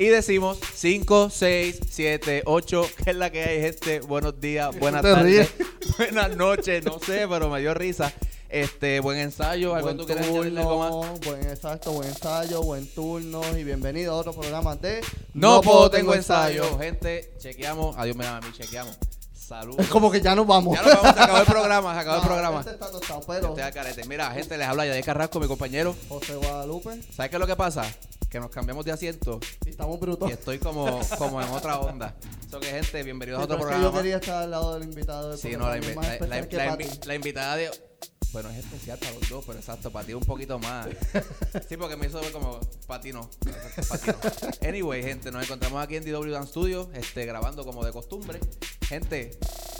Y 0.00 0.06
decimos 0.06 0.60
5, 0.74 1.28
6, 1.28 1.80
7, 1.90 2.42
8, 2.46 2.86
que 3.02 3.10
es 3.10 3.16
la 3.16 3.30
que 3.30 3.42
hay, 3.42 3.60
gente. 3.60 3.98
Buenos 3.98 4.40
días, 4.40 4.78
buenas 4.78 5.02
tardes, 5.02 5.52
buenas 5.98 6.36
noches, 6.36 6.84
no 6.84 7.00
sé, 7.00 7.26
pero 7.28 7.50
me 7.50 7.60
dio 7.60 7.74
risa. 7.74 8.12
Este, 8.48 9.00
buen 9.00 9.18
ensayo, 9.18 9.74
algo 9.74 9.88
Buen 9.88 9.96
tú 9.98 10.06
quieres 10.06 10.28
añadirle 10.28 10.60
algo 10.60 10.78
más? 10.78 10.90
turno, 10.90 11.30
buen 11.32 11.50
exacto, 11.50 11.92
buen 11.92 12.08
ensayo, 12.08 12.62
buen 12.62 12.86
turno 12.86 13.42
y 13.58 13.64
bienvenido 13.64 14.12
a 14.12 14.16
otro 14.18 14.32
programa 14.32 14.76
de 14.76 15.00
No, 15.34 15.60
puedo, 15.62 15.90
tengo 15.90 16.14
ensayo. 16.14 16.78
Gente, 16.78 17.32
chequeamos. 17.38 17.96
Adiós, 17.98 18.16
me 18.16 18.24
a 18.24 18.40
mí, 18.40 18.46
chequeamos. 18.52 18.96
Saludos. 19.48 19.78
Es 19.80 19.88
como 19.88 20.10
que 20.10 20.20
ya 20.20 20.34
nos 20.34 20.46
vamos. 20.46 20.76
Ya 20.76 20.82
nos 20.82 20.94
vamos, 21.02 21.14
se 21.16 21.22
acabó 21.22 21.38
el 21.38 21.46
programa, 21.46 21.94
se 21.94 22.00
acabó 22.00 22.16
el 22.16 22.22
programa. 22.26 22.60
este 22.60 22.72
está 22.72 22.90
tostado, 22.90 23.20
pero 23.26 23.48
Este 23.48 23.60
es 23.60 23.66
al 23.66 23.72
carete. 23.72 24.04
Mira, 24.04 24.30
gente, 24.32 24.58
les 24.58 24.66
habla 24.68 24.84
Yadier 24.86 25.04
Carrasco, 25.04 25.40
mi 25.40 25.46
compañero. 25.46 25.94
José 26.08 26.34
Guadalupe 26.36 27.00
¿Sabes 27.14 27.30
qué 27.30 27.36
es 27.36 27.40
lo 27.40 27.46
que 27.46 27.56
pasa? 27.56 27.84
Que 28.28 28.40
nos 28.40 28.50
cambiamos 28.50 28.84
de 28.84 28.92
asiento 28.92 29.40
y 29.64 29.70
estamos 29.70 29.98
brutos. 29.98 30.28
y 30.28 30.32
estoy 30.34 30.58
como, 30.58 31.00
como 31.16 31.40
en 31.40 31.48
otra 31.48 31.78
onda. 31.80 32.14
So 32.50 32.60
que, 32.60 32.66
gente, 32.66 33.02
bienvenidos 33.02 33.40
a 33.40 33.44
otro 33.44 33.56
que 33.56 33.62
yo 33.62 33.68
programa. 33.68 33.98
quería 33.98 34.16
estar 34.16 34.42
al 34.42 34.50
lado 34.50 34.74
del 34.74 34.82
invitado 34.84 35.30
del 35.30 35.38
Sí, 35.38 35.52
no, 35.52 35.64
programa, 35.64 36.02
la, 36.02 36.18
invi- 36.18 36.20
la- 37.00 37.06
la 37.06 37.14
invitada 37.14 37.56
de... 37.56 37.70
Bueno, 38.32 38.50
es 38.50 38.58
especial 38.58 38.98
para 38.98 39.12
los 39.12 39.26
dos, 39.28 39.42
pero 39.46 39.58
exacto, 39.58 39.90
para 39.90 40.06
ti 40.06 40.12
un 40.12 40.22
poquito 40.22 40.58
más. 40.58 40.86
Sí, 41.66 41.76
porque 41.78 41.96
me 41.96 42.06
hizo 42.06 42.20
ver 42.20 42.30
como 42.30 42.60
para 42.86 43.00
ti 43.00 43.10
no. 43.12 43.28
para 43.88 44.00
ti 44.00 44.10
no. 44.62 44.68
Anyway, 44.68 45.02
gente, 45.02 45.30
nos 45.30 45.42
encontramos 45.44 45.82
aquí 45.82 45.96
en 45.96 46.04
DW 46.04 46.30
Dan 46.30 46.46
Studio, 46.46 46.90
este, 46.94 47.24
grabando 47.24 47.64
como 47.64 47.82
de 47.84 47.90
costumbre. 47.92 48.38
Gente, 48.86 49.30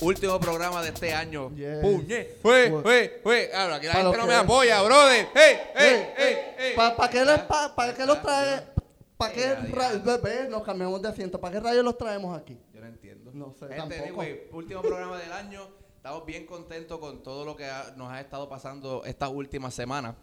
último 0.01 0.41
programa 0.41 0.83
de 0.83 0.89
este 0.89 1.13
año. 1.13 1.55
Yes. 1.55 1.79
Puñe, 1.83 2.27
fue, 2.41 2.71
fue, 2.83 3.21
fue. 3.23 3.51
Ahora, 3.55 3.77
aquí 3.77 3.87
la 3.87 3.93
gente 3.95 4.17
no 4.17 4.23
que- 4.23 4.29
me 4.29 4.35
apoya, 4.35 4.83
brother. 4.83 5.29
¡Hey, 5.35 5.57
hey, 5.75 6.07
hey, 6.17 6.37
hey! 6.59 6.73
¿Para 6.75 7.11
qué, 7.11 7.25
pa- 7.47 7.75
pa' 7.75 7.95
qué 7.95 8.07
los 8.07 8.23
trae? 8.23 8.63
¿Para 9.19 9.33
qué 9.35 9.55
rayos? 9.57 10.05
Bebé, 10.05 10.49
nos 10.49 10.63
cambiamos 10.63 11.03
de 11.03 11.09
asiento. 11.09 11.39
¿Para 11.41 11.53
qué 11.55 11.61
rayos 11.61 11.85
los 11.85 11.99
traemos 11.99 12.39
aquí? 12.39 12.59
Yo 12.73 12.81
no 12.81 12.87
entiendo. 12.87 13.31
No 13.35 13.53
sé, 13.53 13.67
Gente, 13.69 13.77
tampoco. 13.99 14.05
anyway, 14.23 14.49
último 14.53 14.81
programa 14.81 15.19
del 15.19 15.33
año. 15.33 15.69
Estamos 15.99 16.25
bien 16.25 16.47
contentos 16.47 16.99
con 17.01 17.23
todo 17.23 17.45
lo 17.45 17.57
que 17.57 17.65
ha- 17.65 17.93
nos 17.97 18.11
ha 18.11 18.21
estado 18.21 18.49
pasando 18.49 19.05
estas 19.05 19.31
últimas 19.31 19.75
semanas. 19.75 20.15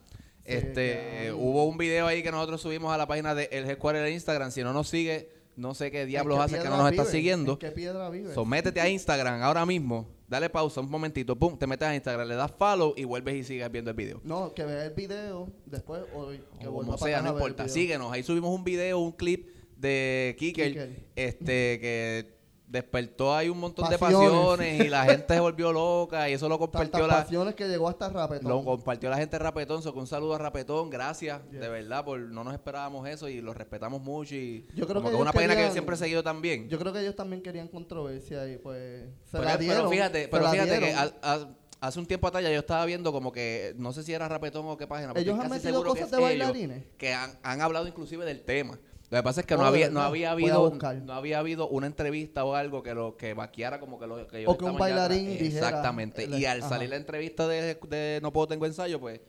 Este, 0.44 1.32
hubo 1.34 1.66
un 1.66 1.78
video 1.78 2.08
ahí 2.08 2.24
que 2.24 2.32
nosotros 2.32 2.62
subimos 2.62 2.94
a 2.94 2.98
la 2.98 3.08
página 3.08 3.36
de 3.36 3.50
El 3.52 3.70
Headquarter 3.70 4.04
de 4.04 4.12
Instagram. 4.12 4.52
Si 4.52 4.64
no 4.64 4.72
nos 4.74 4.88
sigue, 4.88 5.30
no 5.58 5.74
sé 5.74 5.92
qué 5.92 6.06
diablos 6.06 6.36
¿En 6.38 6.40
qué 6.40 6.56
hace 6.56 6.64
que 6.64 6.70
no 6.70 6.78
nos 6.78 6.90
está 6.92 7.06
siguiendo. 7.06 7.54
¿En 7.54 7.58
qué 7.58 7.72
piedra 7.72 8.10
vive? 8.10 8.34
So, 8.34 8.46
métete 8.46 8.80
a 8.80 8.88
Instagram 8.90 9.42
ahora 9.42 9.66
mismo. 9.66 10.08
Dale 10.28 10.50
pausa 10.50 10.80
un 10.82 10.90
momentito. 10.90 11.36
Pum, 11.36 11.58
te 11.58 11.68
metes 11.68 11.88
a 11.88 11.94
Instagram, 11.94 12.28
le 12.28 12.36
das 12.36 12.52
follow 12.58 12.94
y 12.96 13.04
vuelves 13.04 13.36
y 13.36 13.44
sigues 13.44 13.70
viendo 13.72 13.92
el 13.92 13.98
video. 13.98 14.22
No, 14.24 14.54
que 14.54 14.64
vea 14.64 14.86
el 14.86 14.94
video 14.94 15.50
después 15.66 16.04
o 16.16 16.30
que 16.30 16.68
O 16.68 16.72
vuelva 16.72 16.92
como 16.94 16.98
para 16.98 17.10
sea, 17.12 17.18
atrás 17.20 17.24
no 17.24 17.30
a 17.30 17.34
ver 17.34 17.42
el 17.44 17.48
importa. 17.50 17.64
video. 17.64 17.74
Síguenos. 17.74 18.12
Ahí 18.14 18.24
subimos 18.24 18.50
un 18.56 18.64
video, 18.64 19.00
un 19.00 19.12
clip 19.12 19.50
de 19.78 20.36
Kiker, 20.40 20.68
Kiker. 20.70 21.06
este, 21.16 21.80
que 21.80 22.35
despertó 22.76 23.34
ahí 23.36 23.50
un 23.50 23.60
montón 23.60 23.90
de 23.90 23.98
Pasiones. 23.98 24.86
y 24.86 24.90
la 24.90 25.06
gente 25.06 25.34
se 25.34 25.40
volvió 25.40 25.74
loca 25.74 26.30
y 26.30 26.34
eso 26.34 26.48
lo 26.48 26.60
compartió 26.60 26.92
Tantas 27.00 27.08
la, 27.08 27.24
pasiones 27.24 27.56
que 27.56 27.68
llegó 27.68 27.90
hasta 27.90 28.10
Rapetón. 28.10 28.50
lo 28.50 28.64
compartió 28.64 29.10
la 29.10 29.18
gente 29.18 29.38
de 29.38 29.44
Rapetón. 29.44 29.82
So, 29.82 29.92
un 29.94 30.08
saludo 30.08 30.36
a 30.36 30.38
Rapetón, 30.38 30.90
gracias, 30.90 31.42
Yes. 31.52 31.60
de 31.60 31.70
verdad, 31.70 32.06
por 32.06 32.20
no 32.20 32.44
nos 32.44 32.54
esperábamos 32.54 33.08
eso 33.10 33.28
y 33.28 33.42
lo 33.42 33.54
respetamos 33.54 34.02
mucho 34.02 34.36
y 34.36 34.66
Yo 34.76 34.86
creo 34.86 35.02
como 35.02 35.06
que 35.06 35.10
que 35.12 35.16
es 35.16 35.22
una 35.22 35.32
página 35.34 35.54
que 35.54 35.58
querían- 35.58 35.74
siempre 35.74 35.96
he 35.96 35.98
seguido 35.98 36.22
también. 36.24 36.70
Yo 36.70 36.78
creo 36.78 36.94
que 36.94 37.00
ellos 37.02 37.16
también 37.16 37.42
querían 37.42 37.68
controversia 37.68 38.48
y 38.48 38.58
pues 38.58 39.04
se 39.26 39.32
pero, 39.32 39.44
la 39.44 39.52
pero 39.58 39.60
dieron. 39.64 39.90
fíjate, 39.90 40.28
pero 40.28 40.50
fíjate 40.52 40.80
que 40.80 40.94
a- 40.94 41.14
a- 41.24 41.48
hace 41.82 42.00
un 42.00 42.06
tiempo 42.06 42.28
atrás 42.28 42.44
yo 42.44 42.50
estaba 42.50 42.86
viendo 42.86 43.12
como 43.12 43.32
que, 43.32 43.74
no 43.78 43.94
sé 43.94 44.04
si 44.04 44.14
era 44.14 44.28
Rapetón 44.28 44.66
o 44.68 44.78
qué 44.78 44.88
página, 44.88 45.14
pero 45.14 45.22
Ellos 45.22 45.36
han 45.40 45.50
casi 45.50 45.66
metido 45.66 45.84
que 45.84 45.90
cosas 45.90 46.12
de 46.12 46.20
bailarines. 46.20 46.84
que 46.98 47.14
han, 47.14 47.32
han 47.44 47.62
hablado 47.62 47.88
inclusive 47.88 48.26
del 48.26 48.42
tema. 48.44 48.80
Lo 49.12 49.18
que 49.20 49.24
pasa 49.24 49.42
es 49.42 49.48
que 49.48 49.56
no 49.56 49.66
había 49.66 49.90
no 49.90 50.02
había 50.02 50.32
habido 50.32 50.72
no 51.04 51.14
había 51.14 51.40
habido 51.40 51.68
una 51.70 51.88
entrevista 51.88 52.44
o 52.44 52.56
algo 52.56 52.82
que 52.84 52.94
lo 52.96 53.16
que 53.18 53.34
vaqueara 53.34 53.80
como 53.80 54.00
que 54.00 54.08
lo 54.08 54.28
que 54.28 54.40
ellos 54.40 54.54
O 54.54 54.58
que 54.58 54.66
un 54.66 54.78
bailarín 54.78 55.30
dijera, 55.38 55.68
exactamente. 55.68 56.24
el- 56.24 56.40
y 56.40 56.46
al 56.46 56.60
ajá. 56.62 56.70
salir 56.70 56.90
la 56.90 56.96
entrevista 56.96 57.48
de, 57.48 57.76
de 57.76 58.20
no 58.24 58.34
puedo 58.34 58.48
tengo 58.48 58.66
ensayo 58.66 59.00
pues 59.00 59.22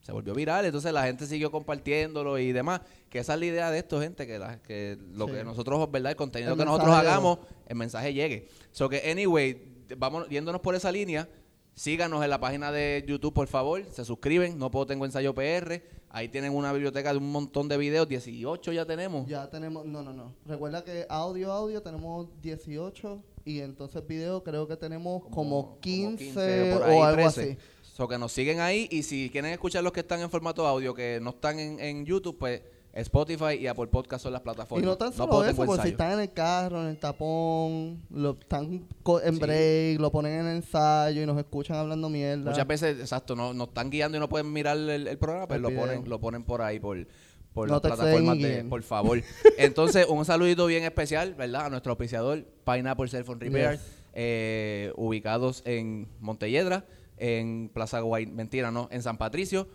se 0.00 0.12
volvió 0.12 0.34
viral. 0.34 0.64
Entonces 0.66 0.92
la 0.92 1.04
gente 1.04 1.26
siguió 1.26 1.50
compartiéndolo 1.50 2.38
y 2.38 2.52
demás. 2.52 2.80
Que 3.08 3.20
esa 3.20 3.34
es 3.34 3.40
la 3.40 3.46
idea 3.46 3.70
de 3.70 3.78
esto 3.78 4.00
gente 4.00 4.26
que 4.26 4.38
la- 4.38 4.60
que 4.60 4.98
lo 5.12 5.26
Sí. 5.26 5.32
que 5.32 5.44
nosotros 5.44 5.90
verdad 5.90 6.10
el 6.12 6.16
contenido 6.16 6.52
El 6.52 6.58
que 6.58 6.64
nosotros 6.64 6.94
hagamos 6.94 7.38
el 7.66 7.76
mensaje 7.76 8.12
llegue. 8.12 8.48
So 8.70 8.88
que 8.88 9.10
anyway 9.10 9.84
vamos 9.98 10.28
yéndonos 10.28 10.60
por 10.62 10.74
esa 10.74 10.90
línea 10.90 11.28
Síganos 11.74 12.22
en 12.22 12.30
la 12.30 12.38
página 12.38 12.70
de 12.70 13.04
YouTube, 13.06 13.34
por 13.34 13.48
favor. 13.48 13.84
Se 13.90 14.04
suscriben. 14.04 14.58
No 14.58 14.70
puedo 14.70 14.86
tengo 14.86 15.04
ensayo 15.04 15.34
PR. 15.34 15.82
Ahí 16.08 16.28
tienen 16.28 16.54
una 16.54 16.72
biblioteca 16.72 17.10
de 17.10 17.18
un 17.18 17.32
montón 17.32 17.68
de 17.68 17.76
videos. 17.76 18.08
18 18.08 18.72
ya 18.72 18.86
tenemos. 18.86 19.26
Ya 19.26 19.50
tenemos, 19.50 19.84
no, 19.84 20.02
no, 20.02 20.12
no. 20.12 20.32
Recuerda 20.46 20.84
que 20.84 21.04
audio, 21.08 21.50
audio 21.50 21.82
tenemos 21.82 22.28
18 22.40 23.20
y 23.44 23.58
entonces 23.60 24.06
video 24.06 24.44
creo 24.44 24.68
que 24.68 24.76
tenemos 24.76 25.24
como, 25.30 25.78
15, 25.80 26.74
por 26.78 26.82
ahí, 26.84 26.96
o 26.96 27.04
algo 27.04 27.22
13. 27.22 27.40
así. 27.42 27.58
So 27.82 28.06
que 28.06 28.18
nos 28.18 28.30
siguen 28.30 28.60
ahí 28.60 28.88
y 28.90 29.02
si 29.02 29.28
quieren 29.30 29.50
escuchar 29.52 29.82
los 29.82 29.92
que 29.92 30.00
están 30.00 30.20
en 30.20 30.30
formato 30.30 30.66
audio, 30.66 30.94
que 30.94 31.18
no 31.20 31.30
están 31.30 31.58
en, 31.58 31.80
en 31.80 32.06
YouTube, 32.06 32.38
pues 32.38 32.62
Spotify 32.94 33.54
y 33.60 33.66
Apple 33.66 33.88
Podcast 33.88 34.22
son 34.22 34.32
las 34.32 34.42
plataformas. 34.42 34.82
Y 34.82 34.86
no 34.86 34.96
tan 34.96 35.12
solo 35.12 35.30
puedo, 35.32 35.44
eso, 35.46 35.64
porque 35.64 35.82
si 35.82 35.88
están 35.88 36.12
en 36.12 36.20
el 36.20 36.32
carro, 36.32 36.80
en 36.82 36.88
el 36.90 36.98
tapón, 36.98 38.02
lo 38.10 38.38
están 38.40 38.86
en 39.24 39.34
Sí. 39.34 39.40
break, 39.40 40.00
lo 40.00 40.12
ponen 40.12 40.40
en 40.40 40.46
ensayo 40.56 41.22
y 41.22 41.26
nos 41.26 41.36
escuchan 41.38 41.76
hablando 41.76 42.08
mierda. 42.08 42.50
Muchas 42.50 42.66
veces, 42.66 43.00
exacto, 43.00 43.34
no, 43.34 43.52
nos 43.52 43.68
están 43.68 43.90
guiando 43.90 44.16
y 44.16 44.20
no 44.20 44.28
pueden 44.28 44.52
mirar 44.52 44.76
el, 44.76 45.08
el 45.08 45.18
programa, 45.18 45.48
pues 45.48 45.56
El 45.56 45.62
lo 45.62 45.70
ponen, 45.74 46.08
lo 46.08 46.20
ponen 46.20 46.44
por 46.44 46.62
ahí, 46.62 46.78
por, 46.78 47.06
por 47.52 47.66
No 47.68 47.74
las 47.74 47.80
plataformas 47.82 48.38
de, 48.38 48.64
por 48.64 48.82
favor. 48.84 49.20
Entonces, 49.58 50.06
un 50.08 50.24
saludito 50.24 50.66
bien 50.66 50.84
especial, 50.84 51.34
¿verdad? 51.34 51.66
A 51.66 51.70
nuestro 51.70 51.92
auspiciador, 51.92 52.44
Pineapple 52.64 53.08
Cell 53.08 53.24
Phone 53.24 53.40
Repair, 53.40 53.72
Yes. 53.72 53.80
eh, 54.12 54.92
ubicados 54.96 55.62
en 55.66 56.06
Montelledra, 56.20 56.84
en 57.16 57.70
Plaza 57.74 57.98
Guay, 58.00 58.26
mentira, 58.26 58.70
no, 58.70 58.88
en 58.92 59.02
San 59.02 59.18
Patricio, 59.18 59.66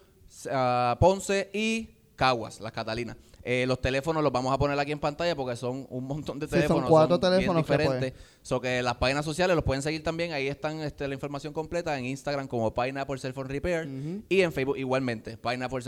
ah, 0.51 0.97
Ponce 0.99 1.49
y 1.53 1.89
Caguas, 2.19 2.59
las 2.59 2.73
Catalinas. 2.73 3.15
Eh, 3.43 3.63
los 3.65 3.79
teléfonos 3.79 4.21
los 4.21 4.33
vamos 4.33 4.53
a 4.53 4.57
poner 4.57 4.77
aquí 4.77 4.91
en 4.91 4.99
pantalla 4.99 5.33
porque 5.37 5.55
son 5.55 5.87
un 5.89 6.03
montón 6.03 6.37
de 6.37 6.47
Sí, 6.47 6.51
son 6.51 6.59
teléfonos. 6.59 6.89
cuatro 6.89 7.17
teléfonos 7.17 7.65
que, 7.65 7.71
diferentes. 7.71 8.13
So 8.41 8.59
que 8.59 8.83
las 8.83 8.95
páginas 8.95 9.23
sociales 9.23 9.55
los 9.55 9.63
pueden 9.63 9.81
seguir 9.81 10.03
también. 10.03 10.33
Ahí 10.33 10.49
están 10.49 10.81
este, 10.81 11.07
la 11.07 11.13
información 11.13 11.53
completa 11.53 11.97
en 11.97 12.05
Instagram 12.05 12.49
como 12.49 12.73
Pineapple 12.73 13.17
Cell 13.17 13.31
Phone 13.31 13.47
Repair 13.47 13.87
y 14.27 14.41
en 14.41 14.51
Facebook 14.51 14.77
igualmente. 14.77 15.37
Pineapple 15.37 15.79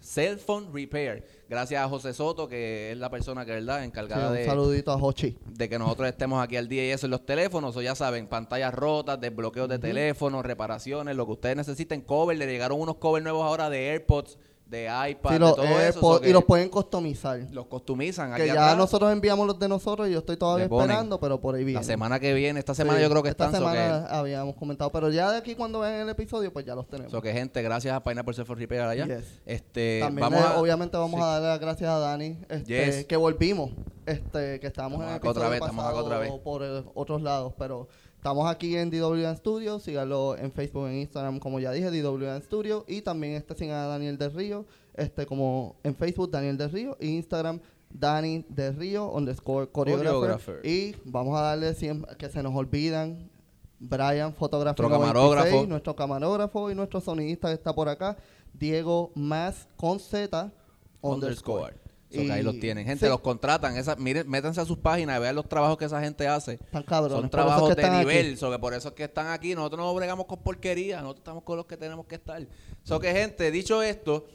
Cell 0.00 0.36
Phone 0.38 0.72
Repair. 0.72 1.26
Gracias 1.48 1.82
a 1.84 1.88
José 1.88 2.14
Soto, 2.14 2.46
que 2.46 2.92
es 2.92 2.96
la 2.98 3.10
persona 3.10 3.44
que, 3.44 3.50
¿verdad?, 3.50 3.80
Sí, 3.80 3.86
encargada 3.86 4.28
un 4.28 4.34
de, 4.36 4.46
saludito 4.46 4.92
a 4.92 4.96
Hochi. 4.96 5.36
de 5.48 5.68
que 5.68 5.80
nosotros 5.80 6.08
estemos 6.08 6.40
aquí 6.40 6.56
al 6.56 6.68
día 6.68 6.86
y 6.86 6.90
eso 6.90 7.08
en 7.08 7.10
los 7.10 7.26
teléfonos. 7.26 7.76
O 7.76 7.82
ya 7.82 7.96
saben, 7.96 8.28
pantallas 8.28 8.72
rotas, 8.72 9.20
desbloqueos 9.20 9.68
de 9.68 9.80
teléfonos, 9.80 10.46
reparaciones, 10.46 11.16
lo 11.16 11.26
que 11.26 11.32
ustedes 11.32 11.56
necesiten. 11.56 12.02
Cover, 12.02 12.38
le 12.38 12.46
llegaron 12.46 12.80
unos 12.80 12.98
covers 12.98 13.24
nuevos 13.24 13.44
ahora 13.44 13.68
de 13.68 13.90
AirPods, 13.90 14.38
de 14.70 14.84
iPad, 14.84 15.30
Sí, 15.30 15.34
de 15.34 15.38
los 15.40 15.56
todo 15.56 15.64
eso. 15.64 15.78
AirPods, 15.78 16.14
so 16.16 16.20
que 16.20 16.30
y 16.30 16.32
los 16.32 16.44
pueden 16.44 16.68
customizar. 16.68 17.40
los 17.50 17.66
customizan 17.66 18.32
aquí 18.32 18.42
Que 18.42 18.46
ya 18.48 18.52
atrás. 18.52 18.76
nosotros 18.76 19.10
enviamos 19.12 19.44
los 19.48 19.58
de 19.58 19.68
nosotros 19.68 20.08
y 20.08 20.12
yo 20.12 20.20
estoy 20.20 20.36
todavía 20.36 20.66
esperando, 20.66 21.18
pero 21.18 21.40
por 21.40 21.56
ahí 21.56 21.64
viene. 21.64 21.80
La 21.80 21.84
semana 21.84 22.20
que 22.20 22.32
viene, 22.34 22.60
esta 22.60 22.72
semana 22.74 22.98
Sí, 22.98 23.02
yo 23.02 23.10
creo 23.10 23.22
que 23.24 23.30
esta 23.30 23.46
están. 23.46 23.62
que- 23.62 23.68
semana 23.68 24.06
habíamos 24.06 24.54
comentado, 24.54 24.92
pero 24.92 25.10
ya 25.10 25.32
de 25.32 25.38
aquí 25.38 25.56
cuando 25.56 25.80
vean 25.80 25.94
el 25.94 26.08
episodio, 26.08 26.52
pues 26.52 26.64
ya 26.64 26.76
los 26.76 26.88
tenemos. 26.88 27.10
So 27.10 27.20
que 27.20 27.32
gente, 27.32 27.60
gracias 27.62 27.92
a 27.94 28.00
Pineapple 28.04 28.32
Cell 28.32 28.44
Phone 28.44 28.58
Repair 28.60 28.82
allá. 28.82 29.06
Yes. 29.06 29.40
Este, 29.44 29.98
También 30.02 30.30
vamos 30.30 30.40
a, 30.44 30.60
obviamente 30.60 30.96
vamos 30.96 31.18
sí. 31.18 31.24
a 31.24 31.26
darle 31.26 31.48
las 31.48 31.60
gracias 31.60 31.90
a 31.90 31.98
Dani, 31.98 32.38
este, 32.48 32.64
Yes. 32.86 33.04
que 33.06 33.16
volvimos, 33.16 33.72
este, 34.06 34.60
que 34.60 34.66
estábamos 34.68 35.00
Estamos 35.00 35.02
en 35.02 35.08
el 35.08 35.14
acá 35.16 35.30
otra 35.30 35.48
vez, 35.48 35.60
estamos 35.60 35.84
acá 35.84 35.94
otra 35.98 36.18
vez. 36.18 36.30
por 36.44 36.62
eh, 36.62 36.84
otros 36.94 37.22
lados, 37.22 37.54
pero 37.58 37.88
estamos 38.20 38.46
aquí 38.50 38.76
en 38.76 38.90
DWN 38.90 39.34
Studio, 39.38 39.78
síganlo 39.78 40.36
en 40.36 40.52
Facebook, 40.52 40.88
en 40.88 40.98
Instagram, 40.98 41.38
como 41.38 41.58
ya 41.58 41.72
dije, 41.72 41.90
DWN 41.90 42.42
Studio, 42.42 42.84
y 42.86 43.00
también 43.00 43.32
este 43.32 43.54
sigan 43.54 43.78
a 43.78 43.86
Daniel 43.86 44.18
del 44.18 44.34
Río, 44.34 44.66
este 44.92 45.24
como 45.24 45.76
en 45.84 45.96
Facebook 45.96 46.30
Daniel 46.30 46.58
del 46.58 46.70
Río, 46.70 46.98
y 47.00 47.16
Instagram 47.16 47.60
Dani 47.88 48.44
del 48.50 48.76
Río 48.76 49.10
underscore 49.10 49.70
Choreographer. 49.72 50.60
y 50.66 50.94
vamos 51.06 51.34
a 51.38 51.44
darle 51.44 51.72
siempre 51.72 52.14
que 52.18 52.28
se 52.28 52.42
nos 52.42 52.54
olvidan. 52.54 53.30
Brian, 53.78 54.34
fotógrafo 54.34 54.82
Nuestro 54.82 55.00
camarógrafo. 55.00 55.66
nuestro 55.66 55.96
camarógrafo 55.96 56.70
y 56.70 56.74
nuestro 56.74 57.00
sonidista 57.00 57.48
que 57.48 57.54
está 57.54 57.74
por 57.74 57.88
acá, 57.88 58.18
Diego 58.52 59.12
más 59.14 59.66
con 59.76 59.98
Z 59.98 60.52
underscore. 61.00 61.74
So 62.10 62.22
que 62.22 62.32
ahí 62.32 62.42
los 62.42 62.58
tienen. 62.58 62.84
Gente, 62.84 63.06
sí. 63.06 63.10
los 63.10 63.20
contratan. 63.20 63.76
Esa, 63.76 63.94
miren, 63.94 64.28
métanse 64.28 64.60
a 64.60 64.64
sus 64.64 64.78
páginas 64.78 65.18
y 65.18 65.20
vean 65.20 65.36
los 65.36 65.48
trabajos 65.48 65.78
que 65.78 65.84
esa 65.84 66.00
gente 66.00 66.26
hace. 66.26 66.58
Cabrones. 66.86 67.12
Son 67.12 67.24
es 67.26 67.30
trabajos 67.30 67.74
que 67.74 67.82
de 67.82 67.90
nivel. 67.90 68.36
So 68.36 68.50
que 68.50 68.58
por 68.58 68.74
eso 68.74 68.88
es 68.88 68.94
que 68.94 69.04
están 69.04 69.28
aquí. 69.28 69.54
Nosotros 69.54 69.80
no 69.80 69.94
bregamos 69.94 70.26
con 70.26 70.42
porquería. 70.42 71.00
Nosotros 71.02 71.20
estamos 71.20 71.44
con 71.44 71.56
los 71.56 71.66
que 71.66 71.76
tenemos 71.76 72.06
que 72.06 72.16
estar. 72.16 72.44
So 72.82 72.98
que, 72.98 73.12
gente, 73.12 73.50
dicho 73.52 73.80
esto, 73.82 74.26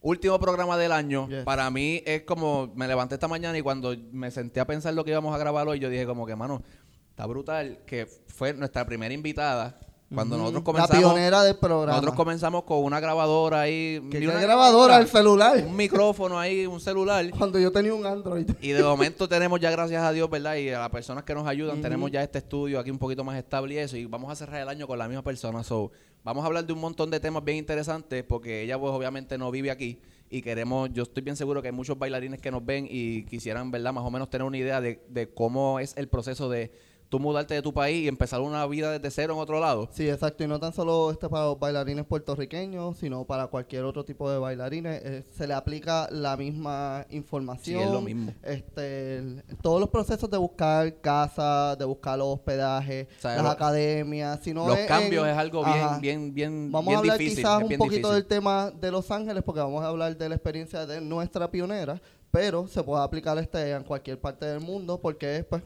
último 0.00 0.38
programa 0.40 0.78
del 0.78 0.92
año. 0.92 1.28
Yes. 1.28 1.44
Para 1.44 1.70
mí 1.70 2.02
es 2.06 2.22
como, 2.22 2.72
me 2.74 2.88
levanté 2.88 3.16
esta 3.16 3.28
mañana 3.28 3.58
y 3.58 3.62
cuando 3.62 3.94
me 4.10 4.30
senté 4.30 4.60
a 4.60 4.66
pensar 4.66 4.94
lo 4.94 5.04
que 5.04 5.10
íbamos 5.10 5.34
a 5.34 5.38
grabar 5.38 5.68
hoy, 5.68 5.80
yo 5.80 5.90
dije 5.90 6.06
como 6.06 6.26
que, 6.26 6.34
mano, 6.34 6.62
está 7.10 7.26
brutal 7.26 7.80
que 7.86 8.06
fue 8.06 8.54
nuestra 8.54 8.86
primera 8.86 9.12
invitada 9.12 9.78
Cuando 10.14 10.36
nosotros 10.36 10.60
La 10.60 10.64
comenzamos, 10.64 10.98
pionera 11.12 11.42
del 11.42 11.56
programa. 11.56 11.92
nosotros 11.92 12.14
comenzamos 12.14 12.64
con 12.64 12.84
una 12.84 13.00
grabadora 13.00 13.60
ahí, 13.60 14.00
¿Qué, 14.10 14.26
una 14.26 14.40
grabadora? 14.40 14.98
El 14.98 15.06
celular. 15.06 15.64
un 15.66 15.76
micrófono 15.76 16.38
ahí, 16.38 16.66
un 16.66 16.80
celular. 16.80 17.24
Cuando 17.38 17.58
yo 17.58 17.72
tenía 17.72 17.94
un 17.94 18.04
Android. 18.04 18.48
Y 18.60 18.68
de 18.70 18.82
momento 18.82 19.28
tenemos 19.28 19.58
ya, 19.60 19.70
gracias 19.70 20.02
a 20.02 20.12
Dios, 20.12 20.28
¿verdad? 20.28 20.56
Y 20.56 20.68
a 20.70 20.80
las 20.80 20.90
personas 20.90 21.24
que 21.24 21.34
nos 21.34 21.46
ayudan, 21.46 21.80
tenemos 21.80 22.10
ya 22.10 22.22
este 22.22 22.38
estudio 22.38 22.78
aquí 22.78 22.90
un 22.90 22.98
poquito 22.98 23.24
más 23.24 23.38
estable 23.38 23.74
y 23.74 23.78
eso. 23.78 23.96
Y 23.96 24.06
vamos 24.06 24.30
a 24.30 24.36
cerrar 24.36 24.60
el 24.60 24.68
año 24.68 24.86
con 24.86 24.98
la 24.98 25.08
misma 25.08 25.22
persona. 25.22 25.62
So, 25.62 25.90
vamos 26.22 26.44
a 26.44 26.46
hablar 26.46 26.66
de 26.66 26.72
un 26.72 26.80
montón 26.80 27.10
de 27.10 27.18
temas 27.18 27.42
bien 27.44 27.58
interesantes 27.58 28.22
porque 28.24 28.62
ella, 28.62 28.78
pues, 28.78 28.92
obviamente 28.92 29.38
no 29.38 29.50
vive 29.50 29.70
aquí. 29.70 29.98
Y 30.28 30.40
queremos, 30.40 30.90
yo 30.92 31.02
estoy 31.02 31.22
bien 31.22 31.36
seguro 31.36 31.60
que 31.60 31.68
hay 31.68 31.74
muchos 31.74 31.98
bailarines 31.98 32.40
que 32.40 32.50
nos 32.50 32.64
ven 32.64 32.86
y 32.90 33.24
quisieran, 33.24 33.70
¿verdad? 33.70 33.92
Más 33.92 34.04
o 34.04 34.10
menos 34.10 34.30
tener 34.30 34.46
una 34.46 34.56
idea 34.56 34.80
de, 34.80 35.04
de 35.08 35.28
cómo 35.32 35.78
es 35.78 35.94
el 35.96 36.08
proceso 36.08 36.48
de 36.48 36.72
tú 37.12 37.20
mudarte 37.20 37.52
de 37.52 37.60
tu 37.60 37.74
país 37.74 38.04
y 38.04 38.08
empezar 38.08 38.40
una 38.40 38.66
vida 38.66 38.90
desde 38.90 39.10
cero 39.10 39.34
en 39.34 39.40
otro 39.40 39.60
lado. 39.60 39.86
Sí, 39.92 40.08
exacto. 40.08 40.44
Y 40.44 40.46
no 40.46 40.58
tan 40.58 40.72
solo 40.72 41.10
este 41.10 41.28
para 41.28 41.44
los 41.44 41.58
bailarines 41.58 42.06
puertorriqueños, 42.06 42.96
sino 42.96 43.24
para 43.26 43.48
cualquier 43.48 43.84
otro 43.84 44.02
tipo 44.02 44.30
de 44.30 44.38
bailarines. 44.38 45.02
Eh, 45.04 45.24
se 45.30 45.46
le 45.46 45.52
aplica 45.52 46.08
la 46.10 46.38
misma 46.38 47.04
información. 47.10 47.80
Sí, 47.80 47.84
es 47.86 47.90
lo 47.92 48.00
mismo. 48.00 48.32
Este, 48.42 49.42
todos 49.60 49.78
los 49.78 49.90
procesos 49.90 50.30
de 50.30 50.38
buscar 50.38 51.02
casa, 51.02 51.76
de 51.76 51.84
buscar 51.84 52.18
los 52.18 52.28
hospedajes, 52.28 53.06
O 53.18 53.20
sea, 53.20 53.34
las 53.34 53.44
lo- 53.44 53.50
academias. 53.50 54.40
Si 54.42 54.54
no 54.54 54.66
Los 54.66 54.78
es 54.78 54.86
cambios 54.86 55.24
en- 55.26 55.32
es 55.32 55.36
algo 55.36 55.64
bien, 55.64 55.76
Ajá. 55.76 55.98
bien, 55.98 56.32
bien, 56.34 56.72
Vamos 56.72 56.86
bien 56.88 56.96
a 56.96 56.98
hablar 57.00 57.18
difícil. 57.18 57.44
quizás 57.44 57.56
un 57.62 57.68
poquito 57.76 57.84
difícil. 58.08 58.14
del 58.14 58.24
tema 58.26 58.70
de 58.70 58.90
Los 58.90 59.10
Ángeles, 59.10 59.42
porque 59.44 59.60
vamos 59.60 59.84
a 59.84 59.88
hablar 59.88 60.16
de 60.16 60.28
la 60.30 60.34
experiencia 60.34 60.86
de 60.86 61.02
nuestra 61.02 61.50
pionera, 61.50 62.00
pero 62.30 62.66
se 62.68 62.82
puede 62.82 63.02
aplicar 63.04 63.36
este 63.36 63.72
en 63.72 63.82
cualquier 63.84 64.18
parte 64.18 64.46
del 64.46 64.60
mundo, 64.60 64.98
porque 64.98 65.36
es, 65.36 65.44
pues, 65.44 65.62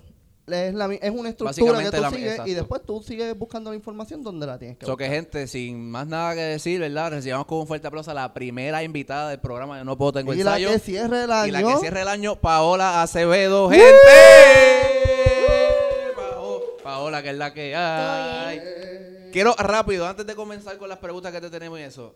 es, 0.49 0.75
la 0.75 0.87
es 0.95 1.11
una 1.11 1.29
estructura 1.31 1.83
que 1.83 1.91
tú 1.97 2.01
la- 2.03 2.11
sigues 2.11 2.31
exacto. 2.31 2.51
y 2.51 2.55
después 2.55 2.83
tú 2.87 3.03
sigues 3.03 3.37
buscando 3.39 3.71
la 3.71 3.77
información 3.77 4.23
donde 4.23 4.47
la 4.47 4.59
tienes 4.59 4.77
que 4.79 4.87
So 4.87 4.97
que 4.97 5.09
gente, 5.09 5.47
sin 5.49 5.91
más 5.91 6.07
nada 6.07 6.35
que 6.35 6.41
decir, 6.41 6.79
¿verdad? 6.81 7.11
Recibamos 7.11 7.47
con 7.47 7.59
un 7.59 7.67
fuerte 7.67 7.87
aplauso 7.89 8.11
a 8.11 8.15
la 8.15 8.33
primera 8.33 8.83
invitada 8.85 9.31
del 9.31 9.41
programa 9.41 9.79
de 9.79 9.85
No 9.85 9.97
Puedo 9.99 10.13
Tengo 10.13 10.33
Y 10.33 10.37
la 10.45 10.53
Ensayo. 10.59 10.69
que 10.71 10.79
cierre 10.79 11.25
el 11.25 11.33
año. 11.33 11.49
Y 11.49 11.51
la 11.51 11.63
que 11.63 11.77
cierre 11.79 12.03
el 12.03 12.09
año, 12.09 12.37
Paola 12.37 13.03
Acevedo, 13.03 13.69
gente. 13.71 13.87
Pao- 16.17 16.63
Paola, 16.83 17.23
que 17.23 17.31
es 17.31 17.37
la 17.37 17.53
que 17.53 17.75
hay. 17.77 18.61
Quiero 19.33 19.55
rápido, 19.59 20.07
antes 20.07 20.27
de 20.27 20.35
comenzar 20.35 20.79
con 20.79 20.89
las 20.89 20.99
preguntas 20.99 21.33
que 21.33 21.41
te 21.41 21.51
tenemos 21.51 21.79
y 21.79 21.83
eso. 21.83 22.15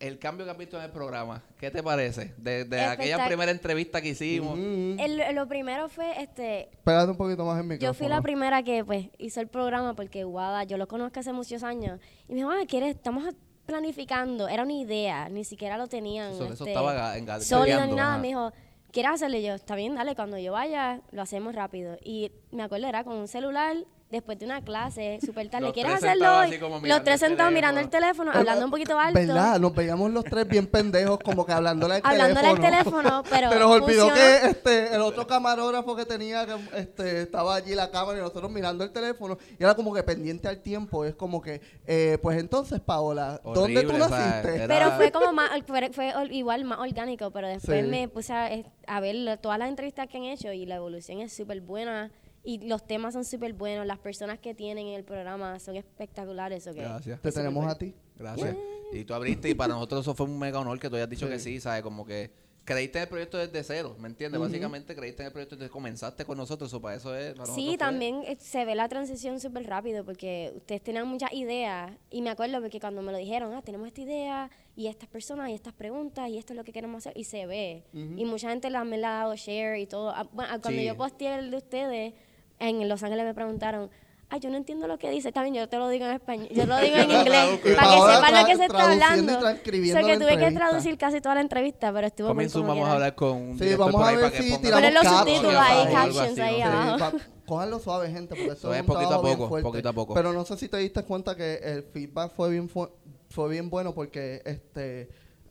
El 0.00 0.18
cambio 0.20 0.44
que 0.44 0.52
has 0.52 0.58
visto 0.58 0.76
en 0.78 0.84
el 0.84 0.90
programa, 0.92 1.42
¿qué 1.58 1.70
te 1.72 1.82
parece? 1.82 2.32
Desde 2.36 2.80
aquella 2.84 3.16
Espectac- 3.18 3.26
primera 3.26 3.50
entrevista 3.50 4.00
que 4.00 4.10
hicimos. 4.10 4.56
Mm, 4.56 5.00
El- 5.00 5.34
lo 5.34 5.48
primero 5.48 5.88
fue, 5.88 6.22
este, 6.22 6.68
Pégate 6.84 7.10
un 7.10 7.16
poquito 7.16 7.44
más 7.44 7.58
el 7.58 7.64
micrófono. 7.64 7.90
yo 7.92 7.94
fui 7.94 8.06
la 8.08 8.22
primera 8.22 8.62
que, 8.62 8.84
pues, 8.84 9.08
hizo 9.18 9.40
el 9.40 9.48
programa 9.48 9.94
porque 9.94 10.22
Guada, 10.22 10.62
yo 10.64 10.76
lo 10.78 10.86
conozco 10.86 11.18
hace 11.18 11.32
muchos 11.32 11.64
años. 11.64 11.98
Y 12.28 12.32
me 12.32 12.36
dijo, 12.38 12.50
ah, 12.50 12.64
¿quieres? 12.68 12.94
Estamos 12.94 13.24
planificando. 13.66 14.48
Era 14.48 14.62
una 14.62 14.72
idea, 14.72 15.28
ni 15.28 15.44
siquiera 15.44 15.76
lo 15.76 15.88
tenían. 15.88 16.30
Eso- 16.32 16.44
eso 16.44 16.52
este, 16.54 16.68
estaba 16.70 17.16
enga- 17.16 17.40
sólido 17.40 17.84
ni 17.86 17.92
nada. 17.94 18.12
ajá. 18.14 18.18
Me 18.22 18.28
dijo, 18.28 18.52
¿quieres 18.92 19.12
hacerlo? 19.12 19.36
Y 19.36 19.42
yo, 19.42 19.54
está 19.54 19.74
bien, 19.74 19.94
dale, 19.94 20.14
cuando 20.14 20.38
yo 20.38 20.52
vaya, 20.52 21.00
lo 21.10 21.22
hacemos 21.22 21.54
rápido. 21.54 21.96
Y 22.04 22.30
me 22.50 22.62
acuerdo, 22.62 22.86
era 22.86 23.04
con 23.04 23.16
un 23.16 23.28
celular, 23.28 23.76
después 24.10 24.38
de 24.38 24.46
una 24.46 24.62
clase, 24.62 25.18
súper 25.24 25.48
tarde. 25.50 25.66
Los 25.66 25.74
¿Quieres 25.74 25.92
tres 25.92 26.04
hacerlo 26.04 26.24
sentados 26.24 26.50
hoy? 26.50 26.58
como 26.58 26.74
Los 26.76 26.82
mirando 26.82 27.04
tres 27.04 27.22
el 27.22 27.28
sentados 27.28 27.52
mirando 27.52 27.80
el 27.80 27.88
teléfono. 27.90 28.30
hablando 28.32 28.64
un 28.64 28.70
poquito 28.70 28.98
alto. 28.98 29.18
¿Verdad? 29.18 29.60
Nos 29.60 29.74
veíamos 29.74 30.10
los 30.10 30.24
tres 30.24 30.48
bien 30.48 30.66
pendejos, 30.66 31.18
como 31.22 31.44
que 31.44 31.52
hablándole 31.52 31.96
al 31.96 32.00
Hablándole 32.04 32.46
al 32.48 32.60
teléfono. 32.60 33.22
teléfono, 33.22 33.22
pero 33.30 33.50
nos 33.68 33.82
olvidó 33.82 34.06
funcionó. 34.08 34.14
que 34.14 34.46
este, 34.50 34.94
el 34.94 35.00
otro 35.02 35.26
camarógrafo 35.26 35.94
que 35.94 36.06
tenía, 36.06 36.46
que, 36.46 36.54
este, 36.78 37.22
estaba 37.22 37.54
allí 37.56 37.74
la 37.74 37.90
cámara 37.90 38.18
y 38.18 38.22
nosotros 38.22 38.50
mirando 38.50 38.82
el 38.84 38.92
teléfono. 38.92 39.36
Y 39.58 39.62
era 39.62 39.74
como 39.74 39.92
que 39.92 40.02
pendiente 40.02 40.48
al 40.48 40.60
tiempo. 40.62 41.04
Es 41.04 41.14
como 41.14 41.42
que, 41.42 41.60
eh, 41.86 42.18
pues 42.22 42.38
entonces, 42.38 42.80
Paola, 42.80 43.40
¿dónde 43.44 43.82
tú 43.82 43.88
Horrible, 43.90 44.02
o 44.04 44.08
sea, 44.08 44.18
naciste? 44.18 44.54
era- 44.56 44.66
Pero 44.68 44.92
fue 44.92 45.12
como 45.12 45.32
más, 45.32 45.50
fue, 45.66 45.90
fue 45.92 46.14
ol- 46.14 46.32
igual 46.32 46.64
más 46.64 46.78
orgánico, 46.78 47.30
pero 47.30 47.46
después 47.48 47.84
Sí. 47.84 47.90
me 47.90 48.08
puse 48.08 48.32
a, 48.32 48.50
a 48.86 49.00
ver 49.00 49.14
lo- 49.16 49.36
todas 49.38 49.58
las 49.58 49.68
entrevistas 49.68 50.08
que 50.08 50.16
han 50.16 50.24
hecho 50.24 50.52
y 50.52 50.64
la 50.66 50.76
evolución 50.76 51.20
es 51.20 51.32
súper 51.36 51.60
buena 51.60 52.10
y 52.44 52.58
los 52.66 52.86
temas 52.86 53.14
son 53.14 53.24
súper 53.24 53.52
buenos, 53.52 53.86
las 53.86 53.98
personas 53.98 54.38
que 54.38 54.54
tienen 54.54 54.86
en 54.88 54.94
el 54.94 55.04
programa 55.04 55.58
son 55.58 55.76
espectaculares. 55.76 56.66
¿ok? 56.66 56.76
Gracias. 56.76 57.20
Te 57.20 57.32
tenemos 57.32 57.66
a 57.66 57.76
ti. 57.76 57.94
Gracias. 58.16 58.56
Y 58.92 59.04
tú 59.04 59.14
abriste 59.14 59.50
y 59.50 59.54
para 59.54 59.74
nosotros 59.74 60.00
eso 60.02 60.14
fue 60.14 60.26
un 60.26 60.38
mega 60.38 60.58
honor 60.60 60.78
que 60.78 60.88
tú 60.88 60.96
hayas 60.96 61.10
dicho 61.10 61.28
que 61.28 61.38
sí, 61.38 61.60
¿sabes? 61.60 61.82
Como 61.82 62.06
que 62.06 62.30
creíste 62.64 62.98
en 62.98 63.02
el 63.04 63.08
proyecto 63.08 63.38
desde 63.38 63.62
cero, 63.64 63.96
¿me 63.98 64.08
entiendes? 64.08 64.38
Básicamente 64.38 64.94
creíste 64.94 65.22
en 65.22 65.28
el 65.28 65.32
proyecto 65.32 65.56
desde 65.56 65.68
que 65.68 65.72
comenzaste 65.72 66.26
con 66.26 66.36
nosotros, 66.36 66.68
eso 66.70 66.82
para 66.82 66.96
eso 66.96 67.16
es... 67.16 67.32
para 67.34 67.50
Sí, 67.54 67.76
también 67.78 68.22
eh, 68.26 68.36
se 68.38 68.66
ve 68.66 68.74
la 68.74 68.88
transición 68.90 69.40
súper 69.40 69.66
rápido 69.66 70.04
porque 70.04 70.52
ustedes 70.54 70.82
tenían 70.82 71.08
muchas 71.08 71.32
ideas 71.32 71.90
y 72.10 72.20
me 72.20 72.28
acuerdo 72.28 72.60
porque 72.60 72.78
cuando 72.78 73.00
me 73.00 73.10
lo 73.10 73.16
dijeron, 73.16 73.54
ah, 73.54 73.62
tenemos 73.62 73.86
esta 73.88 74.02
idea 74.02 74.50
y 74.76 74.86
estas 74.88 75.08
personas 75.08 75.48
y 75.48 75.54
estas 75.54 75.72
preguntas 75.72 76.28
y 76.28 76.36
esto 76.36 76.52
es 76.52 76.58
lo 76.58 76.64
que 76.64 76.72
queremos 76.72 77.06
hacer 77.06 77.16
y 77.18 77.24
se 77.24 77.46
ve. 77.46 77.84
Y 77.94 78.24
mucha 78.26 78.50
gente 78.50 78.68
la, 78.68 78.84
me 78.84 78.98
la 78.98 79.16
ha 79.16 79.22
dado 79.24 79.34
share 79.36 79.78
y 79.80 79.86
todo. 79.86 80.10
Ah, 80.10 80.28
bueno, 80.30 80.60
cuando 80.60 80.80
Sí. 80.80 80.86
yo 80.86 80.94
posteé 80.96 81.38
el 81.38 81.50
de 81.50 81.56
ustedes, 81.56 82.14
en 82.58 82.88
Los 82.88 83.02
Ángeles 83.02 83.24
me 83.24 83.34
preguntaron, 83.34 83.90
ay, 84.30 84.40
yo 84.40 84.50
no 84.50 84.56
entiendo 84.56 84.86
lo 84.86 84.98
que 84.98 85.10
dice, 85.10 85.28
está 85.28 85.42
bien, 85.42 85.54
yo 85.54 85.68
te 85.68 85.78
lo 85.78 85.88
digo 85.88 86.04
en 86.06 86.12
español, 86.12 86.48
yo 86.50 86.66
lo 86.66 86.78
digo 86.80 86.96
en 86.96 87.10
inglés, 87.10 87.60
para 87.76 87.90
que 87.90 88.00
sepan 88.14 88.34
lo 88.34 88.46
que 88.46 88.56
se 88.56 88.64
está 88.66 88.92
hablando. 88.92 89.38
O 89.38 89.40
sea, 89.40 89.54
que 90.02 90.18
tuve 90.18 90.38
que 90.38 90.50
traducir 90.52 90.98
casi 90.98 91.20
toda 91.20 91.34
la 91.36 91.40
entrevista, 91.40 91.92
pero 91.92 92.06
estuvo 92.06 92.34
muy 92.34 92.46
vamos 92.46 92.88
a 92.88 92.92
hablar 92.92 93.14
con 93.14 93.36
un 93.36 93.58
Sí, 93.58 93.74
vamos 93.74 94.02
a 94.02 94.12
ver 94.12 94.30
si 94.32 94.58
tiramos 94.58 94.92
los 94.92 95.06
subtítulos 95.08 95.54
ahí, 95.56 95.92
captions 95.94 96.38
ahí 96.38 96.60
abajo. 96.62 97.16
cójanlo 97.46 97.78
suave, 97.80 98.10
gente, 98.10 98.34
porque 98.36 98.52
esto 98.52 98.68
Eso 98.68 98.74
es 98.74 98.80
un 98.80 98.86
poquito 98.86 99.14
a 99.14 99.22
bien 99.22 99.38
poco, 99.38 99.60
poquito 99.62 99.88
a 99.88 99.92
poco. 99.94 100.14
Pero 100.14 100.32
no 100.34 100.44
sé 100.44 100.56
si 100.58 100.68
te 100.68 100.76
diste 100.76 101.02
cuenta 101.04 101.34
que 101.34 101.54
el 101.62 101.84
feedback 101.84 102.32
fue 102.34 102.50
bien 102.50 102.68
fu- 102.68 102.90
fue 103.30 103.48
bien 103.48 103.70
bueno 103.70 103.94
porque 103.94 104.42
este 104.44 105.08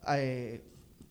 eh, 0.10 0.62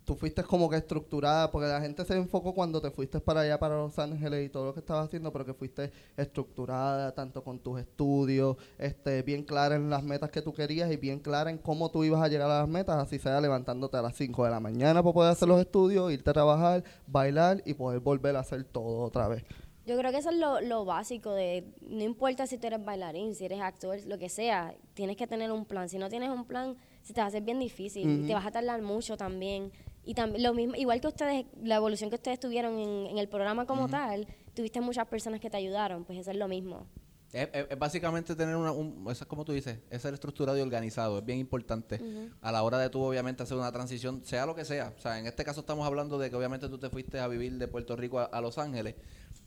tú 0.07 0.15
fuiste 0.15 0.43
como 0.45 0.71
que 0.71 0.77
estructurada, 0.77 1.51
porque 1.51 1.67
la 1.67 1.81
gente 1.81 2.05
se 2.05 2.15
enfocó 2.15 2.55
cuando 2.55 2.81
te 2.81 2.91
fuiste 2.93 3.21
para 3.21 3.41
allá, 3.41 3.59
para 3.59 3.77
Los 3.77 3.99
Ángeles 3.99 4.47
y 4.47 4.49
todo 4.49 4.67
lo 4.67 4.73
que 4.73 4.81
estabas 4.81 5.07
haciendo, 5.07 5.33
pero 5.33 5.45
que 5.45 5.53
fuiste 5.53 5.93
estructurada 6.17 7.13
tanto 7.13 7.43
con 7.43 7.59
tus 7.59 7.81
estudios, 7.81 8.57
este 8.79 9.23
bien 9.23 9.43
clara 9.43 9.75
en 9.75 9.91
las 9.91 10.05
metas 10.05 10.31
que 10.31 10.41
tú 10.41 10.55
querías 10.55 10.91
y 10.93 10.97
bien 10.97 11.19
clara 11.19 11.51
en 11.51 11.59
cómo 11.59 11.91
tú 11.91 12.05
ibas 12.05 12.23
a 12.23 12.29
llegar 12.29 12.49
a 12.49 12.61
las 12.61 12.69
metas, 12.69 12.97
así 12.97 13.19
sea 13.19 13.41
levantándote 13.41 13.97
a 13.97 14.03
las 14.03 14.15
5 14.15 14.45
de 14.45 14.51
la 14.51 14.61
mañana 14.61 15.03
para 15.03 15.13
poder 15.13 15.33
hacer 15.33 15.49
los 15.49 15.61
estudios, 15.61 16.13
irte 16.13 16.31
a 16.31 16.33
trabajar, 16.33 16.85
bailar 17.09 17.63
y 17.67 17.75
poder 17.75 17.99
volver 17.99 18.37
a 18.37 18.41
hacer 18.41 18.63
todo 18.63 19.03
otra 19.03 19.27
vez. 19.27 19.45
Yo 19.87 19.97
creo 19.97 20.11
que 20.11 20.19
eso 20.19 20.31
es 20.31 20.37
lo, 20.37 20.61
lo 20.61 20.85
básico 20.85 21.33
de, 21.33 21.65
no 21.81 22.03
importa 22.03 22.47
si 22.47 22.59
tú 22.59 22.67
eres 22.67 22.85
bailarín, 22.85 23.35
si 23.35 23.45
eres 23.45 23.61
actor, 23.61 23.99
lo 24.07 24.19
que 24.19 24.29
sea, 24.29 24.75
tienes 24.95 25.17
que 25.17 25.29
tener 25.29 25.53
un 25.53 25.65
plan. 25.65 25.89
Si 25.89 25.97
no 25.97 26.09
tienes 26.09 26.31
un 26.31 26.45
plan, 26.45 26.77
se 27.03 27.13
te 27.13 27.21
va 27.21 27.27
a 27.27 27.29
hacer 27.29 27.43
bien 27.43 27.61
difícil, 27.61 28.25
y 28.25 28.27
te 28.27 28.35
vas 28.35 28.45
a 28.45 28.51
tardar 28.51 28.83
mucho 28.83 29.17
también. 29.17 29.71
Y 30.07 30.15
también 30.15 30.43
lo 30.45 30.55
mismo, 30.55 30.75
igual 30.77 31.01
que 31.01 31.09
ustedes, 31.09 31.45
la 31.63 31.77
evolución 31.77 32.09
que 32.11 32.17
ustedes 32.17 32.39
tuvieron 32.41 32.79
en, 32.79 33.07
en 33.09 33.19
el 33.19 33.29
programa 33.29 33.67
como 33.67 33.89
tal, 33.89 34.27
tuviste 34.55 34.81
muchas 34.81 35.07
personas 35.09 35.41
que 35.41 35.51
te 35.51 35.57
ayudaron, 35.57 36.05
pues 36.05 36.19
eso 36.21 36.31
es 36.31 36.37
lo 36.37 36.47
mismo. 36.49 36.87
Es, 37.33 37.49
es- 37.53 37.67
es 37.69 37.79
básicamente 37.79 38.37
tener 38.37 38.55
una, 38.57 38.71
un, 38.71 39.05
es 39.11 39.19
como 39.27 39.45
tú 39.45 39.53
dices, 39.53 39.81
es 39.91 40.01
ser 40.01 40.15
estructurado 40.15 40.57
y 40.57 40.61
organizado, 40.61 41.19
es 41.19 41.25
bien 41.25 41.41
importante 41.41 42.01
a 42.41 42.53
la 42.53 42.63
hora 42.63 42.79
de 42.79 42.89
tú 42.89 43.03
obviamente 43.03 43.43
hacer 43.43 43.57
una 43.59 43.73
transición, 43.73 44.25
sea 44.25 44.47
lo 44.47 44.55
que 44.55 44.65
sea. 44.65 44.95
O 44.97 45.01
sea, 45.01 45.19
en 45.19 45.27
este 45.27 45.45
caso 45.45 45.61
estamos 45.61 45.85
hablando 45.85 46.19
de 46.19 46.31
que 46.31 46.37
obviamente 46.37 46.69
tú 46.69 46.79
te 46.79 46.89
fuiste 46.89 47.19
a 47.19 47.27
vivir 47.27 47.55
de 47.59 47.67
Puerto 47.67 47.97
Rico 47.97 48.21
a, 48.21 48.25
a 48.27 48.41
Los 48.41 48.59
Ángeles, 48.59 48.95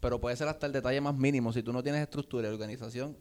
pero 0.01 0.19
puede 0.19 0.35
ser 0.35 0.49
hasta 0.49 0.65
el 0.67 0.73
detalle 0.73 0.99
más 0.99 1.15
mínimo. 1.15 1.53
Si 1.53 1.63
tú 1.63 1.71
no 1.71 1.81
tienes 1.81 2.01
estructura 2.01 2.49
y 2.49 2.51
organización, 2.51 3.15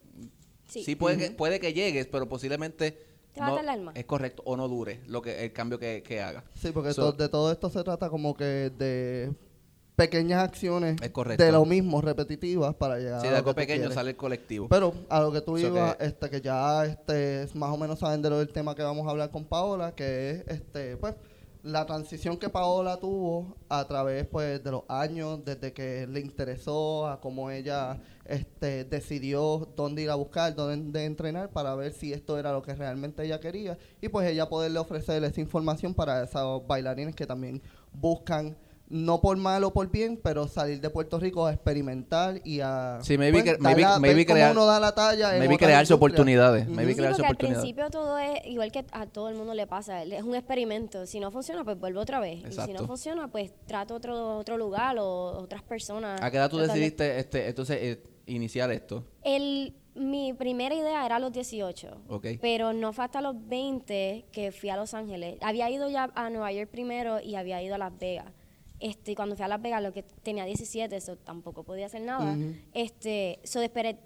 sí, 0.68 0.82
Sí. 0.82 0.96
puede, 0.96 1.16
que, 1.18 1.30
puede 1.30 1.60
que 1.60 1.72
llegues, 1.72 2.08
pero 2.08 2.28
posiblemente 2.28 2.98
Te 3.38 3.50
va 3.52 3.90
a 3.92 3.92
es 3.94 4.04
correcto 4.04 4.42
o 4.46 4.56
no 4.56 4.68
dure 4.68 5.00
lo 5.06 5.22
que 5.22 5.44
el 5.44 5.52
cambio 5.52 5.78
que, 5.78 6.02
que 6.02 6.20
haga. 6.22 6.44
Sí, 6.54 6.70
porque 6.72 6.92
So- 6.92 7.12
to- 7.12 7.22
de 7.22 7.28
todo 7.28 7.50
esto 7.52 7.70
se 7.70 7.82
trata 7.82 8.08
como 8.10 8.34
que 8.34 8.44
de 8.70 9.32
pequeñas 9.96 10.44
acciones 10.44 10.96
Es 11.02 11.10
correcto. 11.10 11.42
de 11.42 11.50
lo 11.50 11.64
mismo, 11.64 12.00
repetitivas, 12.00 12.74
para 12.76 12.98
llegar 12.98 13.20
Si 13.20 13.26
a 13.26 13.30
de 13.30 13.36
algo 13.38 13.52
pequeño 13.54 13.90
sale 13.90 14.10
el 14.10 14.16
colectivo. 14.16 14.68
Pero 14.68 14.94
a 15.08 15.20
lo 15.20 15.32
que 15.32 15.40
tú 15.40 15.58
So 15.58 15.66
ibas, 15.68 15.96
que- 15.96 16.06
este, 16.06 16.30
que 16.30 16.40
ya 16.40 16.84
este, 16.84 17.48
más 17.54 17.70
o 17.70 17.76
menos 17.76 17.98
saben 17.98 18.22
de 18.22 18.30
lo 18.30 18.38
del 18.38 18.50
tema 18.52 18.74
que 18.76 18.82
vamos 18.84 19.06
a 19.06 19.10
hablar 19.10 19.30
con 19.30 19.44
Paola, 19.44 19.92
que 19.96 20.30
es 20.30 20.44
este, 20.46 20.96
pues, 20.98 21.14
la 21.68 21.84
transición 21.84 22.38
que 22.38 22.48
Paola 22.48 22.98
tuvo 22.98 23.56
a 23.68 23.86
través 23.86 24.26
pues 24.26 24.64
de 24.64 24.70
los 24.70 24.84
años, 24.88 25.44
desde 25.44 25.72
que 25.72 26.06
le 26.06 26.20
interesó, 26.20 27.06
a 27.06 27.20
cómo 27.20 27.50
ella 27.50 28.00
este, 28.24 28.84
decidió 28.84 29.68
dónde 29.76 30.02
ir 30.02 30.10
a 30.10 30.14
buscar, 30.14 30.54
dónde 30.54 31.04
entrenar, 31.04 31.50
para 31.50 31.74
ver 31.74 31.92
si 31.92 32.12
esto 32.12 32.38
era 32.38 32.52
lo 32.52 32.62
que 32.62 32.74
realmente 32.74 33.22
ella 33.22 33.38
quería, 33.38 33.76
y 34.00 34.08
pues 34.08 34.26
ella 34.28 34.48
poderle 34.48 34.78
ofrecer 34.78 35.22
esa 35.24 35.40
información 35.40 35.92
para 35.92 36.24
esos 36.24 36.66
bailarines 36.66 37.14
que 37.14 37.26
también 37.26 37.60
buscan 37.92 38.56
no 38.90 39.20
por 39.20 39.36
mal 39.36 39.64
o 39.64 39.72
por 39.72 39.90
bien, 39.90 40.18
pero 40.22 40.48
salir 40.48 40.80
de 40.80 40.88
Puerto 40.90 41.18
Rico 41.20 41.46
a 41.46 41.52
experimentar 41.52 42.40
y 42.44 42.60
a 42.60 42.98
Sí, 43.02 43.18
maybe 43.18 43.42
pues, 43.42 43.60
maybe- 43.60 43.82
la- 43.82 43.98
maybe 43.98 44.24
crear- 44.24 44.52
uno 44.52 44.64
da 44.66 44.80
la 44.80 44.94
talla 44.94 45.34
en 45.34 45.40
maybe 45.40 45.58
crearse 45.58 45.92
oportunidades, 45.94 46.64
Ujú. 46.66 46.74
maybe 46.74 46.92
Sí, 46.92 46.98
crearse 46.98 47.16
porque 47.22 47.26
al 47.26 47.32
oportunidades. 47.52 47.62
principio 47.74 47.90
todo 47.90 48.18
es 48.18 48.46
igual 48.46 48.72
que 48.72 48.84
a 48.92 49.06
todo 49.06 49.28
el 49.28 49.34
mundo 49.34 49.52
le 49.54 49.66
pasa, 49.66 50.02
es 50.02 50.22
un 50.22 50.34
experimento. 50.34 51.06
Si 51.06 51.20
no 51.20 51.30
funciona, 51.30 51.64
pues 51.64 51.78
vuelvo 51.78 52.00
otra 52.00 52.18
vez. 52.20 52.42
Y 52.48 52.52
si 52.52 52.72
no 52.72 52.86
funciona, 52.86 53.28
pues 53.28 53.52
trato 53.66 53.94
otro 53.94 54.38
otro 54.38 54.56
lugar 54.56 54.96
o 54.98 55.38
otras 55.38 55.62
personas. 55.62 56.20
¿A 56.22 56.30
qué 56.30 56.38
edad 56.38 56.48
tú 56.48 56.56
de- 56.58 56.66
decidiste 56.68 57.18
este, 57.18 57.48
entonces 57.48 57.78
eh, 57.80 58.02
iniciar 58.26 58.70
esto? 58.72 59.04
El, 59.22 59.74
Mi 59.94 60.32
primera 60.32 60.76
idea 60.76 61.04
era 61.04 61.16
a 61.16 61.18
los 61.18 61.32
18. 61.32 61.88
Ok. 62.08 62.26
Pero 62.40 62.72
no 62.72 62.92
fue 62.92 63.04
hasta 63.04 63.20
los 63.20 63.34
20 63.48 64.26
que 64.30 64.52
fui 64.52 64.70
a 64.70 64.76
Los 64.76 64.94
Ángeles. 64.94 65.36
Había 65.40 65.68
ido 65.70 65.88
ya 65.90 66.12
a 66.14 66.30
Nueva 66.30 66.52
York 66.52 66.70
primero 66.70 67.18
y 67.20 67.34
había 67.34 67.60
ido 67.60 67.74
a 67.74 67.78
Las 67.78 67.98
Vegas. 67.98 68.26
Este, 68.80 69.14
cuando 69.14 69.34
fui 69.34 69.44
a 69.44 69.48
Las 69.48 69.60
Vegas, 69.60 69.82
lo 69.82 69.92
que 69.92 70.02
tenía 70.02 70.44
17, 70.44 70.94
eso 70.96 71.16
tampoco 71.16 71.64
podía 71.64 71.86
hacer 71.86 72.02
nada. 72.02 72.36
Este, 72.74 73.40
so 73.44 73.60
esperé. 73.60 73.98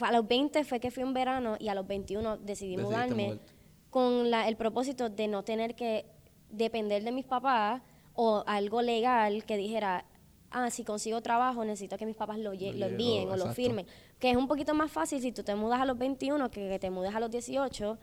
A 0.00 0.10
los 0.12 0.26
20 0.26 0.64
fue 0.64 0.80
que 0.80 0.90
fui 0.90 1.04
un 1.04 1.14
verano 1.14 1.56
y 1.60 1.68
a 1.68 1.74
los 1.74 1.86
21 1.86 2.36
decidí 2.38 2.70
Decidiste 2.76 2.82
mudarme 2.82 3.26
mudarte. 3.26 3.52
con 3.90 4.30
la- 4.30 4.48
el 4.48 4.56
propósito 4.56 5.08
de 5.08 5.28
no 5.28 5.44
tener 5.44 5.76
que 5.76 6.06
depender 6.50 7.04
de 7.04 7.12
mis 7.12 7.24
papás 7.24 7.80
o 8.14 8.42
algo 8.46 8.82
legal 8.82 9.44
que 9.44 9.56
dijera, 9.56 10.04
ah, 10.50 10.70
si 10.70 10.82
consigo 10.84 11.20
trabajo 11.20 11.64
necesito 11.64 11.96
que 11.96 12.06
mis 12.06 12.16
papás 12.16 12.38
lo, 12.38 12.52
Lo 12.52 12.86
envíen 12.86 13.28
o 13.28 13.36
lo 13.36 13.44
firmen. 13.54 13.86
Que 14.18 14.30
es 14.30 14.36
un 14.36 14.48
poquito 14.48 14.74
más 14.74 14.90
fácil 14.90 15.20
si 15.20 15.30
tú 15.30 15.44
te 15.44 15.54
mudas 15.54 15.80
a 15.80 15.84
los 15.84 15.96
21 15.98 16.50
que 16.50 16.68
que 16.68 16.78
te 16.80 16.90
mudes 16.90 17.14
a 17.14 17.20
los 17.20 17.30
18, 17.30 17.96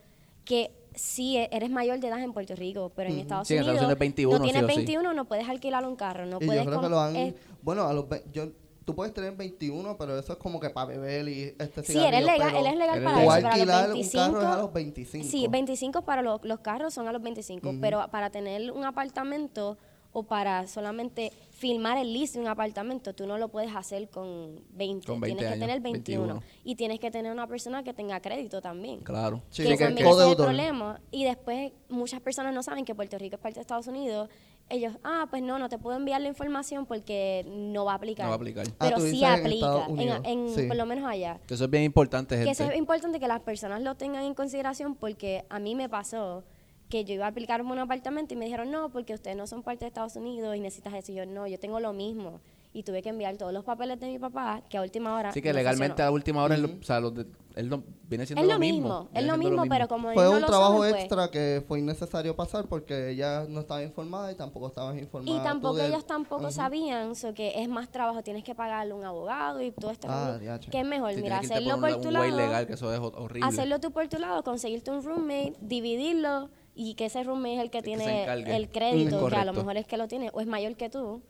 que 0.45 0.71
sí 0.95 1.37
e- 1.37 1.49
eres 1.51 1.69
mayor 1.69 1.99
de 1.99 2.07
edad 2.07 2.19
en 2.21 2.33
Puerto 2.33 2.55
Rico, 2.55 2.91
pero 2.95 3.09
en 3.09 3.19
Estados 3.19 3.47
Sí, 3.47 3.53
en 3.55 3.61
Unidos 3.61 3.75
Estados 3.75 3.91
Unidos 3.91 3.95
es 3.95 3.99
21, 3.99 4.37
no 4.39 4.45
sí 4.45 4.51
tienes 4.51 4.69
sí. 4.71 4.77
21, 4.77 5.13
no 5.13 5.25
puedes 5.25 5.47
alquilar 5.49 5.85
un 5.87 5.95
carro, 5.95 6.25
no 6.25 6.37
Y 6.41 6.45
puedes... 6.45 6.63
yo 6.63 6.69
creo 6.69 6.81
que 6.81 6.89
lo 6.89 6.99
han... 6.99 7.15
eh, 7.15 7.35
bueno, 7.61 7.83
a 7.83 7.93
los 7.93 8.07
ve- 8.09 8.23
yo, 8.31 8.49
tú 8.85 8.95
puedes 8.95 9.13
tener 9.13 9.35
21, 9.35 9.97
pero 9.97 10.17
eso 10.17 10.33
es 10.33 10.39
como 10.39 10.59
que 10.59 10.69
para 10.69 10.87
beber 10.87 11.27
y 11.27 11.55
este 11.59 11.83
Sí, 11.83 11.97
él 11.97 12.13
es 12.15 12.21
cigarrillo, 12.21 12.31
legal, 12.31 12.55
él 12.55 12.65
es 12.67 12.75
legal 12.77 13.03
para 13.03 13.23
eso, 13.23 13.47
alquilar 13.47 13.89
los 13.89 13.95
un 13.95 14.01
25... 14.01 14.33
carro 14.33 14.41
es 14.41 14.47
a 14.47 14.57
los 14.61 14.73
25. 14.73 15.27
Sí, 15.27 15.47
25 15.49 16.01
para 16.03 16.21
los, 16.21 16.43
los 16.43 16.59
carros 16.59 16.93
son 16.93 17.07
a 17.07 17.11
los 17.13 17.21
25, 17.21 17.75
pero 17.79 18.05
para 18.11 18.29
tener 18.29 18.71
un 18.71 18.83
apartamento 18.83 19.77
o 20.13 20.23
para 20.23 20.67
solamente 20.67 21.31
filmar 21.51 21.97
el 21.97 22.11
list 22.11 22.33
de 22.35 22.41
un 22.41 22.47
apartamento, 22.47 23.13
tú 23.13 23.25
no 23.27 23.37
lo 23.37 23.47
puedes 23.49 23.73
hacer 23.75 24.09
con 24.09 24.61
20, 24.71 25.07
Con 25.07 25.21
20 25.21 25.37
tienes 25.39 25.53
que 25.53 25.59
tener 25.59 25.79
21 25.81 26.25
21. 26.35 26.43
y 26.63 26.75
tienes 26.75 26.99
que 26.99 27.11
tener 27.11 27.31
una 27.31 27.47
persona 27.47 27.83
que 27.83 27.93
tenga 27.93 28.19
crédito 28.19 28.61
también. 28.61 28.99
Claro. 29.01 29.41
Sí, 29.49 29.63
que 29.63 29.69
que- 29.77 29.85
también 29.85 30.07
que- 30.07 30.13
es 30.13 30.27
el 30.29 30.35
problema. 30.35 30.99
Y 31.11 31.23
después 31.23 31.71
muchas 31.89 32.19
personas 32.21 32.53
no 32.53 32.61
saben 32.63 32.83
que 32.83 32.93
Puerto 32.95 33.17
Rico 33.17 33.35
es 33.35 33.41
parte 33.41 33.55
de 33.55 33.61
Estados 33.61 33.87
Unidos. 33.87 34.27
Ellos, 34.69 34.93
ah, 35.03 35.27
pues 35.29 35.43
no, 35.43 35.59
no 35.59 35.67
te 35.69 35.77
puedo 35.77 35.97
enviar 35.97 36.21
la 36.21 36.29
información 36.29 36.85
porque 36.85 37.45
no 37.49 37.83
va 37.85 37.91
a 37.93 37.95
aplicar. 37.95 38.25
No 38.25 38.29
va 38.29 38.35
a 38.35 38.37
aplicar. 38.37 38.65
Ah, 38.79 38.85
Pero 38.87 38.97
tú 38.97 39.03
sí 39.03 39.23
en 39.23 39.31
aplica, 39.31 39.85
en, 39.85 39.91
Unidos. 39.91 40.21
en- 40.23 40.49
Sí. 40.55 40.67
por 40.67 40.77
lo 40.77 40.85
menos 40.85 41.09
allá. 41.09 41.39
Eso 41.49 41.65
es 41.65 41.69
bien 41.69 41.83
importante, 41.83 42.41
Que 42.43 42.49
eso 42.49 42.63
es 42.69 42.77
importante 42.77 43.19
que 43.19 43.27
las 43.27 43.41
personas 43.41 43.81
lo 43.81 43.95
tengan 43.95 44.23
en 44.23 44.33
consideración 44.33 44.95
porque 44.95 45.43
a 45.49 45.59
mí 45.59 45.75
me 45.75 45.89
pasó 45.89 46.43
que 46.91 47.03
yo 47.05 47.15
iba 47.15 47.25
a 47.25 47.29
aplicar 47.29 47.61
un 47.63 47.79
apartamento 47.79 48.33
y 48.35 48.37
me 48.37 48.45
dijeron, 48.45 48.69
no, 48.69 48.89
porque 48.89 49.15
ustedes 49.15 49.35
no 49.35 49.47
son 49.47 49.63
parte 49.63 49.85
de 49.85 49.87
Estados 49.87 50.15
Unidos 50.15 50.55
y 50.55 50.59
necesitas 50.59 50.93
eso. 50.93 51.11
Y 51.11 51.15
yo, 51.15 51.25
no, 51.25 51.47
yo 51.47 51.57
tengo 51.59 51.79
lo 51.79 51.93
mismo. 51.93 52.39
Y 52.73 52.83
tuve 52.83 53.01
que 53.01 53.09
enviar 53.09 53.35
todos 53.35 53.51
los 53.51 53.65
papeles 53.65 53.99
de 53.99 54.07
mi 54.07 54.17
papá, 54.19 54.61
que 54.69 54.77
a 54.77 54.81
última 54.81 55.13
hora 55.15 55.29
Así 55.29 55.41
que 55.41 55.49
no 55.49 55.55
legalmente 55.55 55.93
funcionó. 55.93 56.07
a 56.09 56.11
última 56.11 56.43
hora, 56.43 56.55
él, 56.55 56.77
o 56.79 56.83
sea, 56.83 57.01
los 57.01 57.13
de- 57.13 57.25
él 57.55 57.67
no- 57.67 57.83
viene 58.07 58.25
siendo 58.25 58.41
Es 58.41 58.47
lo 58.47 58.53
lo 58.53 58.59
mismo, 58.61 59.03
Viene 59.11 59.19
es 59.19 59.25
lo 59.25 59.37
mismo, 59.37 59.63
pero 59.67 59.89
como 59.89 60.13
Fue 60.13 60.23
ellos 60.23 60.29
no 60.31 60.35
un 60.37 60.41
lo 60.41 60.47
trabajo 60.47 60.77
saben, 60.77 60.91
pues, 60.91 61.01
extra 61.03 61.29
que 61.31 61.63
fue 61.67 61.79
innecesario 61.79 62.33
pasar 62.33 62.67
porque 62.67 63.09
ella 63.09 63.43
no 63.49 63.59
estaba 63.59 63.83
informada 63.83 64.31
y 64.31 64.35
tampoco 64.35 64.67
estabas 64.67 64.97
informada. 64.97 65.37
Y 65.37 65.43
tampoco 65.43 65.75
de- 65.75 65.87
ellos 65.87 66.05
tampoco 66.07 66.43
Ujú. 66.43 66.51
sabían, 66.53 67.13
so 67.15 67.33
que 67.33 67.61
es 67.61 67.67
más 67.67 67.89
trabajo, 67.91 68.23
tienes 68.23 68.45
que 68.45 68.55
pagarle 68.55 68.93
un 68.93 69.03
abogado 69.03 69.61
y 69.61 69.71
todo 69.71 69.91
esto. 69.91 70.07
Ah, 70.09 70.39
que 70.71 70.79
es 70.79 70.85
mejor, 70.85 71.13
Sí, 71.13 71.21
mira, 71.21 71.39
hacerlo 71.39 71.71
por 71.71 71.89
por 71.89 71.97
un, 71.97 72.01
tu 72.03 72.07
un 72.07 72.13
lado, 72.13 72.37
legal, 72.37 72.67
que 72.67 72.73
eso 72.73 72.93
es 72.93 72.99
ho- 73.01 73.11
horrible. 73.17 73.49
hacerlo 73.49 73.79
tú 73.81 73.91
por 73.91 74.07
tu 74.07 74.17
lado, 74.17 74.43
conseguirte 74.45 74.91
un 74.91 75.03
roommate, 75.03 75.55
dividirlo 75.59 76.49
y 76.89 76.95
que 76.95 77.05
ese 77.05 77.23
roommate 77.23 77.55
es 77.55 77.61
el 77.61 77.69
que 77.69 77.81
tiene 77.81 78.23
el 78.55 78.69
crédito, 78.69 79.27
que 79.27 79.35
a 79.35 79.45
lo 79.45 79.53
mejor 79.53 79.77
es 79.77 79.85
que 79.85 79.97
lo 79.97 80.07
tiene, 80.07 80.29
o 80.33 80.41
es 80.41 80.47
mayor 80.47 80.75
que 80.75 80.89
tú, 80.89 81.21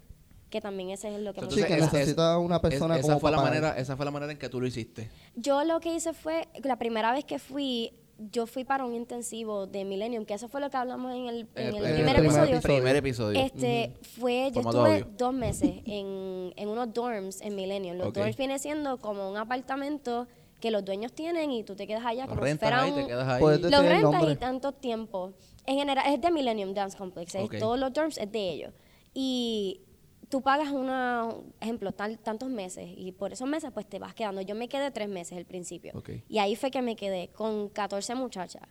que 0.50 0.62
también 0.62 0.90
ese 0.92 1.14
es 1.14 1.22
lo 1.22 1.34
que 1.34 1.40
Entonces, 1.42 1.64
Sí, 1.64 1.68
que 1.68 1.78
esa- 1.80 1.92
necesita 1.92 2.38
una 2.38 2.60
persona 2.62 2.96
esa 2.98 3.08
como 3.08 3.20
fue 3.20 3.32
la 3.32 3.38
manera 3.42 3.78
Esa 3.78 3.96
fue 3.96 4.06
la 4.06 4.12
manera 4.12 4.32
en 4.32 4.38
que 4.38 4.50
tú 4.50 4.60
lo 4.62 4.68
hiciste. 4.68 5.10
Yo 5.36 5.64
lo 5.64 5.80
que 5.80 5.94
hice 5.94 6.14
fue, 6.14 6.48
la 6.64 6.78
primera 6.78 7.12
vez 7.14 7.24
que 7.26 7.40
fui, 7.40 7.94
yo 8.32 8.46
fui 8.48 8.64
para 8.66 8.86
un 8.86 8.94
intensivo 8.94 9.66
de 9.66 9.84
Millennium, 9.86 10.26
que 10.26 10.34
eso 10.36 10.48
fue 10.48 10.60
lo 10.62 10.70
que 10.70 10.78
hablamos 10.78 11.14
en 11.16 11.28
el, 11.28 11.48
en 11.56 11.68
el 11.68 11.72
primer 11.74 11.94
primer 11.94 12.16
episodio. 12.18 12.44
episodio. 12.44 12.62
Primer 12.62 12.96
episodio. 12.98 13.40
Este, 13.40 13.94
fue, 14.20 14.52
yo 14.54 14.62
estuve 14.62 15.06
dos 15.18 15.34
meses 15.34 15.72
en, 15.86 16.54
en 16.56 16.68
unos 16.70 16.94
dorms 16.94 17.42
en 17.42 17.56
Millennium. 17.56 17.98
Los 17.98 18.08
Ok. 18.10 18.16
dorms 18.18 18.38
viene 18.38 18.60
siendo 18.60 18.98
como 19.00 19.30
un 19.30 19.38
apartamento 19.38 20.28
que 20.62 20.72
los 20.72 20.86
dueños 20.86 21.12
tienen 21.12 21.52
y 21.52 21.64
tú 21.66 21.76
te 21.76 21.86
quedas 21.86 22.06
allá 22.06 22.24
Lo 22.24 22.30
como 22.30 22.42
si 22.44 22.46
rentas 22.46 22.70
fuera 22.70 22.84
ahí, 22.84 22.92
te 22.94 23.02
un- 23.02 23.08
quedas 23.08 23.28
ahí. 23.28 23.40
Puedes 23.42 23.62
Los 23.62 23.74
el 23.74 23.90
rentas 23.90 24.24
y 24.32 24.36
tanto 24.38 24.72
tiempo. 24.72 25.34
En 25.66 25.78
general, 25.78 26.06
es 26.14 26.22
de 26.22 26.32
Millennium 26.32 26.74
Dance 26.74 26.98
Complex. 26.98 27.36
es- 27.36 27.50
todos 27.60 27.78
los 27.78 27.92
dorms 27.92 28.18
es 28.18 28.32
de 28.32 28.50
ellos. 28.50 28.74
Y 29.14 29.82
tú 30.30 30.42
pagas 30.42 30.72
una, 30.72 31.28
ejemplo, 31.60 31.92
tal, 31.92 32.18
tantos 32.20 32.50
meses 32.50 32.88
y 32.96 33.12
por 33.12 33.34
esos 33.34 33.48
meses 33.50 33.72
pues 33.74 33.86
te 33.88 34.00
vas 34.00 34.14
quedando. 34.14 34.42
Yo 34.42 34.56
me 34.56 34.70
quedé 34.70 34.90
tres 34.92 35.10
meses 35.10 35.38
al 35.38 35.46
principio. 35.46 35.92
Y 36.30 36.38
ahí 36.38 36.56
fue 36.56 36.72
que 36.72 36.82
me 36.82 36.96
quedé 36.96 37.28
con 37.30 37.68
14 37.68 38.16
muchachas. 38.16 38.64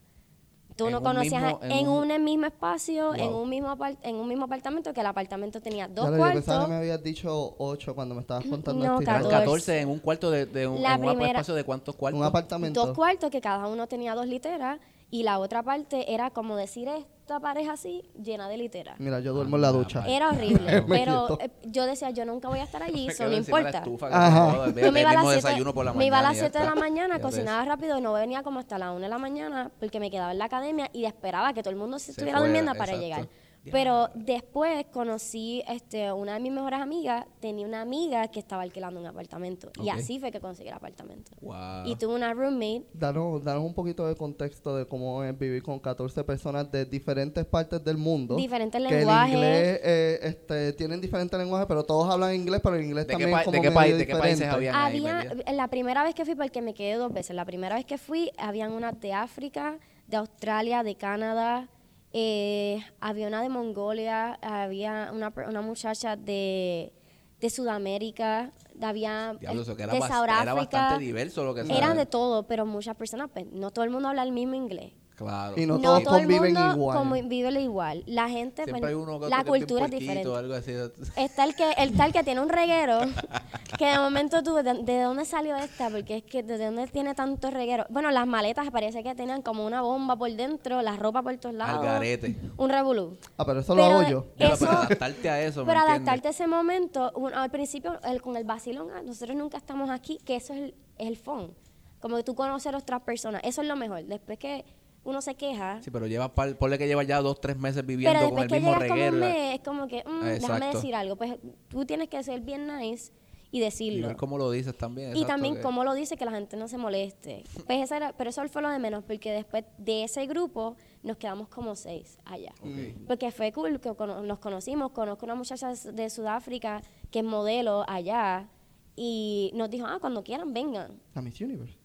Tú 0.80 0.86
En 0.86 0.92
no 0.92 0.98
un 0.98 1.04
conocías 1.04 1.42
mismo- 1.42 1.60
en 1.62 1.70
en, 1.72 1.88
un- 1.88 2.10
un, 2.10 2.24
mismo 2.24 2.46
espacio, 2.46 3.14
en 3.14 3.30
Wow. 3.30 3.42
un 3.42 3.48
mismo 3.50 3.68
apart- 3.70 3.98
en 4.02 4.16
un 4.16 4.26
mismo 4.28 4.44
apartamento 4.46 4.92
que 4.92 5.00
el 5.00 5.06
apartamento 5.06 5.60
tenía 5.60 5.86
dos 5.88 6.06
Claro, 6.08 6.16
yo 6.16 6.32
pensaba 6.32 6.42
cuartos. 6.60 6.64
que 6.66 6.70
me 6.72 6.76
habías 6.78 7.02
dicho 7.02 7.54
8 7.58 7.94
cuando 7.94 8.14
me 8.14 8.22
estabas 8.22 8.44
contando 8.46 8.84
No, 8.84 8.98
esta 9.00 9.10
Eran 9.12 9.22
historia. 9.22 9.38
14. 9.40 9.66
14 9.66 9.80
en 9.80 9.88
un 9.88 9.98
cuarto 9.98 10.30
de, 10.30 10.46
de 10.46 10.66
un, 10.66 10.80
La 10.82 10.94
en 10.94 11.00
un 11.04 11.08
primera- 11.10 11.30
espacio 11.30 11.54
de 11.54 11.64
cuántos 11.64 11.94
cuartos. 11.96 12.18
Un 12.20 12.26
apartamento. 12.26 12.86
dos 12.86 12.96
cuartos 12.96 13.30
que 13.30 13.40
cada 13.40 13.66
uno 13.66 13.86
tenía 13.86 14.14
dos 14.14 14.26
literas 14.26 14.80
y 15.10 15.22
la 15.22 15.38
otra 15.38 15.62
parte 15.62 16.12
era 16.14 16.30
como 16.30 16.56
decir 16.56 16.88
esta 17.30 17.38
pareja 17.38 17.74
así 17.74 18.02
llena 18.20 18.48
de 18.48 18.56
literas. 18.56 18.98
Mira, 18.98 19.20
yo 19.20 19.32
duermo 19.32 19.54
en 19.54 19.62
la 19.62 19.70
ducha. 19.70 20.04
Era 20.08 20.30
horrible, 20.30 20.82
pero 20.88 21.38
eh, 21.40 21.48
yo 21.64 21.86
decía, 21.86 22.10
yo 22.10 22.24
nunca 22.24 22.48
voy 22.48 22.58
a 22.58 22.64
estar 22.64 22.82
allí, 22.82 23.06
eso 23.10 23.24
no 23.28 23.36
importa. 23.36 23.84
Yo 23.84 24.90
me 24.90 25.00
iba, 25.00 25.10
a 25.10 25.14
las 25.14 25.22
mismo 25.22 25.30
siete, 25.30 25.46
desayuno 25.46 25.72
por 25.72 25.84
la 25.84 25.92
me 25.92 26.06
iba 26.06 26.18
a 26.18 26.22
las 26.22 26.38
7 26.38 26.58
de 26.58 26.64
la 26.64 26.74
mañana, 26.74 27.20
cocinaba 27.20 27.64
rápido 27.64 27.98
y 27.98 28.00
no 28.00 28.12
venía 28.12 28.42
como 28.42 28.58
hasta 28.58 28.78
la 28.78 28.90
1 28.90 29.00
de 29.00 29.08
la 29.08 29.18
mañana 29.18 29.70
porque 29.78 30.00
me 30.00 30.10
quedaba 30.10 30.32
en 30.32 30.38
la 30.38 30.46
academia 30.46 30.90
y 30.92 31.04
esperaba 31.04 31.52
que 31.52 31.62
todo 31.62 31.70
el 31.70 31.76
mundo 31.76 32.00
se, 32.00 32.06
Se 32.06 32.10
estuviera 32.12 32.38
fuera, 32.38 32.48
durmiendo 32.48 32.72
para 32.76 32.94
exacto. 32.94 33.06
llegar. 33.06 33.28
Pero 33.70 34.08
después 34.14 34.86
conocí 34.92 35.62
este, 35.68 36.10
una 36.12 36.34
de 36.34 36.40
mis 36.40 36.50
mejores 36.50 36.80
amigas, 36.80 37.26
tenía 37.40 37.66
una 37.66 37.82
amiga 37.82 38.26
que 38.28 38.38
estaba 38.40 38.62
alquilando 38.62 38.98
un 38.98 39.06
apartamento 39.06 39.70
y 39.78 39.90
Ok. 39.90 39.96
así 39.98 40.18
fue 40.18 40.30
que 40.30 40.40
conseguí 40.40 40.68
el 40.68 40.74
apartamento. 40.74 41.30
Wow. 41.42 41.84
Y 41.84 41.94
tuve 41.96 42.14
una 42.14 42.32
roommate 42.32 42.84
Danos, 42.94 43.44
danos 43.44 43.62
un 43.62 43.74
poquito 43.74 44.06
de 44.06 44.16
contexto 44.16 44.74
de 44.76 44.86
cómo 44.86 45.22
es 45.24 45.36
vivir 45.38 45.62
con 45.62 45.78
14 45.78 46.24
personas 46.24 46.72
de 46.72 46.86
diferentes 46.86 47.44
partes 47.44 47.84
del 47.84 47.98
mundo. 47.98 48.34
Diferentes 48.36 48.82
que 48.82 48.88
lenguajes. 48.96 49.34
el 49.34 49.38
inglés, 49.40 49.80
eh, 49.84 50.18
este, 50.22 50.72
tienen 50.72 51.00
diferentes 51.00 51.38
lenguajes, 51.38 51.66
pero 51.68 51.84
todos 51.84 52.10
hablan 52.12 52.34
inglés, 52.34 52.60
pero 52.64 52.76
el 52.76 52.84
inglés 52.84 53.06
¿De 53.06 53.14
qué, 53.14 53.24
también 53.24 53.38
es 53.38 53.44
como 53.44 53.52
de 53.56 53.60
qué 53.60 53.68
medio 53.68 53.74
país- 53.80 53.98
de 53.98 54.06
qué 54.06 54.16
países 54.16 54.48
habían 54.48 54.74
ahí, 54.74 55.04
Había, 55.06 55.24
Melia? 55.34 55.52
la 55.52 55.68
primera 55.68 56.02
vez 56.02 56.14
que 56.14 56.24
fui, 56.24 56.34
porque 56.34 56.62
me 56.62 56.72
quedé 56.72 56.94
dos 56.94 57.12
veces, 57.12 57.36
la 57.36 57.44
primera 57.44 57.76
vez 57.76 57.84
que 57.84 57.98
fui, 57.98 58.30
habían 58.38 58.72
unas 58.72 58.98
de 59.00 59.12
África, 59.12 59.78
de 60.06 60.16
Australia, 60.16 60.82
de 60.82 60.94
Canadá, 60.94 61.68
eh, 62.12 62.82
había 63.00 63.28
una 63.28 63.42
de 63.42 63.48
Mongolia, 63.48 64.34
había 64.42 65.10
una, 65.12 65.32
una 65.48 65.60
muchacha 65.60 66.16
de, 66.16 66.92
de 67.40 67.50
Sudamérica, 67.50 68.52
había 68.82 69.34
Diablo, 69.40 69.62
eso 69.62 69.76
que 69.76 69.82
era, 69.84 69.92
de 69.92 70.00
bast- 70.00 70.08
South 70.08 70.24
era 70.24 70.40
África. 70.40 70.54
bastante 70.54 71.04
diverso 71.04 71.44
lo 71.44 71.54
que 71.54 71.60
Eran 71.62 71.96
de 71.96 72.06
todo, 72.06 72.46
pero 72.46 72.66
muchas 72.66 72.96
personas, 72.96 73.30
pues, 73.32 73.46
no 73.52 73.70
todo 73.70 73.84
el 73.84 73.90
mundo 73.90 74.08
habla 74.08 74.22
el 74.22 74.32
mismo 74.32 74.54
inglés. 74.54 74.92
Claro. 75.20 75.54
Y 75.60 75.66
no 75.66 75.78
todos 75.78 76.02
todo 76.02 76.16
el 76.16 76.22
conviven 76.22 76.54
mundo 76.54 76.72
igual. 76.76 76.96
como- 76.98 77.14
vive 77.28 77.60
igual. 77.60 78.02
La 78.06 78.28
gente, 78.30 78.64
Siempre 78.64 78.88
hay 78.88 78.94
uno 78.94 79.20
que 79.20 79.28
la 79.28 79.44
cultura 79.44 79.84
es 79.84 79.90
diferente. 79.90 80.34
algo 80.34 80.54
así. 80.54 80.72
Está 81.16 81.44
el 81.44 81.54
que, 81.54 81.70
el 81.76 81.94
tal 81.94 82.10
que 82.10 82.24
tiene 82.24 82.40
un 82.40 82.48
reguero, 82.48 83.00
que 83.78 83.84
de 83.86 83.98
momento 83.98 84.42
tú, 84.42 84.54
¿de, 84.54 84.62
de 84.82 85.02
dónde 85.02 85.26
salió 85.26 85.56
esta? 85.56 85.90
Porque 85.90 86.16
es 86.16 86.22
que, 86.24 86.42
¿de 86.42 86.56
dónde 86.64 86.86
tiene 86.86 87.14
tanto 87.14 87.50
reguero? 87.50 87.84
Bueno, 87.90 88.10
las 88.10 88.26
maletas 88.26 88.70
parece 88.70 89.02
que 89.02 89.14
tenían 89.14 89.42
como 89.42 89.66
una 89.66 89.82
bomba 89.82 90.16
por 90.16 90.30
dentro, 90.32 90.80
la 90.80 90.96
ropa 90.96 91.22
por 91.22 91.36
todos 91.36 91.54
lados. 91.54 91.80
Al 91.80 91.84
garete. 91.84 92.36
Un 92.56 92.70
revolú. 92.70 93.18
Ah, 93.36 93.44
pero 93.44 93.60
eso 93.60 93.74
lo 93.74 93.84
hago 93.84 94.08
yo. 94.08 94.26
Eso- 94.38 94.56
pero 94.60 94.72
adaptarte 94.72 95.28
a 95.28 95.42
eso, 95.42 95.60
¿me 95.66 95.72
Pero 95.72 95.80
adaptarte 95.86 96.28
a 96.28 96.30
ese 96.30 96.46
momento, 96.46 97.12
un- 97.14 97.34
al 97.34 97.50
principio, 97.50 98.00
el- 98.04 98.22
con 98.22 98.36
el 98.38 98.44
vacilón, 98.44 98.88
ah, 98.96 99.02
nosotros 99.04 99.36
nunca 99.36 99.58
estamos 99.58 99.90
aquí, 99.90 100.18
que 100.24 100.36
eso 100.36 100.54
es 100.54 100.60
el, 100.60 100.74
es 100.96 101.08
el 101.08 101.16
fun. 101.18 101.52
Como 102.00 102.16
que 102.16 102.22
tú 102.24 102.34
conocer 102.34 102.74
a 102.74 102.78
otras 102.78 103.02
personas, 103.02 103.42
eso 103.44 103.60
es 103.60 103.68
lo 103.68 103.76
mejor. 103.76 104.02
Después 104.04 104.38
que 104.38 104.64
uno 105.04 105.22
se 105.22 105.34
queja, 105.34 105.80
Sí, 105.82 105.90
pero 105.90 106.06
llevas, 106.06 106.30
par- 106.30 106.56
ponle 106.58 106.76
que 106.78 106.86
llevas 106.86 107.06
ya 107.06 107.20
dos, 107.22 107.40
tres 107.40 107.56
meses 107.58 107.84
viviendo 107.86 108.18
pero 108.18 108.30
con 108.30 108.42
el 108.42 108.48
que 108.48 108.54
mismo 108.56 108.70
como 108.72 108.80
reguero. 108.80 109.14
un 109.14 109.20
la- 109.20 109.26
mes, 109.28 109.54
es 109.58 109.60
como 109.64 109.86
que, 109.88 110.04
mm, 110.06 110.24
déjame 110.24 110.66
decir 110.74 110.94
algo. 110.94 111.16
Pues 111.16 111.36
tú 111.68 111.84
tienes 111.86 112.08
que 112.08 112.22
ser 112.22 112.40
bien 112.40 112.66
nice 112.66 113.12
y 113.52 113.58
Y 113.58 113.60
decirlo. 113.60 114.06
ver 114.08 114.16
cómo 114.16 114.38
lo 114.38 114.50
dices 114.50 114.76
también. 114.76 115.16
Y 115.16 115.24
también 115.24 115.56
que- 115.56 115.62
cómo 115.62 115.82
lo 115.84 115.94
dice 115.94 116.16
que 116.16 116.24
la 116.24 116.30
gente 116.32 116.56
no 116.56 116.68
se 116.68 116.76
moleste. 116.78 117.42
Pues 117.66 117.82
esa 117.82 117.96
era, 117.96 118.12
pero 118.12 118.30
eso 118.30 118.46
fue 118.48 118.62
lo 118.62 118.68
de 118.68 118.78
menos, 118.78 119.02
porque 119.04 119.32
después 119.32 119.64
de 119.78 120.04
ese 120.04 120.26
grupo 120.26 120.76
nos 121.02 121.16
quedamos 121.16 121.48
como 121.48 121.74
seis 121.74 122.18
allá. 122.26 122.52
Ok. 122.62 123.06
Porque 123.08 123.30
fue 123.32 123.50
cool 123.52 123.80
que 123.80 123.94
cono- 123.94 124.22
nos 124.22 124.38
conocimos. 124.38 124.92
Conozco 124.92 125.24
una 125.24 125.34
muchacha 125.34 125.72
de- 125.74 125.92
de 125.92 126.10
Sudáfrica 126.10 126.82
que 127.10 127.20
es 127.20 127.24
modelo 127.24 127.84
allá 127.88 128.48
y 128.96 129.50
nos 129.54 129.70
dijo, 129.70 129.86
ah, 129.86 129.98
cuando 130.00 130.22
quieran, 130.22 130.52
vengan. 130.52 131.00
A 131.14 131.22
Miss 131.22 131.40
Universe. 131.40 131.79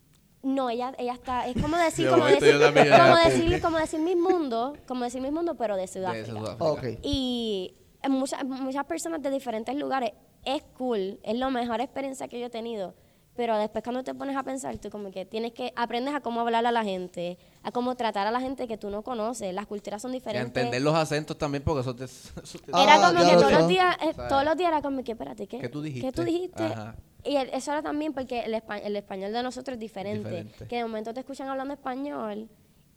No, 0.46 0.70
ella, 0.70 0.94
ella 1.00 1.14
está, 1.14 1.48
es 1.48 1.60
como 1.60 1.76
decir, 1.76 2.08
como 2.08 2.26
decir, 2.26 2.54
como 2.54 3.18
decir, 3.18 3.62
como 3.62 3.78
decir 3.80 4.00
mi 4.00 4.16
mundo, 4.16 4.74
como 4.88 5.04
decir 5.04 5.20
mi 5.20 5.32
mundo, 5.32 5.56
pero 5.56 5.76
de 5.76 5.82
de 5.82 5.88
Sudáfrica. 5.88 7.00
Y 7.02 7.74
muchas, 8.08 8.44
muchas 8.46 8.86
personas 8.86 9.24
de 9.24 9.32
diferentes 9.32 9.76
lugares 9.76 10.12
es 10.44 10.62
cool, 10.78 11.20
es 11.24 11.36
la 11.36 11.50
mejor 11.50 11.82
experiencia 11.82 12.28
que 12.28 12.40
yo 12.40 12.46
he 12.46 12.50
tenido. 12.52 12.94
Pero 13.36 13.58
después 13.58 13.84
cuando 13.84 14.02
te 14.04 14.14
pones 14.14 14.38
a 14.38 14.44
pensar, 14.44 14.78
tú 14.78 14.90
como 14.90 15.10
que 15.12 15.26
tienes 15.26 15.52
que, 15.52 15.74
aprendes 15.76 16.14
a 16.14 16.22
cómo 16.22 16.40
hablar 16.42 16.66
a 16.66 16.72
la 16.72 16.84
gente, 16.84 17.38
a 17.64 17.72
cómo 17.72 17.96
tratar 17.96 18.28
a 18.28 18.32
la 18.32 18.40
gente 18.40 18.66
que 18.68 18.78
tú 18.78 18.90
no 18.90 19.02
conoces. 19.02 19.54
Las 19.54 19.66
culturas 19.66 20.02
son 20.02 20.12
Y 20.12 20.18
a 20.18 20.20
diferentes. 20.20 20.46
entender 20.48 20.82
los 20.82 20.96
acentos 20.96 21.38
también, 21.38 21.62
porque 21.64 21.82
eso 21.82 21.94
te. 21.96 22.06
eso 22.06 22.32
te- 22.60 22.72
Era 22.72 22.96
Ah, 22.96 23.08
como 23.10 23.20
ya 23.24 23.30
que 23.32 23.36
todos 23.36 23.52
los 23.52 23.68
días, 23.68 23.98
eh, 24.02 24.14
todos 24.30 24.46
los 24.46 24.56
días 24.56 24.70
era 24.70 24.82
como 24.82 25.04
que, 25.04 25.12
espérate, 25.14 25.48
¿qué? 25.48 25.60
¿Qué 25.60 25.68
tú 25.70 25.82
dijiste? 25.82 26.08
¿Qué 26.08 26.12
tú 26.14 26.24
dijiste? 26.24 26.64
Ajá. 26.64 26.96
Y 27.26 27.36
el- 27.38 27.50
eso 27.50 27.72
era 27.72 27.82
también 27.82 28.14
porque 28.14 28.42
el, 28.42 28.54
espa- 28.54 28.82
el 28.84 28.96
español 28.96 29.34
de 29.34 29.42
nosotros 29.44 29.74
es 29.76 29.80
diferente. 29.80 30.30
Diferente. 30.30 30.68
Que 30.68 30.78
de 30.78 30.84
momento 30.84 31.14
te 31.14 31.22
escuchan 31.22 31.48
hablando 31.48 31.74
español 31.74 32.50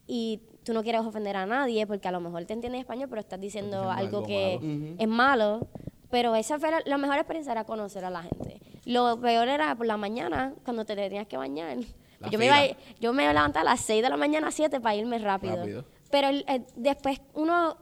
y 0.06 0.40
tú 0.64 0.72
no 0.72 0.82
quieres 0.82 1.00
ofender 1.02 1.36
a 1.36 1.46
nadie 1.46 1.86
porque 1.86 2.08
a 2.08 2.12
lo 2.12 2.20
mejor 2.20 2.44
te 2.44 2.52
entiendes 2.52 2.80
español, 2.80 3.08
pero 3.08 3.20
estás 3.20 3.40
diciendo 3.40 3.90
algo, 3.90 4.18
algo 4.18 4.22
que 4.24 4.58
malo. 4.62 4.94
es 4.98 5.08
malo. 5.08 5.68
Pero 6.10 6.34
esa 6.34 6.58
fue 6.58 6.70
la, 6.70 6.80
la 6.86 6.96
mejor 6.98 7.16
experiencia 7.16 7.52
era 7.52 7.64
conocer 7.64 8.04
a 8.04 8.10
la 8.10 8.22
gente. 8.22 8.60
Lo 8.86 9.20
peor 9.20 9.48
era 9.48 9.74
por 9.74 9.86
la 9.86 9.96
mañana, 9.98 10.54
cuando 10.64 10.84
te 10.86 10.96
tenías 10.96 11.26
que 11.26 11.36
bañar. 11.36 11.76
La 12.20 12.28
yo, 12.30 12.38
me 12.38 12.46
iba, 12.46 12.56
fila. 12.56 12.76
yo 13.00 13.12
me 13.12 13.26
levantaba 13.26 13.60
a 13.60 13.72
las 13.74 13.80
6 13.82 14.02
de 14.02 14.08
la 14.08 14.16
mañana 14.16 14.48
a 14.48 14.50
7 14.50 14.80
para 14.80 14.94
irme 14.94 15.18
rápido. 15.18 15.56
Rápido. 15.56 15.84
Pero 16.10 16.28
el- 16.28 16.44
el- 16.48 16.64
después 16.76 17.20
uno, 17.34 17.76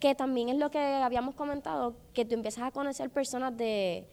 que 0.00 0.16
también 0.16 0.48
es 0.48 0.56
lo 0.56 0.70
que 0.72 0.78
habíamos 0.80 1.36
comentado, 1.36 1.94
que 2.12 2.24
tú 2.24 2.34
empiezas 2.34 2.64
a 2.64 2.70
conocer 2.72 3.10
personas 3.10 3.56
de, 3.56 4.08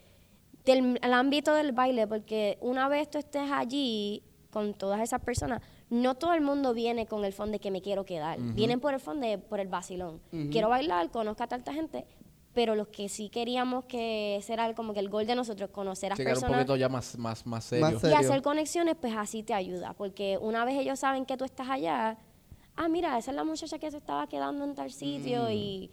del 0.65 0.99
el 1.01 1.13
ámbito 1.13 1.53
del 1.53 1.71
baile, 1.71 2.07
porque 2.07 2.57
una 2.61 2.87
vez 2.87 3.09
tú 3.09 3.17
estés 3.17 3.49
allí 3.51 4.23
con 4.49 4.73
todas 4.73 5.01
esas 5.01 5.21
personas, 5.21 5.61
no 5.89 6.15
todo 6.15 6.33
el 6.33 6.41
mundo 6.41 6.73
viene 6.73 7.05
con 7.05 7.25
el 7.25 7.33
fondo 7.33 7.53
de 7.53 7.59
que 7.59 7.71
me 7.71 7.81
quiero 7.81 8.05
quedar. 8.05 8.39
Vienen 8.39 8.79
por 8.79 8.93
el 8.93 8.99
fondo 8.99 9.27
de, 9.27 9.37
por 9.37 9.59
el 9.59 9.67
vacilón. 9.67 10.21
Quiero 10.51 10.69
bailar, 10.69 11.11
conozco 11.11 11.43
a 11.43 11.47
tanta 11.47 11.73
gente, 11.73 12.05
pero 12.53 12.73
los 12.73 12.87
que 12.87 13.09
sí 13.09 13.27
queríamos 13.29 13.83
que 13.83 14.37
ese 14.37 14.53
era 14.53 14.73
como 14.73 14.93
que 14.93 15.01
el 15.01 15.09
gol 15.09 15.27
de 15.27 15.35
nosotros, 15.35 15.69
conocer 15.71 16.13
a 16.13 16.15
era 16.15 16.23
un 16.23 16.29
personas 16.29 16.53
poquito 16.59 16.75
ya 16.77 16.87
más, 16.87 17.17
más, 17.17 17.45
más 17.45 17.65
serio. 17.65 17.85
Más 17.91 18.03
y 18.03 18.13
hacer 18.13 18.41
conexiones, 18.41 18.95
pues 18.99 19.13
así 19.15 19.43
te 19.43 19.53
ayuda. 19.53 19.93
Porque 19.93 20.37
una 20.41 20.63
vez 20.63 20.79
ellos 20.79 20.97
saben 20.99 21.25
que 21.25 21.35
tú 21.35 21.43
estás 21.43 21.69
allá, 21.69 22.17
ah, 22.77 22.87
mira, 22.87 23.17
esa 23.17 23.31
es 23.31 23.35
la 23.35 23.43
muchacha 23.43 23.77
que 23.77 23.91
se 23.91 23.97
estaba 23.97 24.27
quedando 24.27 24.63
en 24.63 24.73
tal 24.73 24.89
sitio 24.91 25.43
Mm. 25.49 25.51
y 25.51 25.91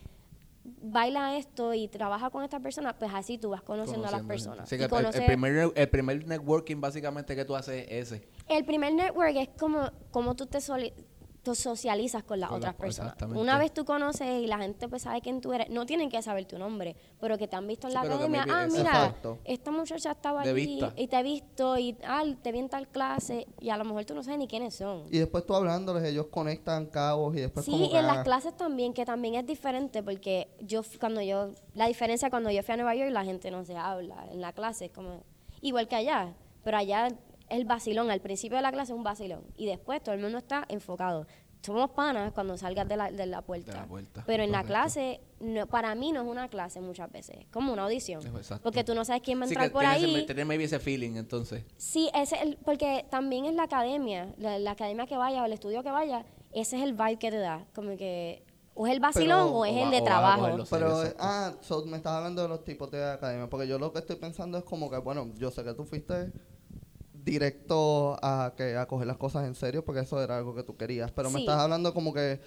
baila 0.64 1.36
esto 1.36 1.74
y 1.74 1.88
trabaja 1.88 2.30
con 2.30 2.44
esta 2.44 2.60
persona, 2.60 2.96
pues 2.96 3.10
así 3.14 3.36
tú 3.38 3.50
vas 3.50 3.62
conociendo, 3.62 4.06
a 4.06 4.10
las 4.10 4.22
personas. 4.22 4.68
gente. 4.68 4.68
Sí, 4.70 4.74
Y 4.76 4.78
que 4.78 5.18
el- 5.18 5.26
primer, 5.26 5.72
el 5.74 5.88
primer 5.88 6.26
networking 6.26 6.80
básicamente 6.80 7.34
que 7.34 7.44
tú 7.44 7.56
haces 7.56 7.84
es 7.88 8.12
ese. 8.12 8.28
el 8.48 8.64
primer 8.64 8.92
network 8.94 9.34
es 9.36 9.48
como, 9.58 9.90
como 10.10 10.34
tú 10.36 10.46
te 10.46 10.60
tú 11.42 11.54
socializas 11.56 12.22
con 12.22 12.38
las 12.38 12.48
Con 12.50 12.58
otras 12.58 12.74
las- 12.74 12.80
personas. 12.80 13.08
exactamente. 13.12 13.40
Una 13.42 13.58
vez 13.58 13.72
tú 13.74 13.84
conoces 13.84 14.42
y 14.42 14.46
la 14.46 14.58
gente 14.58 14.88
pues 14.88 15.02
sabe 15.02 15.20
quién 15.20 15.40
tú 15.40 15.52
eres, 15.52 15.68
no 15.70 15.84
tienen 15.86 16.08
que 16.08 16.22
saber 16.22 16.44
tu 16.46 16.58
nombre, 16.58 16.94
pero 17.20 17.36
que 17.36 17.48
te 17.48 17.56
han 17.56 17.66
visto 17.66 17.88
en 17.88 17.92
Sí, 17.92 17.94
la 17.94 18.00
academia, 18.02 18.46
ah, 18.48 18.66
mira, 18.70 18.82
Exacto. 18.82 19.38
esta 19.44 19.70
muchacha 19.72 20.12
estaba 20.12 20.42
allí 20.42 20.80
y 20.96 21.08
te 21.08 21.18
he 21.18 21.22
visto 21.22 21.76
y 21.78 21.96
ah, 22.04 22.22
te 22.42 22.52
vi 22.52 22.60
en 22.60 22.68
tal 22.68 22.86
clase 22.88 23.46
y 23.60 23.70
a 23.70 23.76
lo 23.76 23.84
mejor 23.84 24.04
tú 24.04 24.14
no 24.14 24.22
sabes 24.22 24.38
ni 24.38 24.46
quiénes 24.46 24.74
son. 24.76 25.04
Y 25.10 25.18
después 25.18 25.44
tú 25.44 25.54
hablándoles, 25.54 26.04
ellos 26.04 26.26
conectan 26.30 26.86
cabos 26.86 27.34
y 27.36 27.40
después 27.40 27.64
Sí, 27.64 27.72
como 27.72 27.84
y 27.86 27.90
que, 27.90 27.98
en 27.98 28.06
las 28.06 28.18
ah, 28.18 28.22
clases 28.22 28.56
también, 28.56 28.92
que 28.94 29.04
también 29.04 29.34
es 29.34 29.46
diferente, 29.46 30.02
porque 30.02 30.48
yo 30.60 30.82
cuando 31.00 31.20
yo, 31.22 31.50
la 31.74 31.86
diferencia 31.88 32.30
cuando 32.30 32.50
yo 32.50 32.62
fui 32.62 32.74
a 32.74 32.76
Nueva 32.76 32.94
York, 32.94 33.10
la 33.10 33.24
gente 33.24 33.50
no 33.50 33.64
se 33.64 33.76
habla 33.76 34.26
en 34.30 34.40
la 34.40 34.52
clase, 34.52 34.84
es 34.86 34.92
como, 34.92 35.24
igual 35.60 35.88
que 35.88 35.96
allá, 35.96 36.34
pero 36.62 36.76
allá 36.76 37.08
el 37.52 37.64
vacilón, 37.64 38.10
al 38.10 38.20
principio 38.20 38.56
de 38.56 38.62
la 38.62 38.72
clase 38.72 38.92
es 38.92 38.96
un 38.96 39.04
vacilón, 39.04 39.44
y 39.56 39.66
después 39.66 40.02
todo 40.02 40.14
el 40.14 40.20
mundo 40.20 40.38
está 40.38 40.64
enfocado. 40.68 41.26
Somos 41.64 41.90
panas 41.90 42.32
cuando 42.32 42.56
salgas 42.56 42.88
de 42.88 42.96
la, 42.96 43.12
de 43.12 43.24
la 43.24 43.42
puerta. 43.42 43.70
De 43.72 43.78
la 43.78 43.86
puerta, 43.86 44.24
Pero 44.26 44.42
en 44.42 44.50
la 44.50 44.64
clase, 44.64 45.20
no, 45.38 45.68
para 45.68 45.94
mí 45.94 46.10
no 46.10 46.22
es 46.22 46.26
una 46.26 46.48
clase 46.48 46.80
muchas 46.80 47.08
veces, 47.12 47.36
es 47.38 47.46
como 47.52 47.72
una 47.72 47.84
audición. 47.84 48.20
Exacto. 48.36 48.64
Porque 48.64 48.82
tú 48.82 48.96
no 48.96 49.04
sabes 49.04 49.22
quién 49.22 49.38
va 49.38 49.44
a 49.44 49.46
entrar 49.46 49.70
por 49.70 49.84
ahí. 49.84 50.24
tienes 50.26 50.44
maybe 50.44 50.64
ese 50.64 50.80
feeling, 50.80 51.14
entonces. 51.14 51.64
Sí, 51.76 52.10
ese 52.14 52.34
es 52.34 52.42
el, 52.42 52.56
porque 52.64 53.06
también 53.10 53.44
es 53.44 53.54
la 53.54 53.62
academia, 53.62 54.34
la, 54.38 54.58
la 54.58 54.72
academia 54.72 55.06
que 55.06 55.16
vaya 55.16 55.40
o 55.40 55.46
el 55.46 55.52
estudio 55.52 55.84
que 55.84 55.92
vaya, 55.92 56.24
ese 56.50 56.78
es 56.78 56.82
el 56.82 56.94
vibe 56.94 57.18
que 57.18 57.30
te 57.30 57.38
da, 57.38 57.64
como 57.76 57.96
que 57.96 58.42
o 58.74 58.86
es 58.88 58.92
el 58.94 59.00
vacilón 59.00 59.46
Pero- 59.46 59.58
o 59.58 59.64
es 59.64 59.72
o 59.74 59.84
el 59.84 59.90
de 59.92 60.00
trabajo. 60.02 60.64
Pero, 60.68 61.02
ah, 61.20 61.52
so, 61.60 61.84
me 61.86 61.98
estás 61.98 62.14
hablando 62.14 62.42
de 62.42 62.48
los 62.48 62.64
tipos 62.64 62.90
de 62.90 63.04
academia, 63.08 63.48
porque 63.48 63.68
yo 63.68 63.78
lo 63.78 63.92
que 63.92 64.00
estoy 64.00 64.16
pensando 64.16 64.58
es 64.58 64.64
como 64.64 64.90
que, 64.90 64.96
bueno, 64.98 65.30
yo 65.36 65.50
sé 65.52 65.62
que 65.62 65.74
tú 65.74 65.84
fuiste 65.84 66.32
directo 67.24 68.18
a 68.22 68.52
que 68.56 68.76
a 68.76 68.86
coger 68.86 69.06
las 69.06 69.16
cosas 69.16 69.46
en 69.46 69.54
serio, 69.54 69.84
porque 69.84 70.00
eso 70.00 70.22
era 70.22 70.38
algo 70.38 70.54
que 70.54 70.62
tú 70.62 70.76
querías, 70.76 71.10
pero 71.12 71.30
me 71.30 71.40
estás 71.40 71.58
hablando 71.60 71.94
como 71.94 72.12
que 72.12 72.40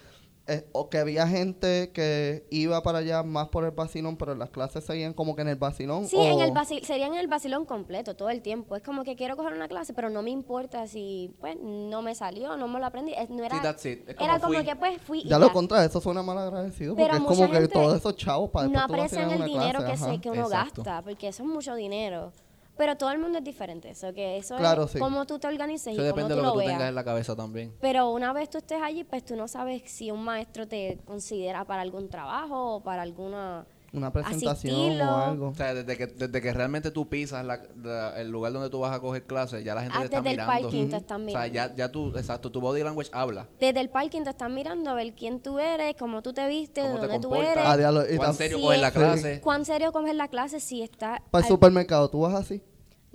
eh, 0.48 0.70
o 0.74 0.92
que 0.92 1.00
había 1.00 1.28
gente 1.28 1.90
que 1.92 2.46
iba 2.52 2.84
para 2.84 3.00
allá 3.00 3.24
más 3.24 3.48
por 3.50 3.64
el 3.66 3.72
vacilón, 3.72 4.16
pero 4.16 4.36
las 4.36 4.52
clases 4.52 4.84
seguían 4.84 5.12
como 5.16 5.36
que 5.36 5.42
en 5.42 5.48
el 5.48 5.56
vacilón. 5.56 6.08
Sí, 6.08 6.18
o- 6.18 6.24
en 6.24 6.40
el 6.40 6.52
vacil, 6.52 6.86
sería 6.86 7.08
en 7.08 7.16
el 7.16 7.26
vacilón 7.28 7.66
completo 7.66 8.16
todo 8.16 8.30
el 8.30 8.44
tiempo. 8.44 8.76
Es 8.76 8.84
como 8.84 9.04
que 9.04 9.16
quiero 9.16 9.36
coger 9.38 9.54
una 9.54 9.68
clase, 9.68 9.96
pero 9.96 10.12
no 10.12 10.22
me 10.22 10.30
importa 10.30 10.86
si 10.86 11.34
pues 11.40 11.58
no 11.60 12.04
me 12.04 12.14
salió, 12.14 12.58
no 12.58 12.68
me 12.68 12.80
lo 12.80 12.86
aprendí. 12.86 13.14
Es- 13.14 13.32
No 13.32 13.44
era, 13.44 13.56
Sí, 13.56 13.62
that's 13.64 13.86
it. 13.88 14.08
Es 14.08 14.16
como 14.16 14.30
era 14.30 14.40
como 14.40 14.64
que 14.64 14.76
pues 14.76 15.02
fui 15.02 15.24
Ya 15.24 15.40
lo 15.40 15.52
contra, 15.52 15.84
eso 15.84 16.00
suena 16.00 16.22
mal 16.22 16.38
agradecido, 16.38 16.94
Pero 16.96 17.08
porque 17.08 17.18
es 17.18 17.24
mucha 17.24 17.36
como 17.36 17.50
que 17.52 17.58
gente 17.62 17.74
todos 17.74 17.98
esos 17.98 18.16
chavos 18.16 18.52
para 18.52 18.68
no 18.68 18.80
aprecian 18.82 19.32
el 19.32 19.46
dinero 19.46 19.80
clase, 19.80 20.06
que, 20.06 20.14
se, 20.14 20.22
que 20.22 20.30
uno 20.30 20.42
Exacto. 20.44 20.84
gasta, 20.84 21.02
porque 21.02 21.28
eso 21.30 21.42
es 21.42 21.50
mucho 21.50 21.74
dinero. 21.74 22.32
Pero 22.78 22.98
todo 22.98 23.10
el 23.12 23.20
mundo 23.20 23.38
es 23.38 23.44
diferente, 23.44 23.90
eso 23.92 24.14
que 24.14 24.38
eso 24.38 24.58
Claro, 24.58 24.84
es 24.84 24.92
sí. 24.92 25.00
cómo 25.00 25.26
tú 25.26 25.40
te 25.40 25.48
organices 25.48 25.88
Eso 25.88 25.92
y 25.94 25.96
cómo 25.96 26.08
depende 26.08 26.30
tú 26.34 26.36
de 26.36 26.36
lo 26.36 26.42
que 26.42 26.46
lo 26.48 26.52
tú 26.54 26.58
veas. 26.60 26.72
tengas 26.74 26.90
en 26.90 26.96
la 26.96 27.04
cabeza 27.04 27.36
también. 27.36 27.74
Pero 27.80 28.10
una 28.12 28.34
vez 28.34 28.50
tú 28.50 28.58
estés 28.58 28.82
allí, 28.82 29.04
pues 29.04 29.24
tú 29.24 29.36
no 29.36 29.48
sabes 29.48 29.84
si 29.86 30.12
un 30.12 30.24
maestro 30.24 30.68
te 30.68 30.98
considera 31.06 31.64
para 31.66 31.82
algún 31.82 32.10
trabajo 32.10 32.76
o 32.76 32.84
para 32.84 33.02
alguna... 33.02 33.66
Una 33.96 34.12
presentación 34.12 35.02
o 35.02 35.18
algo. 35.18 35.48
O 35.50 35.56
sea, 35.56 35.74
desde 35.74 35.98
que, 35.98 36.08
desde 36.08 36.42
que 36.42 36.54
realmente 36.54 36.92
tú 36.92 37.08
pisas 37.08 37.46
la- 37.46 37.62
la- 37.82 38.20
el 38.20 38.30
lugar 38.30 38.54
donde 38.54 38.70
tú 38.70 38.80
vas 38.80 38.96
a 38.96 39.00
coger 39.00 39.24
clases, 39.24 39.64
ya 39.64 39.74
la 39.76 39.82
gente 39.82 39.96
Ah, 39.98 40.00
te 40.02 40.06
está 40.06 40.18
desde 40.22 40.30
el 40.32 40.36
mirando. 40.38 40.62
parking 40.64 40.90
te 40.90 40.98
están 40.98 41.22
O 41.26 41.30
sea, 41.30 41.40
mirando. 41.42 41.54
ya, 41.54 41.76
ya 41.76 41.92
tú, 41.92 42.10
exacto, 42.18 42.52
tu 42.52 42.62
body 42.62 42.84
language 42.84 43.10
habla. 43.14 43.48
Desde 43.60 43.80
el 43.80 43.90
parking 43.90 44.24
te 44.24 44.30
están 44.32 44.54
mirando 44.54 44.90
a 44.90 44.94
ver 44.94 45.14
quién 45.14 45.40
tú 45.40 45.60
eres, 45.60 45.96
cómo 45.98 46.22
tú 46.22 46.34
te 46.34 46.48
vistes, 46.48 46.84
¿Cómo 46.86 47.00
te 47.00 47.08
dónde 47.08 47.20
tú 47.20 47.36
eres. 47.36 47.64
Ah, 47.66 47.78
diablo, 47.78 48.04
y 48.12 48.18
¿Cuán 48.18 48.34
serio 48.34 48.60
coges 48.62 48.82
la 48.82 48.92
clase? 48.92 49.42
¿Cuán 49.42 49.66
serio 49.66 49.92
coges 49.92 50.16
la 50.16 50.28
clase 50.28 50.60
si 50.60 50.82
está... 50.82 51.22
Para 51.32 51.42
el 51.42 51.46
al- 51.46 51.50
supermercado, 51.50 52.10
¿tú 52.10 52.22
vas 52.22 52.34
así? 52.36 52.62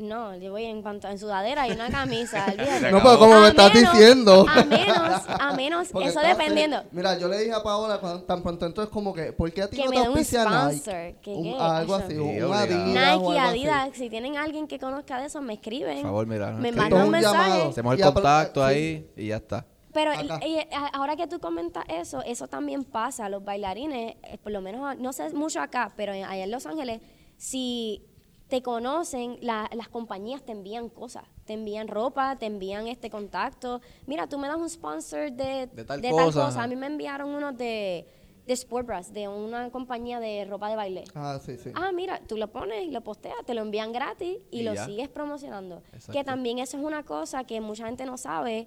No, 0.01 0.35
yo 0.37 0.51
voy 0.51 0.65
en, 0.65 0.83
pantalón- 0.83 1.13
en 1.13 1.19
sudadera 1.19 1.69
y 1.69 1.73
una 1.73 1.91
camisa, 1.91 2.47
olvídate. 2.51 2.91
No, 2.91 3.03
pero 3.03 3.19
como 3.19 3.39
me 3.41 3.49
estás 3.49 3.75
menos- 3.75 3.93
diciendo. 3.93 4.47
A 4.49 4.65
menos, 4.65 5.23
a 5.29 5.53
menos, 5.53 5.89
Porque 5.93 6.09
eso 6.09 6.21
dependiendo. 6.21 6.77
serio. 6.79 6.91
Mira, 6.93 7.19
yo 7.19 7.29
le 7.29 7.39
dije 7.39 7.53
a 7.53 7.63
Paola 7.63 7.99
cuando, 7.99 8.23
tan 8.23 8.43
pronto 8.43 8.65
entonces 8.65 8.91
como 8.91 9.13
que, 9.13 9.33
¿por 9.33 9.53
qué 9.53 9.63
a 9.63 9.69
ti 9.69 9.77
Que 9.77 9.85
no 9.85 9.91
me 9.91 9.97
te 9.97 10.03
dé 10.03 10.09
un 10.09 10.17
auspicia 10.17 10.45
Nike? 10.45 10.79
sponsor, 10.79 11.21
que 11.21 11.31
Un- 11.31 11.43
qué, 11.45 11.57
algo 11.61 11.95
así, 11.97 12.13
Sí, 12.13 12.19
un 12.19 12.29
obligado. 12.31 12.53
Adidas 12.55 12.81
o 12.81 12.87
Nike, 12.87 12.99
algo 12.99 13.31
así. 13.33 13.39
Adidas, 13.39 13.91
si 13.95 14.09
tienen 14.11 14.37
alguien 14.39 14.67
que 14.67 14.79
conozca 14.79 15.21
de 15.21 15.27
eso, 15.27 15.43
me 15.43 15.53
escriben. 15.55 15.97
Por 15.99 16.07
favor, 16.07 16.27
mira. 16.27 16.51
Me 16.53 16.69
escribe. 16.71 16.77
mandan 16.77 16.99
un 17.01 17.05
un 17.07 17.11
mensaje. 17.13 17.49
llamado. 17.51 17.69
Hacemos 17.71 17.93
el 17.95 18.01
Y 18.01 18.03
apro- 18.03 18.13
contacto 18.15 18.61
sí. 18.69 18.75
ahí 18.75 19.11
y 19.17 19.27
ya 19.29 19.37
está. 19.37 19.67
Pero 19.93 20.13
Acá. 20.13 20.41
a- 20.73 20.87
ahora 20.97 21.17
que 21.17 21.27
tú 21.27 21.41
comentas 21.41 21.85
eso, 21.89 22.23
eso 22.23 22.49
también 22.49 22.85
pasa. 22.85 23.29
Los 23.29 23.45
bailarines, 23.45 24.17
eh, 24.23 24.39
por 24.43 24.53
lo 24.53 24.61
menos, 24.63 24.97
no 24.99 25.13
sé 25.13 25.29
mucho 25.35 25.61
acá, 25.61 25.93
pero 25.97 26.15
en- 26.15 26.25
allá 26.25 26.45
en 26.45 26.51
Los 26.51 26.65
Ángeles, 26.65 27.01
si 27.37 28.07
te 28.51 28.63
conocen, 28.63 29.39
la- 29.41 29.71
las 29.73 29.89
compañías 29.89 30.43
te 30.43 30.53
envían 30.53 30.89
cosas. 30.91 31.25
Te 31.47 31.55
envían 31.55 31.89
ropa, 31.89 32.37
te 32.37 32.45
envían 32.47 32.87
este 32.89 33.09
contacto. 33.09 33.81
Mira, 34.07 34.27
tú 34.29 34.39
me 34.39 34.49
das 34.49 34.59
un 34.59 34.69
sponsor 34.69 35.33
de, 35.33 35.69
De 35.69 35.85
tal 35.85 36.03
cosa. 36.03 36.63
A 36.63 36.67
mí 36.67 36.77
me 36.77 36.87
enviaron 36.87 37.31
unos 37.31 37.57
de, 37.57 38.07
de 38.47 38.53
Sport 38.53 38.89
de 39.13 39.29
una 39.29 39.71
compañía 39.71 40.19
de 40.21 40.45
ropa 40.45 40.69
de 40.69 40.77
baile. 40.77 41.05
Ah, 41.15 41.39
sí, 41.41 41.57
sí. 41.57 41.71
Ah, 41.75 41.93
mira, 41.93 42.21
tú 42.27 42.37
lo 42.37 42.49
pones 42.51 42.83
y 42.85 42.91
lo 42.91 43.01
posteas, 43.03 43.37
te 43.47 43.55
lo 43.55 43.63
envían 43.63 43.93
gratis 43.93 44.39
y, 44.51 44.61
Y 44.61 44.63
lo 44.65 44.75
ya. 44.75 44.85
sigues 44.85 45.09
promocionando. 45.09 45.83
Exacto. 45.93 46.13
Que 46.13 46.25
también 46.25 46.59
eso 46.59 46.77
es 46.77 46.83
una 46.83 47.05
cosa 47.05 47.45
que 47.45 47.61
mucha 47.61 47.87
gente 47.87 48.05
no 48.05 48.17
sabe, 48.19 48.67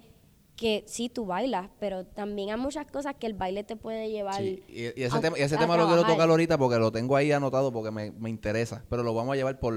que 0.56 0.84
sí 0.88 1.10
tú 1.10 1.26
bailas, 1.26 1.70
pero 1.80 2.06
también 2.06 2.52
hay 2.52 2.58
muchas 2.58 2.86
cosas 2.86 3.16
que 3.20 3.26
el 3.28 3.34
baile 3.34 3.64
te 3.64 3.76
puede 3.76 4.10
llevar. 4.12 4.36
Sí, 4.42 4.64
y, 4.68 4.82
y 5.00 5.04
ese 5.04 5.18
a- 5.18 5.22
tema, 5.22 5.38
y 5.40 5.42
ese 5.42 5.56
a 5.56 5.60
tema 5.60 5.76
lo 5.78 5.88
quiero 5.88 6.04
tocar 6.06 6.30
ahorita 6.30 6.58
porque 6.58 6.78
lo 6.78 6.92
tengo 6.92 7.16
ahí 7.16 7.32
anotado 7.32 7.72
porque 7.72 7.92
me, 7.92 8.12
me 8.12 8.30
interesa, 8.30 8.84
pero 8.90 9.02
lo 9.04 9.14
vamos 9.14 9.34
a 9.34 9.36
llevar 9.36 9.60
por, 9.60 9.74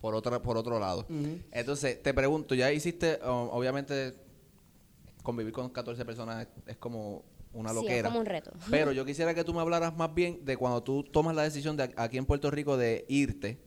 por, 0.00 0.14
otra, 0.14 0.42
por 0.42 0.56
otro 0.58 0.78
lado. 0.78 1.06
Entonces, 1.50 2.02
te 2.02 2.12
pregunto, 2.12 2.54
ya 2.54 2.70
hiciste, 2.72 3.18
um, 3.24 3.48
obviamente, 3.50 4.14
convivir 5.22 5.52
con 5.52 5.68
14 5.70 6.04
personas 6.04 6.42
es, 6.46 6.48
es 6.72 6.76
como 6.76 7.24
una 7.52 7.70
Sí, 7.70 7.76
es 7.78 7.82
loquera. 7.82 8.08
como 8.08 8.20
un 8.20 8.26
reto. 8.26 8.52
Pero 8.70 8.92
yo 8.92 9.04
quisiera 9.04 9.34
que 9.34 9.42
tú 9.44 9.54
me 9.54 9.60
hablaras 9.60 9.96
más 9.96 10.12
bien 10.14 10.44
de 10.44 10.56
cuando 10.56 10.82
tú 10.82 11.02
tomas 11.04 11.34
la 11.34 11.42
decisión 11.42 11.76
de 11.76 11.90
aquí 11.96 12.18
en 12.18 12.26
Puerto 12.26 12.50
Rico 12.50 12.76
de 12.76 13.04
irte. 13.08 13.58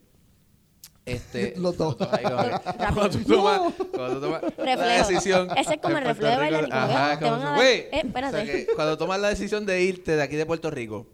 Este, 1.13 1.53
Los 1.57 1.77
dos. 1.77 1.95
va, 1.99 2.61
cuando 2.93 3.09
tú 3.09 3.19
tomas, 3.25 3.61
cuando 3.91 4.13
tú 4.15 4.21
tomas 4.21 4.43
la 4.65 4.87
decisión. 5.07 5.49
Ese 5.57 5.75
es 5.75 5.81
como 5.81 5.97
el 5.97 6.03
reflejo 6.05 6.31
de 6.31 6.37
bailar 6.37 6.67
ajá, 6.71 7.19
te 7.19 7.25
como 7.25 7.55
güey, 7.55 7.77
eh, 7.79 7.87
o 7.87 7.91
sea 7.91 8.01
espérate. 8.01 8.45
que 8.45 8.67
cuando 8.75 8.97
tomas 8.97 9.19
la 9.19 9.29
decisión 9.29 9.65
de 9.65 9.81
irte 9.83 10.15
de 10.15 10.21
aquí 10.23 10.35
de 10.35 10.45
Puerto 10.45 10.69
Rico, 10.71 11.07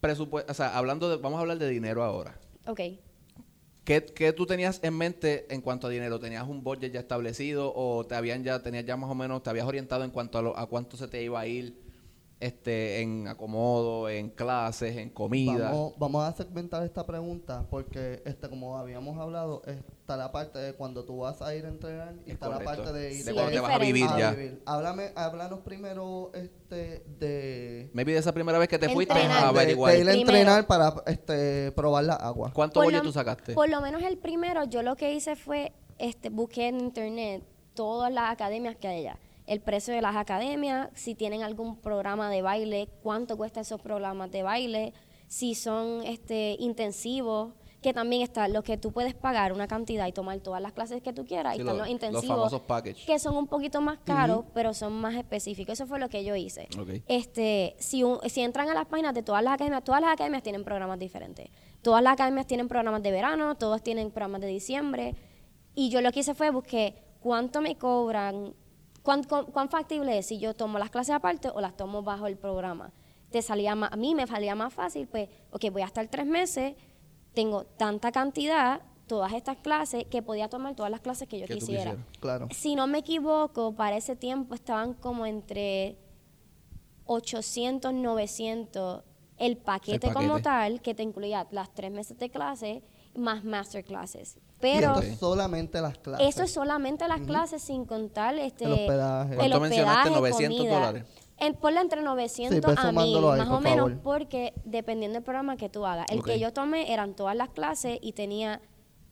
presupuesto, 0.00 0.50
o 0.52 0.54
sea, 0.54 0.76
hablando 0.76 1.08
de, 1.10 1.16
vamos 1.16 1.38
a 1.38 1.40
hablar 1.40 1.58
de 1.58 1.68
dinero 1.68 2.02
ahora. 2.04 2.38
Ok. 2.66 2.80
¿Qué, 3.84 4.04
qué 4.04 4.32
tú 4.34 4.44
tenías 4.46 4.80
en 4.82 4.94
mente 4.96 5.46
en 5.52 5.62
cuanto 5.62 5.86
a 5.86 5.90
dinero? 5.90 6.20
¿Tenías 6.20 6.46
un 6.46 6.62
budget 6.62 6.92
ya 6.92 7.00
establecido 7.00 7.72
o 7.74 8.04
te 8.06 8.14
habían 8.14 8.44
ya, 8.44 8.62
tenías 8.62 8.84
ya 8.84 8.96
más 8.98 9.10
o 9.10 9.14
menos, 9.14 9.42
te 9.42 9.48
habías 9.50 9.66
orientado 9.66 10.04
en 10.04 10.10
cuanto 10.10 10.38
a, 10.38 10.42
lo- 10.42 10.58
a 10.58 10.66
cuánto 10.66 10.96
se 10.98 11.08
te 11.08 11.22
iba 11.22 11.40
a 11.40 11.46
ir 11.46 11.74
este, 12.40 13.00
en 13.00 13.26
acomodo, 13.26 14.08
en 14.08 14.30
clases, 14.30 14.96
en 14.96 15.10
comida. 15.10 15.70
Vamos, 15.70 15.92
vamos 15.98 16.24
a 16.24 16.32
segmentar 16.36 16.84
esta 16.84 17.04
pregunta 17.04 17.66
porque, 17.68 18.22
este, 18.24 18.48
como 18.48 18.76
habíamos 18.78 19.18
hablado, 19.18 19.62
está 19.66 20.16
la 20.16 20.30
parte 20.30 20.58
de 20.60 20.72
cuando 20.74 21.04
tú 21.04 21.18
vas 21.18 21.42
a 21.42 21.54
ir 21.54 21.64
a 21.66 21.68
entrenar 21.68 22.14
y 22.24 22.28
Es 22.30 22.34
está 22.34 22.48
la 22.48 22.60
parte 22.60 22.92
de 22.92 23.12
ir 23.12 23.24
De 23.24 23.30
Sí, 23.30 23.32
cuando 23.34 23.50
es 23.50 23.56
te 23.56 23.60
vas 23.60 23.72
a 23.74 23.78
vivir 23.78 24.06
ya. 24.16 24.30
vivir. 24.30 24.62
Háblame, 24.66 25.10
háblanos 25.16 25.60
primero 25.60 26.30
este, 26.32 27.04
de, 27.18 27.90
Maybe 27.92 28.12
de 28.12 28.18
esa 28.18 28.32
primera 28.32 28.58
vez 28.58 28.68
que 28.68 28.78
te 28.78 28.88
fuiste 28.88 29.14
a 29.14 29.16
de, 29.18 29.24
averiguar. 29.32 29.92
de 29.92 29.98
ir 29.98 30.08
a 30.08 30.12
Primero. 30.12 30.30
entrenar 30.38 30.66
para 30.66 30.94
este, 31.06 31.72
probar 31.72 32.04
la 32.04 32.14
agua. 32.14 32.52
¿Cuánto 32.54 32.80
bollo 32.82 32.98
lo- 32.98 33.02
tú 33.02 33.12
sacaste? 33.12 33.54
Por 33.54 33.68
lo 33.68 33.80
menos 33.80 34.02
el 34.02 34.16
primero, 34.16 34.62
yo 34.64 34.82
lo 34.82 34.94
que 34.96 35.12
hice 35.12 35.34
fue, 35.34 35.72
este, 35.98 36.30
busqué 36.30 36.68
en 36.68 36.78
internet 36.80 37.42
todas 37.74 38.12
las 38.12 38.30
academias 38.30 38.76
que 38.76 38.86
hay 38.88 38.98
allá. 39.06 39.18
El 39.48 39.60
precio 39.60 39.94
de 39.94 40.02
las 40.02 40.14
academias, 40.16 40.90
si 40.94 41.14
tienen 41.14 41.42
algún 41.42 41.76
programa 41.80 42.30
de 42.30 42.42
baile, 42.42 42.88
cuánto 43.02 43.36
cuesta 43.36 43.60
esos 43.62 43.80
programas 43.80 44.30
de 44.30 44.42
baile, 44.42 44.92
si 45.26 45.54
son 45.54 46.02
este, 46.04 46.56
intensivos, 46.58 47.54
que 47.80 47.94
también 47.94 48.22
está 48.22 48.48
lo 48.48 48.62
que 48.64 48.76
tú 48.76 48.92
puedes 48.92 49.14
pagar 49.14 49.52
una 49.52 49.68
cantidad 49.68 50.06
y 50.06 50.12
tomar 50.12 50.40
todas 50.40 50.60
las 50.60 50.72
clases 50.72 51.00
que 51.00 51.12
tú 51.12 51.24
quieras, 51.24 51.54
Sí, 51.54 51.58
y 51.58 51.62
están 51.62 51.76
los- 51.78 51.86
los 51.86 51.86
los 51.86 51.92
intensivos, 51.92 52.50
que 53.06 53.18
son 53.20 53.36
un 53.36 53.46
poquito 53.46 53.80
más 53.80 53.98
caros, 54.04 54.44
pero 54.52 54.74
son 54.74 54.92
más 54.94 55.14
específicos. 55.14 55.74
Eso 55.74 55.86
fue 55.86 55.98
lo 56.00 56.08
que 56.08 56.24
yo 56.24 56.34
hice. 56.34 56.68
Este, 57.06 57.76
si, 57.78 58.02
un- 58.02 58.18
si 58.28 58.40
entran 58.42 58.68
a 58.68 58.74
las 58.74 58.86
páginas 58.86 59.14
de 59.14 59.22
todas 59.22 59.42
las 59.44 59.54
academias, 59.54 59.84
todas 59.84 60.00
las 60.00 60.12
academias 60.12 60.42
tienen 60.42 60.64
programas 60.64 60.98
diferentes. 60.98 61.48
Todas 61.80 62.02
las 62.02 62.14
academias 62.14 62.46
tienen 62.46 62.66
programas 62.68 63.02
de 63.02 63.12
verano, 63.12 63.54
todos 63.54 63.80
tienen 63.82 64.10
programas 64.10 64.40
de 64.40 64.48
diciembre. 64.48 65.14
Y 65.74 65.88
yo 65.90 66.00
lo 66.00 66.10
que 66.10 66.20
hice 66.20 66.34
fue 66.34 66.50
busqué 66.50 66.96
cuánto 67.20 67.60
me 67.60 67.76
cobran, 67.76 68.54
cuán, 69.08 69.68
factible 69.70 70.18
es 70.18 70.26
si 70.26 70.38
yo 70.38 70.54
tomo 70.54 70.78
las 70.78 70.90
clases 70.90 71.14
aparte 71.14 71.48
o 71.48 71.60
las 71.60 71.76
tomo 71.76 72.02
bajo 72.02 72.26
el 72.26 72.36
programa. 72.36 72.92
Te 73.30 73.40
salía 73.42 73.74
más, 73.74 73.92
a 73.92 73.96
mí 73.96 74.14
me 74.14 74.26
salía 74.26 74.54
más 74.54 74.72
fácil, 74.72 75.06
pues, 75.06 75.28
ok, 75.50 75.70
voy 75.72 75.82
a 75.82 75.86
estar 75.86 76.06
tres 76.08 76.26
meses, 76.26 76.74
tengo 77.34 77.64
tanta 77.64 78.12
cantidad, 78.12 78.82
todas 79.06 79.32
estas 79.32 79.56
clases, 79.58 80.04
que 80.04 80.22
podía 80.22 80.48
tomar 80.48 80.74
todas 80.74 80.90
las 80.90 81.00
clases 81.00 81.28
que 81.28 81.38
yo 81.38 81.46
Que 81.46 81.54
quisiera. 81.54 81.96
Claro. 82.20 82.48
Si 82.50 82.74
no 82.74 82.86
me 82.86 82.98
equivoco, 82.98 83.74
para 83.74 83.96
ese 83.96 84.16
tiempo 84.16 84.54
estaban 84.54 84.94
como 84.94 85.24
entre 85.24 85.96
800, 87.06 87.92
900 87.94 89.02
el 89.38 89.56
paquete, 89.56 90.08
El 90.08 90.12
como 90.14 90.40
tal, 90.40 90.80
que 90.82 90.94
te 90.94 91.02
incluía 91.02 91.46
las 91.50 91.72
tres 91.74 91.90
meses 91.92 92.18
de 92.18 92.30
clase 92.30 92.82
más 93.14 93.44
masterclasses. 93.44 94.36
y 94.36 94.40
Pero 94.60 94.90
esto 94.94 95.02
es 95.02 95.18
solamente 95.18 95.80
las 95.80 95.98
clases. 95.98 96.28
eso 96.28 96.42
es 96.42 96.52
solamente 96.52 97.06
las 97.08 97.20
clases 97.22 97.62
sin 97.62 97.84
contar 97.84 98.34
este, 98.36 98.64
El 98.64 98.72
hospedaje. 98.72 99.32
el 99.32 99.36
¿Cuánto 99.38 99.60
mencionaste? 99.60 100.10
hospedaje, 100.10 100.20
900 100.20 100.58
comida. 100.58 100.74
dólares. 100.74 101.04
En, 101.40 101.54
ponle 101.54 101.80
entre 101.80 102.02
900 102.02 102.54
Sí, 102.56 102.60
ve 102.60 102.72
a 102.76 102.82
1000, 102.82 102.88
sumándolo 102.90 103.30
ahí, 103.32 103.38
más 103.38 103.48
o 103.48 103.60
menos, 103.60 103.88
favor. 103.90 104.02
porque 104.02 104.52
dependiendo 104.64 105.14
del 105.14 105.22
programa 105.22 105.56
que 105.56 105.68
tú 105.68 105.86
hagas. 105.86 106.06
El 106.10 106.22
que 106.24 106.38
yo 106.40 106.52
tomé 106.52 106.92
eran 106.92 107.14
todas 107.14 107.36
las 107.36 107.48
clases 107.50 107.98
y 108.02 108.12
tenía, 108.12 108.60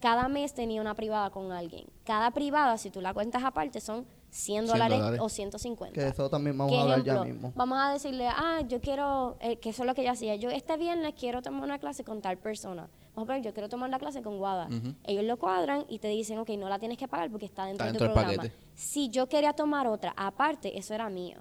cada 0.00 0.28
mes 0.28 0.52
tenía 0.52 0.80
una 0.80 0.94
privada 0.96 1.30
con 1.30 1.52
alguien. 1.52 1.86
Cada 2.04 2.32
privada, 2.32 2.78
si 2.78 2.90
tú 2.90 3.00
la 3.00 3.14
cuentas 3.14 3.44
aparte, 3.44 3.80
son 3.80 4.06
100 4.30 4.64
100 4.64 4.66
dólares, 4.66 4.98
dólares. 4.98 5.20
o 5.22 5.28
150. 5.28 5.94
Que 5.94 6.08
eso 6.08 6.28
también 6.28 6.58
vamos 6.58 6.72
¿Qué 6.72 6.78
a 6.78 6.82
hablar 6.82 7.02
ya 7.02 7.24
mismo. 7.24 7.52
Vamos 7.54 7.78
a 7.80 7.92
decirle, 7.92 8.28
ah, 8.28 8.60
yo 8.68 8.80
quiero, 8.80 9.36
eh, 9.40 9.56
que 9.56 9.70
eso 9.70 9.82
es 9.82 9.86
lo 9.86 9.94
que 9.94 10.04
yo 10.04 10.10
hacía. 10.10 10.34
Yo 10.36 10.50
este 10.50 10.76
viernes 10.76 11.14
quiero 11.18 11.40
tomar 11.42 11.62
una 11.64 11.78
clase 11.78 12.04
con 12.04 12.20
tal 12.20 12.36
persona. 12.38 12.88
Vamos 13.14 13.30
a 13.30 13.34
ver, 13.34 13.42
yo 13.42 13.52
quiero 13.54 13.68
tomar 13.70 13.88
la 13.88 13.98
clase 13.98 14.20
con 14.22 14.36
Guada. 14.36 14.68
Ellos 15.04 15.24
lo 15.24 15.38
cuadran 15.38 15.86
y 15.88 15.98
te 16.00 16.08
dicen, 16.08 16.38
ok, 16.38 16.50
no 16.50 16.68
la 16.68 16.78
tienes 16.78 16.98
que 16.98 17.08
pagar 17.08 17.30
porque 17.30 17.46
está 17.46 17.64
dentro, 17.64 17.86
Está 17.86 17.92
de 17.92 17.98
tu 17.98 18.04
del 18.04 18.12
programa. 18.12 18.36
paquete. 18.42 18.54
Si 18.74 19.08
yo 19.08 19.26
quería 19.26 19.54
tomar 19.54 19.86
otra 19.86 20.12
aparte, 20.16 20.76
eso 20.78 20.92
era 20.92 21.08
mío. 21.08 21.38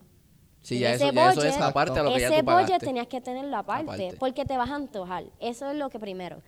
Sí, 0.62 0.80
ya 0.80 0.94
eso, 0.94 1.12
ya 1.12 1.32
eso 1.32 1.44
es 1.44 1.58
aparte 1.60 2.00
a 2.00 2.04
lo 2.04 2.14
que 2.14 2.20
ya 2.22 2.28
ese 2.30 2.40
tú 2.40 2.46
pagaste. 2.46 2.80
tenías 2.80 3.06
que 3.08 3.20
tenerlo 3.22 3.56
aparte, 3.58 3.84
Aparte. 3.84 4.16
porque 4.18 4.46
te 4.46 4.58
vas 4.58 4.70
a 4.72 4.76
antojar. 4.76 5.26
Eso 5.40 5.70
es 5.70 5.76
lo 5.76 5.90
que 5.90 6.00
primero. 6.00 6.42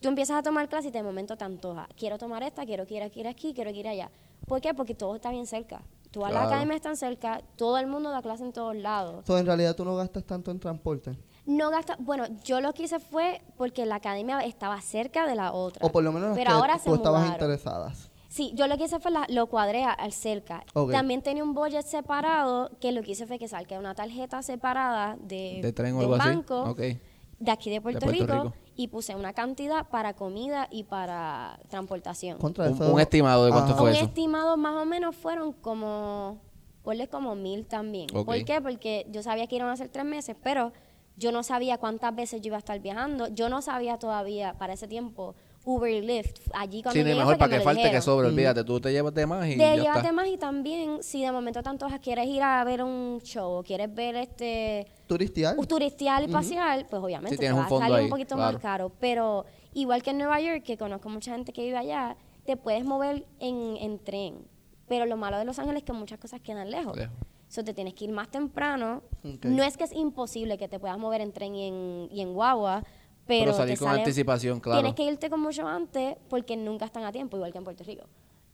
Tú 0.00 0.08
empiezas 0.08 0.36
a 0.38 0.42
tomar 0.42 0.68
clase 0.68 0.88
y 0.88 0.90
de 0.92 1.02
momento 1.02 1.36
te 1.36 1.44
antoja. 1.44 1.88
Quiero 1.96 2.18
tomar 2.18 2.42
esta, 2.44 2.64
quiero 2.66 2.86
que 2.86 2.94
ir 3.14 3.26
aquí, 3.26 3.52
quiero 3.54 3.70
ir 3.70 3.88
allá. 3.88 4.10
¿Por 4.46 4.60
qué? 4.60 4.74
Porque 4.74 4.94
todo 4.94 5.16
está 5.16 5.30
bien 5.30 5.46
cerca. 5.46 5.82
Todas 6.10 6.30
las 6.32 6.40
Claro. 6.42 6.48
academias 6.54 6.76
están 6.76 6.96
cerca, 6.96 7.42
todo 7.56 7.76
el 7.78 7.86
mundo 7.86 8.10
da 8.10 8.22
clase 8.22 8.42
en 8.44 8.52
todos 8.52 8.74
lados. 8.74 9.24
So, 9.26 9.36
en 9.36 9.44
realidad 9.44 9.76
tú 9.76 9.84
no 9.84 9.94
gastas 9.94 10.24
tanto 10.24 10.50
en 10.50 10.58
transporte. 10.58 11.18
No 11.44 11.70
gasta, 11.70 11.96
bueno, 12.00 12.24
yo 12.44 12.60
lo 12.60 12.72
que 12.72 12.84
hice 12.84 12.98
fue 12.98 13.42
porque 13.56 13.84
la 13.84 13.96
academia 13.96 14.40
estaba 14.40 14.80
cerca 14.80 15.26
de 15.26 15.34
la 15.34 15.52
otra. 15.52 15.86
O 15.86 15.92
por 15.92 16.02
lo 16.02 16.12
menos 16.12 16.30
las 16.30 16.38
Pero 16.38 16.50
que 16.50 16.54
ahora 16.56 16.74
tú 16.78 16.90
se 16.90 16.96
estabas 16.96 17.20
mudaron. 17.22 17.34
interesadas. 17.34 18.10
Sí, 18.28 18.52
yo 18.54 18.66
lo 18.68 18.76
que 18.78 18.84
hice 18.84 19.00
fue 19.00 19.10
la- 19.10 19.26
lo 19.28 19.46
cuadré 19.48 19.84
a- 19.84 19.92
al 19.92 20.12
cerca. 20.12 20.64
También 20.90 21.22
tenía 21.22 21.42
un 21.42 21.54
budget 21.54 21.84
separado 21.86 22.70
que 22.80 22.92
lo 22.92 23.02
que 23.02 23.12
hice 23.12 23.26
fue 23.26 23.38
que 23.38 23.48
saqué 23.48 23.78
una 23.78 23.94
tarjeta 23.94 24.42
separada 24.42 25.16
de, 25.20 25.60
¿De 25.62 25.72
tren 25.72 25.94
o 25.94 25.98
de 25.98 26.04
algo 26.04 26.14
así? 26.16 26.28
banco 26.28 26.62
Ok. 26.70 26.78
de 26.78 27.50
aquí 27.50 27.70
de 27.70 27.80
Puerto, 27.80 28.00
Puerto 28.06 28.22
Rico, 28.24 28.32
Rico. 28.44 28.54
Y 28.80 28.86
puse 28.86 29.16
una 29.16 29.32
cantidad 29.32 29.88
para 29.88 30.14
comida 30.14 30.68
y 30.70 30.84
para 30.84 31.58
transportación. 31.68 32.38
Contra 32.38 32.68
Un, 32.68 32.74
eso. 32.74 32.92
un 32.94 33.00
estimado 33.00 33.44
de 33.44 33.50
cuánto 33.50 33.72
Ajá. 33.72 33.80
fue 33.80 33.90
un 33.90 33.96
eso. 33.96 34.04
estimado 34.04 34.56
más 34.56 34.76
o 34.80 34.84
menos 34.86 35.16
fueron 35.16 35.52
como, 35.52 36.38
ponle 36.84 37.08
como 37.08 37.34
mil 37.34 37.66
también. 37.66 38.06
Ok. 38.14 38.24
¿Por 38.24 38.44
qué? 38.44 38.60
Porque 38.62 39.04
yo 39.10 39.22
sabía 39.24 39.48
que 39.48 39.56
iban 39.56 39.68
a 39.68 39.76
ser 39.76 39.88
tres 39.88 40.04
meses, 40.04 40.36
pero 40.44 40.72
yo 41.16 41.32
no 41.32 41.42
sabía 41.42 41.78
cuántas 41.78 42.14
veces 42.14 42.40
yo 42.40 42.46
iba 42.50 42.56
a 42.56 42.60
estar 42.60 42.78
viajando. 42.78 43.26
Yo 43.26 43.48
no 43.48 43.62
sabía 43.62 43.98
todavía 43.98 44.54
para 44.56 44.74
ese 44.74 44.86
tiempo 44.86 45.34
Uber 45.64 45.90
y 45.92 46.00
Lyft. 46.00 46.38
Allí 46.54 46.80
cuando 46.80 46.92
Sí, 46.92 46.98
ni 47.00 47.06
llegué 47.10 47.18
mejor 47.18 47.36
para 47.36 47.48
me 47.48 47.54
que 47.54 47.58
lo 47.58 47.64
falte 47.64 47.80
que 47.82 47.86
dijeron. 47.88 48.02
sobre, 48.02 48.28
olvídate, 48.28 48.62
tú 48.62 48.80
te 48.80 48.92
llevas 48.92 49.12
de 49.12 49.26
más 49.26 49.44
y 49.48 49.50
De 49.50 49.56
ya 49.56 49.74
llévate 49.74 49.98
está. 49.98 50.12
más 50.12 50.28
y 50.28 50.36
también 50.38 51.02
si 51.02 51.20
de 51.22 51.32
momento 51.32 51.64
tanto 51.64 51.88
quieres 52.00 52.28
ir 52.28 52.42
a 52.44 52.62
ver 52.62 52.84
un 52.84 53.20
show 53.24 53.50
o 53.58 53.62
quieres 53.64 53.92
ver 53.92 54.14
este 54.14 54.86
Turistial. 55.08 55.56
turistial 55.66 56.24
y 56.28 56.32
pasear, 56.32 56.86
pues 56.88 57.02
obviamente 57.02 57.30
Sí, 57.34 57.36
te 57.40 57.46
tienes 57.46 57.60
va 57.60 57.66
a 57.66 57.68
salir 57.80 57.96
ahí, 57.96 58.04
un 58.04 58.10
poquito 58.10 58.36
claro. 58.36 58.52
más 58.52 58.62
caro. 58.62 58.92
Pero 59.00 59.44
igual 59.74 60.02
que 60.02 60.10
en 60.10 60.18
Nueva 60.18 60.40
York, 60.40 60.62
que 60.62 60.76
conozco 60.76 61.08
mucha 61.08 61.32
gente 61.32 61.52
que 61.52 61.62
vive 61.62 61.76
allá, 61.78 62.16
te 62.44 62.56
puedes 62.56 62.84
mover 62.84 63.26
en, 63.40 63.76
en 63.78 63.98
tren. 63.98 64.46
Pero 64.86 65.04
lo 65.06 65.16
malo 65.16 65.38
de 65.38 65.44
Los 65.44 65.58
Ángeles 65.58 65.80
es 65.82 65.84
que 65.86 65.92
muchas 65.92 66.18
cosas 66.18 66.40
quedan 66.40 66.70
lejos. 66.70 66.96
Lejos. 66.96 67.16
So, 67.48 67.64
te 67.64 67.72
tienes 67.72 67.94
que 67.94 68.04
ir 68.04 68.12
más 68.12 68.30
temprano. 68.30 69.02
No 69.42 69.62
es 69.62 69.76
que 69.78 69.84
es 69.84 69.92
imposible 69.92 70.58
que 70.58 70.68
te 70.68 70.78
puedas 70.78 70.98
mover 70.98 71.22
en 71.22 71.32
tren 71.32 71.54
y 71.54 71.66
en, 71.68 72.08
y 72.12 72.20
en 72.20 72.34
guagua, 72.34 72.84
pero, 73.26 73.46
Pero 73.46 73.56
salir 73.56 73.78
con 73.78 73.88
sale- 73.88 74.00
anticipación, 74.00 74.60
claro. 74.60 74.80
Tienes 74.80 74.94
que 74.94 75.04
irte 75.04 75.30
con 75.30 75.40
mucho 75.40 75.66
antes 75.66 76.16
porque 76.28 76.56
nunca 76.56 76.84
están 76.84 77.04
a 77.04 77.12
tiempo, 77.12 77.36
igual 77.36 77.52
que 77.52 77.58
en 77.58 77.64
Puerto 77.64 77.84
Rico. 77.84 78.04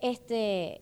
Este, 0.00 0.80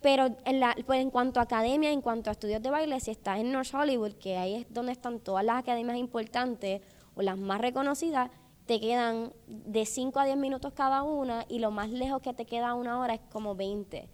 pero 0.00 0.36
en, 0.44 0.60
la, 0.60 0.74
pues 0.86 1.00
en 1.00 1.10
cuanto 1.10 1.40
a 1.40 1.44
academia, 1.44 1.90
en 1.90 2.00
cuanto 2.00 2.30
a 2.30 2.32
estudios 2.32 2.62
de 2.62 2.70
baile, 2.70 2.98
si 3.00 3.10
estás 3.10 3.38
en 3.38 3.52
North 3.52 3.74
Hollywood, 3.74 4.12
que 4.14 4.36
ahí 4.36 4.54
es 4.54 4.66
donde 4.72 4.92
están 4.92 5.20
todas 5.20 5.44
las 5.44 5.58
academias 5.58 5.98
importantes 5.98 6.80
o 7.14 7.22
las 7.22 7.36
más 7.36 7.60
reconocidas, 7.60 8.30
te 8.66 8.80
quedan 8.80 9.32
de 9.46 9.84
5 9.84 10.18
a 10.20 10.24
10 10.24 10.36
minutos 10.36 10.72
cada 10.74 11.02
una 11.02 11.44
y 11.48 11.58
lo 11.58 11.70
más 11.70 11.90
lejos 11.90 12.22
que 12.22 12.32
te 12.32 12.46
queda 12.46 12.74
una 12.74 13.00
hora 13.00 13.14
es 13.14 13.20
como 13.30 13.54
20. 13.54 14.08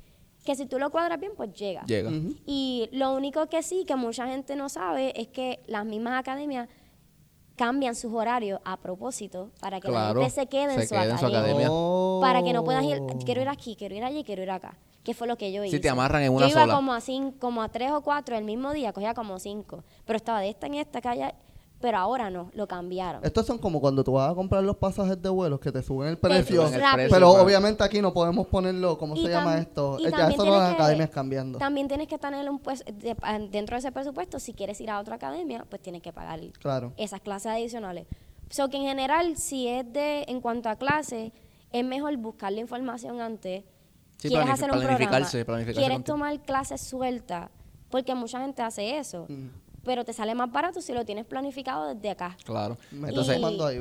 Que 0.45 0.55
si 0.55 0.67
tú 0.67 0.79
lo 0.79 0.91
cuadras 0.91 1.21
bien, 1.21 1.33
pues 1.37 1.53
llega. 1.53 1.85
Y 2.47 2.89
lo 2.93 3.15
único 3.15 3.47
que 3.49 3.63
sí, 3.63 3.85
que 3.85 3.97
mucha 3.97 4.29
gente 4.29 4.57
no 4.57 4.69
sabe, 4.69 5.13
es 5.21 5.29
que 5.29 5.61
las 5.67 5.85
mismas 5.85 6.19
academias 6.19 6.69
cambian 7.57 7.95
sus 7.95 8.13
horarios 8.13 8.61
a 8.65 8.77
propósito 8.77 9.51
para 9.61 9.81
que 9.81 9.89
Claro, 9.89 10.21
la 10.21 10.27
gente 10.27 10.41
se 10.43 10.47
quede 10.47 10.75
en 10.75 10.83
su 10.83 10.95
quede 10.95 11.11
en 11.11 11.19
su 11.19 11.27
academia. 11.27 11.69
Oh. 11.71 12.21
Para 12.23 12.43
que 12.43 12.53
no 12.53 12.63
puedas 12.65 12.85
ir, 12.85 13.03
quiero 13.25 13.41
ir 13.43 13.49
aquí, 13.49 13.77
quiero 13.77 13.95
ir 13.95 14.05
allí, 14.05 14.23
quiero 14.25 14.43
ir 14.43 14.51
acá. 14.51 14.77
Que 15.03 15.15
fue 15.15 15.27
lo 15.29 15.37
que 15.37 15.53
yo 15.53 15.63
hice. 15.65 15.77
Sí, 15.77 15.81
te 15.81 15.89
amarran 15.89 16.23
en 16.23 16.33
una 16.33 16.47
yo 16.47 16.53
iba 16.53 16.63
sola. 16.63 16.75
como 16.75 16.93
a, 16.93 16.99
cin- 16.99 17.39
como 17.39 17.63
a 17.63 17.69
tres 17.69 17.93
o 17.93 18.01
cuatro 18.03 18.37
el 18.37 18.45
mismo 18.45 18.73
día, 18.73 18.93
cogía 18.93 19.15
como 19.15 19.39
cinco. 19.39 19.85
Pero 20.05 20.17
estaba 20.17 20.41
de 20.41 20.49
esta 20.51 20.67
en 20.67 20.75
esta, 20.75 20.99
allá. 21.09 21.35
Pero 21.81 21.99
ahora 21.99 22.31
no, 22.31 22.51
lo 22.55 22.67
cambiaron. 22.67 23.23
Estos 23.25 23.45
son 23.47 23.59
como 23.59 23.81
cuando 23.81 24.03
tú 24.03 24.13
vas 24.13 24.33
a 24.33 24.35
comprar 24.35 24.65
los 24.65 24.77
pasajes 24.77 25.21
de 25.21 25.29
vuelos 25.29 25.61
que 25.61 25.71
te 25.71 25.83
suben 25.83 26.09
el 26.09 26.17
precio. 26.19 26.67
suben 26.67 26.75
el 26.83 26.93
precio, 26.95 27.15
Pero 27.15 27.29
claro. 27.31 27.45
obviamente 27.45 27.85
aquí 27.85 28.01
no 28.01 28.15
podemos 28.15 28.47
ponerlo, 28.47 28.97
¿cómo 28.97 29.15
Y 29.15 29.23
se 29.23 29.29
llama 29.29 29.59
esto? 29.59 29.99
y 30.01 30.05
Ya 30.05 30.11
también 30.11 30.31
eso 30.33 30.37
no 30.39 30.43
tienes 30.45 30.61
las 30.61 30.69
que- 30.71 30.83
academias 30.83 31.11
cambiando. 31.11 31.59
También 31.59 31.87
tienes 31.87 32.09
que 32.09 32.17
tener 32.19 32.49
un 32.49 32.59
pues, 32.61 32.83
de- 32.87 33.15
dentro 33.51 33.75
de 33.77 33.81
ese 33.81 33.93
presupuesto, 33.93 34.39
si 34.41 34.55
quieres 34.55 34.81
ir 34.81 34.89
a 34.91 34.99
otra 34.99 35.17
academia, 35.17 35.67
pues 35.69 35.83
tienes 35.83 36.01
que 36.01 36.13
pagar 36.15 36.41
Claro. 36.59 36.93
esas 36.97 37.21
clases 37.21 37.53
adicionales. 37.53 38.07
So 38.49 38.69
que 38.71 38.79
en 38.79 38.85
general, 38.85 39.37
si 39.37 39.69
es 39.69 39.93
de, 39.93 40.25
en 40.29 40.41
cuanto 40.41 40.71
a 40.71 40.77
clases, 40.77 41.31
es 41.73 41.85
mejor 41.85 42.17
buscar 42.17 42.53
la 42.53 42.61
información 42.61 43.21
antes. 43.21 43.65
Sí, 44.17 44.29
quieres 44.29 44.49
hacer 44.49 44.71
un 44.71 44.79
programa, 44.79 44.97
planificarse, 44.97 45.45
planificarse 45.45 45.81
quieres 45.87 46.05
tomar 46.05 46.41
clases 46.41 46.81
sueltas, 46.81 47.51
porque 47.91 48.15
mucha 48.15 48.41
gente 48.41 48.63
hace 48.63 48.97
eso, 48.97 49.27
Mm. 49.29 49.49
Pero 49.87 50.05
te 50.05 50.13
sale 50.13 50.35
más 50.35 50.53
barato 50.53 50.83
si 50.83 50.93
lo 50.93 51.05
tienes 51.07 51.25
planificado 51.25 51.95
desde 51.95 52.11
acá. 52.11 52.37
Claro. 52.45 52.77
Entonces, 52.93 53.37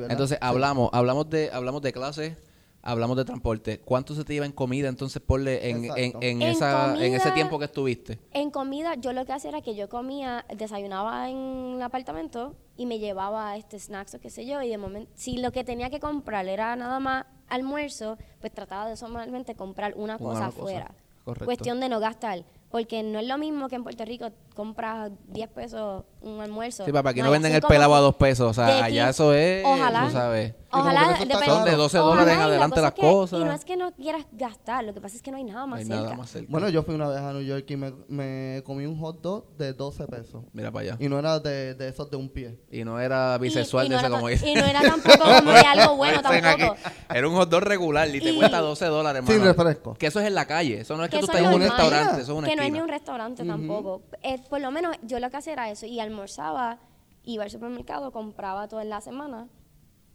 entonces 0.08 0.38
Sí. 0.40 0.46
hablamos, 0.46 0.88
hablamos 0.92 1.28
de, 1.28 1.50
hablamos 1.52 1.82
de 1.82 1.92
clases, 1.92 2.36
hablamos 2.80 3.16
de 3.16 3.24
transporte. 3.24 3.80
¿Cuánto 3.80 4.14
se 4.14 4.24
te 4.24 4.32
iba 4.34 4.46
en 4.46 4.52
comida 4.52 4.88
entonces 4.88 5.20
ponle 5.20 5.68
en, 5.68 5.84
en, 5.84 5.92
en, 5.96 6.22
En 6.22 6.42
esa, 6.42 6.94
en 7.04 7.12
ese 7.14 7.32
tiempo 7.32 7.58
que 7.58 7.64
estuviste? 7.66 8.18
En 8.32 8.50
comida, 8.52 8.94
yo 8.94 9.12
lo 9.12 9.26
que 9.26 9.32
hacía 9.32 9.50
era 9.50 9.60
que 9.60 9.74
yo 9.74 9.88
comía, 9.88 10.46
desayunaba 10.56 11.28
en 11.28 11.74
el 11.76 11.82
apartamento 11.82 12.54
y 12.76 12.86
me 12.86 12.98
llevaba 13.00 13.56
este 13.56 13.78
snacks 13.80 14.14
o 14.14 14.20
qué 14.20 14.30
sé 14.30 14.46
yo, 14.46 14.62
y 14.62 14.68
de 14.68 14.78
momento, 14.78 15.10
si 15.16 15.38
lo 15.38 15.50
que 15.50 15.64
tenía 15.64 15.90
que 15.90 15.98
comprar 15.98 16.46
era 16.46 16.76
nada 16.76 17.00
más 17.00 17.26
almuerzo, 17.48 18.16
pues 18.40 18.52
trataba 18.52 18.88
de 18.88 18.96
solamente 18.96 19.54
comprar 19.56 19.94
una 19.96 20.14
Una 20.16 20.18
cosa 20.18 20.34
cosa, 20.34 20.46
afuera. 20.46 20.94
correcto. 21.24 21.44
Cuestión 21.46 21.80
de 21.80 21.88
no 21.88 21.98
gastar. 22.00 22.44
Porque 22.76 23.02
no 23.02 23.18
es 23.18 23.26
lo 23.26 23.38
mismo 23.38 23.68
que 23.70 23.76
en 23.76 23.82
Puerto 23.84 24.04
Rico 24.04 24.28
compras 24.54 25.10
10 25.28 25.48
pesos 25.48 26.04
un 26.20 26.40
almuerzo. 26.42 26.84
Sí, 26.84 26.92
papá, 26.92 27.10
aquí 27.10 27.22
no, 27.22 27.30
venden 27.30 27.52
son 27.52 27.56
el 27.62 27.66
pelado 27.68 27.94
a 27.94 27.98
que 27.98 28.02
dos 28.02 28.14
pesos. 28.16 28.50
O 28.50 28.52
sea, 28.54 28.66
de 28.66 28.82
allá 28.82 29.08
eso 29.10 29.32
es, 29.32 29.64
Ojalá. 29.64 30.04
tú 30.06 30.10
sabes. 30.12 30.52
que 30.52 30.56
Ojalá, 30.72 31.08
depende-. 31.18 31.46
Son 31.46 31.64
de 31.64 31.70
12 31.72 31.98
ojalá, 32.00 32.10
dólares 32.10 32.32
en 32.32 32.38
y 32.38 32.40
la 32.40 32.44
adelante 32.46 32.74
cosa 32.74 32.82
las 32.82 32.90
es 32.92 32.94
que- 32.96 33.00
cosas. 33.00 33.40
Y 33.40 33.44
no 33.44 33.52
es 33.52 33.64
que 33.64 33.76
no 33.76 33.92
quieras 33.92 34.26
gastar, 34.32 34.84
lo 34.84 34.92
que 34.92 35.00
pasa 35.00 35.16
es 35.16 35.22
que 35.22 35.30
no 35.30 35.36
hay 35.38 35.44
nada 35.44 35.60
No 35.60 35.66
más 35.68 35.78
hay 35.80 35.86
cerca. 35.86 36.02
nada 36.02 36.16
más 36.16 36.30
cerca. 36.30 36.48
Bueno, 36.50 36.68
yo 36.68 36.82
fui 36.82 36.94
una 36.94 37.08
vez 37.08 37.18
a 37.20 37.32
New 37.32 37.42
York 37.42 37.64
y 37.70 37.76
me, 37.76 37.92
me 38.08 38.62
comí 38.66 38.84
un 38.84 38.98
hot 38.98 39.20
dog 39.22 39.56
de 39.56 39.72
12 39.72 40.06
pesos. 40.06 40.42
Mira 40.52 40.70
para 40.72 40.82
allá. 40.90 40.96
Y 40.98 41.08
no 41.08 41.18
era 41.18 41.38
de, 41.38 41.74
de 41.74 41.88
esos 41.88 42.10
de 42.10 42.16
un 42.16 42.28
pie. 42.28 42.58
Y 42.70 42.84
no 42.84 42.98
era 43.00 43.36
Y- 43.38 43.42
bisexual 43.42 43.86
y 43.86 43.88
de 43.88 43.94
no 43.94 43.98
ese 44.00 44.06
era 44.08 44.16
como 44.16 44.28
dice. 44.28 44.48
Y 44.50 44.54
no 44.54 44.64
era 44.66 44.80
tampoco 44.90 45.18
como 45.24 45.52
que 45.52 45.58
algo 45.60 45.96
bueno 45.96 46.20
tampoco. 46.20 46.76
Era 47.14 47.28
un 47.28 47.34
hot 47.36 47.48
dog 47.48 47.62
regular 47.62 48.08
y 48.14 48.20
te 48.20 48.30
Y- 48.32 48.36
cuesta 48.36 48.58
12 48.60 48.84
dólares, 48.86 49.22
Sin 49.24 49.34
hermano. 49.36 49.52
refresco. 49.52 49.94
Que 49.94 50.08
eso 50.08 50.20
es 50.20 50.26
en 50.26 50.34
la 50.34 50.46
calle. 50.46 50.80
Eso 50.80 50.96
no 50.96 51.04
es 51.04 51.10
que, 51.10 51.16
Que 51.18 51.20
tú 51.20 51.30
eso 51.30 51.38
estás 51.38 51.48
en 51.48 51.54
un 51.54 51.62
restaurante. 51.62 52.22
Eso 52.22 52.32
es 52.32 52.38
una 52.38 52.48
que 52.48 52.56
ni 52.70 52.80
un 52.80 52.88
restaurante 52.88 53.44
tampoco. 53.44 54.02
Eh, 54.22 54.38
por 54.48 54.60
lo 54.60 54.70
menos 54.70 54.96
yo 55.02 55.18
lo 55.20 55.30
que 55.30 55.36
hacía 55.36 55.52
era 55.54 55.70
eso. 55.70 55.86
Y 55.86 56.00
almorzaba, 56.00 56.78
iba 57.24 57.44
al 57.44 57.50
supermercado, 57.50 58.12
compraba 58.12 58.68
todo 58.68 58.80
en 58.80 58.88
la 58.90 59.00
semana 59.00 59.48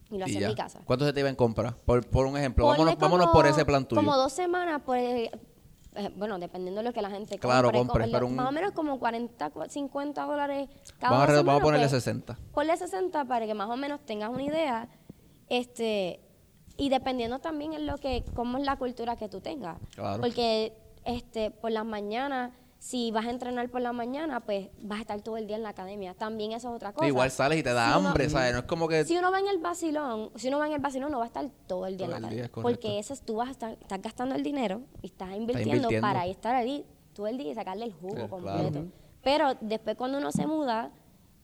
y 0.10 0.18
lo 0.18 0.28
Y 0.28 0.32
hacía 0.32 0.42
en 0.42 0.48
mi 0.50 0.56
casa. 0.56 0.80
¿Cuánto 0.86 1.06
se 1.06 1.14
te 1.14 1.20
iba 1.22 1.30
en 1.30 1.36
compra? 1.36 1.76
Por, 1.86 2.06
por 2.10 2.26
un 2.26 2.38
ejemplo, 2.38 2.66
Ponle 2.76 2.96
vámonos, 2.96 3.28
por 3.28 3.46
ese 3.48 3.66
plan 3.66 3.86
tuyo. 3.86 4.02
Como 4.02 4.16
dos 4.18 4.32
semanas, 4.34 4.82
por 4.82 4.98
el- 4.98 5.30
eh, 5.96 6.10
bueno, 6.16 6.40
dependiendo 6.40 6.80
de 6.80 6.86
lo 6.88 6.94
que 6.94 7.02
la 7.02 7.10
gente 7.10 7.38
Claro, 7.38 7.70
compre. 7.72 7.80
compre, 7.80 8.02
como- 8.04 8.14
pero 8.14 8.28
un- 8.28 8.36
Más 8.36 8.48
o 8.48 8.52
menos 8.52 8.72
como 8.72 8.98
40, 9.00 9.50
cu- 9.50 9.64
50 9.68 10.24
dólares 10.26 10.70
cada 11.00 11.12
Vamos 11.14 11.24
a, 11.24 11.32
re- 11.32 11.38
vamos 11.44 11.62
a 11.62 11.64
ponerle 11.64 11.88
pues, 11.90 12.04
60. 12.04 12.38
Ponle 12.54 12.78
60 12.78 13.26
para 13.26 13.46
que 13.46 13.54
más 13.54 13.70
o 13.70 13.76
menos 13.76 14.00
tengas 14.06 14.30
una 14.30 14.44
idea. 14.44 14.88
Este, 15.50 16.22
y 16.78 16.90
dependiendo 16.90 17.40
también 17.40 17.74
en 17.74 17.86
lo 17.86 17.98
que, 17.98 18.24
cómo 18.36 18.58
es 18.58 18.64
la 18.66 18.78
cultura 18.78 19.16
que 19.18 19.28
tú 19.28 19.42
tengas. 19.42 19.78
Claro. 19.96 20.22
Porque 20.22 20.74
este, 21.06 21.52
por 21.52 21.72
las 21.72 21.86
mañanas, 21.86 22.52
si 22.80 23.12
vas 23.12 23.28
a 23.28 23.30
entrenar 23.30 23.70
por 23.70 23.82
la 23.82 23.94
mañana, 23.94 24.40
pues 24.40 24.70
vas 24.82 24.98
a 24.98 25.02
estar 25.02 25.22
todo 25.22 25.38
el 25.38 25.46
día 25.46 25.56
en 25.56 25.64
la 25.64 25.70
academia. 25.70 26.16
También 26.16 26.52
eso 26.52 26.70
es 26.70 26.76
otra 26.76 26.94
cosa. 26.94 27.08
Igual 27.08 27.30
sales 27.30 27.60
y 27.60 27.64
te 27.64 27.74
da 27.74 27.94
Si 27.94 28.00
uno- 28.00 28.08
hambre, 28.10 28.30
¿sabes? 28.30 28.54
No 28.54 28.60
es 28.60 28.66
como 28.66 28.88
que... 28.88 29.06
Si 29.06 29.16
uno 29.18 29.32
va 29.32 29.40
en 29.40 29.48
el 29.48 29.60
vacilón, 29.60 30.32
si 30.36 30.48
uno 30.48 30.58
va 30.58 30.66
en 30.66 30.74
el 30.74 30.80
vacilón, 30.80 31.12
no 31.12 31.20
va 31.20 31.26
a 31.26 31.28
estar 31.28 31.48
todo 31.68 31.86
el 31.86 31.98
día 31.98 32.08
Todo 32.08 32.16
en 32.16 32.22
la 32.24 32.28
academia. 32.30 32.52
Porque 32.52 32.98
eso 32.98 33.14
es, 33.14 33.22
tú 33.22 33.36
vas 33.36 33.50
a 33.50 33.52
estar, 33.52 33.72
estás 33.80 34.02
gastando 34.02 34.34
el 34.34 34.42
dinero 34.42 34.82
y 35.04 35.08
estás 35.08 35.30
invirtiendo, 35.36 35.76
invirtiendo. 35.76 36.08
para 36.08 36.26
estar 36.26 36.56
ahí 36.56 36.84
todo 37.14 37.28
el 37.28 37.38
día 37.38 37.52
y 37.52 37.56
sacarle 37.56 37.86
el 37.86 37.94
jugo 37.94 38.28
completo. 38.28 38.72
claro. 38.72 38.88
Pero 39.24 39.54
después 39.62 39.96
cuando 39.96 40.18
uno 40.18 40.32
se 40.32 40.48
muda, 40.48 40.92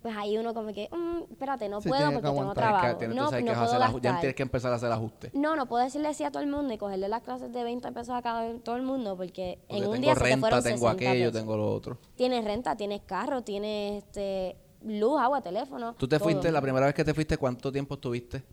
pues 0.02 0.16
ahí 0.16 0.38
uno 0.38 0.54
como 0.54 0.74
que, 0.74 0.90
"Mm, 0.92 1.32
espérate, 1.32 1.68
no 1.70 1.82
Sí, 1.82 1.90
puedo 1.90 2.02
porque 2.12 2.18
que 2.22 2.28
tengo 2.28 2.50
que- 2.50 2.56
trabajo. 2.56 2.88
no, 2.88 2.98
que 3.00 3.08
no 3.08 3.26
puedo 3.54 4.00
ya 4.00 4.20
tienes 4.20 4.36
que 4.36 4.44
empezar 4.44 4.72
a 4.72 4.76
hacer 4.76 4.92
ajustes. 4.92 5.34
No, 5.34 5.56
no 5.56 5.66
puedo 5.68 5.84
decirle 5.84 6.14
sí 6.14 6.24
a 6.24 6.32
todo 6.32 6.44
el 6.44 6.50
mundo 6.50 6.74
y 6.74 6.78
cogerle 6.78 7.10
las 7.10 7.24
clases 7.24 7.52
de 7.52 7.64
20 7.64 7.92
pesos 7.92 8.16
a 8.16 8.22
cada 8.22 8.58
todo 8.60 8.76
el 8.76 8.84
mundo 8.84 9.18
porque, 9.18 9.60
Porque 9.68 9.84
en 9.84 9.90
un 9.90 10.02
día 10.02 10.14
se 10.14 10.20
te 10.20 10.26
renta, 10.26 10.40
fueron 10.40 10.64
tengo 10.64 10.78
60 10.78 10.92
aquello, 10.92 11.26
pesos. 11.32 11.42
tengo 11.42 11.58
lo 11.58 11.74
otro. 11.74 11.98
Tienes 12.16 12.46
renta, 12.46 12.76
tienes 12.78 13.02
carro, 13.02 13.42
tienes 13.44 14.04
este, 14.04 14.58
luz, 14.84 15.20
agua, 15.20 15.42
teléfono. 15.42 15.96
¿Tú 15.96 16.08
te 16.08 16.18
todo. 16.18 16.30
fuiste, 16.30 16.52
la 16.52 16.62
primera 16.62 16.86
vez 16.86 16.96
que 16.96 17.04
te 17.04 17.14
fuiste, 17.14 17.38
cuánto 17.38 17.72
tiempo 17.72 17.96
estuviste? 17.96 18.44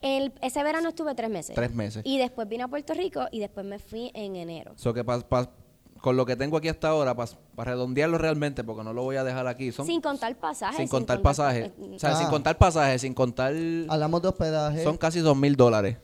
El- 0.00 0.32
ese 0.42 0.62
verano 0.62 0.90
estuve 0.90 1.14
tres 1.14 1.30
meses. 1.30 1.54
Tres 1.54 1.74
meses. 1.74 2.02
Y 2.06 2.18
después 2.18 2.46
vine 2.48 2.62
a 2.64 2.68
Puerto 2.68 2.92
Rico 2.94 3.22
y 3.32 3.40
después 3.40 3.64
me 3.64 3.78
fui 3.78 4.10
en 4.14 4.36
enero. 4.36 4.72
So 4.76 4.92
que 4.92 5.02
pa- 5.02 5.20
pa- 5.20 5.50
con 6.04 6.18
lo 6.18 6.26
que 6.26 6.36
tengo 6.36 6.58
aquí 6.58 6.68
hasta 6.68 6.88
ahora, 6.88 7.14
para 7.16 7.70
redondearlo 7.70 8.18
realmente, 8.18 8.62
porque 8.62 8.84
no 8.84 8.92
lo 8.92 9.02
voy 9.04 9.16
a 9.16 9.24
dejar 9.24 9.46
aquí, 9.46 9.72
son 9.72 9.86
Sin 9.86 10.02
contar 10.02 10.36
pasajes. 10.36 10.76
sin 10.76 10.86
contar 10.86 11.22
pasajes. 11.22 11.70
O 11.94 11.98
sea, 11.98 12.10
Ah. 12.10 12.16
sin 12.18 12.28
contar 12.28 12.58
pasajes, 12.58 13.00
sin 13.00 13.14
contar... 13.14 13.54
Hablamos 13.88 14.20
de 14.20 14.28
hospedaje. 14.28 14.84
Son 14.84 14.98
casi 14.98 15.20
dos 15.20 15.34
mil 15.34 15.56
dólares. 15.56 15.96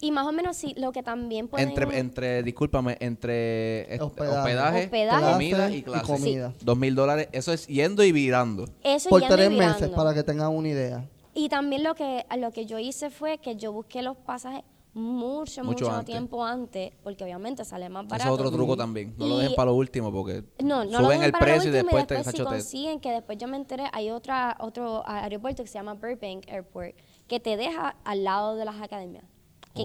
Y 0.00 0.12
más 0.12 0.28
o 0.28 0.30
menos 0.30 0.56
sí, 0.56 0.74
lo 0.76 0.92
que 0.92 1.02
también 1.02 1.48
pueden... 1.48 1.70
Entre, 1.70 1.98
entre, 1.98 2.42
discúlpame, 2.44 2.96
entre 3.00 3.80
este, 3.92 4.00
Hospedaje. 4.04 4.38
hospedaje, 4.38 4.84
Hospedaje. 4.84 5.32
comida 5.32 5.56
Clase 5.56 5.74
y 5.74 5.78
y 5.78 5.82
clases. 5.82 6.06
comida. 6.06 6.52
Dos 6.60 6.78
mil 6.78 6.94
dólares. 6.94 7.28
Eso 7.32 7.52
es 7.52 7.66
yendo 7.66 8.04
y 8.04 8.12
virando. 8.12 8.66
Eso 8.84 9.08
por 9.10 9.20
yendo 9.22 9.34
y 9.34 9.36
tres 9.38 9.50
meses, 9.50 9.74
virando. 9.76 9.96
para 9.96 10.14
que 10.14 10.22
tengan 10.22 10.50
una 10.52 10.68
idea. 10.68 11.04
Y 11.34 11.48
también 11.48 11.82
lo 11.82 11.96
que, 11.96 12.24
lo 12.38 12.52
que 12.52 12.64
yo 12.66 12.78
hice 12.78 13.10
fue 13.10 13.38
que 13.38 13.56
yo 13.56 13.72
busqué 13.72 14.02
los 14.02 14.16
pasajes 14.16 14.62
mucho, 14.94 15.62
Mucho 15.62 15.84
mucho, 15.84 15.90
antes. 15.90 16.06
tiempo 16.12 16.44
antes, 16.44 16.92
porque 17.02 17.22
obviamente 17.24 17.64
sale 17.64 17.88
más 17.88 18.04
Eso 18.04 18.10
barato. 18.10 18.28
es 18.34 18.34
otro 18.40 18.50
truco 18.50 18.76
también. 18.76 19.14
No 19.18 19.26
lo 19.26 19.34
Y- 19.36 19.42
dejen 19.42 19.56
para 19.56 19.70
lo 19.70 19.76
último 19.76 20.12
porque 20.12 20.42
No, 20.62 20.84
no 20.84 20.90
lo 21.00 21.04
suben 21.04 21.22
el 21.22 21.30
lo 21.32 21.38
precio 21.38 21.70
y 21.70 21.72
después 21.72 22.06
te 22.06 22.14
después 22.14 22.34
si 22.36 22.42
te- 22.42 22.44
consiguen, 22.48 23.00
que 23.00 23.10
después 23.12 23.38
yo 23.38 23.46
me 23.48 23.56
enteré, 23.56 23.84
hay 23.92 24.10
otra, 24.10 24.56
otro 24.60 25.02
aeropuerto 25.06 25.62
que 25.62 25.68
se 25.68 25.74
llama 25.78 25.94
Burbank 25.94 26.48
Airport, 26.48 26.94
que 27.26 27.38
te 27.40 27.56
deja 27.56 27.96
al 28.04 28.24
lado 28.24 28.56
de 28.56 28.64
las 28.64 28.80
academias. 28.80 29.24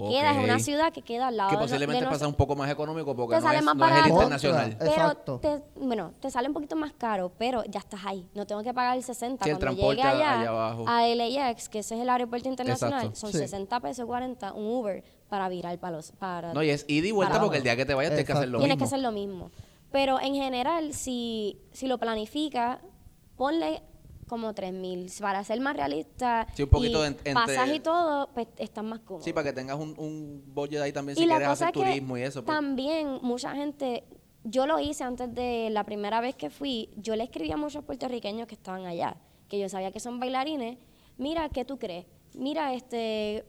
Que 0.00 0.08
queda, 0.08 0.32
es 0.32 0.44
una 0.44 0.58
ciudad 0.58 0.92
que 0.92 1.02
queda 1.02 1.28
al 1.28 1.36
lado 1.36 1.50
que 1.50 1.56
de, 1.56 1.60
no- 1.60 1.64
posiblemente 1.66 2.04
de 2.04 2.10
pasa 2.10 2.26
un 2.28 2.34
poco 2.34 2.54
más 2.56 2.70
económico 2.70 3.14
porque 3.16 3.36
Te 3.36 3.40
no 3.40 3.46
sale 3.46 3.58
es, 3.58 3.64
más 3.64 3.76
no 3.76 3.84
es 3.86 3.90
el 3.90 3.94
barato. 3.96 4.14
internacional. 4.14 4.76
Pero, 4.78 4.90
Exacto. 4.90 5.38
te, 5.40 5.62
bueno, 5.76 6.12
te 6.20 6.30
sale 6.30 6.48
un 6.48 6.54
poquito 6.54 6.76
más 6.76 6.92
caro, 6.92 7.32
pero 7.38 7.64
ya 7.64 7.80
estás 7.80 8.00
ahí. 8.04 8.28
No 8.34 8.46
tengo 8.46 8.62
que 8.62 8.74
pagar 8.74 8.96
el 8.96 9.02
60 9.02 9.44
Sí, 9.44 9.50
el 9.50 9.56
cuando 9.56 9.66
transporte 9.76 9.96
llegue 10.02 10.08
allá, 10.22 10.40
allá 10.40 10.48
abajo. 10.50 10.84
a 10.88 11.06
LAX, 11.06 11.68
que 11.68 11.78
ese 11.80 11.94
es 11.94 12.00
el 12.00 12.08
aeropuerto 12.10 12.48
internacional. 12.48 12.98
Exacto. 13.06 13.20
Son 13.20 13.32
Sí. 13.32 13.38
60 13.38 13.80
pesos 13.80 14.06
40 14.06 14.52
un 14.52 14.66
Uber 14.66 15.02
para 15.28 15.48
virar 15.48 15.78
para 15.78 15.96
los... 15.96 16.12
Para, 16.12 16.52
No, 16.52 16.62
y 16.62 16.70
es 16.70 16.84
ida 16.88 17.06
y 17.08 17.10
vuelta 17.12 17.40
porque 17.40 17.56
el 17.58 17.62
día 17.62 17.76
que 17.76 17.84
te 17.86 17.94
vayas 17.94 18.10
tienes 18.10 18.26
que 18.26 18.32
hacer 18.32 18.48
lo 18.48 18.58
Tienes 18.58 18.76
mismo. 18.76 18.78
que 18.78 18.84
hacer 18.84 19.00
lo 19.00 19.12
mismo. 19.12 19.50
Pero 19.90 20.20
en 20.20 20.34
general, 20.34 20.92
si, 20.92 21.58
si 21.72 21.86
lo 21.86 21.98
planifica, 21.98 22.80
ponle 23.36 23.82
como 24.24 24.54
3 24.54 24.72
mil. 24.72 25.10
Para 25.20 25.42
ser 25.44 25.60
más 25.60 25.76
realista, 25.76 26.46
Sí, 26.54 26.62
un 26.64 26.68
poquito 26.70 27.02
y 27.04 27.06
en- 27.08 27.12
entre- 27.12 27.34
pasaje 27.34 27.74
y 27.76 27.80
todo, 27.80 28.28
pues 28.34 28.48
están 28.58 28.86
más 28.86 29.00
cómodos. 29.00 29.24
Sí, 29.24 29.32
para 29.32 29.44
que 29.50 29.52
tengas 29.52 29.78
un, 29.78 29.94
un 29.98 30.42
budget 30.54 30.80
ahí 30.80 30.92
también 30.92 31.16
si 31.16 31.22
y 31.24 31.26
la 31.26 31.34
quieres 31.36 31.48
cosa 31.48 31.68
hacer 31.68 31.74
turismo 31.74 32.16
y 32.16 32.22
eso. 32.22 32.44
pues. 32.44 32.54
también 32.56 33.18
mucha 33.22 33.54
gente, 33.54 34.04
yo 34.44 34.66
lo 34.66 34.78
hice 34.80 35.04
antes 35.04 35.34
de 35.34 35.68
la 35.70 35.84
primera 35.84 36.20
vez 36.20 36.34
que 36.36 36.50
fui, 36.50 36.90
yo 36.96 37.16
le 37.16 37.24
escribí 37.24 37.50
a 37.52 37.56
muchos 37.56 37.84
puertorriqueños 37.84 38.46
que 38.46 38.54
estaban 38.54 38.86
allá, 38.86 39.16
que 39.48 39.58
yo 39.58 39.68
sabía 39.68 39.92
que 39.92 40.00
son 40.00 40.20
bailarines, 40.20 40.78
mira, 41.18 41.48
¿qué 41.48 41.64
tú 41.64 41.78
crees? 41.78 42.06
Mira, 42.34 42.74
este, 42.74 43.44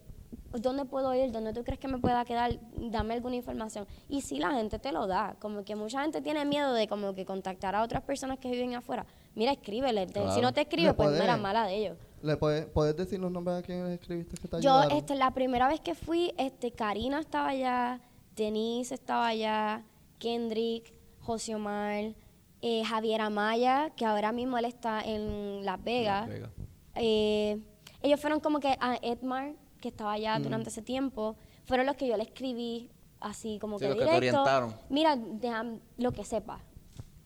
¿dónde 0.53 0.85
puedo 0.85 1.13
ir? 1.15 1.31
¿Dónde 1.31 1.53
tú 1.53 1.63
crees 1.63 1.79
que 1.79 1.87
me 1.87 1.97
pueda 1.97 2.23
quedar? 2.25 2.59
Dame 2.77 3.13
alguna 3.15 3.35
información. 3.35 3.87
Y 4.09 4.21
sí, 4.21 4.37
la 4.37 4.51
gente 4.51 4.77
te 4.79 4.91
lo 4.91 5.07
da, 5.07 5.35
como 5.39 5.63
que 5.65 5.75
mucha 5.75 6.01
gente 6.01 6.21
tiene 6.21 6.45
miedo 6.45 6.73
de 6.73 6.87
como 6.87 7.13
que 7.15 7.25
contactar 7.25 7.75
a 7.75 7.81
otras 7.83 8.03
personas 8.03 8.37
que 8.39 8.51
viven 8.51 8.75
afuera. 8.75 9.05
Mira, 9.35 9.51
escríbele, 9.51 10.07
te- 10.07 10.31
si 10.31 10.41
no 10.41 10.53
te 10.53 10.61
escribe, 10.61 10.93
pues 10.93 11.09
puede- 11.09 11.19
mira, 11.21 11.37
mala 11.37 11.65
de 11.67 11.75
ellos. 11.75 11.97
¿Le 12.21 12.37
puede- 12.37 12.65
¿Puedes 12.67 12.95
decir 12.95 13.19
los 13.19 13.31
nombres 13.31 13.57
a 13.57 13.61
quienes 13.61 13.91
escribiste 13.99 14.35
que 14.37 14.47
te 14.47 14.61
Yo, 14.61 14.71
ayudaron? 14.73 14.97
este, 14.97 15.15
la 15.15 15.31
primera 15.31 15.67
vez 15.67 15.79
que 15.81 15.93
fui, 15.93 16.33
este, 16.37 16.71
Karina 16.71 17.19
estaba 17.19 17.49
allá, 17.49 18.01
Denise 18.35 18.95
estaba 18.95 19.27
allá, 19.27 19.83
Kendrick, 20.19 20.93
José 21.19 21.55
Omar, 21.55 22.15
eh, 22.61 22.83
Javier 22.85 23.21
Amaya, 23.21 23.91
que 23.95 24.05
ahora 24.05 24.31
mismo 24.31 24.57
él 24.57 24.65
está 24.65 25.01
en 25.01 25.65
Las 25.65 25.83
Vegas. 25.83 26.21
Las 26.21 26.29
Vegas. 26.29 26.49
Eh, 26.95 27.59
ellos 28.01 28.19
fueron 28.19 28.39
como 28.39 28.59
que 28.59 28.75
a 28.79 28.97
Edmar, 29.01 29.53
que 29.81 29.89
estaba 29.89 30.13
allá 30.13 30.39
durante 30.39 30.69
ese 30.69 30.81
tiempo, 30.81 31.35
fueron 31.65 31.85
los 31.85 31.95
que 31.95 32.07
yo 32.07 32.15
le 32.17 32.23
escribí 32.23 32.89
así 33.19 33.59
como 33.59 33.77
Sí, 33.77 33.83
que 33.85 33.89
los 33.89 33.97
que 33.99 34.05
te 34.05 34.15
orientaron. 34.17 34.73
Mira, 34.89 35.15
deja- 35.15 35.65
lo 35.97 36.11
que 36.11 36.23
sepa. 36.23 36.59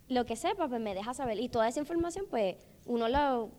Lo 0.10 0.26
que 0.26 0.36
sepa, 0.36 0.68
pues 0.68 0.82
me 0.82 0.94
deja 0.96 1.14
saber. 1.14 1.40
Y 1.40 1.50
toda 1.50 1.68
esa 1.68 1.80
información, 1.80 2.26
pues 2.30 2.56
uno 2.86 3.08
lo, 3.08 3.52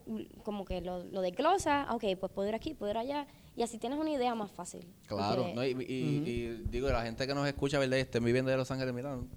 como 0.43 0.65
que 0.65 0.81
lo, 0.81 1.03
lo 1.05 1.21
desglosa. 1.21 1.87
Ok, 1.91 2.03
pues 2.19 2.31
puedo 2.31 2.47
ir 2.49 2.55
aquí, 2.55 2.73
puedo 2.73 2.91
ir 2.91 2.97
allá. 2.97 3.25
Y 3.55 3.63
así 3.63 3.77
tienes 3.77 3.97
una 3.99 4.11
idea 4.11 4.35
más 4.35 4.51
fácil. 4.51 4.85
Claro, 5.07 5.43
Porque- 5.43 5.53
¿no? 5.55 5.63
y, 5.65 5.71
y- 5.71 6.29
y 6.29 6.63
digo, 6.69 6.89
la 6.89 7.03
gente 7.03 7.25
que 7.25 7.33
nos 7.33 7.47
escucha, 7.47 7.79
¿verdad? 7.79 7.97
Y 7.97 8.01
esté 8.01 8.19
viviendo 8.19 8.51
de 8.51 8.57
Los 8.57 8.69
Ángeles, 8.69 8.93
mira, 8.93 9.15
no, 9.15 9.27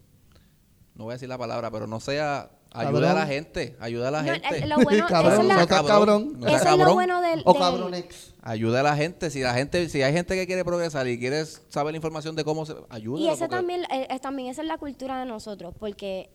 no 0.96 1.04
voy 1.04 1.12
a 1.12 1.14
decir 1.14 1.28
la 1.28 1.38
palabra, 1.38 1.70
pero 1.70 1.86
no 1.86 1.98
sea, 2.00 2.50
ayuda 2.72 3.12
a 3.12 3.14
la 3.14 3.26
gente, 3.26 3.76
ayuda 3.80 4.08
a 4.08 4.10
la 4.10 4.22
No, 4.22 4.32
gente. 4.32 4.66
lo 4.66 4.76
bueno, 4.80 5.06
cabrón, 5.08 5.32
esa 5.32 5.40
es 5.42 5.46
la- 5.48 5.56
no 5.56 5.66
cabrón. 5.68 6.32
no 6.40 6.46
es 6.48 6.64
lo 6.78 6.94
bueno 6.94 7.20
del... 7.20 7.42
O 7.44 7.54
cabronex. 7.54 8.34
Ayuda 8.42 8.80
a 8.80 8.82
la 8.82 8.96
gente, 8.96 9.30
si 9.30 9.40
la 9.40 9.54
gente, 9.54 9.88
si 9.88 10.02
hay 10.02 10.12
gente 10.12 10.34
que 10.34 10.46
quiere 10.46 10.64
progresar 10.64 11.06
y 11.08 11.18
quiere 11.18 11.44
saber 11.46 11.92
la 11.92 11.96
información 11.96 12.34
de 12.36 12.44
cómo 12.44 12.66
se 12.66 12.74
ayuda. 12.90 13.20
Y 13.20 13.28
ese 13.28 13.48
también, 13.48 13.82
eh, 13.84 14.06
eh, 14.10 14.18
también 14.20 14.48
esa 14.50 14.62
es 14.62 14.68
la 14.68 14.78
cultura 14.78 15.18
de 15.20 15.26
nosotros, 15.26 15.74
porque 15.78 16.30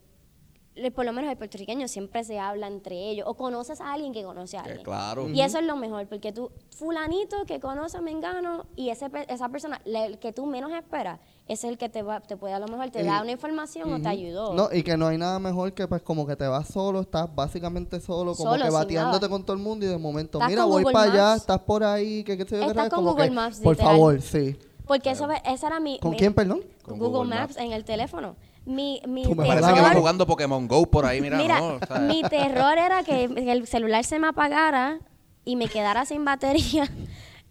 por 0.93 1.05
lo 1.05 1.13
menos 1.13 1.29
el 1.31 1.37
puertorriqueño 1.37 1.87
siempre 1.87 2.23
se 2.23 2.39
habla 2.39 2.67
entre 2.67 3.09
ellos, 3.09 3.25
o 3.27 3.35
conoces 3.35 3.81
a 3.81 3.93
alguien 3.93 4.13
que 4.13 4.23
conoce 4.23 4.57
a 4.57 4.61
alguien. 4.61 4.83
claro. 4.83 5.29
Y 5.29 5.41
eso 5.41 5.59
es 5.59 5.65
lo 5.65 5.75
mejor, 5.75 6.07
porque 6.07 6.31
tú, 6.31 6.51
fulanito 6.75 7.45
que 7.45 7.59
conoce 7.59 7.97
a 7.97 8.01
Mengano, 8.01 8.65
y 8.75 8.89
ese, 8.89 9.09
pe- 9.09 9.25
esa 9.31 9.49
persona, 9.49 9.81
el 9.85 10.17
que 10.19 10.31
tú 10.33 10.45
menos 10.45 10.71
esperas, 10.71 11.19
es 11.47 11.63
el 11.63 11.77
que 11.77 11.89
te 11.89 12.01
va, 12.03 12.21
te 12.21 12.37
puede 12.37 12.53
a 12.53 12.59
lo 12.59 12.67
mejor, 12.67 12.89
te 12.91 13.01
Y- 13.01 13.05
da 13.05 13.21
una 13.21 13.31
información 13.31 13.91
o 13.93 14.01
te 14.01 14.07
ayudó. 14.07 14.53
No, 14.53 14.69
y 14.71 14.83
que 14.83 14.95
no 14.97 15.07
hay 15.07 15.17
nada 15.17 15.39
mejor 15.39 15.73
que 15.73 15.87
pues 15.87 16.01
como 16.01 16.25
que 16.27 16.35
te 16.35 16.47
vas 16.47 16.67
solo, 16.67 17.01
estás 17.01 17.33
básicamente 17.33 17.99
solo, 17.99 18.35
como 18.35 18.51
Solo, 18.51 18.65
que 18.65 18.71
bateándote 18.71 19.25
nada. 19.25 19.29
con 19.29 19.43
todo 19.43 19.55
el 19.57 19.61
mundo 19.63 19.85
y 19.85 19.89
de 19.89 19.97
momento, 19.97 20.37
Estás 20.37 20.49
mira, 20.49 20.63
voy 20.65 20.83
Google 20.83 20.93
para 20.93 21.11
allá, 21.11 21.35
estás 21.35 21.59
por 21.59 21.83
ahí, 21.83 22.23
que 22.23 22.37
qué 22.37 22.45
sé 22.45 22.55
yo 22.57 22.61
Estás 22.61 22.75
tal", 22.75 22.89
con 22.89 22.99
como 22.99 23.11
Google 23.11 23.29
que, 23.29 23.35
Maps, 23.35 23.59
Por 23.59 23.73
literal. 23.73 23.91
favor, 23.93 24.21
sí. 24.21 24.55
Porque 24.85 25.11
eso, 25.11 25.27
esa 25.45 25.67
era 25.67 25.79
mi... 25.79 25.99
¿Con 25.99 26.11
mi- 26.11 26.17
quién, 26.17 26.33
perdón? 26.33 26.61
Con 26.83 26.97
Google, 26.97 27.17
Google 27.19 27.29
Maps, 27.35 27.55
Maps. 27.55 27.57
en 27.65 27.73
el 27.73 27.83
teléfono. 27.83 28.35
Mi, 28.69 29.01
mi 29.07 29.23
Tú 29.23 29.29
me 29.31 29.47
Parece 29.47 29.59
Claro. 29.59 29.73
que 29.75 29.81
va 29.81 29.87
terror, 29.87 29.99
jugando 30.01 30.27
Pokémon 30.27 30.67
Go 30.67 30.85
por 30.85 31.05
ahí, 31.05 31.21
mira, 31.21 31.37
mira, 31.37 31.59
no, 31.59 31.67
o 31.81 31.85
sea, 31.87 31.99
mi 31.99 32.21
terror 32.23 32.77
era 32.77 33.01
que 33.03 33.23
el 33.23 33.65
celular 33.65 34.03
se 34.03 34.19
me 34.19 34.27
apagara 34.27 34.99
y 35.43 35.55
me 35.55 35.67
quedara 35.67 36.05
sin 36.05 36.23
batería 36.23 36.87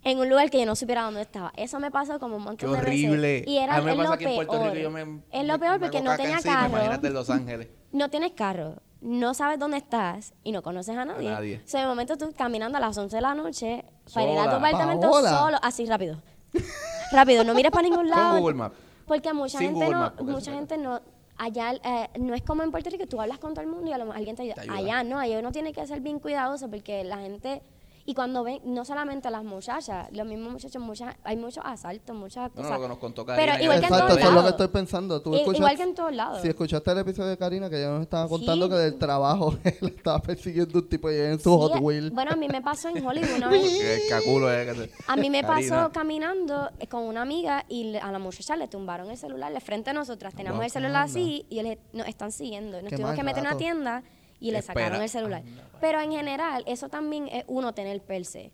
en 0.05 0.19
un 0.21 0.29
lugar 0.29 0.49
que 0.49 0.61
yo 0.61 0.67
no 0.67 0.77
supiera 0.77 1.03
dónde 1.03 1.23
estaba. 1.23 1.53
Eso 1.57 1.81
me 1.81 1.91
pasó 1.91 2.21
como 2.21 2.37
un 2.37 2.45
montón 2.45 2.71
Qué 2.71 2.77
de 2.81 2.83
veces. 3.11 3.49
Y 3.49 3.59
era 3.59 3.75
a 3.77 3.79
mí 3.81 3.87
me 3.87 3.91
es 3.93 3.97
pasa 3.97 4.09
lo 4.11 4.15
aquí 4.15 4.25
en 4.27 4.35
Puerto 4.37 4.53
Rico 4.53 4.65
peor. 4.65 4.77
y 4.79 4.83
yo 4.83 4.91
me 4.91 5.01
es 5.33 5.45
lo 5.47 5.53
me- 5.55 5.59
peor 5.59 5.73
me 5.73 5.79
porque 5.81 6.01
no 6.03 6.17
tenía 6.17 6.37
encima, 6.37 6.55
carro. 6.55 6.69
Imagínate 6.69 7.07
en 7.09 7.15
Los 7.15 7.31
Ángeles. 7.31 7.69
no 7.91 8.09
tienes 8.11 8.33
carro, 8.33 8.77
no 9.01 9.35
sabes 9.35 9.59
dónde 9.59 9.79
estás 9.79 10.35
y 10.45 10.53
no 10.53 10.63
conoces 10.63 10.97
a 10.97 11.05
nadie. 11.05 11.29
nadie. 11.31 11.63
O 11.65 11.69
sea, 11.69 11.81
de 11.81 11.87
momento 11.89 12.17
tú 12.17 12.33
caminando 12.37 12.79
a 12.79 12.81
las 12.81 12.97
11 12.97 13.17
de 13.17 13.23
la 13.23 13.35
noche 13.35 13.85
para 14.15 14.31
ir 14.31 14.39
a 14.39 14.45
tu 14.51 14.57
apartamento 14.57 15.11
Paola. 15.11 15.31
solo, 15.37 15.59
así 15.63 15.85
rápido. 15.87 16.23
rápido, 17.13 17.43
no 17.43 17.55
mires 17.55 17.73
para 17.73 17.83
ningún 17.89 18.09
lado. 18.09 18.31
Con 18.35 18.41
Google 18.41 18.55
Maps. 18.57 18.77
Porque 19.09 19.33
mucha 19.33 19.59
Sin 19.59 19.69
gente 19.71 19.85
Google 19.87 19.95
no, 19.95 20.01
Maps, 20.01 20.23
mucha 20.23 20.39
eso- 20.39 20.53
gente 20.53 20.79
no, 20.79 21.01
allá 21.39 21.73
eh, 21.73 22.09
no 22.21 22.35
es 22.35 22.43
como 22.43 22.63
en 22.63 22.71
Puerto 22.71 22.91
Rico, 22.91 23.07
tú 23.07 23.21
hablas 23.21 23.39
con 23.39 23.55
todo 23.55 23.63
el 23.63 23.71
mundo 23.71 23.89
y 23.91 23.93
a 23.93 23.99
lo 23.99 24.05
mejor 24.05 24.19
alguien 24.19 24.37
te 24.37 24.43
ayuda. 24.43 24.55
Te 24.57 24.61
ayuda. 24.63 24.77
Allá 24.77 25.03
no, 25.05 25.19
allá 25.19 25.39
uno 25.39 25.51
tiene 25.51 25.73
que 25.73 25.85
ser 25.87 26.01
bien 26.01 26.19
cuidadoso 26.21 26.69
porque 26.71 27.03
la 27.05 27.19
gente, 27.19 27.63
y 28.11 28.15
cuando 28.15 28.43
ven, 28.43 28.61
no 28.65 28.87
solamente 28.87 29.31
las 29.31 29.45
muchachas, 29.45 30.09
los 30.13 30.27
mismos 30.27 30.51
muchachos, 30.53 30.81
muchas, 30.83 31.15
hay 31.25 31.37
muchos 31.37 31.63
asaltos, 31.67 32.17
muchas 32.17 32.51
Bueno, 32.55 32.69
cosas. 32.69 32.71
lo 32.79 32.83
que 32.83 32.89
nos 32.89 32.99
contó 32.99 33.27
Pero 33.27 33.37
Karina, 33.37 33.57
que 33.59 33.65
igual 33.65 33.81
que 33.81 33.87
en 33.87 33.93
Exacto, 33.93 34.07
todos 34.07 34.19
eso 34.21 34.29
es 34.29 34.35
lo 34.35 34.41
que 34.41 34.45
lados. 34.47 34.51
estoy 34.63 34.69
pensando. 34.81 35.21
Tú 35.23 35.35
I- 35.35 35.39
escuchas- 35.41 35.59
igual 35.59 35.77
que 35.77 35.83
en 35.83 35.95
todos 35.95 36.15
lados. 36.15 36.41
Si 36.41 36.49
escuchaste 36.49 36.91
el 36.91 36.99
episodio 36.99 37.29
de 37.29 37.37
Karina, 37.37 37.69
que 37.69 37.77
ella 37.77 37.91
nos 37.91 38.01
estaba 38.01 38.27
contando 38.27 38.65
Sí. 38.67 38.71
que 38.71 38.77
del 38.79 38.99
trabajo 38.99 39.55
él 39.65 39.95
estaba 39.95 40.19
persiguiendo 40.23 40.79
un 40.79 40.89
tipo 40.89 41.11
y 41.11 41.17
en 41.17 41.39
su 41.39 41.51
Sí, 41.51 41.57
Hot 41.57 41.81
Wheel. 41.83 42.11
Bueno, 42.13 42.31
a 42.33 42.37
mí 42.37 42.49
me 42.49 42.63
pasó 42.63 42.89
en 42.89 42.97
Hollywood 43.07 43.37
una 43.37 43.49
vez. 43.49 44.07
Caculo 44.09 44.47
te- 44.49 44.91
A 45.07 45.17
mí 45.17 45.29
me 45.29 45.43
pasó 45.43 45.69
Karina. 45.69 45.91
caminando 45.93 46.71
eh, 46.81 46.87
con 46.87 47.03
una 47.03 47.21
amiga 47.21 47.67
y 47.69 47.93
le- 47.93 48.01
a 48.01 48.11
la 48.11 48.19
muchacha 48.19 48.57
le 48.57 48.69
tumbaron 48.69 49.11
el 49.11 49.19
celular 49.19 49.53
de 49.53 49.61
frente 49.61 49.91
a 49.91 49.93
nosotras. 49.93 50.33
Teníamos 50.35 50.61
Wow, 50.61 50.65
el 50.65 50.71
celular 50.71 51.03
anda. 51.03 51.13
así 51.13 51.45
y 51.51 51.61
nos 51.93 52.09
están 52.09 52.33
siguiendo. 52.33 52.81
Nos 52.81 52.89
Qué 52.89 52.97
tuvimos 52.97 53.15
que 53.15 53.23
meter 53.23 53.45
en 53.45 53.51
una 53.51 53.59
tienda 53.59 54.03
y 54.41 54.51
le 54.51 54.59
Espera. 54.59 54.81
sacaron 54.85 55.03
el 55.03 55.09
celular. 55.09 55.43
Pero 55.81 56.01
en 56.01 56.13
general, 56.13 56.65
eso 56.67 56.89
también 56.89 57.29
es 57.29 57.45
uno 57.47 57.73
tener 57.75 58.01
perse. 58.03 58.53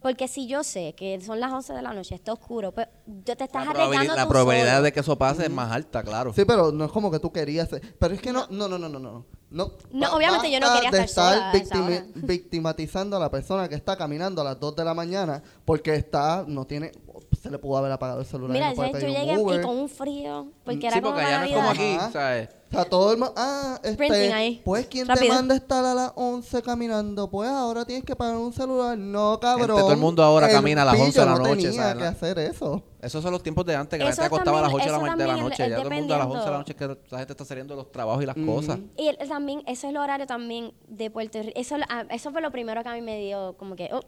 Porque 0.00 0.28
si 0.28 0.46
yo 0.46 0.62
sé 0.62 0.94
que 0.94 1.20
son 1.20 1.40
las 1.40 1.50
11 1.52 1.72
de 1.72 1.82
la 1.82 1.92
noche, 1.92 2.14
está 2.14 2.32
oscuro, 2.32 2.70
pues 2.72 2.86
yo 3.04 3.36
te 3.36 3.42
estás 3.44 3.64
La, 3.64 3.72
arriesgando 3.72 4.14
la 4.14 4.22
tú 4.22 4.28
probabilidad 4.28 4.74
solo. 4.74 4.82
de 4.84 4.92
que 4.92 5.00
eso 5.00 5.18
pase 5.18 5.42
es 5.46 5.50
más 5.50 5.72
alta, 5.72 6.04
claro. 6.04 6.32
Sí, 6.32 6.44
pero 6.44 6.70
no 6.70 6.84
es 6.84 6.92
como 6.92 7.10
que 7.10 7.18
tú 7.18 7.32
querías. 7.32 7.68
ser- 7.68 7.96
Pero 7.98 8.14
es 8.14 8.20
que 8.20 8.32
no, 8.32 8.46
no, 8.48 8.68
no, 8.68 8.78
no, 8.78 8.88
no, 8.88 9.00
no. 9.00 9.26
No, 9.50 9.72
obviamente 10.14 10.52
yo 10.52 10.60
no 10.60 10.66
basta 10.66 10.82
quería 10.82 10.98
de 11.00 11.04
estar 11.04 11.34
sola 11.34 11.50
a 11.50 11.52
esa 11.56 11.74
victimi- 11.74 11.96
hora. 11.96 12.06
victimatizando 12.14 13.16
a 13.16 13.18
la 13.20 13.28
persona 13.30 13.68
que 13.68 13.74
está 13.74 13.96
caminando 13.96 14.40
a 14.40 14.44
las 14.44 14.60
2 14.60 14.76
de 14.76 14.84
la 14.84 14.94
mañana 14.94 15.42
porque 15.64 15.96
está, 15.96 16.44
no 16.46 16.64
tiene, 16.64 16.92
se 17.38 17.50
le 17.50 17.58
pudo 17.58 17.78
haber 17.78 17.92
apagado 17.92 18.20
el 18.20 18.26
celular. 18.26 18.50
y 18.56 18.60
Mira, 18.60 18.74
no 18.74 18.98
yo 18.98 19.06
llegué 19.08 19.32
y 19.32 19.62
con 19.62 19.76
un 19.78 19.88
frío, 19.88 20.48
porque 20.64 20.80
sí, 20.80 20.86
era 20.86 21.00
como 21.00 21.14
porque 21.14 21.26
allá 21.26 21.38
no 21.40 21.44
es 21.46 21.52
como 21.54 21.70
aquí, 21.70 21.94
Ajá. 21.94 22.10
¿sabes? 22.12 22.48
O 22.68 22.70
sea, 22.70 22.84
todo 22.84 23.12
el 23.12 23.16
mundo, 23.18 23.32
ah, 23.34 23.78
Printing 23.82 24.12
este, 24.12 24.32
ahí. 24.34 24.60
pues 24.62 24.86
quien 24.88 25.06
te 25.08 25.26
manda 25.26 25.54
a 25.54 25.56
estar 25.56 25.82
a 25.86 25.94
las 25.94 26.12
11 26.16 26.60
caminando, 26.60 27.30
pues 27.30 27.48
ahora 27.48 27.86
tienes 27.86 28.04
que 28.04 28.14
pagar 28.14 28.36
un 28.36 28.52
celular. 28.52 28.98
No, 28.98 29.40
cabrón. 29.40 29.78
todo 29.78 29.90
el 29.92 29.96
mundo 29.96 30.22
ahora 30.22 30.48
El 30.48 30.52
camina 30.52 30.82
a 30.82 30.84
las 30.84 31.00
11 31.00 31.18
de 31.18 31.24
la 31.26 31.32
pillo 31.32 31.42
no 31.44 31.54
noche, 31.54 31.68
tenía 31.68 31.82
¿sabes? 31.82 31.96
que 32.02 32.04
hacer 32.04 32.38
eso. 32.40 32.82
Esos 33.00 33.22
son 33.22 33.32
los 33.32 33.42
tiempos 33.42 33.64
de 33.64 33.74
antes, 33.74 33.98
que 33.98 34.04
la 34.04 34.10
gente 34.10 34.26
acostaba 34.26 34.58
a 34.58 34.62
las 34.62 34.74
8 34.74 34.84
de 34.84 34.90
la, 34.90 35.16
de 35.16 35.26
la 35.26 35.36
noche. 35.38 35.68
Ya 35.70 35.76
todo 35.76 35.88
el 35.88 35.94
mundo 35.94 36.14
a 36.14 36.18
las 36.18 36.26
11 36.26 36.44
de 36.44 36.50
la 36.50 36.58
noche 36.58 36.76
que 36.76 36.86
la 36.86 37.18
gente 37.18 37.32
está 37.32 37.44
saliendo 37.46 37.74
de 37.74 37.82
los 37.82 37.90
trabajos 37.90 38.22
y 38.22 38.26
las 38.26 38.36
cosas. 38.36 38.78
Y 38.98 39.08
el- 39.08 39.16
también, 39.28 39.60
eso 39.60 39.86
es 39.86 39.90
el 39.92 39.96
horario 39.96 40.26
también 40.26 40.74
de 40.88 41.10
Puerto 41.10 41.38
Rico. 41.40 41.52
Eso, 41.58 41.76
ah, 41.88 42.04
eso 42.10 42.30
fue 42.32 42.42
lo 42.42 42.50
primero 42.50 42.82
que 42.82 42.88
a 42.90 42.92
mí 42.92 43.00
me 43.00 43.18
dio, 43.18 43.56
como 43.56 43.76
que, 43.76 43.88
oh, 43.94 44.00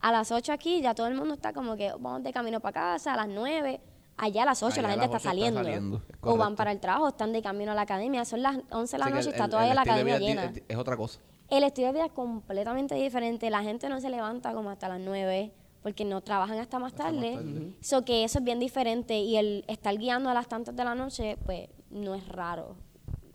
a 0.00 0.12
las 0.12 0.30
8 0.32 0.52
aquí 0.52 0.80
ya 0.82 0.94
todo 0.94 1.06
el 1.06 1.14
mundo 1.14 1.34
está 1.34 1.52
como 1.52 1.76
que, 1.76 1.90
vamos 1.98 2.22
de 2.22 2.32
camino 2.32 2.60
para 2.60 2.72
casa, 2.72 3.14
a 3.14 3.16
las 3.16 3.28
9. 3.28 3.80
Allá 4.18 4.42
a 4.44 4.46
las 4.46 4.62
8 4.62 4.80
la 4.80 4.88
Allá 4.88 5.02
gente 5.02 5.16
está 5.16 5.28
8 5.30 5.38
está 5.38 5.62
saliendo. 5.62 5.98
es 5.98 6.02
o 6.22 6.36
van 6.36 6.56
para 6.56 6.72
el 6.72 6.80
trabajo, 6.80 7.08
están 7.08 7.32
de 7.32 7.42
camino 7.42 7.72
a 7.72 7.74
la 7.74 7.82
academia. 7.82 8.24
Son 8.24 8.40
las 8.42 8.58
11 8.70 8.96
de 8.96 8.98
la 8.98 9.10
noche 9.10 9.26
y 9.26 9.32
está 9.32 9.44
el- 9.44 9.50
todavía 9.50 9.72
el 9.72 9.76
la 9.76 9.82
academia 9.82 10.18
vida 10.18 10.26
llena. 10.28 10.52
es, 10.68 10.76
otra 10.76 10.96
cosa. 10.96 11.20
El 11.50 11.62
estilo 11.64 11.88
de 11.88 11.92
vida 11.94 12.06
es 12.06 12.12
completamente 12.12 12.94
diferente. 12.94 13.50
La 13.50 13.62
gente 13.62 13.88
no 13.88 14.00
se 14.00 14.08
levanta 14.08 14.52
como 14.54 14.70
hasta 14.70 14.88
las 14.88 15.00
9 15.00 15.52
porque 15.82 16.04
no 16.04 16.20
trabajan 16.22 16.58
hasta 16.58 16.78
más 16.78 16.94
tarde. 16.94 17.72
So 17.80 18.04
que 18.04 18.24
eso 18.24 18.38
es 18.38 18.44
bien 18.44 18.58
diferente 18.58 19.18
y 19.18 19.36
el 19.36 19.64
estar 19.68 19.96
guiando 19.96 20.30
a 20.30 20.34
las 20.34 20.48
tantas 20.48 20.74
de 20.74 20.82
la 20.84 20.94
noche, 20.94 21.36
pues 21.44 21.68
no 21.90 22.14
es 22.14 22.26
raro. 22.28 22.74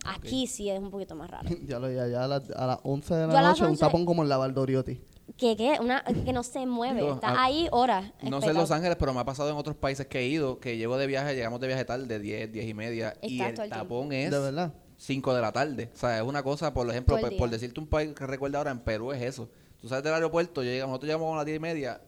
Aquí 0.04 0.48
sí 0.48 0.68
es 0.68 0.80
un 0.80 0.90
poquito 0.90 1.14
más 1.14 1.30
raro. 1.30 1.48
ya 1.64 1.78
lo 1.78 1.88
ya, 1.90 2.08
ya 2.08 2.24
a, 2.24 2.28
las, 2.28 2.50
a 2.50 2.66
las 2.66 2.78
11 2.82 3.14
de 3.14 3.26
la 3.28 3.40
noche, 3.42 3.62
un 3.62 3.68
11 3.70 3.80
tapón 3.80 4.04
como 4.04 4.22
el 4.24 4.28
Lavaldoriotti. 4.28 5.00
Que, 5.36 5.56
que, 5.56 5.78
una, 5.80 6.02
que 6.04 6.32
no 6.32 6.42
se 6.42 6.66
mueve, 6.66 7.00
Digo, 7.02 7.14
está 7.14 7.30
ah, 7.30 7.44
ahí 7.44 7.68
horas. 7.72 8.12
No 8.22 8.40
sé 8.40 8.48
en. 8.50 8.54
Los 8.56 8.70
Ángeles, 8.70 8.96
pero 8.98 9.12
me 9.14 9.20
ha 9.20 9.24
pasado 9.24 9.50
en 9.50 9.56
otros 9.56 9.76
países 9.76 10.06
que 10.06 10.20
he 10.20 10.26
ido, 10.26 10.58
que 10.60 10.76
llego 10.76 10.96
de 10.98 11.06
viaje, 11.06 11.34
llegamos 11.34 11.60
de 11.60 11.66
viaje 11.68 11.84
tarde, 11.84 12.18
10, 12.18 12.52
10 12.52 12.66
y 12.68 12.74
media, 12.74 13.14
y 13.22 13.40
Estás 13.40 13.46
el 13.58 13.64
el 13.64 13.70
tiempo. 13.70 13.76
tapón 13.76 14.12
es 14.12 14.30
De 14.30 14.38
verdad. 14.38 14.72
5 14.98 15.34
de 15.34 15.40
la 15.40 15.52
tarde. 15.52 15.90
O 15.92 15.96
sea, 15.96 16.18
es 16.18 16.22
una 16.24 16.42
cosa, 16.42 16.72
por 16.72 16.88
ejemplo, 16.88 17.18
por 17.18 17.30
día. 17.30 17.46
decirte 17.48 17.80
un 17.80 17.88
país 17.88 18.12
que 18.14 18.26
recuerda 18.26 18.58
ahora, 18.58 18.70
en 18.70 18.78
Perú 18.80 19.12
es 19.12 19.20
eso. 19.22 19.48
Tú 19.80 19.88
sabes 19.88 20.04
del 20.04 20.14
aeropuerto, 20.14 20.62
yo 20.62 20.70
llegamos, 20.70 20.90
nosotros 20.92 21.08
llegamos 21.08 21.32
a 21.34 21.36
las 21.38 21.46
10 21.46 21.56
y 21.56 21.60
media, 21.60 22.00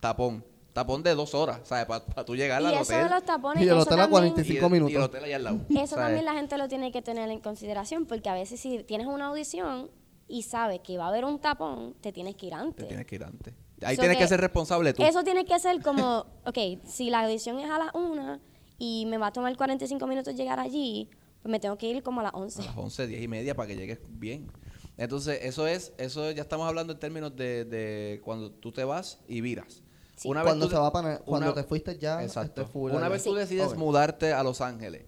tapón. 0.00 0.44
Tapón 0.72 1.02
de 1.02 1.14
dos 1.16 1.34
horas, 1.34 1.60
¿sabes? 1.64 1.84
Para 1.86 2.24
tú 2.24 2.36
llegar 2.36 2.62
Y 2.62 2.66
al 2.66 2.74
eso 2.74 2.82
hotel. 2.82 3.04
de 3.04 3.10
los 3.10 3.24
tapones, 3.24 3.60
Y 3.60 3.66
el 3.68 3.70
eso 3.74 3.80
hotel 3.82 3.94
a 3.94 4.02
también, 4.02 4.10
45 4.10 4.52
y 4.52 4.56
el- 4.56 4.62
Y 4.62 4.66
el 4.76 4.82
minutos. 4.84 5.04
hotel 5.04 5.24
allá 5.24 5.36
al 5.36 5.44
lado. 5.44 5.56
eso 5.68 5.86
¿sabes? 5.86 5.90
también 5.90 6.24
la 6.24 6.32
gente 6.34 6.58
lo 6.58 6.68
tiene 6.68 6.92
que 6.92 7.02
tener 7.02 7.28
en 7.28 7.40
consideración 7.40 8.06
porque 8.06 8.28
a 8.28 8.34
veces 8.34 8.60
si 8.60 8.84
tienes 8.84 9.08
una 9.08 9.26
audición 9.26 9.90
y 10.30 10.42
sabes 10.42 10.80
que 10.80 10.96
va 10.96 11.06
a 11.06 11.08
haber 11.08 11.24
un 11.24 11.40
tapón, 11.40 11.94
te 12.00 12.12
tienes 12.12 12.36
que 12.36 12.46
ir 12.46 12.52
Te 12.52 12.58
antes. 12.58 12.88
tienes 12.88 13.06
que 13.06 13.14
ir 13.16 13.24
antes. 13.24 13.54
Ahí 13.82 13.96
So 13.96 14.00
tienes 14.02 14.18
que 14.18 14.24
que 14.24 14.28
ser 14.28 14.40
responsable 14.40 14.92
tú. 14.94 15.02
Eso 15.02 15.22
tiene 15.24 15.44
que 15.44 15.58
ser 15.58 15.80
como, 15.82 16.26
ok, 16.46 16.58
si 16.86 17.10
la 17.10 17.20
audición 17.24 17.58
es 17.58 17.70
a 17.70 17.78
las 17.78 17.94
1 17.94 18.38
y 18.78 19.06
me 19.06 19.18
va 19.18 19.28
a 19.28 19.32
tomar 19.32 19.54
45 19.56 20.06
minutos 20.06 20.34
llegar 20.34 20.60
allí, 20.60 21.08
pues 21.42 21.50
me 21.50 21.58
tengo 21.60 21.76
que 21.78 21.88
ir 21.88 22.02
como 22.02 22.20
a 22.20 22.24
las 22.24 22.34
A 22.34 22.36
11. 22.38 22.62
las 22.62 22.76
11, 22.76 23.06
10 23.06 23.22
y 23.22 23.28
media 23.28 23.54
para 23.54 23.66
que 23.68 23.76
llegues 23.76 23.98
bien. 24.08 24.50
Entonces, 24.96 25.38
eso 25.42 25.66
es, 25.66 25.92
eso 25.96 26.30
ya 26.30 26.42
estamos 26.42 26.66
hablando 26.68 26.92
en 26.92 26.98
términos 26.98 27.34
de, 27.34 27.64
de 27.64 28.20
cuando 28.22 28.50
tú 28.50 28.70
te 28.70 28.84
vas 28.84 29.18
y 29.26 29.40
viras. 29.40 29.82
Sí. 30.16 30.28
Una 30.28 30.42
Cuando 30.42 30.66
tú 30.66 30.72
se 30.72 30.78
va 30.78 30.92
para 30.92 31.18
cuando 31.20 31.46
una- 31.50 31.54
te 31.62 31.66
fuiste 31.66 31.96
ya 31.98 32.22
Exacto. 32.22 32.60
este, 32.60 32.70
full 32.72 32.92
Una 32.92 33.08
vez 33.08 33.24
tú 33.24 33.32
Sí. 33.32 33.38
decides 33.38 33.68
Ok. 33.68 33.76
mudarte 33.78 34.34
a 34.34 34.42
Los 34.42 34.60
Ángeles, 34.60 35.06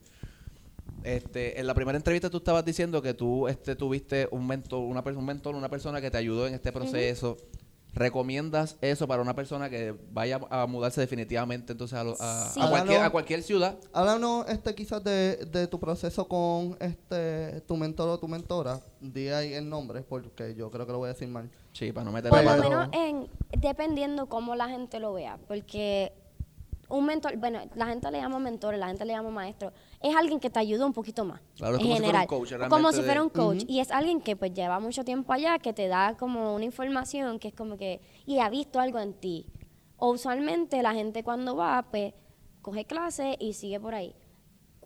este, 1.05 1.59
en 1.61 1.67
la 1.67 1.75
primera 1.75 1.97
entrevista 1.97 2.31
tú 2.31 2.39
estabas 2.39 2.65
diciendo 2.65 3.01
que 3.03 3.15
tú 3.15 3.49
este, 3.49 3.77
tuviste 3.77 4.29
un 4.31 4.47
mentor, 4.47 4.81
una, 4.81 5.01
un 5.01 5.25
mentor, 5.25 5.55
una 5.55 5.69
persona 5.69 6.01
que 6.01 6.11
te 6.11 6.19
ayudó 6.19 6.47
en 6.47 6.55
este 6.55 6.73
proceso. 6.73 7.37
¿Recomiendas 7.95 8.79
eso 8.81 9.07
para 9.07 9.21
una 9.21 9.35
persona 9.35 9.69
que 9.69 9.95
vaya 10.13 10.41
a 10.49 10.67
mudarse 10.67 10.99
definitivamente 11.03 11.73
entonces 11.73 11.99
a, 11.99 12.03
lo- 12.05 12.17
a- 12.21 12.49
Sí. 12.49 12.59
a 12.59 12.71
cualquier, 12.71 13.01
a 13.03 13.11
cualquier 13.11 13.43
ciudad? 13.43 13.77
Háblanos 13.93 14.49
este, 14.49 14.75
quizás 14.75 15.05
de, 15.05 15.37
de 15.37 15.67
tu 15.67 15.79
proceso 15.79 16.27
con 16.27 16.75
este 16.81 17.61
tu 17.69 17.77
mentor 17.77 18.09
o 18.09 18.19
tu 18.19 18.29
mentora. 18.29 18.81
Di 18.99 19.29
ahí 19.29 19.53
el 19.53 19.69
nombre, 19.69 20.01
porque 20.01 20.55
yo 20.55 20.71
creo 20.71 20.87
que 20.87 20.93
lo 20.93 20.99
voy 20.99 21.11
a 21.11 21.13
decir 21.13 21.29
mal. 21.29 21.51
Sí, 21.75 21.93
para 21.93 22.05
no 22.07 22.13
meter 22.13 22.31
Por 22.31 22.43
lo 22.43 22.57
menos 22.57 22.89
en, 22.95 23.27
dependiendo 23.61 24.27
cómo 24.27 24.57
la 24.57 24.71
gente 24.71 24.99
lo 24.99 25.13
vea, 25.13 25.39
porque 25.47 26.13
un 26.89 27.05
mentor, 27.05 27.37
bueno, 27.37 27.61
la 27.75 27.87
gente 27.87 28.11
le 28.11 28.21
llama 28.23 28.39
mentor, 28.39 28.75
la 28.77 28.87
gente 28.89 29.05
le 29.05 29.13
llama 29.13 29.29
maestro, 29.29 29.71
es 30.03 30.15
alguien 30.17 30.41
que 30.41 30.51
te 30.51 30.59
ayuda 30.59 30.85
un 30.87 30.93
poquito 30.93 31.25
más. 31.25 31.41
Claro, 31.57 31.77
en 31.77 31.83
como 31.83 31.95
si 31.97 32.01
fuera 32.01 32.01
un 32.01 32.05
general. 32.07 32.27
coach, 32.27 32.69
como 32.69 32.91
si 32.93 32.99
de- 32.99 33.05
fuera 33.05 33.23
un 33.23 33.29
coach. 33.31 33.65
Y 33.69 33.81
es 33.81 33.91
alguien 33.91 34.21
que 34.21 34.37
pues 34.37 34.53
lleva 34.53 34.81
mucho 34.81 35.05
tiempo 35.05 35.33
allá, 35.33 35.59
que 35.59 35.73
te 35.73 35.89
da 35.89 36.17
como 36.17 36.55
una 36.55 36.65
información 36.65 37.39
que 37.39 37.49
es 37.49 37.55
como 37.55 37.77
que, 37.77 38.01
y 38.27 38.39
ha 38.41 38.49
visto 38.51 38.81
algo 38.81 38.99
en 38.99 39.15
ti. 39.15 39.47
O 39.97 40.11
usualmente 40.11 40.83
la 40.83 40.93
gente 40.95 41.23
cuando 41.23 41.55
va, 41.57 41.87
pues, 41.91 42.13
coge 42.61 42.85
clase 42.85 43.37
y 43.39 43.53
sigue 43.53 43.79
por 43.81 43.95
ahí. 43.95 44.15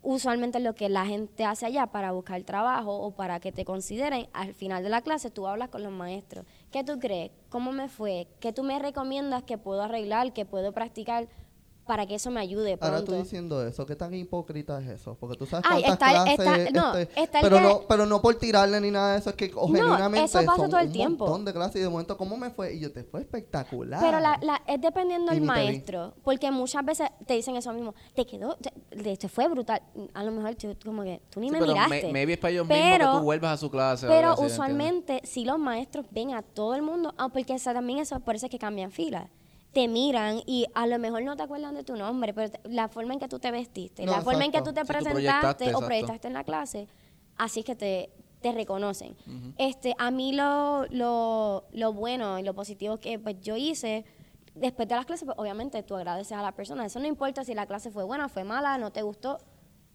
Usualmente 0.03 0.59
lo 0.59 0.73
que 0.75 0.89
la 0.89 1.05
gente 1.05 1.43
hace 1.43 1.65
allá 1.65 1.87
para 1.87 2.11
buscar 2.11 2.41
trabajo 2.43 2.95
o 2.97 3.11
para 3.15 3.39
que 3.39 3.51
te 3.51 3.65
consideren, 3.65 4.27
al 4.31 4.53
final 4.53 4.83
de 4.83 4.89
la 4.89 5.01
clase 5.01 5.31
tú 5.31 5.47
hablas 5.47 5.69
con 5.69 5.83
los 5.83 5.91
maestros. 5.91 6.45
¿Qué 6.71 6.83
tú 6.83 6.99
crees? 6.99 7.31
¿Cómo 7.49 7.71
me 7.71 7.89
fue? 7.89 8.27
¿Qué 8.39 8.53
tú 8.53 8.63
me 8.63 8.77
recomiendas 8.79 9.43
que 9.43 9.57
puedo 9.57 9.81
arreglar, 9.81 10.31
que 10.33 10.45
puedo 10.45 10.71
practicar 10.71 11.27
para 11.87 12.05
que 12.05 12.15
eso 12.15 12.29
me 12.29 12.39
ayude 12.39 12.77
Ahora 12.81 12.99
tú 12.99 13.05
pronto? 13.05 13.23
diciendo 13.23 13.65
eso, 13.65 13.85
¿qué 13.85 13.95
tan 13.95 14.13
hipócrita 14.13 14.79
es 14.81 14.87
eso? 14.89 15.15
Porque 15.19 15.35
tú 15.37 15.45
sabes 15.45 15.65
Ay, 15.69 15.83
cuántas 15.83 16.09
está 16.09 16.29
el- 16.31 16.35
clases, 16.37 16.67
está- 16.67 16.81
no, 16.81 16.97
este, 16.97 17.21
está 17.23 17.39
el 17.39 17.43
pero 17.43 17.57
que- 17.57 17.63
no, 17.63 17.81
pero 17.87 18.05
no 18.05 18.21
por 18.21 18.35
tirarle 18.35 18.79
ni 18.81 18.91
nada 18.91 19.13
de 19.13 19.19
eso, 19.19 19.29
es 19.31 19.35
que 19.35 19.51
o 19.55 19.67
No, 19.69 19.73
genuinamente 19.73 20.25
eso 20.25 20.39
pasa 20.45 20.55
son 20.61 20.69
todo 20.69 20.79
el 20.79 20.87
un 20.87 20.93
tiempo. 20.93 21.25
montón 21.25 21.45
de 21.45 21.53
clases 21.53 21.75
y 21.77 21.79
de 21.79 21.89
momento, 21.89 22.17
¿cómo 22.17 22.37
me 22.37 22.49
fue? 22.51 22.73
Y 22.75 22.79
yo, 22.79 22.91
te 22.91 23.03
fue 23.03 23.21
espectacular. 23.21 24.01
Pero 24.01 24.19
la, 24.19 24.37
la- 24.41 24.61
es 24.67 24.79
dependiendo 24.81 25.31
del 25.31 25.41
maestro, 25.41 26.13
porque 26.23 26.51
muchas 26.51 26.83
veces 26.85 27.09
te 27.25 27.33
dicen 27.35 27.55
eso 27.55 27.71
mismo, 27.73 27.95
te 28.13 28.25
quedó, 28.25 28.55
te, 28.57 28.71
te- 29.17 29.29
fue 29.29 29.47
brutal. 29.47 29.81
A 30.13 30.23
lo 30.23 30.31
mejor 30.31 30.55
tú, 30.55 30.75
como 30.83 31.03
que 31.03 31.21
tú 31.29 31.39
ni 31.39 31.47
Sí, 31.47 31.53
me 31.53 31.59
pero 31.59 31.71
miraste. 31.73 32.07
me- 32.07 32.13
maybe 32.13 32.33
es 32.33 32.39
para 32.39 32.51
ellos 32.51 32.67
mismos 32.67 32.83
que 32.85 32.97
Pero- 32.97 33.11
tú 33.17 33.23
vuelvas 33.23 33.53
a 33.53 33.57
su 33.57 33.71
clase. 33.71 34.07
Pero 34.07 34.35
usualmente, 34.35 35.21
si 35.23 35.45
los 35.45 35.57
maestros 35.57 36.05
ven 36.11 36.33
a 36.33 36.41
todo 36.41 36.75
el 36.75 36.81
mundo, 36.81 37.13
ah, 37.17 37.29
porque 37.29 37.53
esa- 37.53 37.73
también 37.73 37.99
eso, 37.99 38.19
por 38.19 38.35
eso 38.35 38.45
es 38.47 38.51
que 38.51 38.59
cambian 38.59 38.91
fila. 38.91 39.29
Te 39.77 39.87
miran 39.87 40.41
y 40.47 40.65
a 40.73 40.87
lo 40.87 40.97
mejor 40.97 41.21
no 41.21 41.35
te 41.35 41.43
acuerdan 41.43 41.75
de 41.75 41.83
tu 41.83 41.95
nombre, 41.95 42.33
pero 42.33 42.49
te- 42.49 42.67
la 42.67 42.87
forma 42.87 43.13
en 43.13 43.19
que 43.19 43.27
tú 43.27 43.37
te 43.37 43.51
vestiste, 43.51 44.05
No, 44.05 44.11
la 44.13 44.21
forma 44.23 44.43
en 44.43 44.51
que 44.51 44.57
exacto. 44.57 44.71
tú 44.71 44.73
te 44.73 44.81
tú 44.81 44.87
presentaste 44.87 45.13
proyectaste, 45.13 45.63
o 45.65 45.67
exacto. 45.67 45.85
proyectaste 45.85 46.27
en 46.27 46.33
la 46.33 46.43
clase, 46.43 46.87
así 47.37 47.59
es 47.59 47.65
que 47.67 47.75
te, 47.75 48.09
te 48.41 48.51
reconocen. 48.53 49.15
este, 49.59 49.93
a 49.99 50.09
mí 50.09 50.33
lo, 50.33 50.87
lo, 50.89 51.65
lo 51.73 51.93
bueno 51.93 52.39
y 52.39 52.43
lo 52.43 52.55
positivo 52.55 52.97
que 52.97 53.19
pues, 53.19 53.39
yo 53.41 53.55
hice, 53.55 54.03
después 54.55 54.87
de 54.87 54.95
las 54.95 55.05
clases, 55.05 55.25
pues, 55.25 55.37
obviamente 55.37 55.83
tú 55.83 55.95
agradeces 55.95 56.31
a 56.35 56.41
la 56.41 56.53
persona. 56.53 56.83
Eso 56.83 56.99
no 56.99 57.05
importa 57.05 57.43
si 57.43 57.53
la 57.53 57.67
clase 57.67 57.91
fue 57.91 58.03
buena, 58.03 58.29
fue 58.29 58.43
mala, 58.43 58.79
no 58.79 58.91
te 58.91 59.03
gustó, 59.03 59.37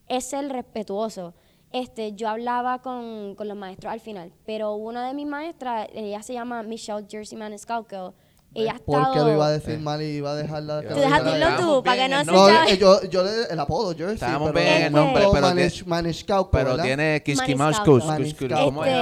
es 0.06 0.24
ser 0.26 0.48
respetuoso. 0.48 1.34
Este, 1.72 2.12
yo 2.12 2.28
hablaba 2.28 2.80
con, 2.82 3.34
con 3.34 3.48
los 3.48 3.56
maestros 3.56 3.92
al 3.92 3.98
final, 3.98 4.32
pero 4.46 4.74
una 4.74 5.08
de 5.08 5.14
mis 5.14 5.26
maestras, 5.26 5.88
ella 5.92 6.22
se 6.22 6.34
llama 6.34 6.62
Michelle 6.62 7.04
Jersey 7.10 7.36
Maniscalco, 7.36 8.14
Ella 8.54 8.72
ha 8.72 8.78
Porque 8.84 9.18
lo 9.20 9.32
iba 9.32 9.46
a 9.46 9.50
decir 9.50 9.78
mal 9.78 10.02
y 10.02 10.06
iba 10.06 10.32
a 10.32 10.34
dejar 10.34 10.62
la 10.62 10.82
Tú 10.82 10.94
dilo 10.94 11.46
tú, 11.58 11.82
para 11.82 11.96
que 11.96 12.08
no 12.08 12.16
bien, 12.16 12.24
se 12.26 12.30
el 12.30 12.36
No, 12.36 12.48
eh, 12.68 12.78
yo, 12.78 13.02
yo 13.04 13.22
le, 13.24 13.44
el 13.50 13.58
apodo, 13.60 13.94
Jersey. 13.96 14.14
Estábamos 14.14 14.50
pero 14.52 14.64
bien 14.64 14.76
en 14.76 14.82
el 14.84 14.92
no 14.92 15.04
nombre, 15.04 15.22
pero 15.32 15.40
Manish, 15.42 15.72
tiene- 15.74 15.88
Manishkauko, 15.88 16.50
Pero 16.50 16.76
tiene 16.78 17.04
Maniscalco. 17.24 17.24
Kiskimauskus. 17.24 18.04
¿Cómo 18.04 18.14
es 18.14 18.20
el 18.20 18.26
Este, 18.26 18.54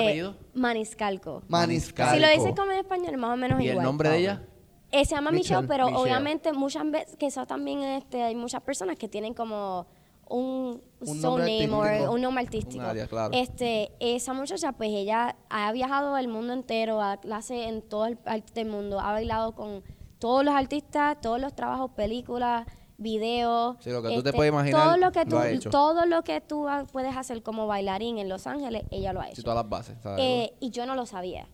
apellido? 0.09 0.35
Maniscalco. 0.55 1.43
Maniscalco. 1.49 2.15
Si 2.15 2.21
lo 2.21 2.29
dices 2.31 2.53
como 2.57 2.73
en 2.73 2.79
español, 2.79 3.17
más 3.17 3.35
o 3.35 3.37
menos 3.37 3.61
¿Y 3.61 3.65
el 3.65 3.71
igual. 3.73 3.85
nombre 3.85 4.09
de 4.11 4.19
ella? 4.19 4.43
Eh, 4.93 5.05
se 5.05 5.15
llama 5.15 5.31
Michelle, 5.31 5.63
Michelle. 5.63 5.69
pero 5.69 5.87
Michelle. 5.87 6.03
obviamente 6.03 6.53
muchas 6.53 6.91
veces, 6.91 7.17
que 7.17 7.27
eso 7.27 7.47
también 7.47 7.81
este, 7.83 8.23
hay 8.23 8.35
muchas 8.35 8.63
personas 8.63 8.97
que 8.97 9.09
tienen 9.09 9.35
como 9.35 9.87
un, 10.31 10.83
Un 11.01 11.20
nombre 11.20 11.66
name 11.68 12.07
o 12.07 12.12
un 12.12 12.20
nombre 12.22 12.45
artístico. 12.45 12.83
Un 12.83 12.89
área, 12.91 13.07
claro. 13.07 13.35
Este, 13.35 13.93
esa 14.01 14.33
muchacha, 14.33 14.72
pues 14.72 14.91
ella 14.91 15.37
ha 15.49 15.72
viajado 15.72 16.16
el 16.16 16.28
mundo 16.28 16.53
entero, 16.53 17.03
a 17.03 17.16
clase 17.18 17.68
en 17.68 17.83
todo 17.83 18.07
el 18.07 18.18
arte 18.24 18.53
del 18.55 18.68
mundo, 18.68 19.01
ha 19.01 19.12
bailado 19.12 19.53
con 19.53 19.83
todos 20.18 20.45
los 20.45 20.55
artistas, 20.55 21.20
todos 21.20 21.41
los 21.41 21.55
trabajos, 21.55 21.91
películas, 21.93 22.66
videos. 22.99 23.76
este, 23.78 23.91
Sí, 23.91 23.97
lo 23.97 24.03
que 24.03 24.14
tú 24.14 24.22
te 24.22 24.33
puedes 24.33 24.53
imaginar, 24.53 24.83
Todo 24.85 24.97
lo 24.99 25.11
que 25.12 25.24
lo 25.24 25.31
tú, 25.31 25.39
ha 25.39 25.49
hecho. 25.51 25.70
todo 25.70 26.07
lo 26.07 26.22
que 26.22 26.41
tú 26.43 26.66
puedes 26.93 27.16
hacer 27.16 27.43
como 27.43 27.66
bailarín 27.66 28.18
en 28.18 28.28
Los 28.28 28.47
Ángeles, 28.47 28.85
ella 28.91 29.12
lo 29.12 29.20
ha 29.20 29.24
Sí, 29.26 29.33
hecho. 29.33 29.43
todas 29.43 29.57
las 29.57 29.68
bases. 29.68 29.97
¿sabes? 30.03 30.20
Eh, 30.22 30.55
y 30.61 30.70
yo 30.70 30.85
no 30.87 30.95
lo 30.95 31.07
sabía. 31.07 31.49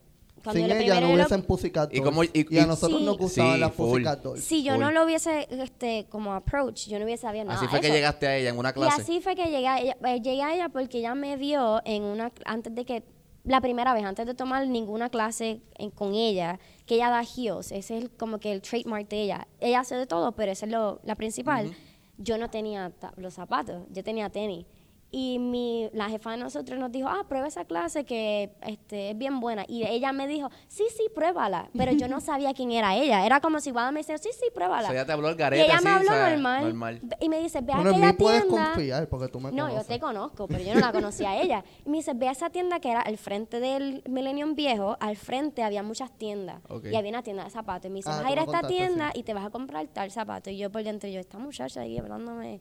Cuando 0.51 0.67
Sin 0.75 0.81
ella 0.81 1.01
no 1.01 1.07
lo- 1.07 1.13
hubiesen 1.15 1.43
Pussycat 1.43 1.93
¿Y 1.93 1.97
y- 1.97 2.57
a 2.57 2.63
y- 2.63 2.65
nosotros 2.67 2.99
Sí. 2.99 3.05
nos 3.05 3.17
gustaban 3.17 3.53
Sí, 3.55 3.59
las 3.59 3.73
full. 3.73 3.89
Pussycat 3.91 4.21
Dolls. 4.23 4.43
Si 4.43 4.63
yo 4.63 4.73
Full. 4.73 4.81
no 4.81 4.91
lo 4.91 5.03
hubiese 5.05 5.47
este, 5.51 6.05
como 6.09 6.33
approach, 6.33 6.87
yo 6.87 6.99
no 6.99 7.05
hubiese 7.05 7.21
sabido 7.23 7.45
nada 7.45 7.57
Así 7.57 7.67
fue 7.67 7.79
que 7.81 7.89
llegaste 7.91 8.27
a 8.27 8.35
ella 8.37 8.49
en 8.49 8.57
una 8.57 8.69
Y 8.69 8.73
clase. 8.73 9.01
así 9.01 9.21
fue 9.21 9.35
que 9.35 9.45
llegué 9.45 9.67
a 9.67 9.79
ella, 9.79 9.97
eh, 10.05 10.21
llegué 10.21 10.41
a 10.43 10.53
ella 10.53 10.69
porque 10.69 10.99
ella 10.99 11.15
me 11.15 11.35
vio 11.37 11.81
en 11.85 12.03
una 12.03 12.31
antes 12.45 12.73
de 12.73 12.85
que 12.85 13.03
la 13.43 13.61
primera 13.61 13.93
vez 13.93 14.03
antes 14.03 14.25
de 14.25 14.33
tomar 14.33 14.67
ninguna 14.67 15.09
clase 15.09 15.61
en- 15.77 15.89
con 15.91 16.13
ella 16.13 16.59
que 16.85 16.95
ella 16.95 17.09
da 17.09 17.21
heels 17.23 17.71
ese 17.71 17.77
es 17.97 18.03
el- 18.03 18.09
como 18.11 18.39
que 18.39 18.51
el 18.51 18.61
trademark 18.61 19.07
de 19.07 19.21
ella 19.23 19.47
ella 19.61 19.79
hace 19.81 19.95
de 19.95 20.05
todo 20.05 20.33
pero 20.33 20.51
esa 20.51 20.65
es 20.65 20.71
lo, 20.71 20.99
la 21.03 21.15
principal 21.15 21.73
yo 22.17 22.37
no 22.37 22.49
tenía 22.49 22.91
los 23.15 23.33
zapatos 23.35 23.83
yo 23.91 24.03
tenía 24.03 24.29
tenis 24.29 24.65
y 25.09 25.39
mi, 25.39 25.89
la 25.93 26.09
jefa 26.09 26.31
de 26.31 26.37
nosotros 26.37 26.77
nos 26.77 26.91
dijo, 26.91 27.07
ah, 27.07 27.25
prueba 27.29 27.47
esa 27.47 27.63
clase 27.63 28.03
que 28.03 28.51
este, 28.67 29.11
es 29.11 29.17
bien 29.17 29.39
buena. 29.39 29.63
Y 29.67 29.85
ella 29.87 30.11
me 30.11 30.27
dijo, 30.27 30.49
sí, 30.67 30.83
sí, 30.95 31.03
pruébala. 31.15 31.69
Pero 31.77 31.93
yo 31.93 32.07
no 32.09 32.19
sabía 32.21 32.53
quién 32.53 32.71
era 32.71 32.93
ella. 32.95 33.25
Era 33.25 33.39
como 33.39 33.61
si 33.61 33.71
Wanda 33.71 33.91
me 33.93 34.01
decía, 34.01 34.17
sí, 34.17 34.29
sí, 34.33 34.47
O 34.51 34.53
pruébala. 34.53 34.83
sea, 34.89 34.91
ella 34.91 35.05
te 35.05 35.11
habló 35.13 35.29
el 35.29 35.35
Y 35.35 35.37
garete 35.37 35.63
ella 35.65 35.75
así, 35.75 35.83
me 35.85 35.89
habló 35.91 36.11
normal, 36.11 36.63
normal. 36.65 37.01
Y 37.21 37.29
me 37.29 37.39
dice, 37.39 37.61
ve 37.61 37.71
a 37.71 37.75
Bueno, 37.77 37.91
en 37.91 38.01
mí 38.01 38.05
aquella 38.05 38.17
puedes 38.17 38.41
tienda. 38.47 38.65
confiar 38.73 39.07
porque 39.07 39.27
tú 39.29 39.39
me 39.39 39.51
No, 39.51 39.57
yo 39.57 39.67
conoces. 39.69 39.87
te 39.87 39.99
conozco, 39.99 40.47
pero 40.47 40.63
yo 40.63 40.73
no 40.73 40.79
la 40.81 40.91
conocía 40.91 41.31
a 41.31 41.37
ella. 41.41 41.63
Y 41.85 41.89
me 41.89 41.97
dice, 41.97 42.11
ve 42.13 42.27
a 42.27 42.31
esa 42.31 42.49
tienda 42.49 42.79
que 42.81 42.91
era 42.91 42.99
al 43.01 43.17
frente 43.17 43.61
del 43.61 44.03
Millennium 44.09 44.55
Viejo, 44.55 44.97
al 44.99 45.15
frente 45.15 45.63
había 45.63 45.83
muchas 45.83 46.11
tiendas. 46.17 46.61
Ok. 46.67 46.85
Y 46.91 46.95
había 46.97 47.11
una 47.11 47.23
tienda 47.23 47.45
de 47.45 47.49
zapatos. 47.49 47.85
Y 47.85 47.89
me 47.91 47.95
dice, 47.99 48.09
Ah, 48.11 48.17
vas 48.17 48.25
a 48.25 48.31
ir 48.31 48.39
a 48.39 48.43
esta 48.43 48.61
tienda 48.67 49.11
sí. 49.13 49.21
y 49.21 49.23
te 49.23 49.33
vas 49.33 49.45
a 49.45 49.49
comprar 49.51 49.87
tal 49.87 50.11
zapato. 50.11 50.49
Y 50.49 50.57
yo 50.57 50.69
por 50.69 50.83
dentro, 50.83 51.07
yo, 51.09 51.19
esta 51.21 51.37
muchacha 51.37 51.81
ahí 51.81 51.97
hablándome 51.97 52.59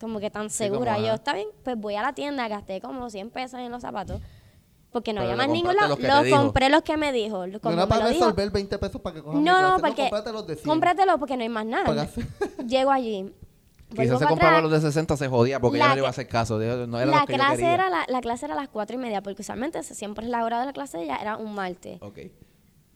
como 0.00 0.20
que 0.20 0.30
tan 0.30 0.48
Sí, 0.50 0.64
como, 0.68 0.74
segura. 0.84 0.98
Y 0.98 1.06
yo, 1.06 1.14
está 1.14 1.34
bien, 1.34 1.48
pues 1.64 1.76
voy 1.78 1.94
a 1.96 2.02
la 2.02 2.12
tienda, 2.12 2.46
gasté 2.48 2.80
como 2.80 3.10
100 3.10 3.30
pesos 3.30 3.60
en 3.60 3.70
los 3.70 3.82
zapatos. 3.82 4.20
Porque 4.90 5.12
no 5.12 5.20
Pero 5.20 5.32
había 5.32 5.46
más 5.46 5.74
lado. 5.76 5.88
los 5.88 5.98
que 5.98 6.08
Lo 6.08 6.18
te 6.20 6.24
dijo. 6.24 6.36
compré 6.38 6.70
los 6.70 6.82
que 6.82 6.96
me 6.96 7.12
dijo. 7.12 7.46
lo- 7.46 7.52
No 7.54 7.60
Como 7.60 7.74
era 7.74 7.86
para 7.86 8.06
resolver 8.06 8.50
20 8.50 8.78
pesos 8.78 9.00
para 9.02 9.16
que 9.16 9.22
cojan 9.22 9.44
No, 9.44 9.60
no, 9.60 9.76
porque 9.82 10.02
cómpratelo 10.02 10.42
de 10.44 10.54
100. 10.56 10.66
cómpratelo 10.66 11.18
porque 11.18 11.36
no 11.36 11.42
hay 11.42 11.48
más 11.50 11.66
nada. 11.66 12.08
Llego 12.66 12.90
allí. 12.90 13.34
Quizás 13.90 14.18
se 14.18 14.26
compraba 14.26 14.58
atrás. 14.58 14.62
los 14.62 14.72
de 14.72 14.80
60, 14.88 15.16
se 15.16 15.28
jodía 15.28 15.60
porque 15.60 15.78
La 15.78 15.84
ella 15.84 15.88
no 15.90 15.94
le 15.96 16.00
iba 16.00 16.08
a 16.08 16.10
hacer 16.10 16.26
caso. 16.28 16.58
No 16.58 16.98
era 17.00 17.10
la 17.10 17.26
que 17.26 17.32
yo 17.32 17.38
clase 17.38 17.56
quería. 17.56 17.74
era 17.74 17.90
la, 17.90 18.04
la 18.08 18.20
clase 18.20 18.44
era 18.46 18.54
a 18.54 18.56
las 18.58 18.68
cuatro 18.68 18.96
y 18.96 18.98
media 18.98 19.22
porque 19.22 19.42
usualmente 19.42 19.82
siempre 19.82 20.24
es 20.24 20.30
la 20.30 20.44
hora 20.44 20.60
de 20.60 20.66
la 20.66 20.72
clase 20.72 20.98
de 20.98 21.04
ella 21.04 21.16
era 21.16 21.36
un 21.38 21.54
martes 21.54 21.98
Ok. 22.02 22.18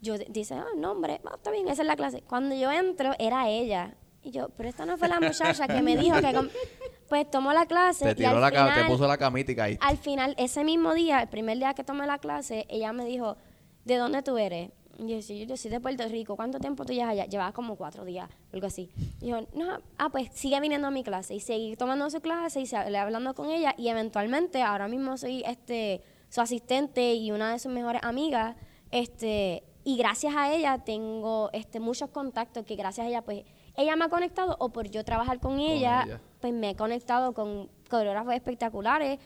yo 0.02 0.18
dice 0.18 0.54
ah 0.54 0.66
no 0.76 0.90
hombre 0.92 1.20
ah, 1.24 1.32
está 1.34 1.50
bien 1.50 1.66
esa 1.68 1.80
es 1.82 1.88
la 1.88 1.96
clase 1.96 2.22
cuando 2.28 2.54
yo 2.54 2.70
entro 2.70 3.12
era 3.18 3.48
ella 3.48 3.94
y 4.22 4.30
yo 4.30 4.48
pero 4.56 4.68
esta 4.68 4.86
no 4.86 4.96
fue 4.96 5.08
la 5.08 5.20
muchacha 5.20 5.66
que 5.66 5.82
me 5.82 5.96
dijo 5.96 6.20
que 6.20 6.32
com-". 6.32 6.48
pues 7.08 7.30
tomó 7.30 7.52
la 7.52 7.66
clase 7.66 8.14
Te 8.14 8.22
y 8.22 8.24
al 8.24 8.40
la 8.40 8.50
final, 8.50 8.74
te 8.74 8.84
puso 8.84 9.06
la 9.06 9.18
camita 9.18 9.52
y 9.52 9.56
caíste. 9.56 9.84
al 9.86 9.96
final 9.98 10.34
ese 10.38 10.64
mismo 10.64 10.94
día 10.94 11.20
el 11.20 11.28
primer 11.28 11.58
día 11.58 11.74
que 11.74 11.84
tomé 11.84 12.06
la 12.06 12.18
clase 12.18 12.66
ella 12.68 12.92
me 12.92 13.04
dijo 13.04 13.36
¿de 13.84 13.96
dónde 13.96 14.22
tú 14.22 14.38
eres? 14.38 14.70
Y 14.98 15.08
yo, 15.08 15.22
"Sí, 15.22 15.46
yo 15.46 15.56
soy 15.56 15.70
de 15.70 15.80
Puerto 15.80 16.06
Rico. 16.06 16.36
¿Cuánto 16.36 16.60
tiempo 16.60 16.84
tú 16.84 16.92
llevas 16.92 17.12
allá? 17.12 17.24
Llevaba 17.24 17.52
como 17.52 17.76
cuatro 17.76 18.04
días, 18.04 18.28
algo 18.52 18.66
así. 18.66 18.90
Y 19.22 19.28
yo, 19.28 19.40
no, 19.54 19.78
ah, 19.96 20.10
pues 20.10 20.28
sigue 20.34 20.60
viniendo 20.60 20.86
a 20.86 20.90
mi 20.90 21.02
clase. 21.02 21.34
Y 21.34 21.40
seguí 21.40 21.76
tomando 21.76 22.08
su 22.10 22.20
clase 22.20 22.60
y 22.60 22.66
seguí 22.66 22.94
hablando 22.94 23.34
con 23.34 23.50
ella. 23.50 23.74
Y 23.78 23.88
eventualmente, 23.88 24.60
ahora 24.62 24.88
mismo 24.88 25.16
soy 25.16 25.42
este, 25.46 26.02
su 26.28 26.42
asistente 26.42 27.14
y 27.14 27.32
una 27.32 27.50
de 27.52 27.58
sus 27.58 27.72
mejores 27.72 28.02
amigas. 28.04 28.54
Este, 28.90 29.64
y 29.82 29.96
gracias 29.96 30.34
a 30.36 30.52
ella 30.52 30.78
tengo 30.84 31.48
este, 31.54 31.80
muchos 31.80 32.10
contactos 32.10 32.64
que 32.66 32.76
gracias 32.76 33.06
a 33.06 33.08
ella, 33.08 33.22
pues, 33.22 33.44
ella 33.76 33.96
me 33.96 34.04
ha 34.04 34.08
conectado 34.08 34.56
o 34.58 34.68
por 34.70 34.88
yo 34.90 35.04
trabajar 35.04 35.40
con, 35.40 35.58
ella, 35.60 36.04
ella. 36.06 36.20
pues 36.40 36.52
me 36.52 36.70
he 36.70 36.76
conectado 36.76 37.32
con 37.32 37.68
coreógrafos 37.90 38.34
espectaculares. 38.34 39.18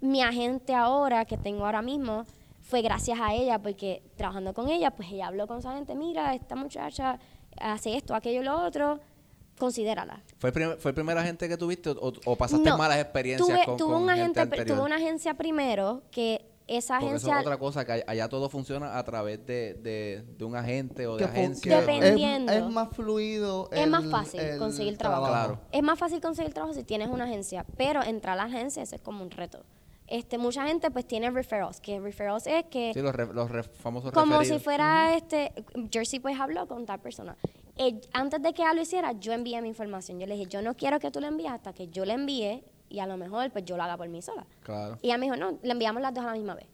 Mi 0.00 0.22
agente 0.22 0.74
ahora, 0.74 1.24
que 1.24 1.36
tengo 1.38 1.64
ahora 1.64 1.80
mismo, 1.82 2.24
fue 2.60 2.82
gracias 2.82 3.18
a 3.20 3.32
ella, 3.34 3.58
porque 3.58 4.02
trabajando 4.16 4.52
con 4.54 4.68
ella, 4.68 4.90
pues 4.90 5.10
ella 5.10 5.28
habló 5.28 5.46
con 5.46 5.62
su 5.62 5.68
agente, 5.68 5.94
mira, 5.94 6.34
esta 6.34 6.56
muchacha 6.56 7.18
hace 7.58 7.96
esto, 7.96 8.14
aquello 8.14 8.40
y 8.40 8.44
lo 8.44 8.60
otro, 8.62 9.00
considérala. 9.58 10.22
¿Fue, 10.38 10.50
el 10.50 10.54
prim- 10.54 10.76
¿Fue 10.78 10.90
el 10.90 10.94
primer 10.94 11.16
agente 11.16 11.48
que 11.48 11.56
tuviste 11.56 11.90
o, 11.90 12.12
o 12.24 12.36
pasaste 12.36 12.68
No, 12.68 12.76
malas 12.76 12.98
experiencias 12.98 13.46
tuve, 13.48 13.64
con, 13.64 13.76
tuve 13.76 13.92
con 13.94 14.02
un 14.02 14.08
gente 14.08 14.20
agente, 14.20 14.40
pr- 14.40 14.42
anterior? 14.44 14.76
tuve 14.78 14.86
una 14.86 14.96
agencia 14.96 15.34
primero 15.34 16.02
que 16.10 16.44
esa 16.66 16.94
Porque 16.98 17.06
eso 17.16 17.16
agencia 17.28 17.34
es 17.34 17.40
otra 17.46 17.58
cosa, 17.58 17.84
que 17.84 17.92
all- 17.92 18.04
allá 18.06 18.28
todo 18.28 18.48
funciona 18.48 18.98
a 18.98 19.04
través 19.04 19.44
de, 19.46 19.74
de, 19.74 20.24
de 20.38 20.44
un 20.44 20.56
agente 20.56 21.06
o 21.06 21.16
de 21.16 21.24
agencia. 21.26 21.80
Dependiendo. 21.80 22.50
Es, 22.52 22.58
es 22.62 22.68
más 22.70 22.88
fluido. 22.96 23.68
Es 23.70 23.86
más 23.88 24.04
el- 24.04 24.10
fácil 24.10 24.40
el 24.40 24.58
conseguir 24.58 24.96
trabajo. 24.96 25.26
Claro. 25.26 25.60
Es 25.72 25.82
más 25.82 25.98
fácil 25.98 26.20
conseguir 26.20 26.54
trabajo 26.54 26.72
si 26.74 26.84
tienes 26.84 27.08
una 27.08 27.24
agencia, 27.24 27.66
pero 27.76 28.02
entrar 28.02 28.32
a 28.34 28.36
la 28.36 28.44
agencia 28.44 28.82
eso 28.82 28.94
es 28.96 29.02
como 29.02 29.22
un 29.22 29.30
reto. 29.30 29.64
Este, 30.06 30.36
mucha 30.36 30.66
gente 30.66 30.90
pues 30.90 31.06
tiene 31.06 31.30
referrals, 31.30 31.80
que 31.80 31.98
referrals 31.98 32.46
es 32.46 32.64
que 32.66 32.92
Sí, 32.92 33.00
los, 33.00 33.14
re- 33.14 33.32
los 33.32 33.50
re- 33.50 33.62
famosos 33.62 34.12
como 34.12 34.32
referidos. 34.32 34.58
si 34.58 34.62
fuera 34.64 35.16
este 35.16 35.52
Jersey 35.90 36.20
pues 36.20 36.38
habló 36.38 36.68
con 36.68 36.84
tal 36.84 37.00
persona 37.00 37.36
Eh, 37.78 38.00
antes 38.12 38.42
de 38.42 38.52
que 38.52 38.60
ella 38.60 38.74
lo 38.74 38.82
hiciera 38.82 39.12
yo 39.12 39.32
envié 39.32 39.62
mi 39.62 39.68
información 39.68 40.20
yo 40.20 40.26
le 40.26 40.34
dije 40.36 40.46
yo 40.46 40.60
no 40.60 40.74
quiero 40.76 41.00
que 41.00 41.10
tú 41.10 41.22
lo 41.22 41.26
envíes 41.26 41.52
hasta 41.52 41.72
que 41.72 41.88
yo 41.88 42.04
le 42.04 42.12
envíe 42.12 42.62
y 42.94 43.00
a 43.00 43.06
lo 43.06 43.16
mejor 43.16 43.50
pues 43.50 43.64
yo 43.64 43.76
lo 43.76 43.82
haga 43.82 43.96
por 43.96 44.08
mí 44.08 44.22
sola 44.22 44.46
Claro. 44.62 44.98
y 45.02 45.06
ella 45.08 45.18
me 45.18 45.26
dijo 45.26 45.36
no 45.36 45.58
le 45.62 45.72
enviamos 45.72 46.00
las 46.02 46.14
dos 46.14 46.24
a 46.24 46.28
la 46.28 46.32
misma 46.34 46.54
vez 46.54 46.66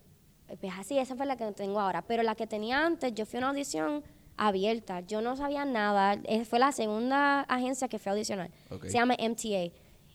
Eh, 0.48 0.56
pues 0.60 0.72
así 0.78 0.98
esa 0.98 1.14
fue 1.16 1.26
la 1.26 1.36
que 1.36 1.50
tengo 1.52 1.80
ahora 1.80 2.02
pero 2.02 2.22
la 2.22 2.34
que 2.34 2.46
tenía 2.46 2.84
antes 2.84 3.14
yo 3.14 3.24
fui 3.26 3.36
a 3.38 3.40
una 3.40 3.48
audición 3.50 4.02
abierta 4.36 5.00
yo 5.00 5.20
no 5.22 5.36
sabía 5.36 5.64
nada 5.64 6.14
Eh, 6.24 6.44
fue 6.44 6.58
la 6.58 6.72
segunda 6.72 7.40
agencia 7.42 7.88
que 7.88 7.98
fui 7.98 8.10
a 8.10 8.12
audicionar 8.12 8.50
se 8.82 8.90
llama 8.98 9.14
MTA 9.18 9.72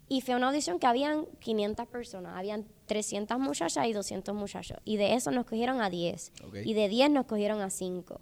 y 0.08 0.22
fue 0.22 0.36
una 0.36 0.47
audición 0.49 0.78
que 0.78 0.86
habían 0.86 1.26
500 1.39 1.88
personas, 1.88 2.38
habían 2.38 2.64
300 2.86 3.39
muchachas 3.39 3.88
y 3.88 3.93
200 3.93 4.36
muchachos. 4.36 4.78
Y 4.86 4.97
de 4.97 5.16
eso 5.16 5.32
nos 5.32 5.45
cogieron 5.45 5.82
a 5.82 5.89
10. 5.89 6.32
Ok. 6.47 6.56
Y 6.64 6.76
de 6.76 6.89
10 6.89 7.10
nos 7.10 7.26
cogieron 7.26 7.60
a 7.62 7.72
5. 7.72 8.22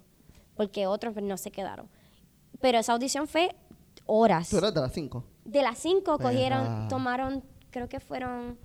Porque 0.56 0.88
otros 0.88 1.12
pues, 1.14 1.26
no 1.26 1.36
se 1.36 1.52
quedaron. 1.52 1.90
Pero 2.62 2.78
esa 2.80 2.94
audición 2.94 3.28
fue 3.28 3.54
horas. 4.06 4.48
Tú 4.48 4.60
eres 4.60 4.74
de 4.74 4.80
las 4.80 4.94
5. 4.94 5.26
De 5.44 5.62
las 5.62 5.78
5 5.80 6.20
cogieron, 6.20 6.62
Ajá. 6.66 6.88
tomaron, 6.88 7.44
creo 7.74 7.90
que 7.90 8.00
fueron 8.00 8.58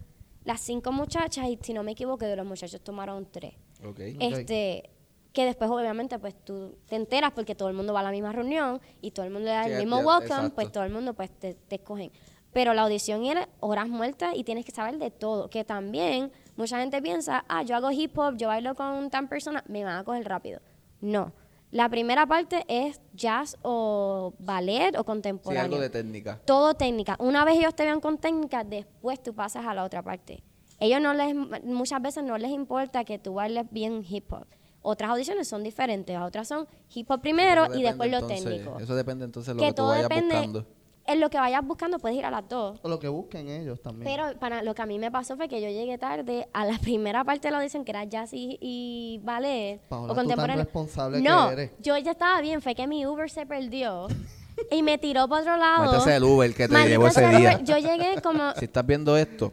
las 0.44 0.60
5 0.60 0.92
muchachas 0.92 1.46
y 1.48 1.58
si 1.60 1.72
no 1.72 1.82
me 1.82 1.92
equivoco, 1.92 2.24
de 2.24 2.36
los 2.36 2.46
muchachos 2.46 2.80
tomaron 2.80 3.26
3. 3.30 3.54
Ok. 3.84 3.98
Este, 4.20 4.90
que 5.32 5.44
después 5.44 5.70
obviamente 5.70 6.18
pues 6.18 6.34
tú 6.44 6.78
te 6.86 6.94
enteras 6.96 7.32
porque 7.32 7.54
todo 7.54 7.68
el 7.68 7.74
mundo 7.74 7.92
va 7.92 8.00
a 8.00 8.02
la 8.04 8.10
misma 8.10 8.32
reunión 8.32 8.80
y 9.00 9.10
todo 9.10 9.26
el 9.26 9.32
mundo 9.32 9.46
le 9.46 9.52
da 9.54 9.64
Sí, 9.64 9.72
el 9.72 9.78
mismo 9.80 9.98
ya- 10.00 10.06
welcome, 10.06 10.26
exacto. 10.26 10.54
pues 10.54 10.72
todo 10.72 10.84
el 10.84 10.92
mundo 10.92 11.14
pues 11.14 11.30
te, 11.30 11.54
te 11.54 11.76
escogen. 11.76 12.12
Pero 12.52 12.72
la 12.72 12.82
audición 12.82 13.24
era 13.26 13.48
horas 13.60 13.88
muertas 13.88 14.34
y 14.34 14.42
tienes 14.42 14.64
que 14.64 14.72
saber 14.72 14.98
de 14.98 15.10
todo. 15.10 15.50
Que 15.50 15.64
también 15.64 16.32
mucha 16.56 16.80
gente 16.80 17.00
piensa, 17.02 17.44
ah, 17.48 17.62
yo 17.62 17.76
hago 17.76 17.90
hip 17.90 18.16
hop, 18.18 18.36
yo 18.36 18.48
bailo 18.48 18.74
con 18.74 19.10
tan 19.10 19.28
persona, 19.28 19.62
me 19.68 19.84
van 19.84 19.98
a 19.98 20.04
coger 20.04 20.26
rápido. 20.26 20.60
No. 21.00 21.32
La 21.70 21.88
primera 21.90 22.26
parte 22.26 22.64
es 22.68 23.00
jazz 23.14 23.56
o 23.62 24.32
ballet 24.38 24.94
o 24.96 25.00
Sí, 25.00 25.04
contemporáneo. 25.04 25.64
algo 25.64 25.78
de 25.80 25.90
técnica. 25.90 26.40
Todo 26.46 26.74
técnica. 26.74 27.16
Una 27.18 27.44
vez 27.44 27.58
ellos 27.58 27.74
te 27.74 27.84
vean 27.84 28.00
con 28.00 28.16
técnica, 28.18 28.64
después 28.64 29.22
tú 29.22 29.34
pasas 29.34 29.66
a 29.66 29.74
la 29.74 29.84
otra 29.84 30.02
parte. 30.02 30.42
Ellos 30.80 31.00
no 31.02 31.12
les, 31.12 31.34
muchas 31.64 32.00
veces 32.00 32.24
no 32.24 32.38
les 32.38 32.50
importa 32.52 33.04
que 33.04 33.18
tú 33.18 33.34
bailes 33.34 33.66
bien 33.70 34.02
hip 34.08 34.32
hop. 34.32 34.46
Otras 34.80 35.10
audiciones 35.10 35.46
son 35.48 35.62
diferentes, 35.62 36.16
otras 36.18 36.48
son 36.48 36.66
hip 36.94 37.10
hop 37.10 37.20
primero 37.20 37.66
y 37.74 37.82
después 37.82 38.10
lo 38.10 38.18
entonces- 38.18 38.44
técnico. 38.44 38.78
Eso 38.78 38.94
depende 38.94 39.24
entonces 39.26 39.48
de 39.48 39.54
lo 39.54 39.60
Que 39.60 39.66
que, 39.66 39.72
tú 39.72 39.76
todo 39.82 39.88
vayas 39.88 40.08
depende- 40.08 40.34
buscando. 40.36 40.66
En 41.08 41.20
lo 41.20 41.30
que 41.30 41.38
vayas 41.38 41.66
buscando 41.66 41.98
puedes 41.98 42.18
ir 42.18 42.26
a 42.26 42.30
las 42.30 42.46
dos. 42.46 42.78
O 42.82 42.88
lo 42.88 42.98
que 42.98 43.08
busquen 43.08 43.48
ellos 43.48 43.80
también. 43.80 44.04
Pero 44.04 44.38
para 44.38 44.62
lo 44.62 44.74
que 44.74 44.82
a 44.82 44.86
mí 44.86 44.98
me 44.98 45.10
pasó 45.10 45.36
fue 45.36 45.48
que 45.48 45.60
yo 45.62 45.68
llegué 45.68 45.96
tarde 45.96 46.46
a 46.52 46.66
la 46.66 46.78
primera 46.82 47.24
parte 47.24 47.48
de 47.48 47.52
la 47.52 47.58
audición, 47.58 47.84
que 47.84 47.92
era 47.92 48.04
jazz 48.04 48.34
y, 48.34 48.58
y 48.60 49.18
ballet 49.24 49.80
Paola, 49.88 50.04
o 50.04 50.08
tú 50.08 50.14
tan 50.14 50.24
contemporáneo. 50.26 50.64
responsable 50.64 51.22
no, 51.22 51.48
que 51.48 51.52
eres. 51.54 51.70
yo 51.80 51.96
ya 51.96 52.10
estaba 52.10 52.40
bien, 52.42 52.60
fue 52.60 52.74
que 52.74 52.86
mi 52.86 53.06
Uber 53.06 53.30
se 53.30 53.46
perdió 53.46 54.06
y 54.70 54.82
me 54.82 54.98
tiró 54.98 55.26
para 55.28 55.40
otro 55.40 55.56
lado. 55.56 55.92
Métese 55.92 56.16
el 56.16 56.24
Uber 56.24 56.54
que 56.54 56.68
te 56.68 56.74
Maldito 56.74 56.90
llevó 56.90 57.06
ese 57.08 57.28
día. 57.28 57.60
Yo 57.62 57.78
llegué 57.78 58.20
como 58.20 58.52
Si 58.58 58.66
estás 58.66 58.84
viendo 58.84 59.16
esto, 59.16 59.52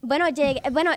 bueno, 0.00 0.28
llegué, 0.28 0.60
bueno, 0.70 0.92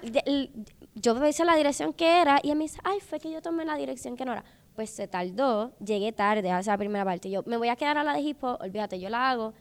yo 0.96 1.16
me 1.16 1.30
hice 1.30 1.46
la 1.46 1.56
dirección 1.56 1.94
que 1.94 2.22
era 2.22 2.40
y 2.44 2.52
él 2.52 2.58
me 2.58 2.66
dice, 2.66 2.80
ay, 2.84 3.00
fue 3.00 3.20
que 3.20 3.32
yo 3.32 3.42
tomé 3.42 3.66
la 3.66 3.76
dirección 3.76 4.16
que 4.16 4.26
no 4.26 4.34
era. 4.34 4.44
Pues 4.76 4.90
se 4.90 5.08
tardó, 5.08 5.74
llegué 5.80 6.12
tarde 6.12 6.50
a 6.52 6.60
esa 6.60 6.78
primera 6.78 7.04
parte. 7.04 7.30
Yo 7.30 7.44
me 7.46 7.58
voy 7.58 7.70
a 7.70 7.76
quedar 7.76 7.98
a 7.98 8.04
la 8.04 8.14
de 8.14 8.22
hip 8.22 8.44
hop, 8.44 8.58
olvídate, 8.62 9.00
yo 9.00 9.10
la 9.10 9.30
hago. 9.30 9.54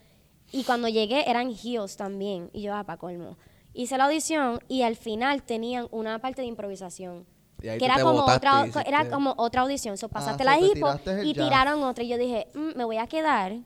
Y 0.53 0.65
cuando 0.65 0.89
llegué 0.89 1.29
eran 1.31 1.51
heels 1.53 1.97
también. 1.97 2.51
Y 2.53 2.63
yo, 2.63 2.75
ah, 2.75 2.85
pa' 2.85 2.97
colmo. 2.97 3.37
Hice 3.73 3.97
la 3.99 4.05
audición 4.07 4.61
y 4.69 4.83
al 4.83 4.97
final 4.97 5.43
tenían 5.43 5.87
una 5.91 6.19
parte 6.19 6.43
de 6.43 6.49
improvisación. 6.49 7.25
Que 7.61 7.77
era 7.85 8.01
como, 8.01 8.13
botaste 8.23 8.49
otra, 8.49 8.67
hiciste- 8.67 8.89
era 8.89 9.11
como 9.11 9.35
otra 9.37 9.63
audición. 9.63 9.97
So, 9.99 10.09
pasaste 10.09 10.43
Ah, 10.43 10.47
la 10.47 10.55
so 10.55 10.61
te 10.61 10.67
hip 10.67 10.73
hop 10.85 10.99
tiraste 11.03 11.11
el 11.21 11.27
y 11.27 11.33
jazz. 11.35 11.45
tiraron 11.47 11.83
otra. 11.85 12.03
Y 12.05 12.09
yo 12.09 12.17
dije, 12.19 12.49
"Mm, 12.55 12.77
me 12.77 12.85
voy 12.85 12.97
a 12.97 13.07
quedar 13.07 13.59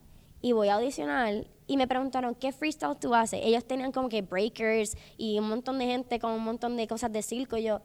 y 0.43 0.53
voy 0.53 0.69
a 0.69 0.75
audicionar. 0.75 1.47
Y 1.67 1.77
me 1.79 1.87
preguntaron, 1.87 2.35
¿qué 2.35 2.53
freestyle 2.53 2.97
tú 3.01 3.15
haces? 3.15 3.41
Ellos 3.43 3.65
tenían 3.65 3.93
como 3.93 4.09
que 4.11 4.21
breakers 4.21 4.97
y 5.17 5.39
un 5.39 5.49
montón 5.49 5.79
de 5.79 5.87
gente 5.87 6.19
con 6.19 6.33
un 6.33 6.43
montón 6.45 6.77
de 6.77 6.87
cosas 6.89 7.11
de 7.13 7.23
circo. 7.23 7.57
Y 7.57 7.63
yo, 7.63 7.81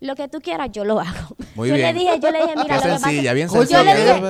lo 0.00 0.14
que 0.14 0.28
tú 0.28 0.40
quieras, 0.40 0.70
yo 0.72 0.84
lo 0.84 1.00
hago. 1.00 1.36
Muy 1.54 1.68
yo 1.70 1.74
bien. 1.74 1.94
le 1.94 2.00
dije, 2.00 2.20
yo 2.20 2.30
le 2.30 2.42
dije, 2.42 2.54
mira, 2.56 2.64
Qué 2.66 2.74
lo 2.74 2.82
que 2.82 2.88
pasa 2.88 3.10
bien 3.10 3.24
yo 3.24 3.34
le 3.84 3.94
dije, 3.94 4.20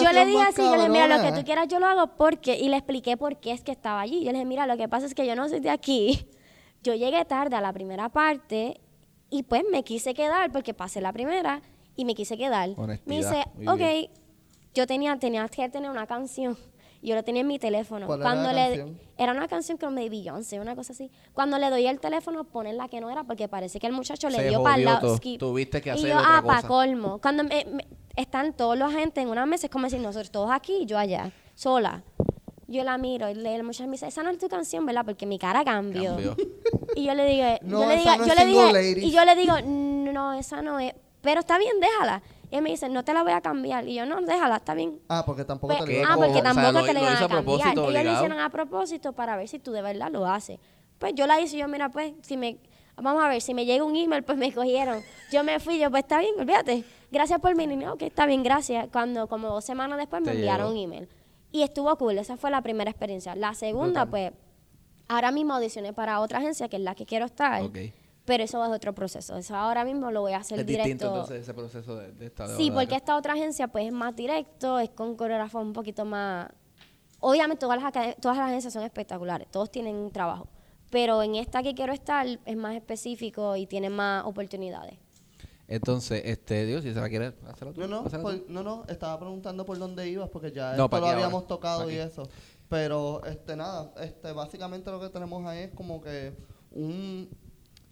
yo 0.00 0.12
le 0.12 0.26
dije 0.26 0.42
así, 0.42 0.62
yo 0.62 0.70
le 0.70 0.76
dije, 0.76 0.88
mira, 0.88 1.08
lo 1.08 1.22
que 1.22 1.32
tú 1.32 1.44
quieras 1.44 1.68
yo 1.68 1.80
lo 1.80 1.86
hago 1.86 2.16
porque, 2.16 2.56
y 2.56 2.68
le 2.68 2.76
expliqué 2.76 3.16
por 3.16 3.38
qué 3.38 3.52
es 3.52 3.62
que 3.62 3.72
estaba 3.72 4.00
allí. 4.00 4.20
Yo 4.20 4.26
le 4.32 4.38
dije, 4.38 4.44
mira, 4.44 4.66
lo 4.66 4.76
que 4.76 4.88
pasa 4.88 5.06
es 5.06 5.14
que 5.14 5.26
yo 5.26 5.34
no 5.34 5.48
soy 5.48 5.60
de 5.60 5.70
aquí. 5.70 6.26
Yo 6.82 6.94
llegué 6.94 7.24
tarde 7.24 7.56
a 7.56 7.60
la 7.60 7.72
primera 7.72 8.08
parte 8.08 8.80
y 9.28 9.42
pues 9.42 9.62
me 9.70 9.82
quise 9.82 10.14
quedar 10.14 10.50
porque 10.52 10.74
pasé 10.74 11.00
la 11.00 11.12
primera 11.12 11.60
y 11.96 12.04
me 12.04 12.14
quise 12.14 12.38
quedar. 12.38 12.68
Me 12.70 12.74
Honestidad, 12.76 13.18
dice, 13.18 13.44
muy 13.54 13.68
ok, 13.68 13.76
bien. 13.78 14.10
yo 14.74 14.86
tenía, 14.86 15.16
tenía 15.18 15.48
que 15.48 15.68
tener 15.68 15.90
una 15.90 16.06
canción. 16.06 16.56
Yo 17.02 17.14
lo 17.14 17.22
tenía 17.24 17.40
en 17.40 17.46
mi 17.46 17.58
teléfono. 17.58 18.06
¿Cuál 18.06 18.20
era 18.20 18.28
la 18.28 18.34
Cuando 18.42 18.52
le, 18.52 18.76
canción? 18.76 19.00
era 19.16 19.32
una 19.32 19.48
canción 19.48 19.78
como 19.78 19.98
de 19.98 20.08
Beyoncé, 20.10 20.60
una 20.60 20.76
cosa 20.76 20.92
así. 20.92 21.10
Cuando 21.32 21.58
le 21.58 21.70
doy 21.70 21.86
el 21.86 21.98
teléfono, 21.98 22.44
ponen 22.44 22.76
la 22.76 22.88
que 22.88 23.00
no 23.00 23.08
era 23.10 23.24
porque 23.24 23.48
parece 23.48 23.80
que 23.80 23.86
el 23.86 23.92
muchacho 23.94 24.28
le 24.28 24.36
Se 24.36 24.48
dio 24.48 24.62
para 24.62 24.76
el 24.76 24.84
lado 24.84 25.00
todo. 25.00 25.16
skip. 25.16 25.40
Tuviste 25.40 25.80
que 25.80 25.90
y 25.94 26.02
yo, 26.02 26.18
otra 26.18 26.38
ah, 26.38 26.42
pa' 26.42 26.56
cosa. 26.56 26.68
colmo. 26.68 27.18
Cuando 27.22 27.42
me- 27.44 27.64
me- 27.72 27.86
están 28.16 28.52
todos 28.52 28.76
los 28.76 28.92
agentes 28.92 29.22
en 29.24 29.30
una 29.30 29.46
mesa, 29.46 29.66
es 29.66 29.70
como 29.72 29.84
decir, 29.84 30.00
nosotros 30.00 30.30
todos 30.30 30.50
aquí 30.50 30.80
y 30.82 30.86
yo 30.86 30.98
allá, 30.98 31.30
sola. 31.54 32.02
Yo 32.68 32.84
la 32.84 32.98
miro 32.98 33.28
y 33.30 33.34
le- 33.34 33.56
el 33.56 33.62
muchacho 33.64 33.86
me 33.86 33.92
dice, 33.92 34.06
esa 34.06 34.22
no 34.22 34.30
es 34.30 34.38
tu 34.38 34.48
canción, 34.48 34.84
¿verdad? 34.84 35.04
Porque 35.06 35.24
mi 35.26 35.38
cara 35.38 35.64
cambió. 35.64 36.10
Cambió. 36.16 36.36
Y 36.96 37.04
yo 37.04 37.14
le 37.14 37.24
digo, 37.24 37.44
No, 37.62 37.82
yo 37.82 37.88
le 37.88 37.96
digo, 37.96 38.16
no 38.16 38.26
yo 38.26 38.34
le 38.34 38.44
dije, 38.82 39.06
y 39.06 39.10
yo 39.12 39.24
le 39.24 39.36
digo, 39.36 39.54
no, 39.64 40.32
esa 40.34 40.60
no 40.60 40.78
es. 40.80 40.92
Pero 41.22 41.40
está 41.40 41.56
bien, 41.58 41.78
déjala. 41.80 42.20
Y 42.50 42.56
él 42.56 42.62
me 42.62 42.70
dice, 42.70 42.88
no 42.88 43.04
te 43.04 43.14
la 43.14 43.22
voy 43.22 43.32
a 43.32 43.40
cambiar. 43.40 43.86
Y 43.86 43.94
yo, 43.94 44.06
no, 44.06 44.20
déjala, 44.22 44.56
está 44.56 44.74
bien. 44.74 45.00
Ah, 45.08 45.22
porque 45.24 45.44
tampoco 45.44 45.74
Pues, 45.76 45.84
te 45.84 45.92
¿Qué 45.92 46.02
lo 46.02 46.08
ah, 46.08 46.16
porque 46.16 46.30
O 46.30 46.34
sea, 46.34 46.42
tampoco 46.42 46.72
lo- 46.72 46.80
te 46.84 46.86
le 46.88 46.92
lo 46.94 47.00
iban 47.00 47.14
a 47.14 47.18
cambiar. 47.20 47.44
propósito, 47.44 47.90
Ellos 47.90 48.04
lo 48.04 48.12
hicieron 48.12 48.40
a 48.40 48.50
propósito 48.50 49.12
para 49.12 49.36
ver 49.36 49.46
si 49.48 49.58
tú 49.60 49.70
de 49.72 49.82
verdad 49.82 50.10
lo 50.10 50.26
haces. 50.26 50.58
Pues 50.98 51.14
yo 51.14 51.26
la 51.26 51.40
hice 51.40 51.56
y 51.56 51.60
yo, 51.60 51.68
mira, 51.68 51.88
pues, 51.90 52.12
si 52.22 52.36
me, 52.36 52.58
vamos 52.96 53.22
a 53.22 53.28
ver, 53.28 53.40
si 53.40 53.54
me 53.54 53.64
llega 53.64 53.84
un 53.84 53.94
email, 53.96 54.22
pues 54.24 54.36
me 54.36 54.52
cogieron. 54.52 55.00
Yo 55.30 55.44
me 55.44 55.60
fui, 55.60 55.78
yo, 55.78 55.90
pues 55.90 56.02
está 56.02 56.18
bien, 56.18 56.34
olvídate. 56.38 56.84
Gracias 57.12 57.40
por 57.40 57.54
mi 57.54 57.66
niño, 57.66 57.94
ok, 57.94 58.02
está 58.02 58.26
bien, 58.26 58.42
gracias. 58.42 58.88
Cuando, 58.92 59.28
como 59.28 59.48
dos 59.48 59.64
semanas 59.64 59.98
después, 59.98 60.20
me 60.22 60.32
Te 60.32 60.36
enviaron 60.36 60.72
un 60.72 60.76
email. 60.76 61.08
Y 61.52 61.62
estuvo 61.62 61.94
cool, 61.96 62.18
esa 62.18 62.36
fue 62.36 62.50
la 62.50 62.62
primera 62.62 62.90
experiencia. 62.90 63.34
La 63.36 63.54
segunda, 63.54 64.06
pues, 64.06 64.32
ahora 65.08 65.30
mismo 65.30 65.54
audicioné 65.54 65.92
para 65.92 66.20
otra 66.20 66.38
agencia, 66.38 66.68
que 66.68 66.76
es 66.76 66.82
la 66.82 66.94
que 66.94 67.06
quiero 67.06 67.26
estar. 67.26 67.62
Ok. 67.62 67.78
Pero 68.30 68.44
eso 68.44 68.64
es 68.64 68.70
otro 68.70 68.94
proceso. 68.94 69.36
Eso 69.36 69.56
ahora 69.56 69.84
mismo 69.84 70.12
lo 70.12 70.20
voy 70.20 70.34
a 70.34 70.36
hacer 70.36 70.60
Es 70.60 70.64
directo. 70.66 70.86
distinto 70.88 71.06
entonces 71.08 71.42
ese 71.42 71.52
proceso 71.52 71.96
de, 71.96 72.12
de 72.12 72.26
esta 72.26 72.46
de 72.46 72.56
Sí, 72.56 72.70
porque 72.70 72.94
esta 72.94 73.16
otra 73.16 73.32
agencia 73.32 73.66
pues 73.66 73.86
es 73.86 73.92
más 73.92 74.14
directo, 74.14 74.78
es 74.78 74.90
con 74.90 75.16
coreógrafos 75.16 75.60
un 75.60 75.72
poquito 75.72 76.04
más... 76.04 76.48
Obviamente 77.18 77.58
todas 77.58 77.82
las, 77.82 77.92
todas 78.20 78.36
las 78.38 78.46
agencias 78.46 78.72
son 78.72 78.84
espectaculares, 78.84 79.48
todos 79.50 79.68
tienen 79.72 79.96
un 79.96 80.12
trabajo, 80.12 80.46
pero 80.90 81.24
en 81.24 81.34
esta 81.34 81.60
que 81.64 81.74
quiero 81.74 81.92
estar 81.92 82.24
es 82.44 82.56
más 82.56 82.76
específico 82.76 83.56
y 83.56 83.66
tiene 83.66 83.90
más 83.90 84.24
oportunidades. 84.24 84.94
Entonces, 85.66 86.22
este, 86.24 86.66
Dios, 86.66 86.84
si 86.84 86.94
se 86.94 87.00
la 87.00 87.08
quiere 87.08 87.34
hacerlo 87.48 87.74
tú. 87.74 87.80
No, 87.80 88.02
no, 88.04 88.22
por- 88.22 88.48
no, 88.48 88.62
no, 88.62 88.84
estaba 88.88 89.18
preguntando 89.18 89.66
por 89.66 89.76
dónde 89.76 90.08
ibas 90.08 90.28
porque 90.28 90.52
ya 90.52 90.74
No, 90.76 90.84
esto 90.84 91.00
lo 91.00 91.06
habíamos 91.08 91.34
ahora, 91.34 91.46
tocado 91.48 91.90
y 91.90 91.96
eso. 91.96 92.28
Pero, 92.68 93.24
este, 93.24 93.56
nada, 93.56 93.92
este, 94.00 94.30
básicamente 94.30 94.88
lo 94.92 95.00
que 95.00 95.08
tenemos 95.08 95.44
ahí 95.46 95.64
es 95.64 95.70
como 95.72 96.00
que 96.00 96.32
un... 96.70 97.28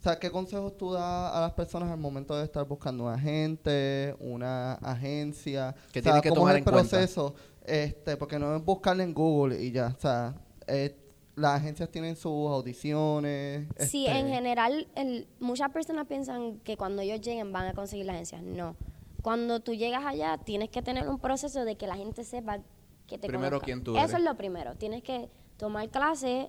Sea, 0.09 0.18
¿qué 0.18 0.30
consejos 0.30 0.76
tú 0.78 0.92
das 0.92 1.02
a 1.34 1.40
las 1.40 1.52
personas 1.52 1.90
al 1.90 1.98
momento 1.98 2.36
de 2.36 2.44
estar 2.44 2.64
buscando 2.66 3.04
un 3.04 3.12
agente, 3.12 4.16
una 4.20 4.74
agencia? 4.74 5.74
Que 5.92 6.00
o 6.00 6.02
sea, 6.02 6.12
tienen 6.12 6.22
que 6.22 6.28
¿cómo 6.30 6.40
tomar 6.42 6.54
es 6.56 6.62
el 6.62 6.68
en 6.68 6.72
cuenta? 6.72 6.90
proceso? 6.90 7.34
Este, 7.64 8.16
porque 8.16 8.38
no 8.38 8.56
es 8.56 8.64
buscarle 8.64 9.02
en 9.04 9.12
Google 9.12 9.62
y 9.62 9.70
ya, 9.72 9.88
o 9.96 10.00
sea, 10.00 10.34
eh, 10.66 10.96
las 11.36 11.61
agencias 11.61 11.90
tienen 11.90 12.16
sus 12.16 12.50
audiciones. 12.50 13.68
Sí, 13.78 14.06
este, 14.06 14.18
en 14.18 14.28
general 14.28 14.88
el- 14.94 15.28
muchas 15.40 15.70
personas 15.70 16.06
piensan 16.06 16.59
que 16.61 16.76
cuando 16.78 17.02
ellos 17.02 17.20
lleguen 17.20 17.52
van 17.52 17.66
a 17.68 17.74
conseguir 17.74 18.06
la 18.06 18.14
agencia. 18.14 18.40
No. 18.42 18.74
Cuando 19.22 19.61
tú 19.61 19.74
llegas 19.74 20.04
allá 20.06 20.38
tienes 20.38 20.70
que 20.70 20.80
tener 20.80 21.06
un 21.09 21.18
proceso 21.18 21.64
de 21.66 21.76
que 21.76 21.86
la 21.86 21.96
gente 21.96 22.24
sepa 22.24 22.61
que 23.06 23.18
te 23.18 23.28
Primero, 23.28 23.50
conozca. 23.59 23.66
quién 23.66 23.84
tú 23.84 23.92
Eso 23.96 24.00
eres. 24.04 24.14
es 24.14 24.22
lo 24.22 24.34
primero. 24.36 24.74
Tienes 24.76 25.02
que 25.02 25.28
tomar 25.59 25.88
clases 25.90 26.46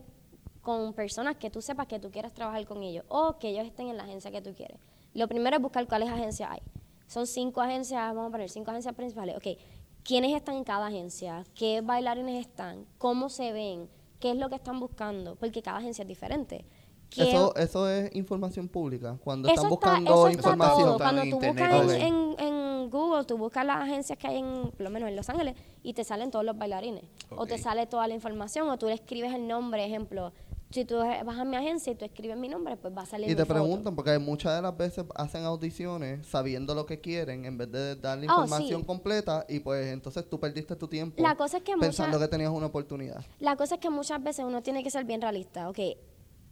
con 0.69 0.93
personas 0.93 1.35
que 1.37 1.49
tú 1.49 1.61
sepas 1.61 1.87
que 1.87 1.99
tú 1.99 2.11
quieres 2.11 2.31
trabajar 2.33 2.63
con 2.67 2.83
ellos 2.83 3.03
o 3.07 3.37
que 3.39 3.49
ellos 3.49 3.65
estén 3.65 3.87
en 3.89 3.97
la 3.97 4.03
agencia 4.03 4.29
que 4.29 4.41
tú 4.41 4.53
quieres. 4.53 4.77
Lo 5.15 5.27
primero 5.27 5.55
es 5.55 5.61
buscar 5.61 5.87
cuáles 5.87 6.09
agencias 6.09 6.49
hay. 6.51 6.61
Son 7.07 7.25
cinco 7.25 7.59
agencias, 7.61 7.99
vamos 8.13 8.29
a 8.29 8.31
poner 8.31 8.49
cinco 8.51 8.69
agencias 8.69 8.93
principales. 8.93 9.35
Ok, 9.35 9.57
¿quiénes 10.03 10.35
están 10.35 10.55
en 10.55 10.63
cada 10.63 10.85
agencia? 10.87 11.43
¿Qué 11.55 11.81
bailarines 11.81 12.45
están? 12.45 12.85
¿Cómo 12.99 13.29
se 13.29 13.51
ven? 13.51 13.89
¿Qué 14.19 14.29
es 14.31 14.37
lo 14.37 14.49
que 14.49 14.55
están 14.55 14.79
buscando? 14.79 15.35
Porque 15.37 15.61
cada 15.63 15.79
agencia 15.79 16.03
es 16.03 16.07
diferente. 16.07 16.65
¿Qué- 17.09 17.31
Eso, 17.31 17.55
eso 17.55 17.89
es 17.89 18.15
información 18.15 18.67
pública. 18.67 19.17
Cuando 19.23 19.47
eso 19.47 19.55
están 19.63 19.73
está, 19.73 19.89
buscando 19.89 20.11
eso 20.11 20.27
está 20.27 20.37
información. 20.49 20.85
todo. 20.85 20.97
Cuando 20.99 21.21
en 21.23 21.29
tú 21.31 21.35
internet. 21.37 21.71
buscas 21.81 21.95
Ok. 21.95 22.01
en, 22.03 22.35
en- 22.39 22.59
en 22.83 22.89
Google, 22.91 23.23
tú 23.25 23.37
buscas 23.37 23.65
las 23.65 23.77
agencias 23.81 24.17
que 24.19 24.27
hay 24.27 24.37
en, 24.37 24.69
por 24.71 24.81
lo 24.81 24.89
menos 24.91 25.09
en 25.09 25.15
Los 25.15 25.27
Ángeles, 25.29 25.55
y 25.83 25.93
te 25.93 26.03
salen 26.03 26.29
todos 26.31 26.45
los 26.45 26.55
bailarines. 26.57 27.03
O 27.35 27.45
te 27.47 27.57
sale 27.57 27.85
toda 27.87 28.07
la 28.07 28.13
información, 28.13 28.69
o 28.69 28.77
tú 28.77 28.85
le 28.87 28.93
escribes 28.93 29.33
el 29.33 29.47
nombre, 29.47 29.83
ejemplo. 29.85 30.31
Si 30.71 30.85
tú 30.85 30.97
vas 30.97 31.37
a 31.39 31.45
mi 31.45 31.55
agencia 31.55 31.91
y 31.93 31.95
tú 31.95 32.05
escribes 32.05 32.37
mi 32.37 32.47
nombre, 32.47 32.77
pues 32.77 32.95
va 32.95 33.01
a 33.01 33.05
salir 33.07 33.27
Y 33.27 33.31
mi 33.31 33.35
te 33.35 33.43
foto. 33.43 33.53
preguntan, 33.55 33.95
porque 33.95 34.19
muchas 34.19 34.55
de 34.55 34.61
las 34.61 34.77
veces 34.77 35.03
hacen 35.15 35.43
audiciones 35.43 36.27
sabiendo 36.27 36.75
lo 36.75 36.85
que 36.85 36.99
quieren 37.01 37.45
en 37.45 37.57
vez 37.57 37.71
de 37.71 37.95
dar 37.95 38.19
la 38.19 38.25
Oh, 38.25 38.41
información 38.41 38.81
sí. 38.81 38.85
completa 38.85 39.45
y 39.49 39.61
pues 39.61 39.87
entonces 39.87 40.29
tú 40.29 40.39
perdiste 40.39 40.75
tu 40.75 40.87
tiempo 40.87 41.21
La 41.23 41.35
cosa 41.35 41.57
es 41.57 41.63
que 41.63 41.73
pensando 41.75 42.19
que 42.19 42.27
tenías 42.27 42.51
una 42.51 42.67
oportunidad. 42.67 43.25
La 43.39 43.55
cosa 43.55 43.75
es 43.75 43.81
que 43.81 43.89
muchas 43.89 44.21
veces 44.21 44.45
uno 44.45 44.61
tiene 44.61 44.83
que 44.83 44.91
ser 44.91 45.05
bien 45.05 45.21
realista. 45.21 45.69
Ok, 45.69 45.79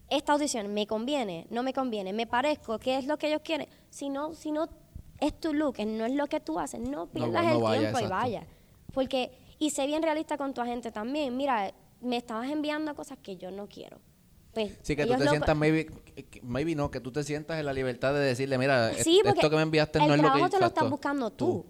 esta 0.10 0.34
audición 0.34 0.74
me 0.74 0.88
conviene, 0.88 1.46
no 1.52 1.62
me 1.62 1.72
conviene, 1.74 2.12
me 2.12 2.26
parezco, 2.26 2.80
¿qué 2.80 2.98
es 2.98 3.06
lo 3.06 3.18
que 3.18 3.28
ellos 3.28 3.42
quieren? 3.44 3.68
Si 3.92 4.10
no, 4.10 4.34
si 4.34 4.52
no 4.52 4.68
es 5.20 5.40
tu 5.40 5.54
look, 5.54 5.78
no 5.86 6.06
es 6.06 6.14
lo 6.14 6.26
que 6.26 6.40
tú 6.40 6.58
haces, 6.58 6.80
no 6.80 7.06
pierdas 7.06 7.44
no 7.46 7.52
el 7.52 7.62
vaya, 7.62 7.80
tiempo 7.82 8.00
y 8.00 8.08
vaya. 8.10 8.48
Porque, 8.94 9.32
y 9.60 9.70
sé 9.70 9.86
bien 9.86 10.02
realista 10.02 10.38
con 10.38 10.56
tu 10.56 10.62
agente 10.62 10.92
también. 10.92 11.38
Mira, 11.38 11.72
me 12.02 12.18
estabas 12.18 12.50
enviando 12.50 12.94
cosas 12.96 13.18
que 13.22 13.38
yo 13.38 13.52
no 13.52 13.68
quiero. 13.68 14.00
Pues, 14.54 14.78
Sí, 14.82 14.96
que 14.96 15.06
tú 15.06 15.14
te 15.16 15.24
lo- 15.26 15.30
sientas, 15.30 15.56
maybe, 15.56 15.88
maybe 16.42 16.74
no, 16.76 16.90
que 16.90 17.00
tú 17.00 17.12
te 17.12 17.24
sientas 17.24 17.60
en 17.60 17.66
la 17.66 17.74
libertad 17.74 18.14
de 18.14 18.20
decirle, 18.22 18.58
mira, 18.58 18.92
Sí, 18.96 19.22
esto 19.24 19.50
que 19.50 19.56
me 19.56 19.62
enviaste 19.62 20.00
el 20.00 20.08
no 20.08 20.14
es 20.16 20.18
lo 20.18 20.24
que 20.24 20.30
trabajo 20.32 20.50
te 20.50 20.60
lo 20.60 20.66
estás 20.66 20.90
buscando 20.90 21.30
tú. 21.32 21.66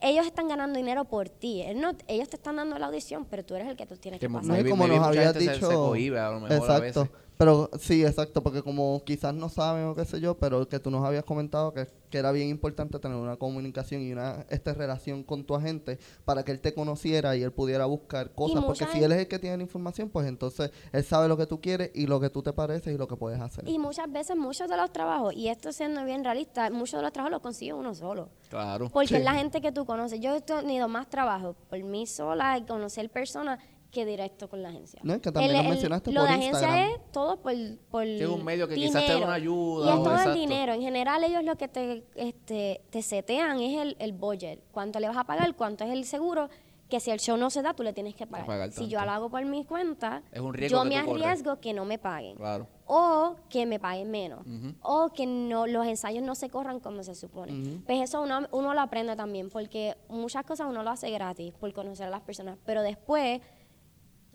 Ellos 0.00 0.26
están 0.26 0.46
ganando 0.48 0.76
dinero 0.76 1.04
por 1.06 1.28
ti. 1.28 1.62
Él 1.62 1.80
no- 1.80 1.92
ellos 2.06 2.28
te 2.28 2.36
están 2.36 2.56
dando 2.56 2.78
la 2.78 2.86
audición, 2.86 3.24
pero 3.26 3.44
tú 3.44 3.54
eres 3.54 3.68
el 3.68 3.76
que 3.76 3.86
tú 3.86 3.96
tienes 3.96 4.20
Que 4.20 4.26
que 4.26 4.32
pasar. 4.32 4.50
Maybe- 4.50 4.70
como 4.70 4.84
maybe 4.84 4.98
nos 4.98 5.06
habías 5.06 5.32
se- 5.32 5.38
dicho. 5.38 5.68
se 5.68 5.74
cohíbe 5.74 6.18
a 6.18 6.30
lo 6.30 6.40
mejor 6.40 6.52
a 6.52 6.56
exacto. 6.56 6.82
veces. 7.04 7.08
Pero 7.38 7.68
sí, 7.78 8.02
exacto, 8.04 8.42
porque 8.42 8.62
como 8.62 9.02
quizás 9.04 9.34
no 9.34 9.48
saben 9.50 9.84
o 9.84 9.94
qué 9.94 10.04
sé 10.06 10.20
yo, 10.20 10.38
pero 10.38 10.66
que 10.68 10.78
tú 10.80 10.90
nos 10.90 11.04
habías 11.04 11.24
comentado 11.24 11.74
que, 11.74 11.86
que 12.08 12.16
era 12.18 12.32
bien 12.32 12.48
importante 12.48 12.98
tener 12.98 13.16
una 13.18 13.36
comunicación 13.36 14.00
y 14.00 14.12
una 14.12 14.46
esta 14.48 14.72
relación 14.72 15.22
con 15.22 15.44
tu 15.44 15.54
agente 15.54 15.98
para 16.24 16.44
que 16.44 16.52
él 16.52 16.60
te 16.60 16.72
conociera 16.72 17.36
y 17.36 17.42
él 17.42 17.52
pudiera 17.52 17.84
buscar 17.84 18.32
cosas. 18.34 18.64
Porque 18.64 18.86
si 18.86 19.02
él 19.02 19.12
es 19.12 19.18
el 19.18 19.28
que 19.28 19.38
tiene 19.38 19.58
la 19.58 19.62
información, 19.64 20.08
pues 20.08 20.26
entonces 20.26 20.70
él 20.92 21.04
sabe 21.04 21.28
lo 21.28 21.36
que 21.36 21.46
tú 21.46 21.60
quieres 21.60 21.90
y 21.94 22.06
lo 22.06 22.20
que 22.20 22.30
tú 22.30 22.42
te 22.42 22.52
pareces 22.54 22.94
y 22.94 22.96
lo 22.96 23.06
que 23.06 23.16
puedes 23.16 23.38
hacer. 23.40 23.68
Y 23.68 23.78
muchas 23.78 24.10
veces, 24.10 24.34
muchos 24.36 24.68
de 24.68 24.76
los 24.78 24.90
trabajos, 24.92 25.34
y 25.34 25.48
esto 25.48 25.72
siendo 25.72 26.04
bien 26.04 26.24
realista, 26.24 26.70
muchos 26.70 26.98
de 26.98 27.02
los 27.02 27.12
trabajos 27.12 27.32
los 27.32 27.42
consigue 27.42 27.74
uno 27.74 27.94
solo. 27.94 28.30
Claro. 28.48 28.88
Porque 28.90 29.08
Sí. 29.08 29.14
es 29.16 29.24
la 29.24 29.34
gente 29.34 29.60
que 29.60 29.72
tú 29.72 29.84
conoces. 29.84 30.20
Yo 30.20 30.34
he 30.36 30.40
tenido 30.40 30.88
más 30.88 31.08
trabajo 31.10 31.54
por 31.68 31.78
mí 31.82 32.06
sola 32.06 32.56
y 32.56 32.62
conocer 32.62 33.10
personas 33.10 33.58
que 33.90 34.04
directo 34.04 34.48
con 34.48 34.62
la 34.62 34.68
agencia. 34.68 35.00
No, 35.02 35.14
es 35.14 35.20
que 35.22 35.32
también 35.32 35.56
lo 35.56 35.62
mencionaste 35.70 36.12
lo 36.12 36.20
por 36.20 36.28
de 36.28 36.34
agencia 36.34 36.60
Instagram. 36.68 36.88
es 36.90 37.12
todo 37.12 37.36
por, 37.40 37.52
por 37.90 38.02
es 38.04 38.26
un 38.26 38.44
medio 38.44 38.68
que 38.68 38.74
quizás 38.74 39.06
te 39.06 39.12
da 39.12 39.18
una 39.18 39.34
ayuda 39.34 39.86
Y 39.86 39.88
es 39.88 39.94
todo 39.96 40.10
exacto. 40.10 40.32
el 40.32 40.38
dinero. 40.38 40.72
En 40.74 40.82
general, 40.82 41.24
ellos 41.24 41.44
lo 41.44 41.56
que 41.56 41.68
te, 41.68 42.04
este, 42.14 42.82
te 42.90 43.02
setean 43.02 43.60
es 43.60 43.80
el, 43.80 43.96
el 43.98 44.12
budget. 44.12 44.60
Cuánto 44.72 45.00
le 45.00 45.08
vas 45.08 45.16
a 45.16 45.24
pagar, 45.24 45.54
cuánto 45.56 45.84
es 45.84 45.90
el 45.90 46.04
seguro, 46.04 46.50
que 46.90 47.00
si 47.00 47.10
el 47.10 47.18
show 47.18 47.36
no 47.36 47.50
se 47.50 47.62
da, 47.62 47.74
tú 47.74 47.82
le 47.82 47.92
tienes 47.92 48.14
que 48.14 48.26
pagar. 48.26 48.46
pagar 48.46 48.70
si 48.70 48.86
yo 48.86 49.02
lo 49.04 49.10
hago 49.10 49.28
por 49.30 49.44
mi 49.44 49.64
cuenta, 49.64 50.22
Es 50.30 50.40
un 50.40 50.54
riesgo 50.54 50.78
yo 50.78 50.84
me 50.84 51.02
corres. 51.04 51.24
arriesgo 51.24 51.58
que 51.60 51.72
no 51.72 51.84
me 51.84 51.98
paguen. 51.98 52.36
Claro. 52.36 52.68
O 52.86 53.34
que 53.50 53.66
me 53.66 53.80
paguen 53.80 54.10
menos. 54.10 54.46
O 54.82 55.08
que 55.08 55.26
no 55.26 55.66
los 55.66 55.84
ensayos 55.86 56.22
no 56.22 56.36
se 56.36 56.48
corran 56.48 56.78
como 56.78 57.02
se 57.02 57.16
supone. 57.16 57.80
Pues 57.86 58.00
eso 58.02 58.22
uno, 58.22 58.46
uno 58.52 58.74
lo 58.74 58.80
aprende 58.80 59.16
también, 59.16 59.50
porque 59.50 59.96
muchas 60.08 60.44
cosas 60.44 60.68
uno 60.68 60.84
lo 60.84 60.90
hace 60.90 61.10
gratis 61.10 61.52
por 61.54 61.72
conocer 61.72 62.06
a 62.06 62.10
las 62.10 62.20
personas, 62.20 62.56
pero 62.64 62.82
después 62.82 63.40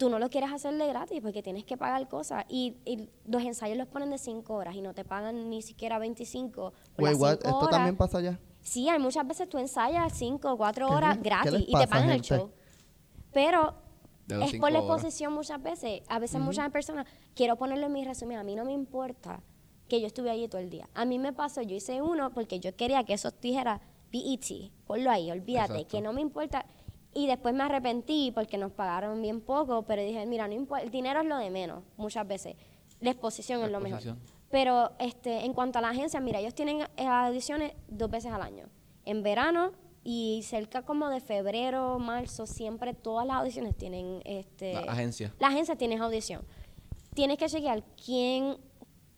tú 0.01 0.09
no 0.09 0.17
lo 0.17 0.31
quieres 0.31 0.51
hacerle 0.51 0.87
gratis 0.87 1.21
porque 1.21 1.43
tienes 1.43 1.63
que 1.63 1.77
pagar 1.77 2.07
cosas. 2.07 2.43
Y, 2.49 2.75
y 2.85 3.07
los 3.27 3.43
ensayos 3.43 3.77
los 3.77 3.85
ponen 3.87 4.09
de 4.09 4.17
5 4.17 4.51
horas 4.51 4.73
y 4.75 4.81
no 4.81 4.95
te 4.95 5.05
pagan 5.05 5.47
ni 5.51 5.61
siquiera 5.61 5.99
25 5.99 6.73
por 6.95 7.03
Wait, 7.05 7.17
what? 7.19 7.29
cinco 7.33 7.43
¿Esto 7.45 7.57
horas. 7.57 7.69
también 7.69 7.95
pasa 7.95 8.17
allá? 8.17 8.39
Sí, 8.61 8.89
hay 8.89 8.97
muchas 8.97 9.27
veces 9.27 9.47
tú 9.47 9.59
ensayas 9.59 10.11
cinco 10.17 10.53
o 10.53 10.57
cuatro 10.57 10.87
¿Qué 10.87 10.95
horas 10.95 11.17
le- 11.17 11.21
qué 11.21 11.29
gratis 11.29 11.65
y 11.67 11.71
te 11.77 11.87
pagan 11.87 12.09
el 12.09 12.21
show. 12.21 12.49
Pero 13.31 13.75
De 14.25 14.43
es 14.43 14.55
por 14.59 14.71
la 14.71 14.79
horas. 14.79 14.91
exposición 14.95 15.33
muchas 15.33 15.61
veces. 15.61 16.01
A 16.09 16.17
veces 16.17 16.41
muchas 16.41 16.71
personas, 16.71 17.05
quiero 17.35 17.55
ponerlo 17.55 17.85
en 17.85 17.93
mi 17.93 18.03
resumen, 18.03 18.39
a 18.39 18.43
mí 18.43 18.55
no 18.55 18.65
me 18.65 18.73
importa 18.73 19.43
que 19.87 20.01
yo 20.01 20.07
estuve 20.07 20.31
allí 20.31 20.47
todo 20.47 20.61
el 20.61 20.71
día. 20.71 20.89
A 20.95 21.05
mí 21.05 21.19
me 21.19 21.31
pasó, 21.31 21.61
yo 21.61 21.75
hice 21.75 22.01
uno 22.01 22.31
porque 22.33 22.59
yo 22.59 22.75
quería 22.75 23.03
que 23.03 23.13
esos 23.13 23.39
dijera 23.39 23.81
BET, 24.11 24.71
ponlo 24.87 25.11
ahí, 25.11 25.29
olvídate, 25.29 25.73
Exacto. 25.73 25.87
que 25.97 26.01
no 26.01 26.11
me 26.11 26.21
importa. 26.21 26.65
Y 27.13 27.27
después 27.27 27.53
me 27.53 27.63
arrepentí 27.63 28.31
porque 28.33 28.57
nos 28.57 28.71
pagaron 28.71 29.21
bien 29.21 29.41
poco, 29.41 29.83
pero 29.83 30.01
dije, 30.01 30.25
mira, 30.25 30.47
no 30.47 30.53
importa, 30.53 30.83
el 30.83 30.91
dinero 30.91 31.21
es 31.21 31.25
lo 31.27 31.37
de 31.37 31.49
menos, 31.49 31.83
muchas 31.97 32.25
veces. 32.27 32.55
La 33.01 33.11
exposición 33.11 33.59
La 33.59 33.65
es 33.65 33.71
lo 33.71 33.79
mejor. 33.79 34.15
Pero 34.49 34.91
este, 34.99 35.45
en 35.45 35.53
cuanto 35.53 35.79
a 35.79 35.81
la 35.81 35.89
agencia, 35.89 36.19
mira, 36.19 36.39
ellos 36.39 36.53
tienen 36.53 36.81
eh, 36.97 37.05
audiciones 37.07 37.73
dos 37.87 38.09
veces 38.09 38.31
al 38.31 38.41
año. 38.41 38.65
En 39.05 39.23
verano 39.23 39.71
y 40.03 40.41
cerca 40.43 40.83
como 40.83 41.09
de 41.09 41.19
febrero, 41.19 41.99
marzo, 41.99 42.45
siempre 42.45 42.93
todas 42.93 43.25
las 43.25 43.37
audiciones 43.37 43.75
tienen 43.75 44.21
este 44.25 44.73
La 44.73 44.91
agencia. 44.91 45.33
la 45.39 45.47
agencia 45.47 45.75
tiene 45.75 45.97
audición. 45.97 46.43
Tienes 47.13 47.37
que 47.37 47.47
chequear 47.47 47.83
quién, 48.03 48.57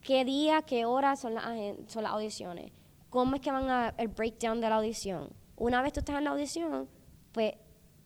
qué 0.01 0.25
día, 0.25 0.61
qué 0.63 0.85
hora 0.85 1.15
son 1.15 1.35
las, 1.35 1.45
son 1.87 2.03
las 2.03 2.11
audiciones. 2.11 2.71
Cómo 3.09 3.35
es 3.35 3.41
que 3.41 3.51
van 3.51 3.69
a 3.69 3.93
el 3.97 4.07
breakdown 4.07 4.61
de 4.61 4.69
la 4.69 4.77
audición. 4.77 5.29
Una 5.57 5.81
vez 5.81 5.93
tú 5.93 5.99
estás 5.99 6.17
en 6.17 6.23
la 6.23 6.31
audición, 6.31 6.89
pues 7.31 7.53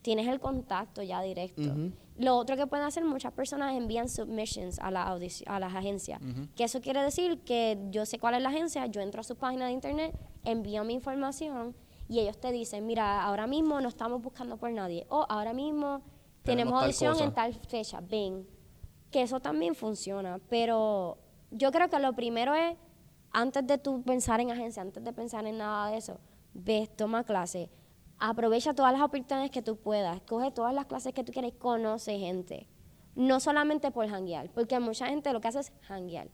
tienes 0.08 0.26
el 0.26 0.40
contacto 0.40 1.02
ya 1.02 1.20
directo. 1.20 1.70
Lo 2.16 2.38
otro 2.38 2.56
que 2.56 2.66
pueden 2.66 2.86
hacer, 2.86 3.04
muchas 3.04 3.30
personas 3.30 3.76
envían 3.76 4.08
submissions 4.08 4.78
a, 4.78 4.90
la 4.90 5.04
a 5.04 5.60
las 5.60 5.74
agencias. 5.74 6.18
Que 6.56 6.64
eso 6.64 6.80
quiere 6.80 7.02
decir 7.02 7.40
que 7.40 7.78
yo 7.90 8.06
sé 8.06 8.18
cuál 8.18 8.32
es 8.32 8.40
la 8.40 8.48
agencia, 8.48 8.86
yo 8.86 9.02
entro 9.02 9.20
a 9.20 9.22
su 9.22 9.36
página 9.36 9.66
de 9.66 9.72
internet, 9.72 10.18
envío 10.44 10.82
mi 10.82 10.94
información 10.94 11.76
y 12.08 12.20
ellos 12.20 12.40
te 12.40 12.52
dicen, 12.52 12.86
mira, 12.86 13.22
ahora 13.22 13.46
mismo 13.46 13.82
no 13.82 13.88
estamos 13.90 14.22
buscando 14.22 14.56
por 14.56 14.72
nadie. 14.72 15.04
O 15.10 15.26
ahora 15.28 15.52
mismo 15.52 16.00
Tenemos 16.42 16.82
audición 16.82 17.20
en 17.20 17.34
tal 17.34 17.52
fecha. 17.52 18.00
Ven. 18.00 18.46
Que 19.10 19.20
eso 19.20 19.40
también 19.40 19.74
funciona. 19.74 20.40
Pero 20.48 21.18
yo 21.50 21.70
creo 21.70 21.90
que 21.90 21.98
lo 21.98 22.14
primero 22.14 22.54
es, 22.54 22.78
antes 23.30 23.66
de 23.66 23.76
tú 23.76 24.02
pensar 24.04 24.40
en 24.40 24.52
agencia, 24.52 24.80
antes 24.80 25.04
de 25.04 25.12
pensar 25.12 25.46
en 25.46 25.58
nada 25.58 25.90
de 25.90 25.98
eso, 25.98 26.18
ves, 26.54 26.88
toma 26.96 27.24
clase. 27.24 27.68
Aprovecha 28.20 28.74
todas 28.74 28.92
las 28.92 29.00
oportunidades 29.02 29.50
que 29.50 29.62
tú 29.62 29.76
puedas. 29.76 30.20
Coge 30.22 30.50
todas 30.50 30.74
las 30.74 30.86
clases 30.86 31.12
que 31.14 31.22
tú 31.24 31.32
quieras 31.32 31.52
y 31.54 31.58
conoce 31.58 32.18
gente. 32.18 32.66
No 33.14 33.40
solamente 33.40 33.90
por 33.90 34.06
hanguear, 34.06 34.48
porque 34.50 34.78
mucha 34.80 35.06
gente 35.08 35.32
lo 35.32 35.40
que 35.40 35.48
hace 35.48 35.60
es 35.60 35.72
hanguear. 35.88 36.28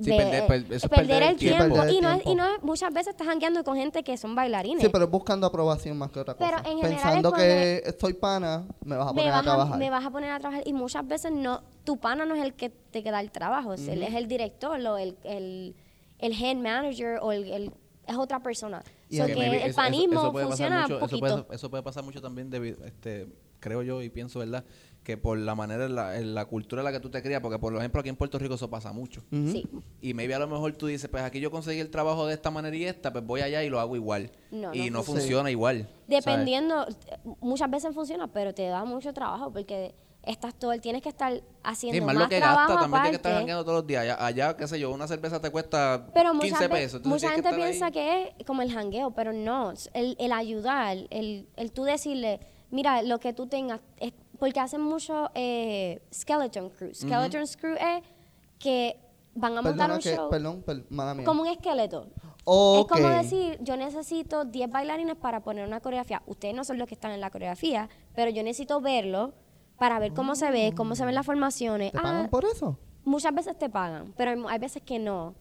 Sí, 0.00 0.10
perder- 0.10 0.46
per- 0.46 0.64
eso 0.72 0.86
es 0.86 0.88
perder 0.88 1.22
el 1.22 1.36
tiempo. 1.36 1.58
tiempo. 1.58 1.76
Perder 1.76 1.90
el 1.90 1.94
Y, 1.96 2.00
no 2.00 2.10
es- 2.12 2.26
y 2.26 2.34
no 2.34 2.44
muchas 2.62 2.92
veces 2.92 3.08
estás 3.12 3.28
hangueando 3.28 3.62
con 3.62 3.76
gente 3.76 4.02
que 4.02 4.16
son 4.16 4.34
bailarines. 4.34 4.82
Sí, 4.82 4.88
pero 4.88 5.04
es 5.04 5.10
buscando 5.10 5.46
aprobación 5.46 5.96
más 5.96 6.10
que 6.10 6.18
otra 6.20 6.34
cosa. 6.34 6.44
Pero 6.44 6.58
en 6.70 6.78
general 6.82 6.90
Pensando 7.12 7.28
es 7.36 7.82
que 7.82 7.96
soy 8.00 8.14
pana, 8.14 8.66
me 8.84 8.96
vas 8.96 9.08
a 9.08 9.12
me 9.12 9.20
poner 9.20 9.28
a 9.28 9.32
vas, 9.32 9.40
a, 9.40 9.44
trabajar. 9.44 9.78
me 9.78 9.90
vas 9.90 10.04
a 10.04 10.10
poner 10.10 10.30
a 10.32 10.40
trabajar 10.40 10.62
y 10.66 10.72
muchas 10.72 11.06
veces 11.06 11.30
no 11.30 11.62
tu 11.84 11.98
pana 11.98 12.24
no 12.24 12.34
es 12.34 12.42
el 12.42 12.54
que 12.54 12.70
te 12.70 13.02
queda 13.02 13.20
el 13.20 13.30
trabajo 13.30 13.74
él 13.74 14.02
es 14.02 14.14
el 14.14 14.26
director 14.28 14.80
o 14.80 14.96
el, 14.96 15.16
el, 15.24 15.76
el 16.18 16.32
head 16.42 16.56
manager 16.56 17.18
o 17.22 17.30
el, 17.32 17.44
el- 17.52 17.72
es 18.06 18.16
otra 18.16 18.40
persona 18.40 18.82
Y 19.12 19.18
So 19.18 19.26
que 19.26 19.36
maybe 19.36 19.62
el 19.64 19.70
eso- 19.70 19.76
panismo 19.76 20.20
eso 20.20 20.32
puede 20.32 20.46
pasar 20.46 20.68
funciona 20.68 20.82
mucho- 20.82 21.04
eso 21.04 21.18
puede, 21.18 21.44
eso 21.54 21.70
puede 21.70 21.82
pasar 21.82 22.02
mucho 22.04 22.20
también 22.22 22.48
debido, 22.50 22.82
este, 22.84 23.28
creo 23.60 23.82
yo 23.82 24.00
y 24.02 24.08
pienso, 24.08 24.38
¿verdad? 24.38 24.64
Que 25.04 25.16
por 25.18 25.36
la 25.36 25.54
manera, 25.54 25.84
en 25.84 25.94
la, 25.94 26.16
en 26.16 26.34
la 26.34 26.46
cultura 26.46 26.80
en 26.80 26.84
la 26.84 26.92
que 26.92 27.00
tú 27.00 27.10
te 27.10 27.22
crías, 27.22 27.40
porque 27.42 27.58
por 27.58 27.76
ejemplo 27.76 28.00
aquí 28.00 28.08
en 28.08 28.16
Puerto 28.16 28.38
Rico 28.38 28.54
eso 28.54 28.70
pasa 28.70 28.92
mucho. 28.92 29.22
Sí 29.30 29.68
Y 30.00 30.14
maybe 30.14 30.34
a 30.34 30.38
lo 30.38 30.48
mejor 30.48 30.72
tú 30.72 30.86
dices, 30.86 31.10
pues 31.10 31.22
aquí 31.22 31.40
yo 31.40 31.50
conseguí 31.50 31.78
el 31.80 31.90
trabajo 31.90 32.26
de 32.26 32.34
esta 32.34 32.50
manera 32.50 32.74
y 32.74 32.84
esta, 32.84 33.12
pues 33.12 33.24
voy 33.26 33.40
allá 33.42 33.62
y 33.62 33.68
lo 33.68 33.78
hago 33.80 33.94
igual. 33.96 34.30
No, 34.50 34.72
y 34.74 34.88
no 34.90 34.98
no 34.98 35.02
funciona. 35.02 35.50
igual. 35.50 35.88
dependiendo 36.08 36.86
muchas 37.40 37.70
veces 37.70 37.94
funciona 37.94 38.32
pero 38.32 38.54
te 38.54 38.66
da 38.66 38.84
mucho 38.84 39.12
trabajo 39.12 39.52
porque 39.52 39.94
estás 40.24 40.54
todo 40.54 40.72
el 40.72 40.80
tienes 40.80 41.02
que 41.02 41.08
estar 41.08 41.40
haciendo 41.64 41.94
Sí, 41.96 42.00
más, 42.00 42.14
más 42.14 42.24
lo 42.24 42.28
que 42.28 42.38
trabajo 42.38 42.58
gasta, 42.74 42.80
también 42.82 43.02
tienes 43.02 43.10
que 43.10 43.16
estar 43.16 43.32
aparte. 43.32 43.40
jangueando 43.40 43.64
todos 43.64 43.76
los 43.78 43.86
días. 43.86 44.02
Allá, 44.02 44.26
allá, 44.26 44.56
qué 44.56 44.68
sé 44.68 44.78
yo, 44.78 44.90
una 44.92 45.08
cerveza 45.08 45.40
te 45.40 45.50
cuesta 45.50 46.06
Pero 46.14 46.30
15 46.32 46.46
muchas 46.46 46.60
ve- 46.60 46.68
pesos. 46.68 46.96
entonces 47.04 47.22
mucha 47.22 47.34
gente 47.34 47.48
ahí. 47.48 47.56
piensa 47.56 47.90
que 47.90 48.34
es 48.38 48.46
como 48.46 48.62
el 48.62 48.72
jangueo, 48.72 49.10
pero 49.12 49.32
no. 49.32 49.72
El, 49.94 50.16
el 50.18 50.32
ayudar, 50.32 50.96
el, 51.10 51.48
el 51.56 51.72
tú 51.72 51.84
decirle, 51.84 52.40
mira, 52.70 53.02
lo 53.02 53.18
que 53.18 53.32
tú 53.32 53.46
tengas, 53.46 53.80
es, 53.98 54.12
porque 54.38 54.60
hacen 54.60 54.80
mucho 54.80 55.30
eh, 55.34 56.02
skeleton 56.14 56.70
crew. 56.70 56.94
Skeleton 56.94 57.44
crew 57.60 57.74
es 57.74 58.02
que 58.58 58.98
van 59.34 59.52
a 59.56 59.62
montar 59.62 59.72
Perdona 59.88 59.94
un 59.94 60.00
que, 60.00 60.14
show 60.16 60.30
perdón, 60.30 60.62
per- 60.62 60.84
mala 60.90 61.14
mía. 61.14 61.24
como 61.24 61.42
un 61.42 61.48
esqueleto. 61.48 62.06
Es 62.44 62.86
como 62.86 63.08
decir, 63.08 63.56
yo 63.60 63.76
necesito 63.76 64.44
10 64.44 64.68
bailarines 64.70 65.14
para 65.16 65.40
poner 65.44 65.66
una 65.66 65.80
coreografía. 65.80 66.22
Ustedes 66.26 66.54
no 66.54 66.64
son 66.64 66.76
los 66.78 66.88
que 66.88 66.94
están 66.94 67.12
en 67.12 67.20
la 67.20 67.30
coreografía, 67.30 67.88
pero 68.16 68.30
yo 68.30 68.42
necesito 68.42 68.80
verlo 68.80 69.32
para 69.82 69.98
ver 69.98 70.14
cómo 70.14 70.36
se 70.36 70.48
ve, 70.52 70.72
cómo 70.76 70.94
se 70.94 71.04
ven 71.04 71.16
las 71.16 71.26
formaciones. 71.26 71.90
¿Te 71.90 71.98
Ah, 71.98 72.02
pagan 72.02 72.28
por 72.30 72.44
eso? 72.44 72.78
Muchas 73.04 73.34
veces 73.34 73.58
te 73.58 73.68
pagan, 73.68 74.14
pero 74.16 74.30
hay- 74.30 74.44
hay 74.48 74.58
veces 74.60 74.80
que 74.80 75.00
no. 75.00 75.34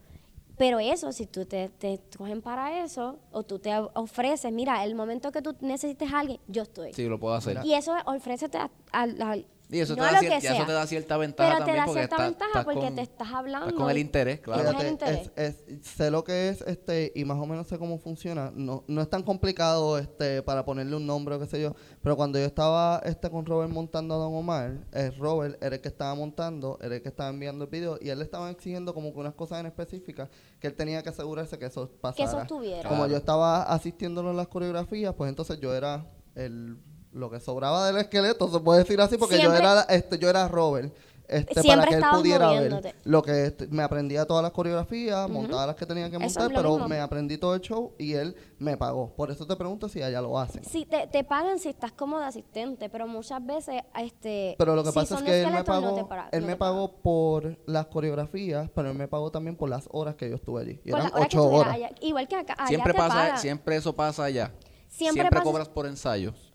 Pero 0.58 0.80
eso, 0.80 1.12
si 1.12 1.28
tú 1.28 1.46
te, 1.46 1.70
te 1.70 2.00
cogen 2.18 2.42
para 2.42 2.84
eso, 2.84 3.20
o 3.32 3.44
tú 3.44 3.60
te 3.60 3.72
ofreces, 3.94 4.52
mira, 4.52 4.84
el 4.84 4.96
momento 4.96 5.32
que 5.32 5.44
tú 5.44 5.56
necesites 5.62 6.12
a 6.12 6.22
alguien, 6.22 6.40
yo 6.48 6.64
estoy. 6.64 6.92
Sí, 6.92 7.06
lo 7.06 7.20
puedo 7.20 7.36
hacer. 7.36 7.60
Y 7.64 7.76
eso 7.76 7.96
es, 7.96 8.02
ofrécete 8.08 8.58
a, 8.58 8.72
a- 8.92 9.04
a- 9.04 9.38
Y 9.72 9.80
eso, 9.80 9.96
no 9.96 10.04
te 10.06 10.12
da 10.14 10.20
cier- 10.20 10.38
eso 10.54 10.66
te 10.66 10.72
da 10.74 10.86
cierta 10.86 11.16
ventaja 11.18 11.50
pero 11.50 11.66
te 11.66 11.72
también 11.72 11.78
da 11.78 11.86
porque 11.86 12.00
cierta 12.02 12.16
estás- 12.16 12.28
ventaja 12.30 12.50
estás 12.52 12.64
porque 12.66 12.80
con- 12.82 12.96
te 12.96 13.02
estás 13.02 13.28
hablando. 13.32 13.68
Estás 13.68 13.82
con 13.82 13.90
el 13.92 13.98
interés, 13.98 14.40
claro. 14.42 14.62
Fíjate. 14.64 14.78
Fíjate, 14.78 14.92
interés. 14.92 15.32
es, 15.38 15.64
es- 15.80 15.88
sé 15.88 16.12
lo 16.12 16.24
que 16.26 16.50
es 16.50 16.62
este 16.68 17.12
y 17.16 17.24
más 17.24 17.38
o 17.38 17.46
menos 17.46 17.68
sé 17.68 17.80
cómo 17.80 17.98
funciona. 17.98 18.52
No, 18.54 18.84
no 18.88 19.02
es 19.02 19.10
tan 19.10 19.24
complicado 19.24 19.98
este 19.98 20.44
para 20.44 20.66
ponerle 20.66 20.96
un 20.98 21.08
nombre 21.08 21.36
o 21.36 21.40
qué 21.40 21.46
sé 21.46 21.62
yo. 21.62 21.74
Pero 22.04 22.18
cuando 22.18 22.38
yo 22.38 22.46
estaba 22.46 23.02
este 23.06 23.30
con 23.30 23.46
Robert 23.46 23.72
montando 23.72 24.14
a 24.16 24.18
Don 24.18 24.36
Omar, 24.36 24.86
eh, 24.92 25.12
Robert 25.18 25.58
era 25.64 25.76
el 25.76 25.82
que 25.82 25.88
estaba 25.88 26.14
montando, 26.16 26.78
era 26.82 26.96
el 26.96 27.02
que 27.02 27.08
estaba 27.10 27.30
enviando 27.30 27.64
el 27.64 27.70
video 27.70 27.98
y 28.02 28.10
él 28.10 28.18
le 28.20 28.26
estaba 28.26 28.50
exigiendo 28.52 28.94
como 28.94 29.14
que 29.14 29.20
unas 29.20 29.36
cosas 29.36 29.62
en 29.62 29.68
específicas 29.68 30.28
que 30.60 30.68
él 30.68 30.74
tenía 30.76 31.02
que 31.02 31.10
asegurarse 31.10 31.58
que 31.58 31.68
eso 31.68 31.90
pasara. 32.02 32.18
Que 32.18 32.24
eso 32.30 32.42
estuviera. 32.42 32.84
Como 32.90 33.04
Claro. 33.04 33.12
yo 33.12 33.18
estaba 33.18 33.64
asistiéndolo 33.64 34.32
en 34.32 34.38
las 34.38 34.50
coreografías, 34.50 35.14
pues 35.16 35.30
entonces 35.30 35.60
yo 35.62 35.74
era 35.74 36.06
el 36.36 36.78
lo 37.14 37.30
que 37.30 37.40
sobraba 37.40 37.88
del 37.88 37.98
esqueleto, 37.98 38.50
se 38.50 38.60
puede 38.60 38.80
decir 38.80 39.00
así, 39.02 39.18
porque 39.18 39.36
yo 39.36 39.42
Siempre- 39.52 39.60
era 39.60 39.82
este, 39.84 40.18
yo 40.18 40.30
era 40.30 40.48
Robert. 40.48 40.94
Este, 41.28 41.62
Siempre 41.62 41.78
para 41.78 41.88
que 41.90 41.96
él 41.96 42.04
pudiera 42.20 42.48
moviéndote. 42.48 42.88
ver 42.92 42.96
lo 43.06 43.22
que 43.22 43.46
este, 43.46 43.68
me 43.70 43.84
aprendía 43.84 44.26
todas 44.26 44.44
las 44.44 44.52
coreografías, 44.52 45.30
Ujú. 45.30 45.34
montaba 45.34 45.66
las 45.68 45.78
que 45.78 45.86
tenía 45.86 46.10
que 46.12 46.20
montar, 46.20 46.52
pero 46.54 46.72
mismo. 46.72 46.90
me 46.90 47.00
aprendí 47.00 47.38
todo 47.38 47.56
el 47.56 47.62
show 47.62 47.94
y 47.98 48.16
él 48.16 48.36
me 48.60 48.76
pagó. 48.76 49.16
Por 49.16 49.32
eso 49.32 49.48
te 49.48 49.56
pregunto 49.56 49.88
si 49.88 50.02
allá 50.04 50.20
lo 50.22 50.38
hacen. 50.38 50.66
Sí, 50.66 50.86
te, 50.86 51.08
te 51.08 51.24
pagan 51.24 51.58
si 51.60 51.70
estás 51.70 51.94
como 51.94 52.20
de 52.20 52.26
asistente, 52.26 52.90
pero 52.90 53.08
muchas 53.08 53.46
veces, 53.46 53.82
este... 53.98 54.56
Pero 54.58 54.76
lo 54.76 54.84
que 54.84 54.90
si 54.90 54.96
pasa 54.96 55.16
es 55.20 55.24
que 55.24 55.42
él 55.44 55.52
me 55.52 55.60
no 55.60 55.64
pagó, 55.64 56.06
para- 56.10 56.28
él 56.34 56.42
no 56.42 56.48
me 56.48 56.58
pagó 56.58 56.92
por 57.02 57.58
las 57.66 57.86
coreografías, 57.88 58.70
pero 58.76 58.90
él 58.92 58.98
me 58.98 59.08
pagó 59.08 59.32
también 59.32 59.56
por 59.56 59.70
las 59.70 59.88
horas 59.94 60.16
que 60.16 60.30
yo 60.30 60.36
estuve 60.36 60.62
allí. 60.64 60.82
Y 60.84 60.92
Por 60.92 61.00
eran 61.00 61.04
las 61.04 61.14
horas 61.14 61.28
que 61.30 61.38
ocho 61.40 61.48
horas. 61.50 61.76
allá. 61.76 61.92
Igual 62.02 62.28
que 62.28 62.36
acá, 62.36 62.56
allá 62.58 62.68
siempre 62.68 62.92
te 62.92 63.00
pasa, 63.00 63.16
pagan. 63.16 63.38
siempre 63.40 63.76
eso 63.78 63.94
pasa 63.96 64.26
allá. 64.26 64.52
Siempre 64.90 65.30
pasa- 65.30 65.44
cobras 65.44 65.70
por 65.70 65.86
ensayos. 65.86 66.51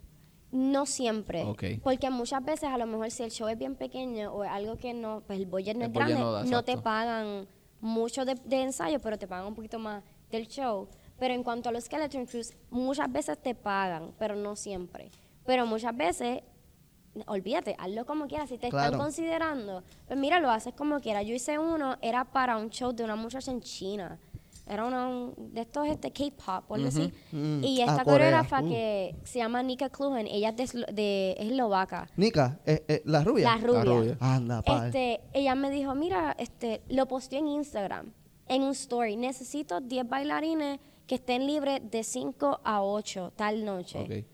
No 0.56 0.86
siempre. 0.86 1.44
Porque 1.82 2.08
muchas 2.08 2.42
veces, 2.42 2.64
a 2.70 2.78
lo 2.78 2.86
mejor, 2.86 3.10
si 3.10 3.22
el 3.22 3.30
show 3.30 3.46
es 3.48 3.58
bien 3.58 3.74
pequeño 3.74 4.32
o 4.32 4.42
algo 4.42 4.76
que 4.76 4.94
no, 4.94 5.20
pues 5.26 5.38
el 5.38 5.44
budget 5.44 5.76
no 5.76 5.84
El 5.84 5.90
es 5.90 5.94
grande, 5.94 6.14
no 6.14 6.32
da, 6.32 6.44
no 6.44 6.62
te 6.64 6.78
pagan 6.78 7.46
mucho 7.80 8.24
de, 8.24 8.36
de 8.36 8.62
ensayo, 8.62 8.98
pero 9.00 9.18
te 9.18 9.26
pagan 9.28 9.46
un 9.48 9.54
poquito 9.54 9.78
más 9.78 10.02
del 10.30 10.48
show. 10.48 10.88
Pero 11.18 11.34
en 11.34 11.42
cuanto 11.42 11.68
a 11.68 11.72
los 11.72 11.84
Skeleton 11.84 12.24
Crews, 12.24 12.54
muchas 12.70 13.12
veces 13.12 13.36
te 13.42 13.54
pagan, 13.54 14.12
pero 14.18 14.34
no 14.34 14.56
siempre. 14.56 15.10
Pero 15.44 15.66
muchas 15.66 15.94
veces, 15.94 16.42
olvídate, 17.26 17.74
hazlo 17.78 18.06
como 18.06 18.26
quieras. 18.26 18.48
Si 18.48 18.56
te 18.58 18.68
Claro. 18.70 18.86
están 18.86 19.00
considerando, 19.00 19.82
pues 20.06 20.18
mira, 20.18 20.40
lo 20.40 20.50
haces 20.50 20.72
como 20.74 21.00
quieras. 21.00 21.26
Yo 21.26 21.34
hice 21.34 21.58
uno, 21.58 21.96
era 22.00 22.24
para 22.24 22.56
un 22.56 22.70
show 22.70 22.92
de 22.92 23.04
una 23.04 23.16
muchacha 23.16 23.50
en 23.50 23.60
China. 23.60 24.18
Era 24.68 24.84
una, 24.84 25.06
un- 25.08 25.34
de 25.54 25.60
estos 25.60 25.86
este 25.86 26.10
K-pop, 26.12 26.66
por 26.66 26.80
decir. 26.80 27.14
Mm, 27.30 27.62
Y 27.62 27.80
ah, 27.80 27.84
esta 27.84 28.02
Corea. 28.04 28.04
coreógrafa 28.42 28.62
Uh. 28.62 28.68
que 28.68 29.14
se 29.24 29.38
llama 29.38 29.62
Nika 29.62 29.88
Klugen, 29.90 30.26
ella 30.26 30.48
es 30.50 30.56
de, 30.56 30.64
Eslo- 30.64 30.92
de 30.92 31.36
eslovaca. 31.38 32.08
Nika, 32.16 32.58
eh, 32.66 32.84
eh, 32.88 33.02
la 33.04 33.22
rubia. 33.22 33.54
La 33.54 33.56
rubia. 33.64 33.84
rubia. 33.84 34.16
Anda, 34.20 34.62
pa. 34.62 34.86
Este, 34.86 35.20
ella 35.32 35.54
me 35.54 35.70
dijo, 35.70 35.94
mira, 35.94 36.34
este, 36.38 36.82
lo 36.88 37.06
posteé 37.06 37.38
en 37.38 37.46
Instagram, 37.48 38.12
en 38.48 38.62
un 38.62 38.70
story. 38.72 39.16
Necesito 39.16 39.80
10 39.80 40.08
bailarines 40.08 40.80
que 41.06 41.14
estén 41.14 41.46
libres 41.46 41.80
de 41.88 42.02
5 42.02 42.60
a 42.64 42.82
8 42.82 43.32
tal 43.36 43.64
noche. 43.64 44.00
Ok. 44.00 44.26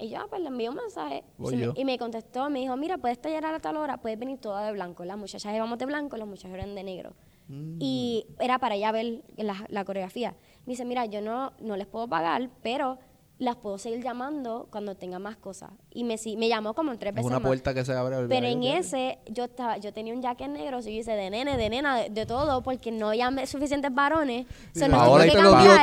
Y 0.00 0.10
yo, 0.10 0.18
ah, 0.18 0.26
pues 0.28 0.40
le 0.42 0.48
envié 0.48 0.68
un 0.68 0.76
mensaje. 0.76 1.22
Me- 1.38 1.72
y 1.76 1.84
me 1.84 1.98
contestó, 1.98 2.50
me 2.50 2.58
dijo, 2.60 2.76
mira, 2.76 2.98
puedes 2.98 3.20
tallar 3.20 3.44
a 3.46 3.58
tal 3.60 3.76
hora, 3.76 3.96
puedes 3.98 4.18
venir 4.18 4.38
toda 4.38 4.64
de 4.66 4.72
blanco. 4.72 5.04
Las 5.04 5.18
muchachas 5.18 5.54
íbamos 5.54 5.78
de 5.78 5.86
blanco, 5.86 6.16
los 6.16 6.26
muchachos 6.26 6.50
eran 6.54 6.74
de 6.74 6.82
negro. 6.82 7.14
Mm. 7.48 7.78
Y 7.80 8.26
era 8.40 8.58
para 8.58 8.74
ella 8.76 8.92
ver 8.92 9.22
la, 9.36 9.64
la 9.68 9.84
coreografía. 9.84 10.34
Me 10.66 10.72
dice, 10.72 10.84
mira, 10.84 11.06
yo 11.06 11.20
no, 11.22 11.52
no 11.60 11.76
les 11.76 11.86
puedo 11.86 12.06
pagar, 12.08 12.50
pero 12.62 12.98
las 13.38 13.54
puedo 13.54 13.78
seguir 13.78 14.02
llamando 14.02 14.66
cuando 14.72 14.96
tenga 14.96 15.20
más 15.20 15.36
cosas. 15.36 15.70
Y 15.92 16.02
me, 16.02 16.18
si- 16.18 16.36
me 16.36 16.48
llamó 16.48 16.74
como 16.74 16.90
tres 16.98 17.10
Es 17.10 17.14
veces 17.14 17.26
una 17.26 17.38
más. 17.38 17.46
puerta 17.46 17.72
que 17.72 17.84
se 17.84 17.92
abre. 17.92 18.26
Pero 18.28 18.46
en 18.48 18.64
ese, 18.64 19.20
yo 19.30 19.44
estaba, 19.44 19.78
yo 19.78 19.92
tenía 19.92 20.12
un 20.12 20.20
jacket 20.20 20.48
negro, 20.50 20.82
so 20.82 20.88
yo 20.90 20.96
hice 20.98 21.12
de 21.12 21.30
nene, 21.30 21.56
de 21.56 21.70
nena, 21.70 21.96
de, 21.98 22.10
de 22.10 22.26
todo, 22.26 22.62
porque 22.62 22.90
no 22.90 23.10
había 23.10 23.30
suficientes 23.46 23.94
varones. 23.94 24.46
So, 24.74 24.88
Paola 24.90 25.26
y. 25.26 25.30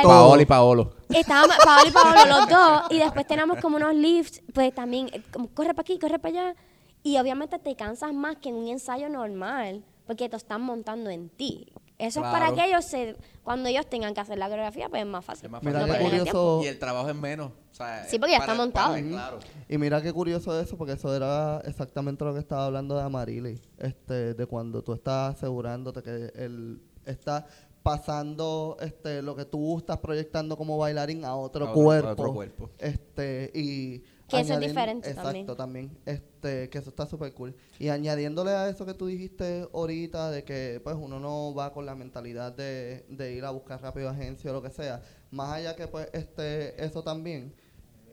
Paola 0.04 0.42
y 0.42 0.46
Paolo. 0.46 0.90
Estábamos 1.08 1.56
Paolo 1.64 1.88
y 1.88 1.92
Paolo 1.92 2.20
los 2.28 2.48
dos, 2.48 2.82
y 2.90 2.98
después 2.98 3.26
teníamos 3.26 3.58
como 3.60 3.76
unos 3.78 3.94
lifts, 3.94 4.42
pues 4.52 4.74
también, 4.74 5.08
como 5.32 5.48
corre 5.48 5.72
para 5.72 5.80
aquí, 5.80 5.98
corre 5.98 6.18
para 6.18 6.50
allá. 6.50 6.56
Y 7.02 7.16
obviamente 7.18 7.58
te 7.58 7.74
cansas 7.74 8.12
más 8.12 8.36
que 8.36 8.50
en 8.50 8.56
un 8.56 8.68
ensayo 8.68 9.08
normal, 9.08 9.82
porque 10.06 10.28
te 10.28 10.36
están 10.36 10.62
montando 10.62 11.10
en 11.10 11.28
ti. 11.28 11.66
Eso 11.98 12.20
es 12.20 12.26
para 12.26 12.52
que 12.52 12.62
ellos 12.66 12.84
se, 12.84 13.16
cuando 13.42 13.70
ellos 13.70 13.86
tengan 13.86 14.12
que 14.12 14.20
hacer 14.20 14.36
la 14.36 14.46
coreografía, 14.48 14.88
pues 14.90 15.00
es 15.00 15.08
más 15.08 15.24
fácil. 15.24 15.46
Es 15.46 15.50
más 15.50 15.62
fácil. 15.62 16.62
Y 16.62 16.66
el 16.66 16.78
trabajo 16.78 17.08
es 17.08 17.16
menos. 17.16 17.52
o 17.70 17.74
sea, 17.74 18.04
Sí, 18.04 18.18
porque 18.18 18.32
ya 18.32 18.38
para- 18.40 18.52
está 18.52 18.62
montado. 18.62 18.88
para- 18.94 19.02
claro. 19.08 19.38
Y 19.68 19.78
mira 19.78 20.02
qué 20.02 20.12
curioso 20.12 20.58
eso, 20.60 20.76
porque 20.76 20.92
eso 20.94 21.14
era 21.14 21.60
exactamente 21.64 22.24
lo 22.24 22.34
que 22.34 22.40
estaba 22.40 22.66
hablando 22.66 22.96
de 22.96 23.02
Amarili, 23.02 23.60
este, 23.78 24.34
de 24.34 24.46
cuando 24.46 24.82
tú 24.82 24.92
estás 24.92 25.36
asegurándote 25.36 26.02
que 26.02 26.32
él 26.36 26.82
está 27.06 27.46
pasando 27.82 28.76
este, 28.80 29.22
lo 29.22 29.34
que 29.36 29.44
tú 29.44 29.78
estás 29.78 29.98
proyectando 29.98 30.56
como 30.56 30.76
bailarín 30.76 31.24
a 31.24 31.34
otro, 31.36 31.66
A 31.66 31.70
otro- 31.70 31.80
a 31.80 31.84
cuerpo. 31.84 32.10
otro 32.10 32.34
cuerpo. 32.34 32.70
Este, 32.78 33.50
y 33.54 34.02
Que 34.28 34.40
eso 34.40 34.54
es 34.54 34.60
diferente 34.60 35.08
Exacto, 35.10 35.54
también. 35.54 35.56
también. 35.56 35.98
Este, 36.04 36.68
que 36.68 36.78
eso 36.78 36.90
está 36.90 37.06
súper 37.06 37.32
cool. 37.32 37.54
Y 37.78 37.88
añadiéndole 37.88 38.50
a 38.50 38.68
eso 38.68 38.84
que 38.84 38.94
tú 38.94 39.06
dijiste 39.06 39.68
ahorita, 39.72 40.30
de 40.32 40.42
que 40.42 40.80
pues 40.82 40.96
uno 40.98 41.20
no 41.20 41.54
va 41.54 41.72
con 41.72 41.86
la 41.86 41.94
mentalidad 41.94 42.52
de, 42.52 43.06
de 43.08 43.34
ir 43.34 43.44
a 43.44 43.50
buscar 43.50 43.80
rápido 43.80 44.08
agencia 44.08 44.50
o 44.50 44.54
lo 44.54 44.62
que 44.62 44.70
sea, 44.70 45.00
más 45.30 45.52
allá 45.52 45.76
que 45.76 45.86
pues 45.86 46.08
este, 46.12 46.84
eso 46.84 47.04
también, 47.04 47.54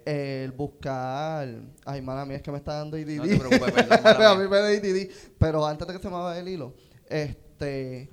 el 0.05 0.51
buscar, 0.51 1.47
ay 1.85 2.01
mala 2.01 2.25
mía, 2.25 2.37
es 2.37 2.43
que 2.43 2.51
me 2.51 2.57
está 2.57 2.73
dando 2.73 2.97
IDD. 2.97 3.17
No 3.17 3.23
te 3.23 3.39
preocupes, 3.39 3.71
perdón, 3.73 4.21
a 4.25 4.35
mí 4.35 4.47
me 4.47 4.57
da 4.57 4.73
IDD. 4.73 5.09
Pero 5.39 5.65
antes 5.65 5.87
de 5.87 5.93
que 5.93 5.99
se 5.99 6.09
me 6.09 6.15
vaya 6.15 6.39
el 6.39 6.47
hilo, 6.47 6.75
este, 7.09 8.09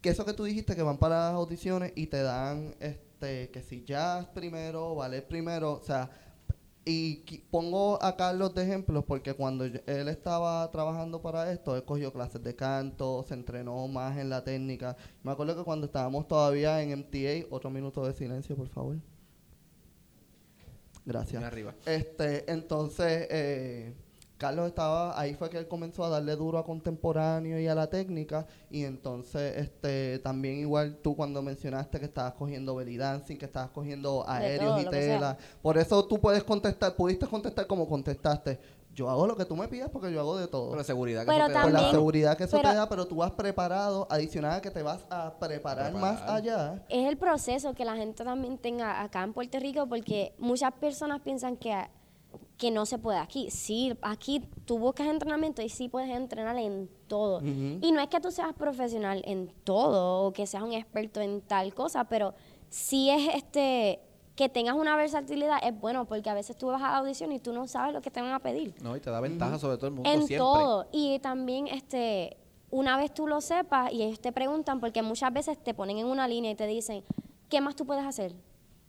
que 0.00 0.08
eso 0.08 0.24
que 0.24 0.32
tú 0.32 0.44
dijiste 0.44 0.74
que 0.74 0.82
van 0.82 0.98
para 0.98 1.28
las 1.28 1.34
audiciones 1.34 1.92
y 1.94 2.06
te 2.06 2.22
dan, 2.22 2.74
este, 2.80 3.50
que 3.50 3.62
si 3.62 3.84
jazz 3.84 4.26
primero, 4.34 4.94
ballet 4.94 5.26
primero, 5.26 5.74
o 5.74 5.82
sea, 5.82 6.10
y 6.88 7.16
pongo 7.50 8.00
a 8.02 8.16
Carlos 8.16 8.54
de 8.54 8.62
ejemplo 8.62 9.04
porque 9.04 9.34
cuando 9.34 9.66
yo- 9.66 9.80
él 9.86 10.08
estaba 10.08 10.70
trabajando 10.70 11.20
para 11.20 11.50
esto, 11.52 11.74
él 11.76 11.82
cogió 11.84 12.12
clases 12.12 12.42
de 12.42 12.54
canto, 12.54 13.24
se 13.26 13.34
entrenó 13.34 13.86
más 13.88 14.16
en 14.18 14.30
la 14.30 14.44
técnica. 14.44 14.96
Me 15.24 15.32
acuerdo 15.32 15.56
que 15.56 15.64
cuando 15.64 15.86
estábamos 15.86 16.28
todavía 16.28 16.80
en 16.82 16.92
MTA, 16.92 17.46
otro 17.50 17.70
minuto 17.70 18.06
de 18.06 18.12
silencio, 18.14 18.54
por 18.56 18.68
favor. 18.68 18.96
Gracias. 21.04 21.42
Arriba. 21.42 21.74
Este, 21.86 22.50
entonces, 22.50 23.26
eh, 23.30 23.92
Carlos 24.38 24.66
estaba, 24.66 25.18
ahí 25.18 25.34
fue 25.34 25.48
que 25.48 25.56
él 25.56 25.66
comenzó 25.66 26.04
a 26.04 26.10
darle 26.10 26.36
duro 26.36 26.58
a 26.58 26.64
contemporáneo 26.64 27.58
y 27.58 27.66
a 27.68 27.74
la 27.74 27.86
técnica, 27.88 28.46
y 28.70 28.84
entonces, 28.84 29.56
este, 29.56 30.18
también 30.18 30.56
igual 30.58 30.98
tú 31.02 31.16
cuando 31.16 31.40
mencionaste 31.42 31.98
que 31.98 32.04
estabas 32.04 32.34
cogiendo 32.34 32.74
belly 32.74 32.98
dancing, 32.98 33.36
que 33.36 33.46
estabas 33.46 33.70
cogiendo 33.70 34.28
aéreos 34.28 34.76
todo, 34.76 34.80
y 34.82 34.90
tela, 34.90 35.38
por 35.62 35.78
eso 35.78 36.04
tú 36.06 36.18
puedes 36.20 36.44
contestar, 36.44 36.94
pudiste 36.96 37.26
contestar 37.26 37.66
como 37.66 37.88
contestaste, 37.88 38.58
yo 38.94 39.10
hago 39.10 39.26
lo 39.26 39.36
que 39.36 39.44
tú 39.44 39.54
me 39.56 39.68
pidas 39.68 39.90
porque 39.90 40.10
yo 40.10 40.20
hago 40.20 40.38
de 40.38 40.48
todo. 40.48 40.68
Por 40.70 40.78
la 40.78 40.84
seguridad 40.84 41.20
que 41.20 41.26
Pero 41.26 41.38
eso 41.44 41.46
te 41.48 41.52
da. 41.52 41.62
Por 41.62 41.70
la 41.72 41.78
también- 41.80 41.94
seguridad 41.94 42.36
que 42.38 42.44
eso 42.44 42.56
pero- 42.56 42.70
te 42.70 42.76
da, 42.76 42.88
pero 42.88 43.06
tú 43.06 43.16
vas 43.16 43.30
preparado, 43.32 44.06
adicional 44.10 44.52
a 44.52 44.60
que 44.62 44.70
te 44.70 44.82
vas 44.82 45.00
a 45.10 45.34
preparar, 45.38 45.92
más 45.92 46.16
Preparar. 46.16 46.36
allá. 46.36 46.84
es 46.88 47.06
el 47.06 47.18
proceso 47.18 47.74
que 47.74 47.84
la 47.84 47.94
gente 47.96 48.24
también 48.24 48.56
tenga 48.56 49.02
acá 49.02 49.22
en 49.22 49.34
Puerto 49.34 49.58
Rico, 49.60 49.86
porque 49.86 50.34
muchas 50.38 50.72
personas 50.74 51.20
piensan 51.20 51.56
que, 51.58 51.74
que 52.56 52.70
no 52.70 52.86
se 52.86 52.98
puede 52.98 53.18
aquí. 53.18 53.50
Sí, 53.50 53.94
aquí 54.02 54.42
tú 54.64 54.78
buscas 54.78 55.06
entrenamiento 55.08 55.60
y 55.62 55.68
sí 55.68 55.88
puedes 55.88 56.10
entrenar 56.10 56.56
en 56.56 56.88
todo. 57.06 57.40
Y 57.42 57.92
no 57.92 58.00
es 58.00 58.08
que 58.08 58.20
tú 58.20 58.30
seas 58.30 58.52
profesional 58.54 59.22
en 59.26 59.52
todo 59.64 60.26
o 60.26 60.32
que 60.32 60.46
seas 60.46 60.62
un 60.62 60.72
experto 60.72 61.20
en 61.20 61.42
tal 61.42 61.74
cosa, 61.74 62.04
pero 62.04 62.34
sí 62.68 63.10
es 63.10 63.34
este 63.34 64.00
que 64.34 64.50
tengas 64.50 64.74
una 64.74 64.96
versatilidad 64.96 65.58
es 65.62 65.78
bueno 65.80 66.04
porque 66.04 66.28
a 66.28 66.34
veces 66.34 66.56
tú 66.58 66.66
vas 66.66 66.82
a 66.82 66.90
la 66.90 66.98
audición 66.98 67.32
y 67.32 67.38
tú 67.38 67.54
no 67.54 67.66
sabes 67.66 67.94
lo 67.94 68.02
que 68.02 68.10
te 68.10 68.20
van 68.20 68.32
a 68.32 68.38
pedir 68.38 68.74
No, 68.82 68.94
y 68.94 69.00
te 69.00 69.08
da 69.10 69.18
ventaja 69.20 69.58
sobre 69.58 69.78
todo 69.78 69.86
el 69.86 69.94
mundo 69.94 70.10
en 70.10 70.26
siempre. 70.26 70.36
todo. 70.38 70.86
Y 70.92 71.18
también, 71.20 71.68
este, 71.68 72.36
una 72.70 72.98
vez 72.98 73.14
tú 73.14 73.26
lo 73.26 73.40
sepas 73.40 73.90
y 73.94 74.02
ellos 74.02 74.20
te 74.20 74.32
preguntan, 74.32 74.78
porque 74.80 75.00
muchas 75.00 75.32
veces 75.32 75.56
te 75.62 75.72
ponen 75.72 75.96
en 75.98 76.06
una 76.06 76.28
línea 76.28 76.50
y 76.50 76.54
te 76.54 76.66
dicen, 76.66 77.02
¿qué 77.48 77.62
más 77.62 77.76
tú 77.76 77.86
puedes 77.86 78.04
hacer? 78.04 78.34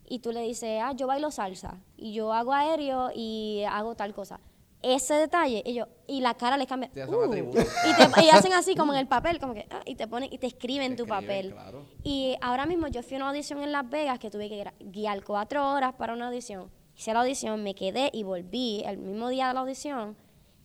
Y 0.10 0.20
tú 0.20 0.32
le 0.32 0.42
dices, 0.42 0.80
ah, 0.82 0.94
yo 0.94 1.06
bailo 1.08 1.32
salsa 1.32 1.78
y 1.98 2.14
yo 2.14 2.32
hago 2.34 2.54
aéreo 2.54 3.12
y 3.14 3.64
hago 3.70 3.96
tal 3.96 4.14
cosa. 4.14 4.40
Ese 4.82 5.16
detalle, 5.16 5.64
y, 5.66 5.74
yo, 5.74 5.88
y 6.08 6.22
la 6.22 6.36
cara 6.36 6.56
les 6.56 6.68
cambia. 6.68 6.90
Te 6.92 7.02
hacen 7.02 7.16
"Uh", 7.16 7.34
y, 7.34 8.14
te- 8.14 8.24
y 8.24 8.30
hacen 8.30 8.54
así 8.54 8.76
como 8.76 8.94
en 8.94 9.00
el 9.00 9.08
papel, 9.08 9.40
como 9.40 9.54
que, 9.56 9.66
ah, 9.72 9.82
y 9.86 9.96
te 9.96 10.08
ponen 10.08 10.32
y 10.32 10.38
te 10.38 10.48
escriben 10.48 10.92
Te 10.92 10.98
tu 10.98 11.04
escriben, 11.04 11.26
papel. 11.26 11.52
claro. 11.52 11.86
Y 12.04 12.36
ahora 12.42 12.66
mismo 12.68 12.88
yo 12.88 13.02
fui 13.04 13.16
a 13.16 13.18
una 13.18 13.30
audición 13.30 13.62
en 13.64 13.72
Las 13.72 13.90
Vegas 13.90 14.20
que 14.20 14.30
tuve 14.30 14.48
que 14.50 14.72
guiar 14.80 15.24
cuatro 15.24 15.74
horas 15.74 15.94
para 15.96 16.14
una 16.14 16.28
audición. 16.28 16.70
Hice 16.96 17.12
la 17.14 17.22
audición, 17.22 17.64
me 17.64 17.74
quedé 17.76 18.10
y 18.14 18.24
volví 18.24 18.84
el 18.86 18.98
mismo 18.98 19.30
día 19.30 19.48
de 19.50 19.56
la 19.56 19.60
audición. 19.62 20.16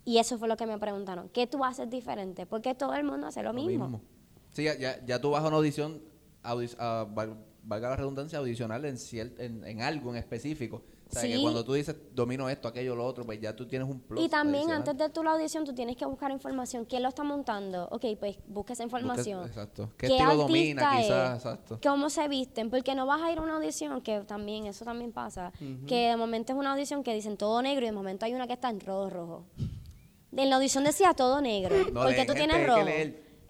Y 0.05 0.19
eso 0.19 0.39
fue 0.39 0.47
lo 0.47 0.57
que 0.57 0.67
me 0.67 0.79
preguntaron. 0.79 1.29
¿Qué 1.31 1.47
tú 1.47 1.65
haces 1.65 1.89
diferente? 1.89 2.45
Porque 2.47 2.75
todo 2.75 2.95
el 2.95 3.05
mundo 3.05 3.27
hace 3.29 3.43
lo, 3.43 3.53
mismo. 3.53 4.01
Sí, 4.53 4.65
ya, 4.65 4.75
ya, 4.77 5.03
ya 5.07 5.21
tú 5.21 5.31
vas 5.31 5.43
a 5.43 5.49
una 5.49 5.57
audición, 5.57 6.03
audi- 6.45 6.77
a- 6.79 7.07
valga 7.65 7.91
la 7.91 7.97
redundancia, 7.97 8.39
audicional 8.39 8.85
en, 8.85 8.97
cier- 8.97 9.35
en, 9.39 9.65
en 9.65 9.83
algo 9.83 10.11
en 10.11 10.17
específico. 10.17 10.83
O 11.09 11.15
sea, 11.15 11.29
que 11.31 11.43
cuando 11.43 11.63
tú 11.63 11.75
dices 11.75 11.95
domino 12.15 12.49
esto, 12.49 12.69
aquello, 12.69 12.97
lo 12.97 13.05
otro, 13.05 13.27
pues 13.27 13.39
ya 13.39 13.55
tú 13.55 13.67
tienes 13.67 13.87
un 13.87 14.01
plus. 14.01 14.25
Y 14.25 14.31
también 14.31 14.63
adicional. 14.71 14.89
antes 14.89 14.97
de 14.97 15.13
tu 15.13 15.23
la 15.23 15.33
audición 15.33 15.63
tú 15.67 15.75
tienes 15.75 15.95
que 15.95 16.07
buscar 16.07 16.31
información. 16.31 16.87
¿Quién 16.87 17.03
lo 17.03 17.11
está 17.11 17.23
montando? 17.23 17.87
Ok, 17.91 18.05
pues 18.19 18.39
busca 18.47 18.73
esa 18.73 18.83
información. 18.83 19.41
Busca- 19.43 19.47
exacto. 19.51 19.91
¿Qué 19.99 20.07
estilo 20.07 20.37
domina, 20.37 20.97
quizás? 20.97 21.37
Exacto. 21.37 21.79
¿Cómo 21.83 22.09
se 22.09 22.27
visten? 22.29 22.71
Porque 22.71 22.95
no 22.95 23.05
vas 23.05 23.21
a 23.21 23.31
ir 23.31 23.37
a 23.39 23.43
una 23.43 23.57
audición, 23.57 24.01
que 24.01 24.21
también, 24.21 24.65
eso 24.65 24.87
también 24.87 25.13
pasa, 25.13 25.53
que 25.87 26.09
de 26.09 26.17
momento 26.17 26.55
es 26.55 26.59
una 26.59 26.73
audición 26.73 27.03
que 27.03 27.13
dicen 27.15 27.37
todo 27.37 27.61
negro 27.61 27.83
y 27.83 27.89
de 27.89 27.93
momento 27.93 28.25
hay 28.25 28.33
una 28.33 28.47
que 28.47 28.55
está 28.55 28.71
en 28.71 28.81
rojo 28.81 29.11
rojo. 29.11 29.45
En 30.35 30.49
la 30.49 30.57
audición 30.57 30.85
decía 30.85 31.13
todo 31.13 31.43
negro, 31.43 31.77
No 31.93 32.01
porque 32.01 32.13
leen, 32.15 32.27
tú 32.27 32.33
tienes 32.33 32.67
rojo. 32.67 32.81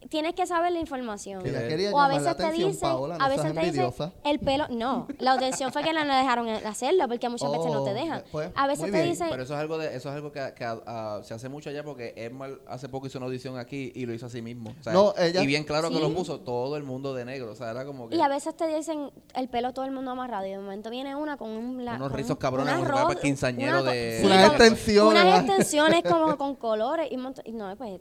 Tienes 0.08 0.34
que 0.34 0.46
saber 0.46 0.72
la 0.72 0.80
información. 0.80 1.42
Que 1.42 1.90
O 1.92 2.00
a 2.00 2.08
veces 2.08 2.36
te 2.36 2.52
dicen, 2.52 2.80
Paola, 2.80 3.18
no 3.18 3.24
a 3.24 3.28
veces 3.28 3.54
te 3.54 3.60
dicen 3.70 3.92
el 4.24 4.38
pelo, 4.40 4.66
no, 4.68 5.06
la 5.18 5.32
audición 5.32 5.72
fue 5.72 5.82
que 5.82 5.92
no 5.92 6.04
le 6.04 6.12
dejaron 6.14 6.48
hacerlo 6.48 7.08
porque 7.08 7.28
muchas 7.28 7.50
veces 7.50 7.72
no 7.72 7.84
te 7.84 7.90
Oh, 7.90 7.94
dejan. 7.94 8.22
pues, 8.32 8.50
a 8.54 8.66
veces 8.66 8.84
te 8.86 8.90
bien. 8.90 9.10
dicen, 9.10 9.28
Pero 9.30 9.42
eso 9.42 9.54
es 9.54 9.60
algo 9.60 9.78
de, 9.78 9.94
eso 9.96 10.08
es 10.08 10.14
algo 10.14 10.32
que, 10.32 10.52
que, 10.56 10.64
ah, 10.64 11.20
se 11.22 11.34
hace 11.34 11.48
mucho 11.48 11.70
allá 11.70 11.84
porque 11.84 12.12
Emma 12.16 12.48
hace 12.68 12.88
poco 12.88 13.06
hizo 13.06 13.18
una 13.18 13.26
audición 13.26 13.58
aquí 13.58 13.92
y 13.94 14.06
lo 14.06 14.12
hizo 14.14 14.26
así 14.26 14.42
mismo. 14.42 14.74
O 14.80 14.82
sea, 14.82 14.92
No, 14.92 15.14
ella- 15.16 15.42
y 15.42 15.46
bien 15.46 15.64
claro 15.64 15.88
que 15.90 15.98
lo 16.00 16.12
puso 16.14 16.40
todo 16.40 16.76
el 16.76 16.82
mundo 16.82 17.14
de 17.14 17.24
negro. 17.24 17.52
O 17.52 17.54
sea, 17.54 17.70
era 17.70 17.84
como 17.84 18.08
que 18.08 18.16
Y 18.16 18.20
a 18.20 18.28
veces 18.28 18.56
te 18.56 18.66
dicen 18.66 19.10
el 19.34 19.48
pelo 19.48 19.72
todo 19.72 19.84
el 19.84 19.90
mundo 19.92 20.10
amarrado 20.10 20.46
y 20.46 20.50
de 20.50 20.58
momento 20.58 20.90
viene 20.90 21.14
una 21.16 21.36
con 21.36 21.50
un, 21.50 21.84
la- 21.84 21.94
Unos 21.94 22.08
con 22.08 22.16
rizos 22.18 22.36
cabrones, 22.38 22.72
una 22.74 22.82
un 22.82 22.88
rapa 22.88 23.14
ro- 23.14 23.20
quinceañero 23.20 23.82
una 23.82 23.90
de- 23.92 24.18
sí, 24.20 24.26
Unas 24.26 24.46
extensiones. 24.48 25.22
Unas 25.22 25.38
extensiones 25.44 26.02
como 26.02 26.36
con 26.36 26.56
colores 26.56 27.08
y, 27.10 27.16
un 27.16 27.22
montón- 27.22 27.44
y 27.46 27.52
no, 27.52 27.74
pues 27.76 28.00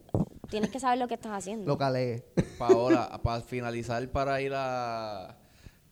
tienes 0.52 0.70
que 0.70 0.80
saber 0.80 0.99
lo 0.99 1.08
que 1.08 1.16
estás 1.16 1.32
haciendo. 1.32 1.66
Lo 1.66 1.78
calé. 1.78 2.26
Paola, 2.60 3.20
para 3.24 3.41
finalizar, 3.41 4.08
para 4.10 4.39
ir 4.41 4.52
a 4.54 5.36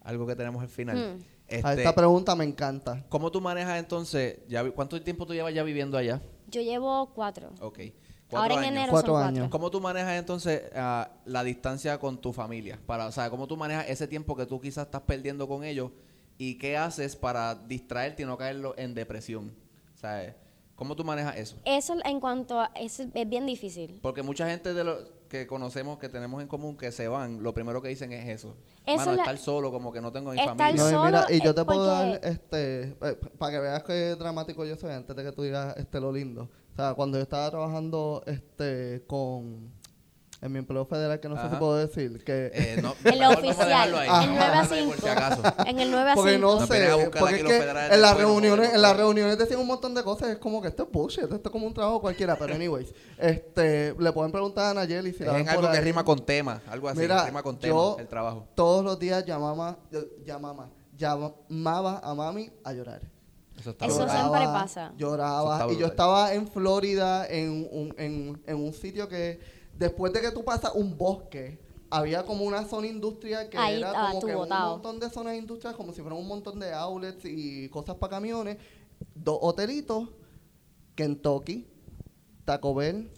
algo 0.04 0.28
que 0.28 0.36
tenemos 0.36 0.62
al 0.62 0.70
final. 0.70 1.16
Hmm. 1.18 1.24
Este, 1.48 1.68
A 1.68 1.74
esta 1.74 1.96
pregunta 1.96 2.36
me 2.36 2.44
encanta. 2.44 3.04
¿Cómo 3.10 3.32
tú 3.32 3.42
manejas 3.42 3.80
entonces? 3.80 4.38
Ya, 4.48 4.70
¿Cuánto 4.72 5.02
tiempo 5.02 5.26
tú 5.26 5.34
llevas 5.34 5.52
ya 5.54 5.64
viviendo 5.64 5.98
allá? 5.98 6.22
Yo 6.48 6.62
llevo 6.62 7.12
cuatro. 7.16 7.50
Ok. 7.60 7.80
Ahora 8.32 8.54
en 8.54 8.60
años. 8.60 8.72
enero 8.72 8.92
Cuatro 8.92 9.14
son 9.14 9.24
años. 9.24 9.40
cuatro. 9.40 9.50
¿Cómo 9.50 9.72
tú 9.72 9.82
manejas 9.82 10.20
entonces 10.20 10.62
ah, 10.76 11.10
la 11.26 11.44
distancia 11.44 11.98
con 11.98 12.22
tu 12.22 12.34
familia? 12.34 12.80
Para, 12.86 13.08
o 13.08 13.12
sea, 13.12 13.32
¿cómo 13.32 13.48
tú 13.48 13.58
manejas 13.58 13.90
ese 13.90 14.08
tiempo 14.08 14.36
que 14.36 14.46
tú 14.46 14.62
quizás 14.62 14.86
estás 14.86 15.02
perdiendo 15.02 15.48
con 15.48 15.64
ellos? 15.64 15.90
¿Y 16.38 16.60
qué 16.60 16.78
haces 16.78 17.16
para 17.16 17.56
distraerte 17.56 18.22
y 18.22 18.26
no 18.28 18.38
caerlo 18.38 18.76
en 18.78 18.94
depresión? 18.94 19.52
Sea, 19.96 20.36
¿cómo 20.80 20.96
tú 20.96 21.04
manejas 21.04 21.36
eso? 21.36 21.58
Eso 21.66 21.94
en 22.06 22.20
cuanto 22.22 22.58
a... 22.58 22.72
Es, 22.74 23.02
es 23.02 23.30
bien 23.30 23.46
difícil. 23.46 24.00
Porque 24.02 24.24
mucha 24.24 24.50
gente 24.50 24.74
de 24.74 24.86
los 24.86 25.12
que 25.28 25.46
conocemos, 25.46 26.00
que 26.00 26.08
tenemos 26.08 26.42
en 26.42 26.48
común, 26.48 26.78
que 26.78 26.92
se 26.94 27.10
van, 27.10 27.44
lo 27.44 27.54
primero 27.54 27.82
que 27.82 27.90
dicen 27.90 28.14
es 28.14 28.30
eso. 28.30 28.56
Eso 28.86 29.06
Mano, 29.06 29.12
estar 29.12 29.38
solo, 29.38 29.72
como 29.72 29.92
que 29.92 30.00
no 30.00 30.12
tengo 30.14 30.32
mi 30.32 30.40
Estar 30.40 30.56
familia. 30.56 30.82
No, 30.82 30.90
y 30.90 30.92
solo 30.94 31.06
mira, 31.06 31.26
y 31.30 31.44
yo 31.44 31.54
te 31.54 31.66
puedo 31.66 31.86
dar, 31.86 32.22
este, 32.24 32.96
para 33.38 33.52
que 33.52 33.60
veas 33.60 33.84
qué 33.84 34.16
dramático 34.16 34.66
yo 34.66 34.78
soy 34.78 34.94
antes 34.94 35.14
de 35.14 35.24
que 35.24 35.32
tú 35.34 35.44
digas 35.44 35.76
este 35.78 36.00
lo 36.00 36.14
lindo. 36.14 36.50
O 36.72 36.76
sea, 36.78 36.94
cuando 36.94 37.18
yo 37.18 37.24
estaba 37.24 37.50
trabajando 37.52 38.24
este 38.26 39.04
con 39.06 39.72
en 40.42 40.52
mi 40.54 40.60
empleo 40.60 40.86
federal, 40.86 41.20
que 41.20 41.28
no 41.28 41.36
sé 41.36 41.42
Ajá. 41.42 41.50
si 41.52 41.56
puedo 41.58 41.76
decir, 41.76 42.24
que 42.24 42.50
Eh, 42.54 42.80
no, 42.82 42.90
a 42.90 43.30
oficial, 43.30 43.94
a 43.94 44.26
9 44.26 44.40
a 44.40 44.46
dejarlo 44.46 44.76
ahí 44.76 44.82
5. 44.84 44.90
Por 44.92 45.02
si 45.02 45.08
acaso. 45.10 45.42
En 45.66 45.80
el 45.80 45.92
9 45.92 46.10
a 46.12 46.14
5. 46.14 46.22
porque 46.24 46.38
no 46.38 46.60
sé, 46.66 47.10
porque 47.20 47.36
es 47.36 47.44
que 47.44 47.94
en 47.96 48.02
las 48.02 48.18
reuniones, 48.18 48.74
en 48.74 48.82
las 48.82 48.96
reuniones 48.96 49.38
decían 49.38 49.60
un 49.60 49.68
montón 49.68 49.94
de 49.94 50.04
cosas, 50.04 50.30
es 50.30 50.38
como 50.38 50.62
que 50.62 50.70
esto 50.70 50.84
es 50.84 50.90
bullshit, 50.92 51.24
esto 51.24 51.36
es 51.36 51.50
como 51.52 51.68
un 51.68 51.74
trabajo 51.74 52.00
cualquiera, 52.00 52.38
pero 52.38 52.56
anyways, 52.56 52.94
este, 53.18 53.94
le 54.00 54.12
pueden 54.14 54.32
preguntar 54.32 54.72
a 54.72 54.74
Nayeli 54.74 55.12
si 55.12 55.24
Es 55.24 55.30
la 55.30 55.40
en 55.40 55.50
algo 55.50 55.70
que 55.70 55.78
ahí. 55.78 55.84
rima 55.84 56.06
con 56.06 56.26
tema, 56.26 56.62
algo 56.70 56.88
así, 56.88 57.00
Mira, 57.00 57.26
rima 57.26 57.44
con 57.44 57.60
tema, 57.60 57.74
yo 57.76 57.98
el 58.00 58.08
trabajo. 58.08 58.48
todos 58.56 58.84
los 58.86 58.98
días 58.98 59.26
llamaba, 59.26 59.78
llamaba, 60.26 60.70
llamaba 60.98 62.00
a 62.04 62.14
mami 62.14 62.50
a 62.64 62.74
llorar. 62.74 63.02
Eso 63.60 63.72
está 63.72 63.88
Eso 63.88 64.08
siempre 64.10 64.46
pasa. 64.46 64.86
Eso 64.88 64.96
Lloraba. 64.98 65.60
está 65.60 65.74
y 65.74 65.78
yo 65.78 65.88
estaba 65.88 66.34
en 66.34 66.48
Florida 66.48 67.28
en 67.28 67.68
un, 67.70 67.94
en, 67.98 68.42
en 68.48 68.56
un 68.56 68.72
sitio 68.74 69.10
que 69.10 69.38
después 69.80 70.12
de 70.12 70.22
que 70.22 70.32
tú 70.32 70.44
pasas 70.44 70.74
un 70.76 70.98
bosque, 70.98 71.58
había 71.90 72.24
como 72.24 72.44
una 72.44 72.66
zona 72.66 72.88
industrial 72.88 73.50
que 73.50 73.58
Ahí 73.58 73.78
era 73.78 73.88
estaba 73.88 74.10
como 74.12 74.26
que 74.26 74.36
un 74.36 74.50
montón 74.50 75.00
de 75.00 75.10
zonas 75.10 75.36
industriales, 75.38 75.78
como 75.78 75.94
si 75.94 76.02
fueran 76.02 76.20
un 76.20 76.28
montón 76.28 76.60
de 76.60 76.72
outlets 76.74 77.24
y 77.26 77.70
cosas 77.70 77.96
para 77.96 78.12
camiones. 78.12 78.58
Dos 79.16 79.40
hotelitos, 79.42 80.10
Kentucky, 80.96 81.66
Taco 82.46 82.76
Bell. 82.76 83.10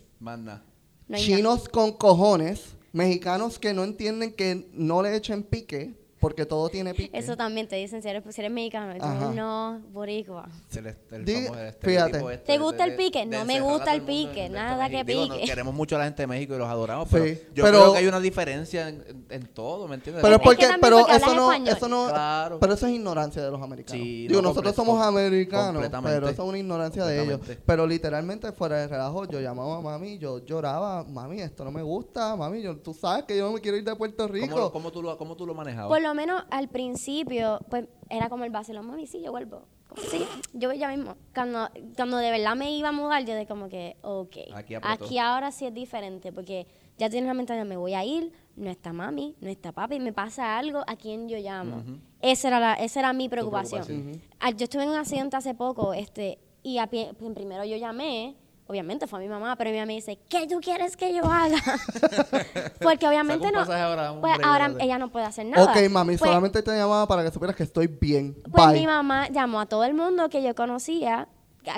No 1.07 1.18
hay 1.18 1.24
chinos 1.24 1.68
con 1.68 1.93
cojones, 1.93 2.78
mexicanos 2.93 3.57
que 3.57 3.74
no 3.74 3.84
entienden 3.84 4.34
que 4.34 4.70
no 4.72 5.01
le 5.01 5.16
echen 5.16 5.43
pique, 5.43 5.99
porque 6.22 6.45
todo 6.45 6.69
tiene 6.69 6.93
pique. 6.93 7.17
Eso 7.17 7.36
también 7.36 7.67
te 7.67 7.76
dicen 7.76 8.01
si 8.01 8.07
eres, 8.07 8.24
si 8.30 8.39
eres 8.39 8.51
mexicano. 8.51 8.95
Y 8.95 8.99
tú, 8.99 9.32
no, 9.36 9.82
boricua. 9.91 10.47
El, 10.74 10.95
el 11.11 11.26
Di- 11.26 11.47
fíjate. 11.82 12.17
este 12.34 12.38
¿Te 12.45 12.57
gusta 12.59 12.86
de- 12.86 12.91
el 12.91 12.95
pique? 12.95 13.26
No 13.26 13.43
me 13.43 13.59
gusta 13.59 13.93
el 13.93 14.03
pique, 14.03 14.47
nada 14.47 14.88
que 14.89 15.03
Digo, 15.03 15.26
no, 15.26 15.34
pique. 15.34 15.45
queremos 15.47 15.74
mucho 15.74 15.95
a 15.95 15.99
la 15.99 16.05
gente 16.05 16.22
de 16.24 16.28
México 16.28 16.55
y 16.55 16.57
los 16.59 16.67
adoramos, 16.69 17.09
Sí, 17.09 17.15
pero 17.15 17.26
yo 17.53 17.63
pero- 17.63 17.80
creo 17.80 17.91
que 17.93 17.97
hay 17.97 18.07
una 18.07 18.19
diferencia 18.19 18.88
en, 18.88 19.03
en- 19.07 19.26
en 19.30 19.47
todo, 19.47 19.88
¿me 19.88 19.95
entiendes? 19.95 20.22
Pero 20.22 20.36
es 20.36 20.39
Es 20.41 20.41
que 20.41 20.45
porque, 20.45 20.78
pero 20.80 20.97
porque 20.99 21.15
eso 21.15 21.36
no, 21.36 21.51
eso 21.53 21.88
no, 21.89 22.07
Claro. 22.09 22.59
pero 22.59 22.74
eso 22.76 22.86
es 22.88 22.93
ignorancia 22.93 23.43
de 23.43 23.51
los 23.51 23.61
americanos. 23.61 24.01
Sí, 24.01 24.28
Digo, 24.28 24.41
no, 24.41 24.49
nosotros 24.49 24.76
somos 24.76 25.01
americanos, 25.01 25.84
pero 26.03 26.30
eso 26.30 26.43
es 26.43 26.49
una 26.49 26.57
ignorancia 26.59 27.03
de 27.05 27.24
ellos. 27.24 27.39
Pero 27.65 27.88
literalmente 27.88 28.51
fuera 28.51 28.78
de 28.78 28.88
relajo, 28.88 29.26
yo 29.26 29.39
llamaba 29.41 29.78
a 29.78 29.82
mami, 29.82 30.17
yo 30.19 30.39
lloraba, 30.45 31.03
mami, 31.03 31.41
esto 31.41 31.63
no 31.65 31.72
me 31.72 31.82
gusta, 31.82 32.36
mami, 32.36 32.61
yo, 32.61 32.78
tú 32.78 32.93
sabes 32.93 33.24
que 33.26 33.38
yo 33.38 33.47
no 33.47 33.53
me 33.53 33.61
quiero 33.61 33.78
ir 33.78 33.84
de 33.84 33.95
Puerto 33.95 34.28
¿Cómo, 34.28 34.34
Rico. 34.34 34.57
lo- 34.59 34.72
cómo 34.72 34.91
tú 34.91 35.01
lo, 35.01 35.17
¿Cómo 35.17 35.36
tú 35.36 35.45
lo 35.47 35.53
manejabas? 35.53 35.89
Lo 36.12 36.16
menos 36.16 36.43
al 36.51 36.68
principio, 36.68 37.59
pues 37.70 37.88
era 38.09 38.28
como 38.28 38.43
el 38.43 38.51
vacilón, 38.51 38.86
mami, 38.86 39.07
sí, 39.07 39.22
yo 39.24 39.32
vuelvo. 39.32 39.64
Como, 39.88 40.01
Sí, 40.01 40.26
yo 40.51 40.68
voy 40.68 40.78
ya 40.78 40.89
mismo. 40.89 41.16
Cuando, 41.34 41.70
cuando 41.95 42.18
de 42.18 42.32
verdad 42.32 42.53
me 42.57 42.70
iba 42.70 42.89
a 42.89 42.91
mudar, 42.91 43.24
yo 43.26 43.34
de 43.34 43.45
como 43.47 43.70
que, 43.70 43.95
ok, 44.01 44.36
Aquí 44.84 45.18
ahora 45.20 45.51
sí 45.53 45.66
es 45.66 45.74
diferente, 45.74 46.34
porque 46.34 46.68
ya 46.97 47.09
tienes 47.09 47.30
la 47.30 47.34
mentalidad, 47.34 47.66
me 47.66 47.78
voy 47.78 47.93
a 47.93 48.03
ir, 48.03 48.34
no 48.57 48.70
está 48.70 48.91
mami, 48.91 49.38
no 49.39 49.49
está 49.49 49.72
papi, 49.72 50.01
me 50.01 50.12
pasa 50.12 50.57
algo, 50.57 50.84
¿a 50.86 50.97
quién 50.97 51.30
yo 51.30 51.38
llamo? 51.38 51.82
esa, 52.22 52.49
era 52.49 52.59
la, 52.59 52.74
esa 52.74 52.99
era 52.99 53.14
mi 53.14 53.30
preocupación. 53.30 53.86
preocupación. 53.86 54.22
Ah, 54.41 54.49
Yo 54.51 54.66
estuve 54.66 54.84
en 54.84 54.89
un 54.89 54.97
accidente 54.97 55.38
hace 55.38 55.53
poco, 55.55 55.93
este, 55.93 56.39
y 56.62 56.78
a 56.80 56.88
pie- 56.89 57.14
pues, 57.18 57.34
primero 57.34 57.64
yo 57.64 57.78
llamé, 57.78 58.36
obviamente 58.72 59.05
fue 59.05 59.19
a 59.19 59.22
mi 59.22 59.28
mamá, 59.28 59.55
pero 59.57 59.69
mi 59.69 59.76
mamá 59.76 59.88
me 59.88 59.93
dice, 59.93 60.17
¿qué 60.30 60.47
tú 60.47 60.59
quieres 60.61 60.95
que 60.95 61.13
yo 61.13 61.26
haga? 61.26 61.57
Porque 62.82 63.07
obviamente 63.07 63.51
no, 63.51 63.59
ahora, 63.59 64.15
pues 64.19 64.34
ahora 64.43 64.74
ella 64.80 64.97
no 64.97 65.11
puede 65.11 65.26
hacer 65.26 65.45
nada. 65.45 65.63
ok, 65.72 65.89
mami, 65.89 66.17
Pues, 66.17 66.30
solamente 66.30 66.61
te 66.63 66.72
llamaba 66.78 67.05
para 67.07 67.24
que 67.24 67.32
supieras 67.32 67.55
que 67.55 67.63
estoy 67.63 67.88
bien. 67.88 68.36
pues 68.51 68.67
Bye. 68.67 68.80
mi 68.80 68.88
mamá 68.88 69.28
llamó 69.30 69.59
a 69.59 69.65
todo 69.65 69.84
el 69.84 69.93
mundo 69.93 70.30
que 70.30 70.41
yo 70.41 70.55
conocía, 70.55 71.28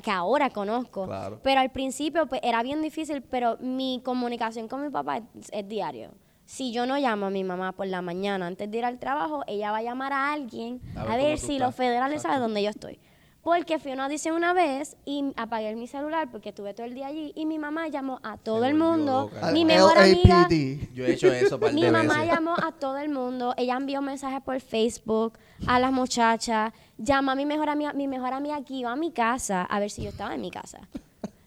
que 0.03 0.11
ahora 0.11 0.49
conozco. 0.51 1.05
Claro. 1.07 1.39
Pero 1.43 1.59
al 1.61 1.71
principio 1.71 2.27
pues, 2.27 2.39
era 2.43 2.61
bien 2.63 2.81
difícil, 2.81 3.21
pero 3.23 3.57
mi 3.59 3.99
comunicación 4.03 4.67
con 4.67 4.81
mi 4.83 4.89
papá 4.89 5.17
es, 5.17 5.23
es 5.51 5.67
diario. 5.67 6.11
Si 6.45 6.71
yo 6.71 6.85
no 6.85 6.97
llamo 6.97 7.25
a 7.27 7.29
mi 7.29 7.43
mamá 7.43 7.71
por 7.71 7.87
la 7.87 8.01
mañana 8.01 8.45
antes 8.47 8.69
de 8.69 8.77
ir 8.77 8.85
al 8.85 8.99
trabajo, 8.99 9.43
ella 9.47 9.71
va 9.71 9.77
a 9.77 9.81
llamar 9.81 10.13
a 10.13 10.33
alguien 10.33 10.81
A 10.95 11.13
a 11.13 11.17
ver 11.17 11.37
si 11.39 11.53
estás. 11.55 11.67
los 11.67 11.75
federales 11.75 12.21
saben 12.21 12.39
dónde 12.41 12.61
yo 12.61 12.69
estoy. 12.69 12.99
Porque 13.43 13.77
fui 13.77 13.91
una 13.91 14.05
audición 14.05 14.37
una 14.37 14.53
vez 14.53 14.95
y 15.03 15.33
apagué 15.35 15.75
mi 15.75 15.85
celular 15.85 16.29
porque 16.31 16.49
estuve 16.49 16.73
todo 16.73 16.85
el 16.85 16.93
día 16.93 17.07
allí 17.07 17.33
y 17.35 17.45
mi 17.45 17.59
mamá 17.59 17.89
llamó 17.89 18.21
a 18.23 18.37
todo 18.37 18.61
Se 18.61 18.69
el 18.69 18.75
mundo. 18.75 19.29
loca. 19.33 19.51
Mi 19.51 19.65
mejor 19.65 19.97
amiga. 19.97 20.47
Yo 20.93 21.05
he 21.05 21.11
hecho 21.11 21.27
eso 21.27 21.59
par 21.59 21.71
de 21.71 21.75
mi 21.75 21.81
mamá 21.91 22.19
veces. 22.19 22.33
llamó 22.33 22.55
a 22.55 22.71
todo 22.71 22.97
el 22.99 23.09
mundo, 23.09 23.53
ella 23.57 23.75
envió 23.75 24.01
mensajes 24.01 24.41
por 24.41 24.59
Facebook 24.61 25.37
a 25.67 25.77
las 25.79 25.91
muchachas, 25.91 26.71
llamó 26.97 27.31
a 27.31 27.35
mi 27.35 27.45
mejor 27.45 27.67
amiga, 27.69 27.91
mi 27.91 28.07
mejor 28.07 28.31
amiga 28.33 28.63
que 28.63 28.75
iba 28.75 28.91
a 28.93 28.95
mi 28.95 29.11
casa 29.11 29.63
a 29.63 29.79
ver 29.81 29.89
si 29.89 30.03
yo 30.03 30.09
estaba 30.11 30.33
en 30.33 30.39
mi 30.39 30.49
casa. 30.49 30.79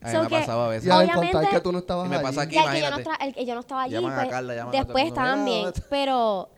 A 0.03 0.13
So 0.13 0.23
me 0.25 0.29
que, 0.29 0.37
pasaba 0.37 0.67
a 0.67 0.69
veces. 0.69 0.93
Obviamente- 0.93 1.33
contar 1.33 1.51
que 1.51 1.61
tú 1.61 1.73
no 1.73 1.79
estabas 1.79 2.07
Y 2.07 2.11
me 2.11 2.21
pasa 2.21 2.43
aquí. 2.43 2.57
que 2.57 2.81
yo 2.81 2.91
no, 2.91 2.97
el 3.21 3.35
que 3.35 3.47
yo 3.47 3.55
no 3.55 3.61
estaba 3.61 3.83
allí, 3.85 3.97
pues, 3.99 4.29
Carla, 4.29 4.69
después 4.71 5.07
estaban 5.07 5.45
bien, 5.47 5.73
pero 5.89 6.51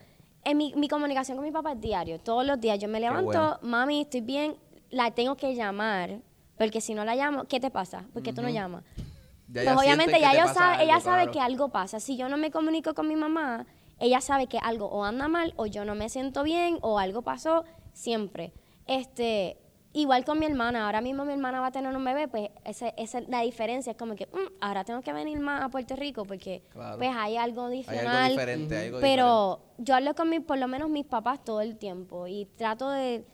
en 0.45 0.57
mi, 0.57 0.74
mi 0.74 0.89
comunicación 0.89 1.36
con 1.36 1.45
mi 1.45 1.53
papá 1.53 1.72
es 1.72 1.80
diario, 1.80 2.18
todos 2.18 2.45
los 2.45 2.61
días 2.61 2.78
yo 2.80 2.89
me 2.89 2.99
levanto, 2.99 3.30
bueno. 3.30 3.59
mami, 3.62 4.01
estoy 4.03 4.20
bien, 4.20 4.57
la 4.91 5.11
tengo 5.12 5.36
que 5.36 5.55
llamar, 5.55 6.20
porque 6.57 6.80
si 6.80 6.95
no 6.95 7.05
la 7.05 7.14
llamo, 7.14 7.45
¿qué 7.45 7.61
te 7.61 7.70
pasa? 7.70 8.05
¿Por 8.12 8.22
qué 8.22 8.32
tú 8.32 8.43
no 8.43 8.49
llamas? 8.49 8.84
Ya 9.51 9.62
pues 9.64 9.76
obviamente 9.78 10.20
ya 10.20 10.32
pasa 10.43 10.55
sabe, 10.55 10.84
ella 10.84 11.01
sabe 11.01 11.22
claro. 11.22 11.32
que 11.32 11.41
algo 11.41 11.68
pasa. 11.70 12.01
Si 12.01 12.16
yo 12.16 12.28
no 12.28 12.36
me 12.36 12.51
comunico 12.51 12.95
con 12.95 13.09
mi 13.09 13.16
mamá, 13.16 13.66
ella 13.99 14.20
sabe 14.20 14.47
que 14.47 14.59
algo 14.59 14.86
o 14.86 15.05
anda 15.05 15.26
mal 15.28 15.55
o 15.57 15.66
yo 15.66 15.84
no 15.84 15.95
me 15.95 16.09
siento 16.09 16.43
bien 16.43 16.78
o 16.82 16.99
algo 16.99 17.22
pasó 17.22 17.64
siempre. 17.95 18.53
Este, 18.86 19.57
igual 19.95 20.24
con 20.24 20.39
mi 20.39 20.47
hermana, 20.47 20.84
ahora 20.84 21.01
mismo 21.01 21.24
mi 21.24 21.32
hermana 21.32 21.61
va 21.61 21.68
a 21.68 21.72
tener 21.72 21.95
un 21.97 22.05
bebé, 22.05 22.28
pues 22.28 22.51
ese, 22.64 22.93
esa 22.99 23.20
la 23.22 23.41
diferencia 23.41 23.93
es 23.93 23.97
como 23.97 24.14
que 24.16 24.26
mm, 24.26 24.57
ahora 24.61 24.84
tengo 24.84 25.01
que 25.01 25.12
venir 25.14 25.41
más 25.41 25.62
a 25.62 25.68
Puerto 25.70 25.97
Rico 25.97 26.24
porque 26.24 26.62
Claro. 26.70 26.99
pues 26.99 27.11
hay 27.16 27.36
algo 27.39 27.66
Hay 27.66 27.78
adicional. 27.78 28.07
algo 28.16 28.28
diferente, 28.41 28.76
hay 28.76 28.86
algo 28.89 29.01
pero 29.01 29.61
yo 29.78 29.95
hablo 29.95 30.14
con 30.14 30.28
mi, 30.28 30.41
por 30.41 30.59
lo 30.59 30.68
menos 30.68 30.91
mis 30.91 31.07
papás 31.07 31.43
todo 31.43 31.62
el 31.62 31.76
tiempo 31.78 32.26
y 32.26 32.45
trato 32.57 32.91
de 32.91 33.24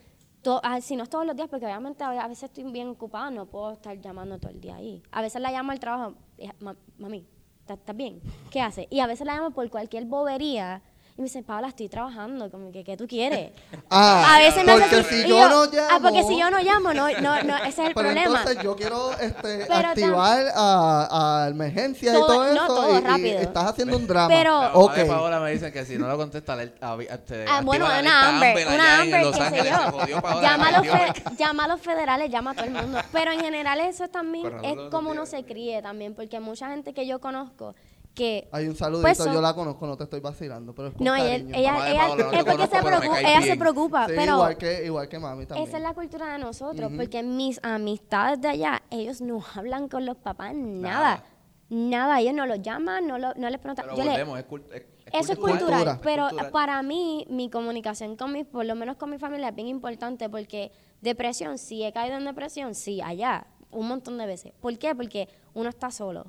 si 0.81 0.97
no 0.97 1.03
es 1.05 1.11
todos 1.11 1.27
los 1.27 1.35
días, 1.37 1.49
porque 1.49 1.65
obviamente 1.67 2.05
a 2.05 2.29
veces 2.29 2.45
estoy 2.45 2.65
bien 2.71 2.89
ocupada, 2.89 3.31
no 3.31 3.47
puedo 3.47 3.73
estar 3.73 3.99
llamando 4.01 4.39
todo 4.39 4.51
el 4.53 4.61
día 4.61 4.77
ahí. 4.77 5.03
A 5.11 5.23
veces 5.23 5.41
la 5.41 5.51
llamo 5.51 5.73
al 5.73 5.81
trabajo, 5.81 6.15
eh, 6.39 6.51
"Ma- 6.61 6.77
mami, 6.99 7.27
¿estás 7.61 7.79
estás 7.79 7.97
bien? 7.97 8.21
¿Qué 8.51 8.61
hace? 8.61 8.87
Y 8.91 9.01
a 9.01 9.07
veces 9.07 9.27
la 9.27 9.35
llamo 9.37 9.51
por 9.53 9.69
cualquier 9.71 10.05
bobería 10.07 10.83
y 11.17 11.21
me 11.21 11.25
dice, 11.27 11.45
Paula, 11.45 11.69
estoy 11.69 11.89
trabajando, 11.89 12.51
como 12.51 12.73
que, 12.73 12.83
¿qué 12.83 12.97
tú 12.97 13.07
quieres? 13.07 13.53
Ah, 13.91 14.35
a 14.35 14.39
veces 14.41 14.65
me 14.65 14.73
porque 14.73 15.05
si 15.05 15.15
y 15.23 15.29
yo, 15.29 15.49
no 15.49 15.67
llamo. 15.67 15.89
Ah, 15.91 15.99
porque 16.03 16.25
si 16.25 16.37
yo 16.37 16.51
no 16.51 16.59
llamo, 16.59 16.93
no, 16.93 17.09
no, 17.21 17.43
no 17.45 17.57
ese 17.59 17.69
es 17.69 17.79
el 17.79 17.85
Pero 17.95 18.09
problema. 18.09 18.39
entonces 18.41 18.63
yo 18.65 18.75
quiero 18.75 19.13
este, 19.21 19.67
Pero 19.69 19.89
activar 19.89 20.47
a, 20.57 21.45
a 21.45 21.49
emergencia 21.51 22.11
y 22.11 22.15
Todo- 22.17 22.45
eso. 22.45 22.55
no, 22.55 22.67
todo 22.67 22.95
y- 22.95 22.97
y, 22.97 23.01
rápido. 23.07 23.39
estás 23.39 23.65
haciendo 23.67 23.97
un 23.97 24.07
drama. 24.09 24.27
Pero- 24.29 24.61
La 24.63 25.07
Paola 25.07 25.39
me 25.41 25.53
dicen 25.53 25.73
que 25.73 25.85
si 25.85 25.97
no 25.97 26.09
lo 26.09 26.17
contesta, 26.17 26.57
le- 26.57 26.73
a- 26.81 26.97
este, 27.09 27.45
Ah, 27.49 27.61
bueno, 27.63 27.85
una 27.87 28.03
lista 28.03 28.29
Amber, 28.31 28.67
una 28.67 29.01
Amber, 29.03 29.23
qué 29.23 29.63
sé 29.63 29.71
yo. 29.71 30.41
Llama 30.43 30.69
a, 30.69 30.83
fe- 30.83 31.23
llama 31.39 31.65
a 31.65 31.69
los 31.69 31.81
federales, 31.81 32.31
llama 32.31 32.51
a 32.51 32.55
todo 32.55 32.65
el 32.65 32.73
mundo. 32.73 32.99
Pero 33.13 33.31
en 33.31 33.41
general 33.41 33.79
eso 33.81 34.09
también 34.09 34.45
Pero 34.51 34.63
es 34.63 34.75
no 34.77 34.91
como 34.91 35.11
uno 35.13 35.27
se 35.27 35.45
críe 35.45 35.81
también, 35.83 36.15
porque 36.17 36.41
mucha 36.41 36.69
gente 36.71 36.93
que 36.93 37.07
yo 37.07 37.21
conozco 37.21 37.77
que... 38.15 38.49
Hay 38.53 38.69
un 38.69 38.77
saludito, 38.77 39.03
Pues 39.03 39.19
son- 39.19 39.33
yo 39.35 39.41
la 39.41 39.55
conozco, 39.55 39.87
no 39.87 39.97
te 39.97 40.05
estoy 40.05 40.21
vacilando, 40.21 40.75
pero 40.75 40.89
es 40.89 40.95
con 40.95 41.05
No, 41.05 41.15
ella, 41.15 41.25
cariño. 41.33 41.55
ella, 41.57 41.73
Mamá 41.73 41.91
ella- 41.91 41.99
Paola, 42.07 42.25
no 42.25 42.31
es 42.31 42.37
porque 42.39 42.53
conozco, 42.53 42.77
se 42.77 42.83
preocupa, 42.83 43.21
ella 43.21 43.43
se 43.43 43.57
preocupa, 43.57 44.07
Sí, 44.07 44.13
pero 44.17 44.33
igual 44.35 44.57
que, 44.57 44.85
igual 44.87 45.09
que 45.09 45.19
mami 45.19 45.47
también. 45.47 45.69
esa 45.69 45.77
es 45.79 45.83
la 45.83 45.95
cultura 45.95 46.33
de 46.33 46.39
nosotros, 46.39 46.93
porque 46.97 47.23
mis 47.23 47.59
amistades 47.63 48.41
de 48.41 48.49
allá, 48.49 48.83
ellos 48.91 49.21
no 49.21 49.43
hablan 49.55 49.89
con 49.89 50.07
los 50.07 50.17
papás 50.17 50.55
nada. 50.55 51.25
Nada, 51.71 52.21
ellos 52.21 52.35
no 52.35 52.47
los 52.47 52.61
llaman, 52.63 53.07
no, 53.07 53.19
lo- 53.19 53.35
no 53.35 53.49
les 53.51 53.59
preguntan. 53.59 53.87
Pero 53.87 53.97
Yo 53.97 54.05
volvemos, 54.09 54.39
es, 54.39 54.47
cult- 54.47 54.73
es- 54.73 54.83
es 55.07 55.21
eso 55.23 55.33
es 55.33 55.39
cultural. 55.39 55.59
cultural, 55.59 55.79
Cultura. 55.85 56.01
pero 56.03 56.29
cultural. 56.29 56.51
para 56.53 56.83
mí 56.83 57.27
mi 57.31 57.49
comunicación 57.51 58.17
con 58.17 58.33
mi, 58.33 58.45
por 58.45 58.65
lo 58.67 58.75
menos 58.77 58.97
con 58.97 59.11
mi 59.11 59.19
familia 59.19 59.49
es 59.49 59.55
bien 59.57 59.69
importante 59.69 60.29
porque 60.29 60.71
depresión, 61.01 61.57
sí 61.59 61.83
he 61.83 61.93
caído 61.93 62.17
en 62.19 62.27
depresión, 62.27 62.75
sí, 62.75 63.01
allá, 63.01 63.47
un 63.71 63.89
montón 63.89 64.19
de 64.19 64.27
veces. 64.27 64.53
¿Por 64.61 64.79
qué? 64.79 64.95
Porque 64.95 65.29
uno 65.55 65.69
está 65.71 65.91
solo. 65.91 66.27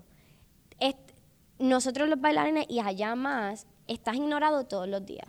Nosotros 1.60 2.10
los 2.10 2.20
bailarines 2.20 2.66
y 2.70 2.80
allá 2.80 3.16
más, 3.16 3.68
estás 3.88 4.16
ignorado 4.16 4.66
todos 4.66 4.88
los 4.88 5.06
días. 5.06 5.28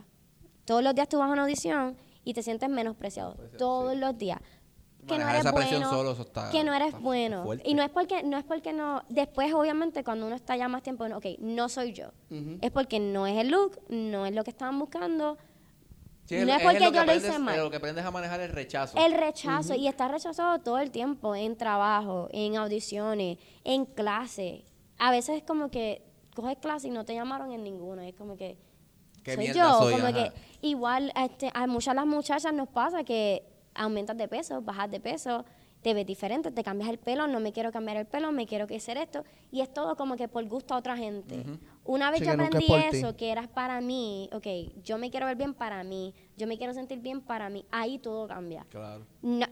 Todos 0.64 0.82
los 0.82 0.94
días 0.94 1.08
tú 1.08 1.18
vas 1.18 1.28
a 1.28 1.32
una 1.32 1.42
audición 1.42 1.96
y 2.24 2.34
te 2.34 2.42
sientes 2.42 2.68
menospreciado, 2.68 3.36
todos 3.58 3.96
los 3.96 4.16
días. 4.18 4.40
Que 5.06 5.18
no 5.18 5.24
Manejar 5.24 5.34
eres 5.36 5.46
esa 5.46 5.54
presión 5.54 5.80
bueno, 5.82 5.96
solo, 5.96 6.22
está- 6.24 6.50
que 6.50 6.64
no 6.64 6.74
eres 6.74 6.88
está 6.88 6.98
bueno. 6.98 7.44
fuerte. 7.44 7.70
Y 7.70 7.74
no 7.74 7.84
es 7.84 7.90
porque 7.90 8.24
no 8.24 8.36
es 8.38 8.44
porque 8.44 8.72
no 8.72 9.04
después 9.08 9.54
obviamente 9.54 10.02
cuando 10.02 10.26
uno 10.26 10.34
está 10.34 10.56
ya 10.56 10.66
más 10.66 10.82
tiempo, 10.82 11.06
no, 11.08 11.18
ok, 11.18 11.26
no 11.38 11.68
soy 11.68 11.92
yo. 11.92 12.06
Es 12.60 12.72
porque 12.72 12.98
no 12.98 13.24
es 13.28 13.36
el 13.38 13.48
look, 13.50 13.80
no 13.88 14.26
es 14.26 14.34
lo 14.34 14.42
que 14.42 14.50
estaban 14.50 14.76
buscando. 14.80 15.38
Sí, 16.24 16.44
no 16.44 16.52
es 16.52 16.60
porque 16.60 16.80
lo 16.80 16.90
que 16.90 16.96
yo 16.98 17.04
lo 17.04 17.14
hice 17.14 17.38
mal. 17.38 17.56
Lo 17.56 17.70
que 17.70 17.76
aprendes 17.76 18.04
a 18.04 18.10
manejar 18.10 18.40
el 18.40 18.50
rechazo. 18.50 18.98
El 18.98 19.12
rechazo, 19.12 19.76
y 19.76 19.86
está 19.86 20.08
rechazado 20.08 20.58
todo 20.58 20.78
el 20.78 20.90
tiempo, 20.90 21.36
en 21.36 21.56
trabajo, 21.56 22.26
en 22.32 22.56
audiciones, 22.56 23.38
en 23.62 23.84
clase. 23.84 24.64
A 24.98 25.12
veces 25.12 25.36
es 25.36 25.42
como 25.44 25.70
que 25.70 26.02
coges 26.36 26.58
clase 26.58 26.86
y 26.86 26.90
no 26.92 27.04
te 27.04 27.14
llamaron 27.14 27.50
en 27.50 27.64
ninguno. 27.64 28.02
Es 28.02 28.14
como 28.14 28.36
que 28.36 28.56
Qué 29.24 29.34
soy 29.34 29.48
yo. 29.48 29.78
soy, 29.80 29.94
como 29.94 30.06
ajá. 30.06 30.12
que 30.12 30.32
igual 30.62 31.12
este, 31.16 31.50
a 31.52 31.66
muchas 31.66 31.94
de 31.94 31.96
las 31.96 32.06
muchachas 32.06 32.52
nos 32.54 32.68
pasa 32.68 33.02
que 33.02 33.42
aumentas 33.74 34.16
de 34.16 34.28
peso, 34.28 34.62
bajas 34.62 34.88
de 34.90 35.00
peso, 35.00 35.44
te 35.82 35.94
ves 35.94 36.06
diferente, 36.06 36.50
te 36.50 36.62
cambias 36.64 36.88
el 36.90 36.98
pelo, 36.98 37.26
no 37.28 37.38
me 37.40 37.52
quiero 37.52 37.70
cambiar 37.72 37.96
el 37.96 38.06
pelo, 38.06 38.32
me 38.32 38.46
quiero 38.46 38.66
que 38.66 38.76
hacer 38.76 38.96
esto. 38.98 39.24
Y 39.52 39.60
es 39.62 39.72
todo 39.72 39.96
como 39.96 40.16
que 40.16 40.28
por 40.28 40.44
gusto 40.48 40.74
a 40.74 40.78
otra 40.78 40.96
gente. 40.96 41.44
Una 41.84 42.10
vez 42.10 42.20
Sí, 42.20 42.26
yo 42.26 42.32
es 42.32 42.38
aprendí 42.40 42.66
ti. 42.66 42.74
eso, 42.74 43.16
que 43.16 43.30
era 43.30 43.46
para 43.48 43.80
mí, 43.80 44.28
ok, 44.32 44.46
yo 44.82 44.98
me 44.98 45.10
quiero 45.10 45.26
ver 45.26 45.36
bien 45.36 45.54
para 45.54 45.82
mí, 45.84 46.14
yo 46.36 46.46
me 46.46 46.56
quiero 46.58 46.72
sentir 46.74 47.00
bien 47.00 47.20
para 47.20 47.48
mí, 47.50 47.64
ahí 47.70 47.98
todo 47.98 48.26
cambia. 48.28 48.66
Claro. 48.70 49.06
No- 49.22 49.46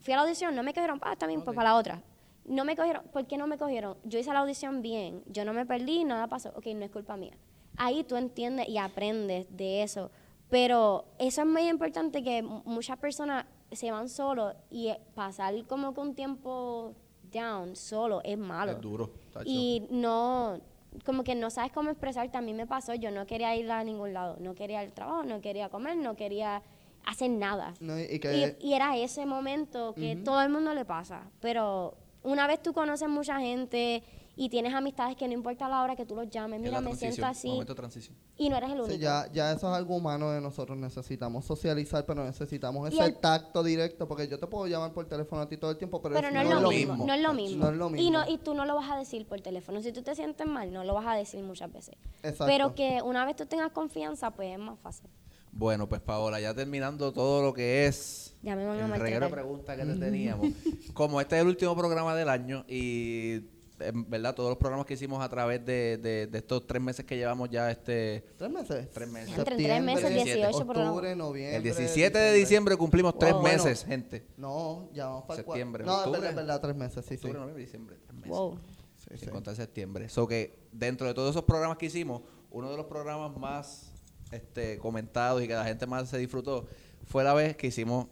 fui 0.00 0.12
a 0.12 0.16
la 0.16 0.22
audición, 0.22 0.54
no 0.54 0.62
me 0.62 0.72
cogieron, 0.74 0.98
ah, 1.02 1.12
está 1.12 1.26
bien, 1.26 1.42
pues 1.42 1.54
para 1.56 1.70
la 1.70 1.76
otra. 1.76 2.02
No 2.44 2.64
me 2.64 2.74
cogieron, 2.76 3.04
¿por 3.12 3.26
qué 3.26 3.36
no 3.36 3.46
me 3.46 3.56
cogieron? 3.58 3.96
Yo 4.04 4.18
hice 4.18 4.32
la 4.32 4.40
audición 4.40 4.82
bien, 4.82 5.22
yo 5.26 5.44
no 5.44 5.52
me 5.52 5.64
perdí, 5.64 6.04
nada 6.04 6.26
pasó, 6.26 6.50
ok, 6.56 6.66
no 6.74 6.84
es 6.84 6.90
culpa 6.90 7.16
mía. 7.16 7.36
Ahí 7.76 8.04
tú 8.04 8.16
entiendes 8.16 8.68
y 8.68 8.78
aprendes 8.78 9.46
de 9.56 9.82
eso. 9.82 10.10
Pero 10.50 11.06
eso 11.18 11.40
es 11.42 11.46
muy 11.46 11.68
importante 11.68 12.22
que 12.22 12.42
mu- 12.42 12.62
muchas 12.64 12.98
personas 12.98 13.46
se 13.70 13.90
van 13.90 14.08
solos 14.08 14.54
y 14.70 14.88
eh, 14.88 15.00
pasar 15.14 15.54
como 15.66 15.94
que 15.94 16.00
un 16.00 16.14
tiempo 16.14 16.92
down 17.32 17.74
solo 17.76 18.20
es 18.24 18.36
malo. 18.36 18.72
Es 18.72 18.80
duro. 18.80 19.10
tacho. 19.32 19.48
Y 19.48 19.86
no, 19.90 20.60
como 21.06 21.24
que 21.24 21.34
no 21.34 21.48
sabes 21.48 21.72
cómo 21.72 21.88
expresarte. 21.90 22.36
A 22.36 22.42
mí 22.42 22.52
me 22.52 22.66
pasó, 22.66 22.92
yo 22.94 23.10
no 23.10 23.24
quería 23.24 23.56
ir 23.56 23.70
a 23.70 23.82
ningún 23.82 24.12
lado. 24.12 24.36
No 24.40 24.54
quería 24.54 24.82
ir 24.82 24.88
al 24.88 24.92
trabajo, 24.94 25.22
no 25.22 25.40
quería 25.40 25.70
comer, 25.70 25.96
no 25.96 26.16
quería 26.16 26.62
hacer 27.06 27.30
nada. 27.30 27.72
No, 27.80 27.98
y, 27.98 28.18
que 28.18 28.56
Y, 28.60 28.68
y 28.68 28.74
era 28.74 28.94
ese 28.98 29.24
momento 29.24 29.94
que 29.94 30.16
todo 30.16 30.42
el 30.42 30.50
mundo 30.50 30.74
le 30.74 30.84
pasa. 30.84 31.30
Pero 31.40 31.94
una 32.22 32.46
vez 32.46 32.62
tú 32.62 32.72
conoces 32.72 33.08
mucha 33.08 33.38
gente 33.40 34.02
y 34.34 34.48
tienes 34.48 34.72
amistades 34.72 35.14
que 35.14 35.26
no 35.28 35.34
importa 35.34 35.68
la 35.68 35.82
hora 35.82 35.94
que 35.94 36.06
tú 36.06 36.16
los 36.16 36.30
llames, 36.30 36.58
Es 36.60 36.64
mira, 36.64 36.80
me 36.80 36.94
siento 36.96 37.26
así. 37.26 37.48
Momento 37.48 37.74
de 37.74 37.76
transición. 37.76 38.16
Y 38.38 38.48
no 38.48 38.56
eres 38.56 38.70
el 38.70 38.76
único. 38.80 38.90
Sí, 38.94 38.98
ya, 38.98 39.28
ya 39.30 39.52
eso 39.52 39.70
es 39.70 39.76
algo 39.76 39.94
humano 39.96 40.30
de 40.30 40.40
nosotros. 40.40 40.78
Necesitamos 40.78 41.44
socializar, 41.44 42.06
pero 42.06 42.24
necesitamos 42.24 42.90
Y 42.90 42.94
ese 42.98 43.04
el- 43.08 43.16
tacto 43.18 43.62
directo. 43.62 44.08
Porque 44.08 44.26
yo 44.28 44.38
te 44.38 44.46
puedo 44.46 44.66
llamar 44.66 44.92
por 44.94 45.06
teléfono 45.06 45.42
a 45.42 45.48
ti 45.48 45.58
todo 45.58 45.70
el 45.72 45.76
tiempo, 45.76 46.00
pero, 46.00 46.14
no 46.30 46.40
es 46.40 46.48
lo 46.48 46.70
mismo, 46.70 46.96
no 47.06 47.12
es 47.12 47.20
lo 47.20 47.34
mismo. 47.34 47.62
No 47.66 47.70
es 47.72 47.76
lo 47.76 47.88
Y, 47.90 47.92
mismo. 47.92 48.10
no, 48.12 48.30
y 48.30 48.38
tú 48.38 48.54
no 48.54 48.64
lo 48.64 48.74
vas 48.74 48.90
a 48.90 48.96
decir 48.96 49.26
por 49.26 49.38
teléfono. 49.42 49.82
Si 49.82 49.92
tú 49.92 50.00
te 50.02 50.14
sientes 50.14 50.46
mal, 50.46 50.72
no 50.72 50.82
lo 50.82 50.94
vas 50.94 51.06
a 51.08 51.14
decir 51.14 51.42
muchas 51.44 51.70
veces. 51.70 51.94
Exacto. 52.22 52.46
Pero 52.46 52.74
que 52.74 53.02
una 53.04 53.26
vez 53.26 53.36
tú 53.36 53.44
tengas 53.44 53.70
confianza, 53.72 54.30
pues 54.30 54.50
es 54.54 54.58
más 54.58 54.78
fácil. 54.78 55.10
Bueno, 55.52 55.88
pues 55.88 56.00
Paola, 56.00 56.40
ya 56.40 56.54
terminando 56.54 57.12
todo 57.12 57.42
lo 57.42 57.52
que 57.52 57.86
es 57.86 58.34
Ya 58.42 58.56
me 58.56 58.64
van 58.64 58.78
a 58.80 58.84
el 58.86 59.00
reguero 59.00 59.26
de 59.26 59.30
maltratar. 59.30 59.30
preguntas 59.30 59.76
que 59.76 59.84
te 59.84 59.94
teníamos. 59.98 60.48
Como 60.94 61.20
este 61.20 61.36
es 61.36 61.42
el 61.42 61.48
último 61.48 61.76
programa 61.76 62.14
del 62.16 62.28
año 62.30 62.64
y 62.68 63.44
en 63.78 64.08
verdad 64.08 64.34
todos 64.34 64.48
los 64.48 64.58
programas 64.58 64.86
que 64.86 64.94
hicimos 64.94 65.22
a 65.22 65.28
través 65.28 65.64
de, 65.66 65.98
de- 65.98 66.26
de 66.28 66.38
estos 66.38 66.66
tres 66.66 66.80
meses 66.80 67.04
que 67.04 67.16
llevamos 67.16 67.50
ya 67.50 67.70
este 67.70 68.24
¿Tres 68.38 68.50
meses? 68.50 68.90
Tres 68.92 69.08
meses. 69.10 69.36
Entre 69.36 69.56
tres 69.56 69.82
meses, 69.82 70.02
Septiembre, 70.02 70.34
18 70.34 70.58
programas. 70.66 70.88
Octubre, 70.94 71.16
noviembre. 71.16 71.56
el 71.56 71.62
17 71.64 72.18
de 72.18 72.32
diciembre 72.34 72.76
cumplimos 72.76 73.18
tres 73.18 73.34
meses, 73.42 73.84
gente. 73.84 74.24
No, 74.36 74.88
ya 74.94 75.06
vamos 75.06 75.24
para 75.24 75.36
Septiembre, 75.42 75.84
No, 75.84 75.92
es 75.92 75.98
octubre. 76.06 76.20
verdad, 76.20 76.30
es 76.30 76.36
verdad, 76.36 76.60
tres 76.60 76.76
meses, 76.76 77.04
sí, 77.04 77.08
sí. 77.10 77.14
Octubre, 77.16 77.38
noviembre, 77.40 77.62
diciembre, 77.64 77.96
tres 78.06 78.14
meses. 78.14 78.30
Wow. 78.30 78.58
Sí, 78.96 79.18
sí. 79.18 79.26
contar 79.26 79.54
septiembre. 79.56 80.08
So 80.08 80.26
que 80.28 80.60
dentro 80.72 81.06
de 81.08 81.12
todos 81.14 81.30
esos 81.30 81.44
programas 81.44 81.76
que 81.76 81.86
hicimos, 81.86 82.22
uno 82.50 82.70
de 82.70 82.76
los 82.76 82.86
programas 82.86 83.36
más 83.36 83.91
este, 84.32 84.78
comentados 84.78 85.42
y 85.42 85.46
que 85.48 85.54
la 85.54 85.64
gente 85.64 85.86
más 85.86 86.08
se 86.08 86.18
disfrutó 86.18 86.66
fue 87.06 87.22
la 87.24 87.34
vez 87.34 87.56
que 87.56 87.68
hicimos 87.68 88.06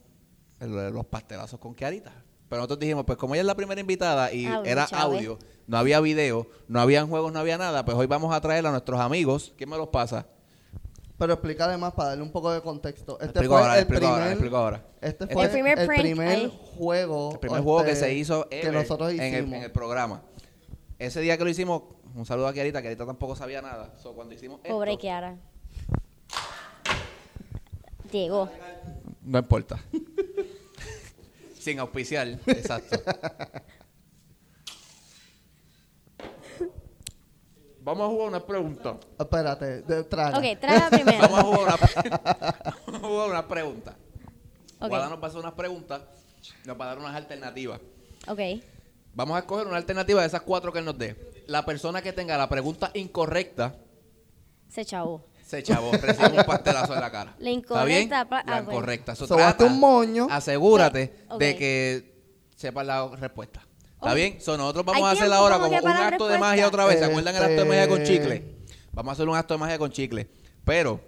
el- 0.61 0.91
los 0.93 1.07
pastelazos 1.07 1.59
con 1.59 1.75
Kiarita. 1.75 2.13
Pero 2.49 2.59
nosotros 2.63 2.81
dijimos, 2.81 3.05
pues 3.05 3.17
como 3.17 3.35
ella 3.35 3.43
es 3.43 3.47
la 3.47 3.55
primera 3.55 3.81
invitada 3.81 4.33
y 4.33 4.47
Audio, 4.47 4.65
era 4.71 4.87
Chávez. 4.87 5.17
audio, 5.19 5.39
no 5.67 5.79
había 5.79 6.01
video, 6.01 6.47
no 6.69 6.81
habían 6.81 7.09
juegos, 7.09 7.33
no 7.33 7.39
había 7.39 7.57
nada, 7.59 7.85
pues 7.85 7.97
hoy 7.97 8.07
vamos 8.07 8.35
a 8.35 8.41
traer 8.41 8.67
a 8.67 8.71
nuestros 8.73 8.99
amigos. 9.01 9.53
¿Quién 9.57 9.71
me 9.71 9.77
los 9.77 9.89
pasa? 9.89 10.27
Pero 11.17 11.35
explícale 11.35 11.77
más 11.77 11.93
para 11.93 12.11
darle 12.11 12.25
un 12.25 12.33
poco 12.33 12.51
de 12.51 12.61
contexto. 12.63 13.15
Este 13.21 13.27
explico 13.27 13.53
fue 13.55 13.61
ahora, 13.63 13.75
el 13.75 13.81
explico 13.81 14.01
primer, 14.01 14.15
ahora, 14.21 14.31
explico 14.33 14.57
ahora. 14.57 14.85
Este 15.03 15.25
El 15.25 15.31
fue 15.31 15.45
el 15.45 15.87
primer 16.01 16.29
ahí. 16.29 16.61
juego. 16.77 17.33
El 17.35 17.39
primer 17.39 17.63
juego 17.63 17.85
que 17.85 17.91
este, 17.93 18.07
se 18.07 18.15
hizo 18.15 18.49
que 18.49 18.61
en, 18.63 18.75
el, 19.35 19.53
en 19.53 19.63
el 19.63 19.71
programa. 19.71 20.23
Ese 20.99 21.21
día 21.21 21.37
que 21.39 21.45
lo 21.45 21.51
hicimos, 21.51 21.83
un 22.15 22.25
saludo 22.27 22.49
a 22.49 22.53
Kiarita, 22.53 22.81
Kiarita 22.81 23.07
tampoco 23.07 23.37
sabía 23.37 23.63
nada. 23.63 23.95
So, 23.99 24.15
cuando 24.15 24.35
hicimos 24.35 24.61
Pobre 24.67 24.93
esto, 24.93 25.03
Kiara. 25.03 25.37
Llegó. 28.13 28.49
No 29.23 29.39
importa. 29.39 29.81
Sin 31.59 31.79
auspiciar, 31.79 32.39
exacto. 32.47 33.01
Vamos 37.83 38.07
a 38.07 38.09
jugar 38.11 38.29
una 38.29 38.47
pregunta. 38.47 38.97
Espérate, 39.19 39.83
de, 39.83 40.05
traga. 40.05 40.39
Ok, 40.39 40.61
traga 40.61 40.91
primero. 40.91 41.21
Vamos 41.23 41.39
a 41.39 41.43
jugar 41.43 41.61
una, 41.63 41.77
vamos 42.87 43.03
a 43.03 43.07
jugar 43.09 43.31
una 43.31 43.49
pregunta. 43.49 43.97
Ok. 44.81 44.89
Guada 44.89 45.09
nos 45.09 45.19
va 45.19 45.25
a 45.25 45.27
hacer 45.29 45.41
unas 45.41 45.55
preguntas, 45.55 46.03
nos 46.67 46.79
va 46.79 46.85
a 46.85 46.89
dar 46.89 46.99
unas 46.99 47.15
alternativas. 47.17 47.81
Ok. 48.29 48.41
Vamos 49.15 49.37
a 49.37 49.41
escoger 49.41 49.67
una 49.67 49.79
alternativa 49.79 50.21
de 50.21 50.27
esas 50.27 50.43
cuatro 50.43 50.73
que 50.73 50.79
él 50.79 50.85
nos 50.85 50.99
dé. 50.99 51.17
La 51.47 51.65
persona 51.65 52.03
que 52.03 52.13
tenga 52.13 52.37
la 52.37 52.49
pregunta 52.49 52.91
incorrecta 52.95 53.75
Se 54.69 54.85
chavó. 54.85 55.25
Se 55.51 55.63
chavó, 55.63 55.91
recibe 55.93 56.39
un 56.39 56.45
pastelazo 56.45 56.95
en 56.95 57.01
la 57.01 57.11
cara. 57.11 57.35
La 57.39 57.51
¿Está 57.51 57.85
bien? 57.85 58.03
incorrecta, 58.03 58.29
pa- 58.29 58.45
La 58.47 58.57
ah, 58.57 58.61
bueno. 58.63 58.73
incorrecta. 58.79 59.15
Trata, 59.15 59.65
un 59.65 59.81
moño. 59.81 60.29
Asegúrate 60.31 61.15
de 61.39 61.57
que 61.57 62.23
sepas 62.57 62.87
la 62.87 63.09
respuesta. 63.17 63.67
¿Está 63.95 64.15
bien? 64.15 64.41
So, 64.41 64.57
nosotros 64.57 64.85
vamos 64.87 65.03
¿Hay 65.03 65.09
a 65.09 65.21
hacer 65.21 65.33
ahora 65.33 65.59
como 65.59 65.77
un 65.77 65.87
acto 65.89 66.29
de 66.29 66.39
magia 66.39 66.67
otra 66.69 66.85
vez. 66.87 66.99
¿Se 67.01 67.05
acuerdan 67.05 67.35
el 67.37 67.43
acto 67.43 67.63
de 67.63 67.69
magia 67.69 67.89
con 67.89 68.01
Este- 68.01 68.15
chicle? 68.19 68.57
Vamos 68.93 69.11
a 69.11 69.13
hacer 69.13 69.29
un 69.29 69.37
acto 69.37 69.55
de 69.55 69.59
magia 69.59 69.79
con 69.79 69.91
chicle. 69.91 70.31
Pero, 70.65 71.01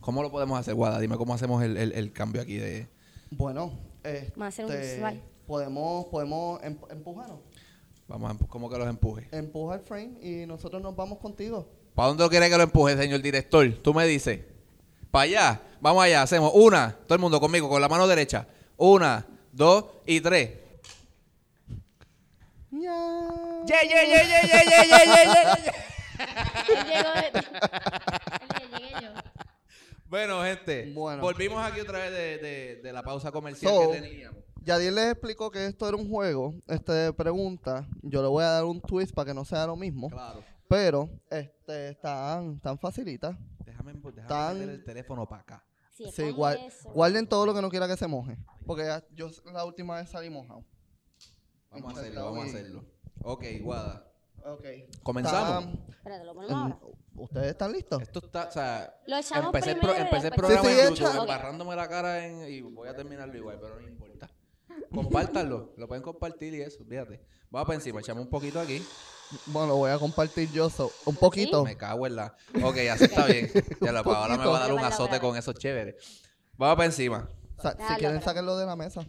¿cómo 0.00 0.22
lo 0.22 0.30
podemos 0.30 0.58
hacer, 0.58 0.74
Guada? 0.74 0.98
Dime 1.00 1.16
cómo 1.16 1.34
hacemos 1.34 1.62
el, 1.62 1.76
el- 1.76 1.92
el 1.92 2.12
cambio 2.12 2.40
aquí 2.42 2.56
de... 2.56 2.88
Bueno, 3.30 3.72
este, 4.02 4.30
Vamos 4.36 4.44
a 4.44 4.48
hacer 4.48 4.64
un 4.66 4.70
slide. 4.72 5.22
podemos, 5.46 6.06
podemos 6.06 6.62
em- 6.62 6.78
empujarnos. 6.90 7.40
Vamos 8.06 8.30
a 8.30 8.34
empu- 8.34 8.46
¿Cómo 8.48 8.70
que 8.70 8.78
los 8.78 8.88
empuje? 8.88 9.28
Empuja 9.32 9.74
el 9.76 9.80
frame 9.80 10.18
y 10.22 10.46
nosotros 10.46 10.80
nos 10.82 10.94
vamos 10.94 11.18
contigo. 11.18 11.68
¿Para 11.94 12.08
dónde 12.08 12.28
quiere 12.28 12.50
que 12.50 12.56
lo 12.56 12.62
empuje, 12.64 12.96
señor 12.96 13.22
director? 13.22 13.68
Tú 13.82 13.94
me 13.94 14.06
dices. 14.06 14.40
Para 15.10 15.22
allá. 15.24 15.60
Vamos 15.80 16.02
allá. 16.02 16.22
Hacemos 16.22 16.50
una. 16.54 16.96
Todo 17.06 17.14
el 17.14 17.20
mundo 17.20 17.40
conmigo, 17.40 17.68
con 17.68 17.80
la 17.80 17.88
mano 17.88 18.06
derecha. 18.08 18.46
Una, 18.76 19.24
dos 19.52 19.84
y 20.06 20.20
tres. 20.20 20.50
Ya. 22.70 22.92
¡Yeah, 23.66 23.82
yeah, 23.82 24.04
yeah, 24.04 24.22
yeah, 24.24 24.42
yeah, 24.42 24.62
yeah, 24.64 24.84
yeah, 24.84 25.04
yeah, 25.06 25.56
yeah! 25.64 25.74
Llegó 26.84 27.10
de- 27.14 28.78
llegué 28.78 28.92
yo. 29.02 29.08
Bueno, 30.08 30.42
gente. 30.42 30.92
Bueno. 30.92 31.22
Volvimos 31.22 31.64
aquí 31.64 31.80
otra 31.80 31.98
vez 31.98 32.10
de, 32.10 32.38
de- 32.38 32.76
de 32.82 32.92
la 32.92 33.02
pausa 33.02 33.30
comercial 33.30 33.72
So, 33.72 33.90
que 33.92 34.00
teníamos. 34.00 34.42
Yadiel 34.64 34.94
les 34.94 35.12
explicó 35.12 35.50
que 35.50 35.66
esto 35.66 35.86
era 35.88 35.96
un 35.96 36.08
juego 36.08 36.54
este, 36.68 36.92
de 36.92 37.12
preguntas. 37.12 37.86
Yo 38.02 38.22
le 38.22 38.28
voy 38.28 38.42
a 38.44 38.48
dar 38.48 38.64
un 38.64 38.80
twist 38.80 39.14
para 39.14 39.26
que 39.26 39.34
no 39.34 39.44
sea 39.44 39.66
lo 39.66 39.76
mismo. 39.76 40.08
Claro. 40.10 40.42
Pero 40.68 41.10
este, 41.30 41.94
tan, 41.96 42.58
tan 42.60 42.78
facilita. 42.78 43.38
Déjame, 43.64 43.92
déjame 43.94 44.28
Tan- 44.28 44.58
meter 44.58 44.70
el 44.74 44.84
teléfono 44.84 45.26
para 45.28 45.42
acá. 45.42 45.64
Sí, 45.92 46.04
Sí, 46.10 46.22
ponle 46.22 46.32
guar- 46.34 46.66
eso. 46.66 46.90
guarden 46.92 47.28
todo 47.28 47.46
lo 47.46 47.54
que 47.54 47.62
no 47.62 47.70
quiera 47.70 47.86
que 47.86 47.96
se 47.96 48.06
moje. 48.06 48.36
Porque 48.66 48.84
ya- 48.84 49.04
yo 49.12 49.30
la 49.52 49.64
última 49.64 49.96
vez 49.96 50.08
salí 50.10 50.28
mojado. 50.30 50.64
Vamos 51.70 51.96
a 51.96 52.00
hacerlo, 52.00 52.24
vamos 52.24 52.44
a 52.46 52.48
hacerlo. 52.48 52.84
Ok, 53.22 53.44
Guada. 53.62 54.10
Ok. 54.44 54.64
¿Comenzamos? 55.02 55.78
Espérate, 55.88 56.24
lo 56.24 56.34
ponemos 56.34 56.54
ahora. 56.56 56.78
¿Ustedes 57.14 57.46
están 57.48 57.72
listos? 57.72 58.02
Esto 58.02 58.20
está, 58.26 58.48
o 58.48 58.50
sea, 58.52 58.94
Lo 59.06 59.16
echamos 59.16 59.46
empecé, 59.46 59.70
el, 59.70 59.78
primero 59.78 59.94
pro- 59.94 60.02
y 60.02 60.04
empecé 60.06 60.26
el 60.26 60.30
después- 60.32 60.46
programa 60.46 60.68
Sí, 60.68 60.74
sí, 60.74 60.80
en 60.80 60.88
YouTube, 60.94 61.06
echa- 61.06 61.16
Ok. 61.16 61.22
embarrándome 61.22 61.76
la 61.76 61.88
cara 61.88 62.26
en, 62.26 62.48
y 62.52 62.60
voy 62.60 62.88
a 62.88 62.94
terminarlo 62.96 63.36
igual, 63.36 63.58
pero 63.60 63.80
no 63.80 63.86
importa. 63.88 64.28
Compártanlo, 64.92 65.72
lo 65.76 65.88
pueden 65.88 66.02
compartir 66.02 66.54
y 66.54 66.62
eso, 66.62 66.84
fíjate. 66.84 67.20
Vamos 67.50 67.66
para 67.66 67.76
encima, 67.76 68.00
echamos 68.00 68.24
un 68.24 68.30
poquito 68.30 68.60
aquí. 68.60 68.82
Bueno, 69.46 69.68
lo 69.68 69.76
voy 69.76 69.90
a 69.90 69.98
compartir 69.98 70.50
yo. 70.52 70.68
so- 70.70 70.92
un 71.06 71.16
poquito. 71.16 71.64
Me 71.64 71.76
cago 71.76 72.06
en 72.06 72.16
la. 72.16 72.36
Ok, 72.62 72.76
así 72.90 73.04
está 73.04 73.26
bien. 73.26 73.50
Ya 73.80 73.90
ahora 73.90 74.36
me 74.36 74.44
va 74.46 74.56
a 74.58 74.60
dar 74.60 74.72
un 74.72 74.78
azote 74.80 75.18
con 75.20 75.36
esos 75.36 75.54
chéveres. 75.56 76.22
Vamos 76.56 76.76
para 76.76 76.86
encima. 76.86 77.28
Sa- 77.58 77.70
si 77.72 77.76
quieren, 77.76 77.94
espérate. 77.96 78.24
sáquenlo 78.24 78.56
de 78.56 78.66
la 78.66 78.76
mesa. 78.76 79.04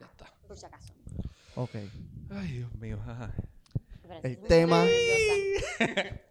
Ya 0.00 0.06
está. 0.06 0.32
Por 0.46 0.56
si 0.56 0.66
acaso. 0.66 0.92
Ok. 1.56 1.74
Ay, 2.30 2.52
Dios 2.52 2.74
mío. 2.76 2.98
Ajá. 3.06 3.34
El 4.22 4.38
tema-. 4.38 4.86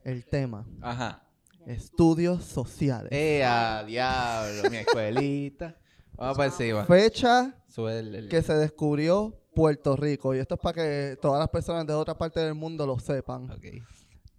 El 0.04 0.26
tema. 0.26 0.66
Ajá. 0.82 1.24
Estudios 1.66 2.44
sociales. 2.46 3.10
Eh, 3.12 3.44
a 3.44 3.84
diablo, 3.86 4.70
mi 4.70 4.78
escuelita. 4.78 5.78
Vamos 6.18 6.38
para 6.38 6.50
encima. 6.50 6.86
Fecha 6.86 7.54
que 8.30 8.42
se 8.42 8.54
descubrió 8.54 9.40
Puerto 9.54 9.96
Rico. 9.96 10.34
Y 10.36 10.40
esto 10.40 10.56
es 10.56 10.62
para 10.62 10.74
que 10.74 11.18
todas 11.22 11.40
las 11.40 11.50
personas 11.50 11.86
de 11.86 11.94
otra 11.94 12.18
parte 12.18 12.40
del 12.40 12.56
mundo 12.56 12.86
lo 12.88 13.00
sepan. 13.00 13.52
Ok. 13.52 13.66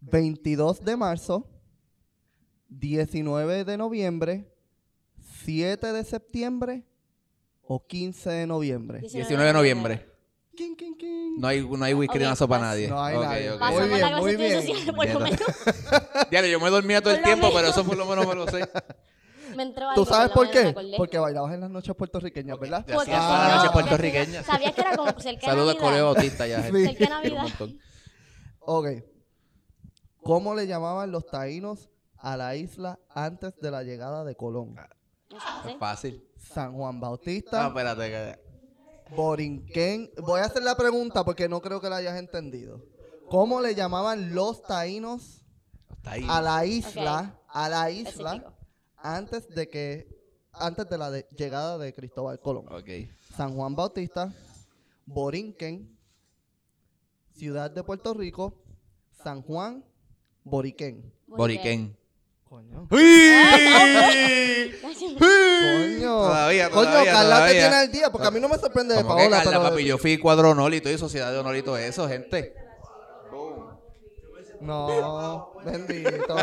22 0.01 0.85
de 0.85 0.97
marzo, 0.97 1.49
19 2.69 3.65
de 3.65 3.77
noviembre, 3.77 4.53
7 5.45 5.93
de 5.93 6.05
septiembre 6.05 6.85
o 7.63 7.87
15 7.87 8.31
de 8.31 8.47
noviembre. 8.47 9.01
19 9.01 9.45
de 9.45 9.53
noviembre. 9.53 10.09
No 11.39 11.47
hay, 11.47 11.65
no 11.65 11.85
hay 11.85 11.95
whisky 11.95 12.19
Ok, 12.19 12.25
nazo 12.25 12.49
para 12.49 12.63
nadie. 12.63 12.89
No 12.89 13.01
hay 13.01 13.17
Muy 13.17 13.87
bien, 13.87 14.17
muy 14.19 14.37
de 14.37 14.61
bien. 14.61 14.87
por 14.95 15.09
lo 15.09 15.21
menos. 15.21 15.41
Diario, 16.31 16.51
yo 16.51 16.61
me 16.61 16.71
dormía 16.71 17.01
todo 17.01 17.15
el 17.15 17.23
tiempo, 17.23 17.51
pero 17.55 17.69
eso 17.69 17.85
por 17.85 17.97
lo 17.97 18.07
menos 18.07 18.27
me 18.27 18.35
lo 18.35 18.49
sé. 18.49 18.69
Me 19.59 19.65
entró 19.65 19.89
¿Tú 19.97 20.05
sabes 20.05 20.31
por 20.31 20.49
qué? 20.51 20.73
Porque 20.97 21.19
bailabas 21.19 21.53
en 21.53 21.61
las 21.63 21.71
noches 21.71 21.93
puertorriqueñas, 21.97 22.57
¿verdad? 22.61 22.87
Porque 22.87 23.13
hacía 23.13 23.19
Ah. 23.19 23.27
toda 23.29 23.49
la 23.49 23.55
noche 23.57 23.67
no, 23.67 23.73
puertorriqueña. 23.73 24.43
Sabías 24.45 24.73
que 24.73 24.81
era 24.83 24.97
como 24.97 25.11
cerca 25.21 25.41
de 25.41 25.41
Saludos 25.47 25.75
Navidad. 25.75 25.81
Colegio 25.85 26.05
Bautista 26.15 26.47
ya. 26.47 26.63
gente. 26.63 26.85
Cerca 26.85 26.99
de 26.99 27.05
Un 27.07 27.11
Navidad. 27.11 27.43
montón. 27.43 27.79
Ok. 28.61 28.87
¿Cómo 30.23 30.55
le 30.55 30.67
llamaban 30.69 31.11
los 31.11 31.27
taínos 31.27 31.91
a 32.19 32.37
la 32.37 32.55
isla 32.55 33.01
antes 33.09 33.57
de 33.61 33.71
la 33.73 33.83
llegada 33.83 34.23
de 34.25 34.37
Colón? 34.37 34.75
No 35.31 35.41
sé. 35.65 35.73
Es 35.73 35.77
fácil. 35.79 36.25
San 36.37 36.73
Juan 36.75 36.95
No, 36.97 37.01
Bautista, 37.01 37.67
espérate. 37.67 38.11
Que... 38.11 39.15
Borinquén. 39.17 40.11
Voy 40.23 40.41
a 40.41 40.45
hacer 40.45 40.63
la 40.63 40.77
pregunta 40.77 41.25
porque 41.25 41.49
no 41.49 41.61
creo 41.61 41.81
que 41.81 41.91
la 41.91 41.97
hayas 41.97 42.17
entendido. 42.17 42.81
¿Cómo 43.29 43.61
le 43.61 43.75
llamaban 43.75 44.35
los 44.35 44.63
taínos 44.63 45.43
Está 45.91 46.13
ahí. 46.13 46.27
a 46.29 46.41
la 46.41 46.65
isla, 46.65 47.41
a 47.49 47.69
la 47.69 47.91
isla 47.91 48.35
Específico. 48.35 48.58
Antes 49.03 49.49
de 49.49 49.69
que 49.69 50.09
antes 50.53 50.89
de 50.89 50.99
la 50.99 51.11
de- 51.11 51.27
llegada 51.37 51.79
de 51.79 51.93
Cristóbal 51.95 52.41
Colón. 52.41 52.67
Ok. 52.71 52.89
San 53.37 53.55
Juan 53.55 53.77
Bautista, 53.77 54.33
Borinquen, 55.07 55.97
Ciudad 57.35 57.71
de 57.71 57.85
Puerto 57.85 58.15
Rico, 58.15 58.55
San 59.23 59.43
Juan, 59.43 59.85
Boriquén. 60.43 61.13
Boriquén. 61.27 61.97
Coño. 62.49 62.89
Gracias. 62.91 64.77
Coño. 65.19 66.17
Todavía, 66.19 66.71
Coño, 66.71 66.89
todavía, 66.89 67.13
Carla 67.13 67.47
te 67.47 67.53
tiene 67.53 67.75
al 67.77 67.93
día, 67.93 68.11
porque 68.11 68.27
a 68.27 68.31
mí 68.31 68.41
no 68.41 68.49
me 68.49 68.57
sorprende 68.59 68.95
de 68.95 69.03
Como 69.03 69.17
que 69.17 69.23
Paola, 69.23 69.37
Carla, 69.45 69.59
pero... 69.59 69.71
papi, 69.71 69.85
yo 69.85 69.99
fui 69.99 70.19
cuadro 70.19 70.51
honor 70.51 70.73
y 70.75 70.81
sociedad 70.99 71.31
de 71.31 71.63
todo 71.63 71.77
eso, 71.77 72.09
gente. 72.09 72.55
No, 74.61 75.53
bendito. 75.65 76.37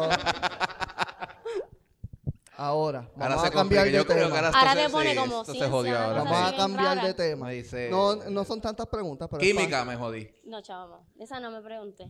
Ahora, 2.58 2.99
Ahora 3.16 3.28
vamos 3.30 3.41
se 3.41 3.47
a 3.47 3.51
cambiar 3.51 3.84
complica. 3.86 4.14
de 4.14 4.28
tema. 4.30 4.38
ahora, 4.49 4.74
te 4.76 4.84
se- 4.86 4.89
pone 4.89 5.10
sí, 5.12 5.16
como 5.18 5.32
esto 5.41 5.45
se 5.45 5.51
ciencia, 5.51 5.70
jodió 5.70 5.97
ahora. 5.97 6.24
Vamos 6.24 6.53
a 6.53 6.56
cambiar 6.58 6.95
rara. 6.97 7.08
de 7.08 7.14
tema. 7.14 7.49
Dice- 7.49 7.89
No, 7.89 8.16
no 8.16 8.45
son 8.45 8.62
tantas 8.62 8.88
preguntas, 8.88 9.28
pero 9.30 9.41
Química, 9.41 9.84
me 9.84 9.95
jodí. 9.97 10.30
No, 10.45 10.62
chavo, 10.62 11.06
esa 11.20 11.39
no 11.39 11.51
me 11.51 11.62
pregunté. 11.62 12.10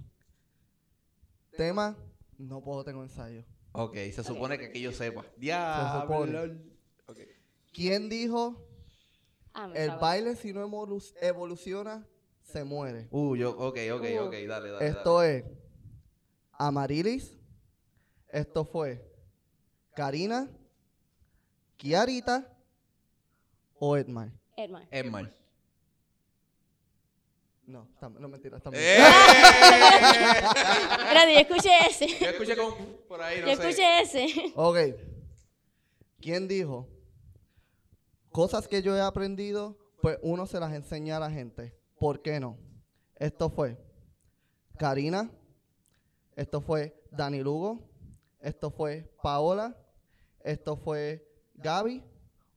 Tema, 1.58 1.98
no 2.38 2.62
puedo, 2.62 2.84
tengo 2.84 3.02
ensayo. 3.04 3.44
Ok, 3.72 3.96
se 4.14 4.24
supone 4.24 4.58
que 4.58 4.66
aquí 4.68 4.82
yo 4.82 4.92
sepa. 4.92 5.24
Se 5.24 5.30
Diablo. 5.40 6.02
supone. 6.02 6.40
Ok. 7.08 7.20
¿Quién 7.74 8.08
dijo 8.10 8.68
Ah, 9.54 9.70
el 9.74 9.88
chavo. 9.90 10.02
baile 10.02 10.36
si 10.36 10.54
no 10.54 10.66
evolu- 10.68 11.14
evoluciona 11.22 12.06
se 12.44 12.64
muere? 12.64 13.08
Uh, 13.12 13.36
yo, 13.36 13.52
ok, 13.52 13.78
ok, 13.94 14.04
Uh. 14.20 14.24
ok, 14.26 14.34
dale, 14.48 14.70
dale. 14.70 14.88
Esto 14.88 15.18
dale. 15.20 15.38
es 15.38 15.46
Amarilis, 16.58 17.38
esto 18.30 18.64
fue 18.66 19.12
Karina, 19.96 20.50
Kiarita 21.78 22.48
o 23.80 23.96
Edmar. 23.98 24.32
Edmar. 24.58 24.88
Edmar. 24.92 25.32
No, 27.68 27.88
tam- 28.00 28.20
no 28.20 28.28
mentira, 28.28 28.58
está 28.58 28.70
¡Eh! 28.74 28.98
Espérate, 31.00 31.34
yo 31.34 31.40
escuché 31.40 31.70
ese. 31.90 32.08
Yo 32.20 32.30
escuché 32.30 32.56
como 32.56 32.76
por 33.08 33.22
ahí, 33.22 33.42
no 33.42 33.48
Yo 33.48 33.56
sé. 33.56 33.70
escuché 33.70 34.02
ese. 34.02 34.28
Ok. 34.56 34.78
¿Quién 36.22 36.48
dijo? 36.48 36.88
Cosas 38.30 38.68
que 38.68 38.82
yo 38.84 38.96
he 38.96 39.02
aprendido, 39.02 39.78
pues 40.02 40.20
uno 40.22 40.46
se 40.46 40.60
las 40.60 40.74
enseña 40.74 41.18
a 41.18 41.20
la 41.20 41.32
gente. 41.32 41.76
¿Por 41.98 42.22
qué 42.22 42.40
no? 42.40 42.58
Esto 43.16 43.50
fue 43.50 43.78
Karina, 44.78 45.32
esto 46.36 46.62
fue 46.62 47.02
Dani 47.12 47.40
Lugo, 47.42 47.80
esto 48.42 48.70
fue 48.70 49.10
Paola, 49.24 49.76
esto 50.46 50.78
fue 50.78 51.28
Gaby 51.56 52.04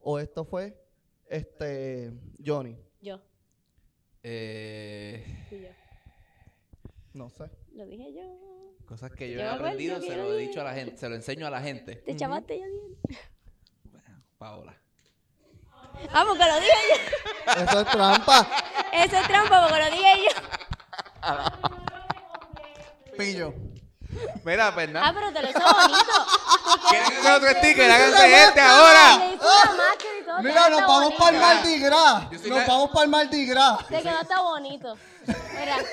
o 0.00 0.18
esto 0.18 0.44
fue 0.44 0.78
este 1.26 2.12
Johnny. 2.44 2.76
Yo. 3.00 3.20
Eh, 4.22 5.24
fui 5.48 5.62
yo. 5.62 5.68
No 7.14 7.30
sé. 7.30 7.50
Lo 7.72 7.86
dije 7.86 8.12
yo. 8.12 8.74
cosas 8.84 9.10
que 9.12 9.30
yo, 9.30 9.38
Yo 9.38 9.44
he 9.44 9.48
aprendido, 9.48 10.00
se 10.00 10.16
lo 10.16 10.34
he 10.34 10.38
dicho 10.38 10.60
a 10.60 10.64
la 10.64 10.74
gente, 10.74 10.98
se 10.98 11.08
lo 11.08 11.14
enseño 11.14 11.46
a 11.46 11.50
la 11.50 11.62
gente. 11.62 11.96
Te 11.96 12.14
chavaste 12.14 12.58
ya 12.58 12.66
bien. 12.66 12.98
Paola. 14.36 14.76
Ah, 16.12 16.24
porque 16.28 16.44
lo 16.44 16.60
dije 16.60 16.72
yo. 16.90 17.62
Eso 17.62 17.80
es 17.80 17.86
trampa. 17.90 18.48
Eso 18.92 19.16
es 19.16 19.26
trampa 19.26 19.66
porque 19.66 19.82
lo 19.82 19.90
dije 19.90 20.14
yo. 20.24 20.32
Pillo. 23.16 23.54
Mira, 24.44 24.68
Ah, 24.68 24.72
Fernando. 24.72 25.20
pero 25.20 25.32
te 25.32 25.42
lo 25.42 25.50
hizo 25.50 25.60
bonito. 25.60 26.26
¿Quieren 26.90 27.12
hacer 27.18 27.32
otro 27.32 27.48
sticker? 27.50 27.90
Háganse 27.90 28.44
este 28.44 28.60
ahora. 28.60 29.36
Mira, 30.42 30.68
nos 30.70 30.80
vamos 30.82 31.14
para 31.14 31.30
el 31.36 31.40
Mardi 31.42 31.78
Gras. 31.80 32.30
Nos 32.46 32.66
vamos 32.66 32.90
para 32.90 33.04
el 33.04 33.10
Mardi 33.10 33.46
Gras. 33.46 33.86
Te 33.88 34.02
quedó 34.02 34.18
hasta 34.18 34.40
bonito. 34.40 34.96
Mira. 35.26 35.76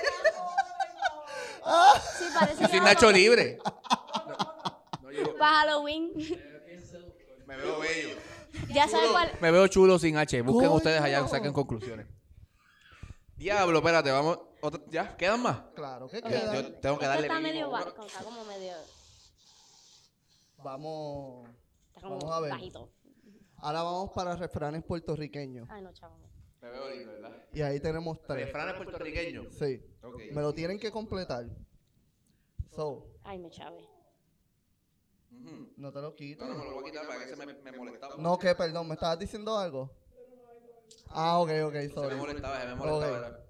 Sí, 2.19 2.25
parece 2.31 2.61
Yo 2.61 2.67
soy 2.69 2.79
Nacho 2.79 3.11
Libre. 3.11 3.57
Para 5.39 5.51
Halloween. 5.61 6.11
Me 7.47 7.55
veo 7.57 7.79
bello. 7.79 8.09
Ya 8.69 8.87
sabes 8.87 9.09
cuál. 9.09 9.31
Me 9.41 9.49
veo 9.49 9.65
chulo 9.67 9.97
sin 9.97 10.15
H. 10.15 10.41
Busquen 10.43 10.69
ustedes 10.69 11.01
allá, 11.01 11.27
saquen 11.27 11.53
conclusiones. 11.53 12.05
Diablo, 13.35 13.79
espérate, 13.79 14.11
vamos. 14.11 14.39
Otra- 14.67 14.81
¿Ya? 14.89 15.15
¿Quedan 15.17 15.41
más? 15.41 15.59
Claro, 15.75 16.07
¿qué 16.09 16.17
Ok, 16.19 16.27
queda? 16.27 16.53
Yo 16.53 16.73
tengo 16.79 16.97
que 16.97 17.05
Esto 17.05 17.07
darle 17.07 17.27
está 17.27 17.39
mínimo 17.39 17.53
medio 17.53 17.67
uno. 17.69 17.77
bajo. 17.85 18.05
Está 18.05 18.23
como 18.23 18.45
medio. 18.45 18.73
Vamos. 20.57 21.47
Está 21.89 22.01
como 22.01 22.15
Vamos 22.19 22.31
a 22.35 22.39
ver. 22.41 22.51
bajito. 22.51 22.91
Ahora 23.57 23.83
vamos 23.83 24.11
para 24.11 24.35
refranes 24.35 24.83
puertorriqueños. 24.83 25.67
Ay, 25.71 25.81
no, 25.81 25.93
chavo. 25.93 26.17
Me 26.61 26.69
veo 26.69 26.89
lindo, 26.89 27.11
¿verdad? 27.13 27.45
Y 27.53 27.61
ahí 27.61 27.79
tenemos 27.79 28.21
tres. 28.23 28.45
Refranes 28.45 28.75
puertorriqueños. 28.75 29.53
Sí. 29.53 29.81
Ok. 30.03 30.19
Me 30.31 30.41
lo 30.41 30.53
tienen 30.53 30.79
que 30.79 30.91
completar. 30.91 31.45
So, 32.75 33.07
Ay, 33.23 33.37
me 33.39 33.49
chave. 33.49 33.87
Ujú. 35.31 35.73
no 35.77 35.91
te 35.91 36.01
lo 36.01 36.15
quito. 36.15 36.45
No, 36.45 36.53
no, 36.53 36.59
me 36.59 36.65
lo 36.69 36.75
voy 36.75 36.83
a 36.83 36.91
quitar 36.91 37.07
para 37.07 37.19
que 37.25 37.35
se 37.35 37.45
me, 37.45 37.53
me 37.53 37.71
molestaba. 37.77 38.15
No, 38.17 38.37
que 38.37 38.55
perdón, 38.55 38.87
¿me 38.87 38.93
estabas 38.95 39.19
diciendo 39.19 39.57
algo? 39.57 39.91
Ah, 41.09 41.39
ok, 41.39 41.49
ok, 41.65 41.73
Se 41.73 41.87
me 41.87 41.89
sorry. 41.93 42.15
molestaba, 42.15 42.61
se 42.61 42.67
me 42.67 42.75
molestaba. 42.75 43.05
Ok. 43.07 43.21
¿verdad? 43.21 43.44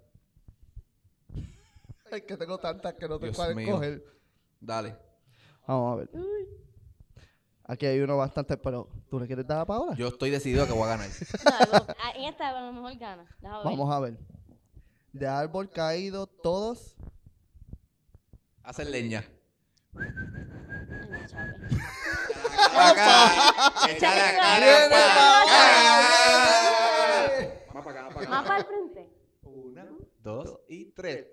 Es 2.12 2.22
que 2.24 2.38
tengo 2.38 2.58
tantas 2.58 2.94
que 2.94 3.08
no 3.08 3.18
te 3.20 3.26
Dios 3.28 3.36
pueden 3.36 3.58
mío. 3.58 3.74
coger. 3.76 4.04
Dale. 4.60 4.96
Vamos 5.68 5.94
a 5.94 5.96
ver. 5.98 6.10
Aquí 7.68 7.86
hay 7.88 8.00
uno 8.00 8.16
bastante, 8.18 8.56
pero 8.58 8.88
¿tú 9.10 9.20
le 9.20 9.26
quieres 9.26 9.48
dar 9.48 9.62
a 9.62 9.66
Paola? 9.66 9.96
Yo 9.96 10.08
estoy 10.10 10.30
decidido 10.30 10.68
que 10.68 10.74
voy 10.74 10.84
a 10.84 10.88
ganar. 10.98 11.10
No, 11.72 11.86
ah, 12.00 12.12
en 12.16 12.26
esta 12.26 12.50
a 12.50 12.62
lo 12.62 12.74
mejor 12.74 12.96
gana. 13.00 13.24
Ver. 13.42 13.52
Vamos 13.64 13.92
a 13.92 14.00
ver. 14.00 14.18
De 15.14 15.28
árbol 15.28 15.70
caído, 15.70 16.28
todos. 16.28 16.96
Hacen 18.64 18.92
leña. 18.92 19.24
Ay. 19.98 20.10
Acá. 22.78 23.32
La 24.02 24.36
cara 24.36 24.66
¡Viene 24.66 24.90
pa' 24.90 25.42
acá. 25.42 25.56
Más 27.74 27.84
para 27.84 28.00
acá, 28.00 28.04
más 28.04 28.14
para 28.14 28.30
Más 28.30 28.40
acá. 28.40 28.48
para 28.48 28.60
el 28.60 28.66
frente. 28.66 29.10
Una, 29.44 29.88
dos 30.22 30.60
y 30.68 30.86
tres. 30.92 31.28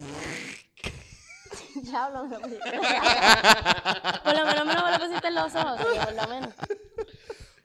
Ya 1.83 2.05
hablo. 2.05 2.29
Por 4.25 4.35
lo 4.35 4.45
menos 4.47 4.65
me 4.67 4.75
lo 4.75 4.99
pusiste 4.99 5.29
en 5.29 5.35
los 5.35 5.55
ojos. 5.55 5.81
Por 5.81 6.15
lo 6.15 6.27
menos. 6.29 6.51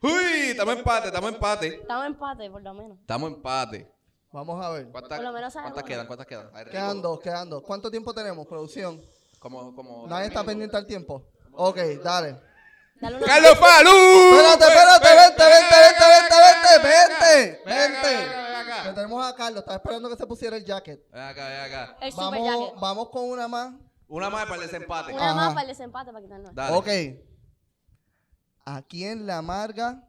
Uy, 0.02 0.50
estamos 0.52 0.78
empate, 0.78 1.08
estamos 1.08 1.32
empate. 1.34 1.68
Estamos 1.82 2.06
en 2.06 2.12
empate, 2.14 2.50
por 2.52 2.62
lo 2.62 2.74
menos. 2.74 3.00
Estamos 3.00 3.32
empate. 3.32 3.92
Vamos 4.32 4.64
a 4.64 4.70
ver. 4.70 4.88
¿Cuántas, 4.92 5.18
Por 5.18 5.26
lo 5.26 5.34
menos 5.34 5.54
¿cuántas 5.54 5.84
quedan? 5.84 6.06
¿Cuántas 6.08 6.28
quedan? 6.28 6.48
A 6.54 6.58
ver, 6.60 6.70
Quedan 6.70 7.02
dos, 7.02 7.20
quedan 7.20 7.50
dos. 7.50 7.64
¿Cuánto 7.64 7.90
tiempo 7.90 8.14
tenemos, 8.14 8.46
producción? 8.46 9.02
Como, 9.40 9.74
como. 9.76 10.06
Nadie 10.08 10.28
está 10.28 10.44
pendiente 10.44 10.78
al 10.78 10.86
tiempo. 10.86 11.24
Ok, 11.52 11.78
dale. 12.04 12.40
Dale 13.02 13.18
una. 13.18 13.26
¡Carlos 13.26 13.58
Falú! 13.58 13.90
Espérate, 13.90 14.66
espérate, 14.66 15.16
vente, 15.16 15.44
vente, 15.44 15.76
vente, 16.14 16.36
vente, 16.44 16.88
vente, 16.88 17.62
vente, 17.66 18.08
acá, 18.08 18.44
ven 18.44 18.56
acá. 18.56 18.84
Que 18.84 18.94
tenemos 18.94 19.26
a 19.26 19.36
Carlos, 19.36 19.60
estaba 19.60 19.78
esperando 19.78 20.10
que 20.10 20.16
se 20.16 20.28
pusiera 20.28 20.58
el 20.58 20.64
jacket. 20.66 21.02
Ven 21.12 21.22
acá, 21.24 21.48
ven 21.50 21.60
acá. 21.62 21.98
El 22.02 22.12
super 22.12 22.26
Vamos, 22.26 22.48
jacket. 22.68 22.80
vamos 22.80 23.10
con 23.10 23.24
una 23.30 23.48
más. 23.48 23.74
Una 24.08 24.30
más 24.30 24.44
para 24.46 24.56
el 24.56 24.62
desempate. 24.62 25.14
Una 25.14 25.26
Ajá. 25.32 25.36
más 25.36 25.50
para 25.50 25.62
el 25.64 25.68
desempate 25.68 26.12
para 26.12 26.22
quitarnos. 26.24 26.54
Dale. 26.56 26.76
Ok. 26.76 26.88
¿A 28.66 28.82
quién 28.84 29.26
le 29.26 29.34
amarga? 29.34 30.04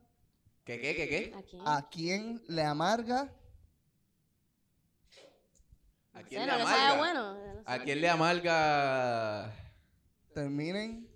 ¿Qué, 0.65 0.81
qué, 0.81 0.95
qué, 0.95 1.09
qué? 1.09 1.35
Aquí. 1.37 1.59
¿A 1.65 1.89
quién 1.91 2.43
le 2.49 2.63
amarga? 2.63 3.33
¿A 6.13 6.23
quién 6.23 6.47
le 6.47 6.53
amarga? 6.53 6.97
bueno. 6.99 7.37
¿A 7.65 7.79
quién 7.81 8.01
le 8.01 8.09
amarga? 8.09 9.53
Terminen. 10.35 11.09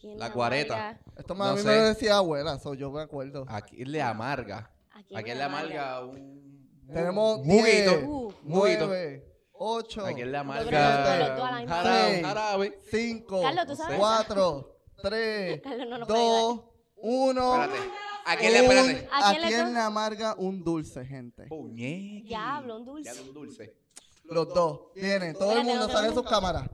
¿Quién 0.00 0.18
La 0.18 0.28
le 0.28 0.34
cuareta. 0.34 0.74
amarga? 0.74 1.00
Esto 1.16 1.34
No 1.34 1.44
a 1.44 1.52
mí 1.54 1.60
sé. 1.60 1.66
me 1.68 1.76
lo 1.76 1.82
decía 1.84 2.16
abuela, 2.16 2.58
so 2.58 2.74
yo 2.74 2.90
me 2.90 3.02
acuerdo. 3.02 3.44
¿A 3.48 3.60
quién 3.62 3.90
le 3.92 4.02
amarga? 4.02 4.70
¿A 4.90 5.02
quién 5.02 5.18
¿A 5.18 5.22
quién 5.22 5.38
le 5.38 5.44
amarga 5.44 6.04
un. 6.04 6.44
Tenemos 6.92 7.38
un 7.38 7.44
juguito? 7.44 7.90
10, 7.96 8.04
Uh, 8.06 8.30
juguito. 8.46 8.86
9, 8.86 9.33
8, 9.56 10.00
¿A 10.06 10.12
quién 10.12 10.32
le 10.32 10.38
creo 10.38 10.40
amarga? 10.40 10.64
que 10.64 10.76
nosotros 10.76 11.36
dos 11.38 11.46
a 11.48 11.50
la 11.52 11.58
misma 11.60 11.74
jarabe, 11.76 12.08
vez. 12.10 12.18
un 12.18 12.24
jarabe. 12.28 12.78
5, 12.90 13.42
Carlos, 13.42 13.66
¿tú 13.66 13.76
sabes 13.76 13.98
4, 13.98 14.76
3, 15.02 15.60
Carlos 15.64 15.88
no 15.88 15.98
nos 15.98 16.08
puede 16.08 16.20
2, 16.20 16.60
1. 16.96 17.62
Espérate. 17.64 17.90
¿A 18.26 18.36
quién 18.36 18.52
le 18.52 18.58
espérate? 18.60 19.08
¿A 19.12 19.28
¿A 19.30 19.34
quién 19.36 19.74
le 19.74 19.80
amarga 19.80 20.34
un 20.38 20.64
dulce, 20.64 21.04
gente? 21.04 21.46
Puñequi. 21.46 22.22
Diablo, 22.22 22.76
un 22.78 22.84
dulce. 22.86 23.02
Diablo, 23.12 23.22
un 23.28 23.34
dulce. 23.34 23.76
Los 24.24 24.48
dos. 24.54 24.80
Vienen, 24.94 25.34
todo 25.34 25.52
el 25.52 25.64
mundo 25.64 25.88
sale 25.90 26.08
de 26.08 26.14
sus 26.14 26.26
cámaras. 26.28 26.68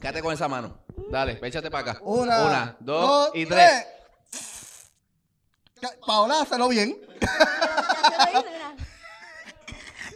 Quédate 0.00 0.20
con 0.20 0.32
esa 0.34 0.48
mano. 0.48 0.78
Dale, 1.10 1.38
échate 1.42 1.70
para 1.70 1.92
acá. 1.92 2.00
Una, 2.04 2.44
Una, 2.44 2.76
dos, 2.80 3.30
y 3.34 3.46
tres. 3.46 3.86
Ca- 5.80 5.94
Paola, 6.04 6.40
hazlo 6.42 6.68
bien. 6.68 7.00
Ya 7.20 8.26
se 8.26 8.32
lo 8.32 8.40
hice, 8.40 8.50
mira. 8.50 8.74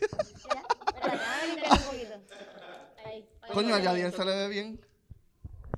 Mira, 0.01 0.62
espérate, 0.86 1.19
déjame 1.19 1.47
limpiar 1.49 1.73
un 1.73 1.78
poquito. 1.85 2.15
Ahí. 3.05 3.28
Coño, 3.52 3.74
a 3.74 3.80
Yadier 3.80 4.12
se 4.12 4.24
le 4.24 4.36
ve 4.36 4.48
bien. 4.48 4.80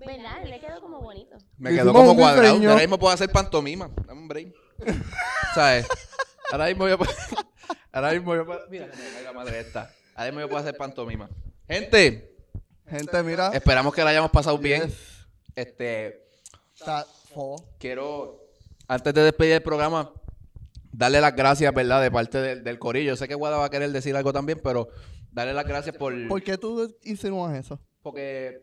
¿Verdad? 0.04 0.44
Le 0.44 0.60
quedó 0.60 0.80
como 0.80 1.00
bonito. 1.00 1.36
Me 1.58 1.70
quedó 1.70 1.84
hicimos 1.84 1.96
como 1.96 2.10
un 2.12 2.16
cuadrado. 2.16 2.54
diseño. 2.54 2.70
Ahora 2.70 2.82
mismo 2.82 2.98
puedo 2.98 3.14
hacer 3.14 3.30
pantomima. 3.30 3.90
Dame 4.06 4.20
un 4.20 4.28
break. 4.28 4.54
¿Sabes? 5.54 5.86
Ahora 6.50 6.66
mismo 6.66 6.88
yo 6.88 6.98
puedo... 6.98 7.12
Ahora 7.92 8.12
mismo 8.12 8.34
yo 8.34 8.44
puedo... 8.44 8.60
Mira 8.68 8.90
que 8.90 8.96
me 8.96 9.10
caiga 9.10 9.32
madre 9.32 9.60
esta. 9.60 9.90
Ahora 10.14 10.30
mismo 10.30 10.40
yo 10.40 10.48
puedo 10.48 10.60
hacer 10.60 10.76
pantomima. 10.76 11.28
Gente, 11.68 12.36
Gente, 12.86 13.22
mira. 13.22 13.50
esperamos 13.54 13.94
que 13.94 14.04
la 14.04 14.10
hayamos 14.10 14.30
pasado 14.30 14.58
bien. 14.58 14.92
Este... 15.54 16.24
Está 16.74 17.06
fo. 17.32 17.56
quiero, 17.78 18.40
antes 18.88 19.14
de 19.14 19.22
despedir 19.22 19.52
el 19.52 19.62
programa, 19.62 20.12
darle 20.92 21.20
las 21.20 21.34
gracias, 21.34 21.72
¿verdad? 21.72 22.02
De 22.02 22.10
parte 22.10 22.38
del, 22.38 22.64
del 22.64 22.78
corillo. 22.80 23.12
Yo 23.12 23.16
sé 23.16 23.28
que 23.28 23.34
Guada 23.36 23.58
va 23.58 23.66
a 23.66 23.70
querer 23.70 23.90
decir 23.92 24.14
algo 24.16 24.32
también, 24.32 24.60
pero 24.62 24.88
darle 25.34 25.52
las 25.54 25.66
gracias 25.66 25.96
por... 25.96 26.14
¿Por 26.28 26.42
qué 26.42 26.56
tú 26.56 26.94
insinúas 27.02 27.54
eso? 27.56 27.78
Porque 28.02 28.62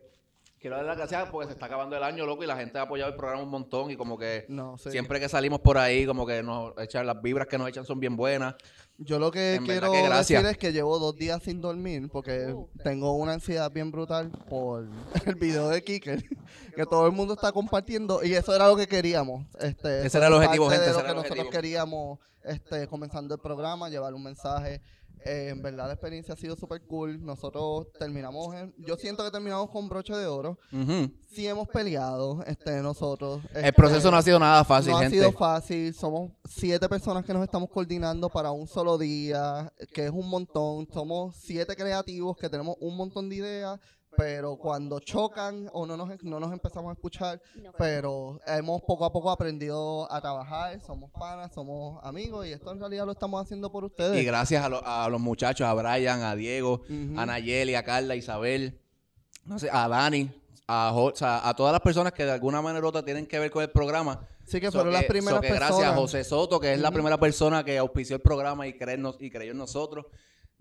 quiero 0.58 0.76
darle 0.76 0.88
las 0.90 0.96
gracias 0.98 1.28
porque 1.30 1.48
se 1.48 1.52
está 1.54 1.66
acabando 1.66 1.96
el 1.96 2.02
año, 2.02 2.24
loco, 2.26 2.44
y 2.44 2.46
la 2.46 2.56
gente 2.56 2.78
ha 2.78 2.82
apoyado 2.82 3.10
el 3.10 3.16
programa 3.16 3.42
un 3.42 3.48
montón 3.50 3.90
y 3.90 3.96
como 3.96 4.16
que 4.16 4.46
No, 4.48 4.78
sí. 4.78 4.90
siempre 4.90 5.18
que 5.20 5.28
salimos 5.28 5.60
por 5.60 5.76
ahí, 5.78 6.06
como 6.06 6.24
que 6.26 6.42
nos 6.42 6.72
echan 6.78 7.06
las 7.06 7.20
vibras 7.20 7.48
que 7.48 7.58
nos 7.58 7.68
echan 7.68 7.84
son 7.84 7.98
bien 8.00 8.16
buenas. 8.16 8.54
Yo 8.98 9.18
lo 9.18 9.32
que 9.32 9.54
En 9.56 9.64
quiero 9.66 9.90
que 9.90 10.08
decir 10.08 10.36
es 10.46 10.56
que 10.58 10.72
llevo 10.72 10.98
dos 11.00 11.16
días 11.16 11.42
sin 11.42 11.60
dormir 11.60 12.08
porque 12.12 12.52
Uh. 12.52 12.68
tengo 12.84 13.12
una 13.14 13.32
ansiedad 13.32 13.70
bien 13.72 13.90
brutal 13.90 14.30
por 14.48 14.86
el 15.26 15.34
video 15.34 15.68
de 15.70 15.82
Kicker 15.82 16.22
que 16.76 16.86
todo 16.86 17.06
el 17.06 17.12
mundo 17.12 17.34
está 17.34 17.50
compartiendo 17.50 18.22
y 18.22 18.34
eso 18.34 18.54
era 18.54 18.68
lo 18.68 18.76
que 18.76 18.86
queríamos. 18.86 19.44
Este, 19.58 20.06
Ese 20.06 20.18
era 20.18 20.28
el 20.28 20.34
objetivo, 20.34 20.68
gente, 20.70 20.84
De 20.84 20.90
ese 20.90 20.94
lo 20.94 21.00
era 21.00 21.06
que 21.06 21.10
el 21.10 21.16
nosotros 21.16 21.38
objetivo. 21.46 21.50
queríamos 21.60 22.18
este, 22.44 22.86
comenzando 22.86 23.34
el 23.34 23.40
programa, 23.40 23.88
llevar 23.88 24.14
un 24.14 24.22
mensaje. 24.22 24.80
Eh, 25.24 25.48
en 25.50 25.62
verdad 25.62 25.86
la 25.86 25.92
experiencia 25.94 26.34
ha 26.34 26.36
sido 26.36 26.56
súper 26.56 26.82
cool. 26.86 27.24
Nosotros 27.24 27.86
terminamos, 27.98 28.54
en- 28.54 28.74
yo 28.78 28.96
siento 28.96 29.24
que 29.24 29.30
terminamos 29.30 29.70
con 29.70 29.88
broche 29.88 30.14
de 30.14 30.26
oro. 30.26 30.58
Ujú. 30.72 31.10
Sí 31.30 31.46
hemos 31.46 31.68
peleado 31.68 32.42
este, 32.46 32.82
nosotros. 32.82 33.40
El 33.52 33.58
este, 33.64 33.72
proceso 33.72 34.10
no 34.10 34.16
ha 34.18 34.22
sido 34.22 34.38
nada 34.38 34.64
fácil, 34.64 34.92
no 34.92 34.98
gente. 34.98 35.16
ha 35.16 35.20
sido 35.20 35.32
fácil. 35.32 35.94
Somos 35.94 36.32
siete 36.44 36.88
personas 36.88 37.24
que 37.24 37.32
nos 37.32 37.42
estamos 37.42 37.70
coordinando 37.70 38.28
para 38.28 38.50
un 38.50 38.66
solo 38.66 38.98
día, 38.98 39.72
que 39.94 40.06
es 40.06 40.10
un 40.10 40.28
montón. 40.28 40.86
Somos 40.92 41.36
siete 41.36 41.74
creativos 41.74 42.36
que 42.36 42.48
tenemos 42.50 42.76
un 42.80 42.96
montón 42.96 43.28
de 43.28 43.36
ideas, 43.36 43.80
pero 44.16 44.56
cuando 44.56 45.00
chocan 45.00 45.68
o 45.72 45.86
no 45.86 45.96
nos, 45.96 46.22
no 46.22 46.38
nos 46.38 46.52
empezamos 46.52 46.90
a 46.90 46.92
escuchar, 46.92 47.40
No. 47.56 47.72
pero 47.78 48.38
hemos 48.46 48.82
poco 48.82 49.04
a 49.04 49.12
poco 49.12 49.30
aprendido 49.30 50.10
a 50.12 50.20
trabajar. 50.20 50.80
Somos 50.80 51.10
panas, 51.10 51.52
somos 51.54 51.98
amigos 52.04 52.46
y 52.46 52.52
esto 52.52 52.72
en 52.72 52.80
realidad 52.80 53.06
lo 53.06 53.12
estamos 53.12 53.42
haciendo 53.42 53.70
por 53.72 53.84
ustedes. 53.84 54.20
Y 54.20 54.24
gracias 54.24 54.64
a, 54.64 54.68
lo- 54.68 54.86
a 54.86 55.08
los 55.08 55.20
muchachos, 55.20 55.66
a 55.66 55.74
Brian, 55.74 56.22
a 56.22 56.34
Diego, 56.34 56.82
a 57.16 57.26
Nayeli, 57.26 57.74
a 57.74 57.82
Carla, 57.84 58.14
a 58.14 58.16
Isabel, 58.16 58.80
no 59.44 59.58
sé, 59.58 59.68
a 59.72 59.88
Dani, 59.88 60.30
a, 60.68 60.90
Jo- 60.94 61.12
o 61.12 61.16
sea, 61.16 61.48
a 61.48 61.54
todas 61.56 61.72
las 61.72 61.80
personas 61.80 62.12
que 62.12 62.24
de 62.24 62.32
alguna 62.32 62.60
manera 62.62 62.84
u 62.84 62.88
otra 62.88 63.04
tienen 63.04 63.26
que 63.26 63.38
ver 63.38 63.50
con 63.50 63.62
el 63.62 63.70
programa. 63.70 64.26
Sí 64.44 64.60
que 64.60 64.66
So 64.66 64.72
fueron 64.72 64.92
las 64.92 65.04
primeras 65.04 65.40
que 65.40 65.48
personas. 65.48 65.70
Gracias 65.70 65.92
a 65.92 65.96
José 65.96 66.24
Soto, 66.24 66.58
que 66.60 66.72
es 66.74 66.80
la 66.80 66.90
primera 66.90 67.18
persona 67.18 67.64
que 67.64 67.78
auspició 67.78 68.16
el 68.16 68.22
programa 68.22 68.66
y, 68.66 68.72
creernos, 68.76 69.16
y 69.20 69.30
creyó 69.30 69.52
en 69.52 69.58
nosotros. 69.58 70.06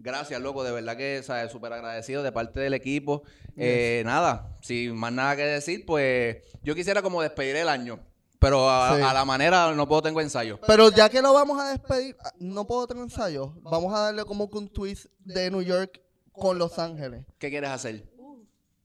Gracias, 0.04 0.42
loco, 0.42 0.64
de 0.64 0.72
verdad 0.72 0.98
que 0.98 1.24
súper 1.52 1.74
agradecido 1.74 2.24
de 2.24 2.32
parte 2.32 2.60
del 2.60 2.74
equipo. 2.74 3.24
Eh, 3.56 4.02
nada, 4.06 4.58
sin 4.62 4.96
más 4.96 5.14
nada 5.14 5.36
que 5.36 5.44
decir, 5.44 5.86
pues 5.86 6.38
yo 6.64 6.74
quisiera 6.74 7.02
como 7.02 7.22
despedir 7.22 7.56
el 7.58 7.70
año, 7.70 8.00
pero 8.40 8.70
a, 8.70 8.96
Sí. 8.98 9.02
a 9.04 9.14
la 9.14 9.26
manera 9.26 9.72
no 9.74 9.88
puedo 9.88 10.02
tengo 10.02 10.20
ensayo. 10.22 10.60
Pero 10.66 10.90
ya 10.90 11.08
que 11.10 11.22
lo 11.22 11.34
vamos 11.34 11.62
a 11.62 11.70
despedir, 11.70 12.16
ah, 12.24 12.32
no 12.40 12.66
puedo 12.66 12.88
tener 12.88 13.04
ensayo. 13.04 13.54
Vamos 13.62 13.94
a 13.94 14.00
darle 14.00 14.26
como 14.26 14.50
que 14.50 14.58
un 14.58 14.70
twist 14.70 15.06
de 15.20 15.52
New 15.52 15.62
York 15.62 16.02
con 16.32 16.58
Los 16.58 16.80
Ángeles. 16.80 17.26
¿Qué 17.38 17.50
quieres 17.50 17.70
hacer? 17.70 18.04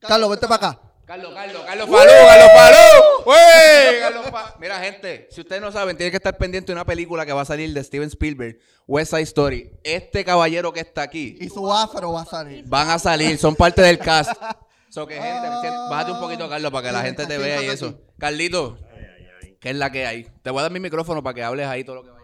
Carlos, 0.00 0.28
vete 0.30 0.46
para 0.46 0.68
acá. 0.68 0.80
Carlos, 1.06 1.32
Carlos, 1.34 1.62
Carlos 1.64 1.88
Falú, 1.88 2.10
Carlos 2.10 2.48
Falú. 2.52 3.24
¡Wey! 3.26 4.00
Carlos 4.00 4.26
Mira, 4.58 4.78
gente, 4.80 5.28
si 5.30 5.40
ustedes 5.40 5.62
no 5.62 5.70
saben, 5.70 5.96
tienen 5.96 6.10
que 6.10 6.16
estar 6.16 6.36
pendientes 6.36 6.66
de 6.66 6.72
una 6.72 6.84
película 6.84 7.24
que 7.24 7.32
va 7.32 7.42
a 7.42 7.44
salir 7.44 7.72
de 7.72 7.84
Steven 7.84 8.08
Spielberg, 8.08 8.58
West 8.88 9.12
Side 9.12 9.22
Story. 9.22 9.70
Este 9.84 10.24
caballero 10.24 10.72
que 10.72 10.80
está 10.80 11.02
aquí, 11.02 11.38
Y 11.40 11.48
su 11.48 11.72
afro 11.72 12.12
va 12.12 12.22
a 12.22 12.26
salir. 12.26 12.64
van 12.66 12.90
a 12.90 12.98
salir, 12.98 13.38
son 13.38 13.54
parte 13.54 13.82
del 13.82 13.98
cast. 13.98 14.32
So 14.88 15.06
que 15.06 15.14
gente, 15.14 15.48
bájate 15.90 16.12
un 16.12 16.20
poquito, 16.20 16.48
Carlos, 16.48 16.72
para 16.72 16.88
que 16.88 16.92
la 16.92 17.02
gente 17.02 17.26
te 17.26 17.36
vea 17.36 17.62
y 17.62 17.66
eso. 17.66 18.00
Carlito, 18.18 18.78
¿qué 19.60 19.70
es 19.70 19.76
la 19.76 19.90
que 19.90 20.06
hay? 20.06 20.26
Te 20.42 20.48
voy 20.50 20.60
a 20.60 20.62
dar 20.62 20.72
mi 20.72 20.80
micrófono 20.80 21.22
para 21.22 21.34
que 21.34 21.42
hables 21.42 21.66
ahí 21.66 21.84
todo 21.84 21.96
lo 21.96 22.02
que. 22.04 22.15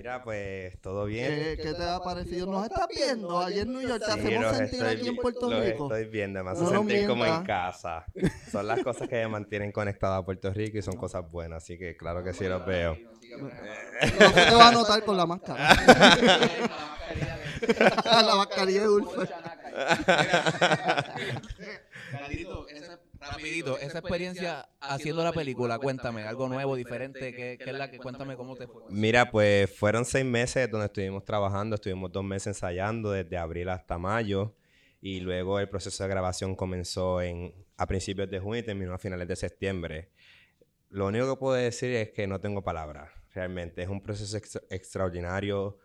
Mira, 0.00 0.22
pues 0.24 0.80
todo 0.80 1.04
bien. 1.04 1.28
¿Qué, 1.28 1.58
qué 1.62 1.74
te 1.74 1.82
ha 1.84 2.00
parecido? 2.00 2.46
¿Nos 2.46 2.64
estás 2.64 2.88
viendo? 2.88 3.38
Ayer 3.38 3.66
en 3.66 3.72
New 3.74 3.82
York 3.82 3.98
te 4.02 4.06
Sí, 4.06 4.18
hacemos 4.18 4.56
sentir 4.56 4.82
aquí 4.82 5.08
en 5.08 5.16
Puerto 5.16 5.50
los 5.50 5.62
Rico. 5.62 5.84
estoy 5.84 6.04
viendo, 6.10 6.42
me 6.42 6.50
hace 6.52 6.62
No 6.62 6.70
sentir 6.70 7.06
como 7.06 7.26
en 7.26 7.42
casa. 7.44 8.06
Son 8.50 8.66
las 8.66 8.82
cosas 8.82 9.06
que 9.08 9.16
me 9.16 9.28
mantienen 9.28 9.70
conectado 9.72 10.14
a 10.14 10.24
Puerto 10.24 10.50
Rico 10.54 10.78
y 10.78 10.82
son 10.82 10.96
cosas 10.96 11.30
buenas, 11.30 11.62
así 11.64 11.76
que 11.76 11.98
claro 11.98 12.24
que 12.24 12.32
sí 12.32 12.46
los 12.46 12.64
veo. 12.64 12.96
No 12.96 13.50
se 14.30 14.46
te 14.46 14.54
va 14.54 14.68
a 14.68 14.72
notar 14.72 15.04
con 15.04 15.18
la 15.18 15.26
máscara. 15.26 15.68
la 18.22 18.34
mascarilla 18.36 18.80
de 18.80 18.86
dulce. 18.86 19.16
Carlito, 22.10 22.66
esa- 22.68 22.89
rapidito, 23.30 23.78
esa 23.78 23.98
experiencia 23.98 24.68
haciendo 24.80 25.24
la 25.24 25.32
película, 25.32 25.78
cuéntame, 25.78 26.22
algo 26.24 26.48
nuevo, 26.48 26.76
diferente, 26.76 27.34
¿qué, 27.34 27.58
qué 27.58 27.70
es 27.70 27.76
la 27.76 27.90
que, 27.90 27.98
cuéntame 27.98 28.36
cómo 28.36 28.56
te 28.56 28.66
fue? 28.66 28.82
Mira, 28.88 29.30
pues 29.30 29.70
fueron 29.74 30.04
seis 30.04 30.24
meses 30.24 30.70
donde 30.70 30.86
estuvimos 30.86 31.24
trabajando, 31.24 31.76
estuvimos 31.76 32.10
dos 32.12 32.24
meses 32.24 32.48
ensayando 32.48 33.12
desde 33.12 33.36
abril 33.36 33.68
hasta 33.68 33.98
mayo 33.98 34.54
y 35.00 35.20
luego 35.20 35.58
el 35.58 35.68
proceso 35.68 36.02
de 36.04 36.10
grabación 36.10 36.54
comenzó 36.54 37.22
en, 37.22 37.54
a 37.76 37.86
principios 37.86 38.28
de 38.30 38.38
junio 38.38 38.60
y 38.60 38.64
terminó 38.64 38.94
a 38.94 38.98
finales 38.98 39.26
de 39.28 39.36
septiembre. 39.36 40.10
Lo 40.90 41.06
único 41.06 41.34
que 41.34 41.38
puedo 41.38 41.54
decir 41.54 41.90
es 41.94 42.10
que 42.10 42.26
no 42.26 42.40
tengo 42.40 42.62
palabras, 42.62 43.10
realmente. 43.32 43.82
Es 43.82 43.88
un 43.88 44.02
proceso 44.02 44.36
extra- 44.36 44.62
extraordinario 44.70 45.78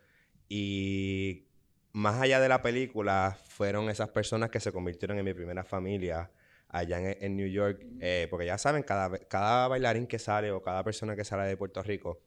y 0.50 1.46
más 1.94 2.20
allá 2.20 2.42
de 2.42 2.50
la 2.50 2.62
película, 2.62 3.38
fueron 3.48 3.90
esas 3.90 4.10
personas 4.10 4.50
que 4.50 4.60
se 4.60 4.74
convirtieron 4.74 5.18
en 5.18 5.24
mi 5.24 5.34
primera 5.34 5.64
familia 5.64 6.30
allá 6.76 7.00
en, 7.00 7.18
en 7.24 7.36
New 7.38 7.48
York, 7.48 7.86
eh, 8.02 8.28
porque 8.30 8.46
ya 8.46 8.58
saben, 8.58 8.84
cada, 8.84 9.18
cada 9.28 9.68
bailarín 9.68 10.08
que 10.08 10.20
sale 10.20 10.52
o 10.52 10.62
cada 10.62 10.84
persona 10.84 11.16
que 11.16 11.24
sale 11.24 11.48
de 11.48 11.56
Puerto 11.56 11.82
Rico, 11.82 12.22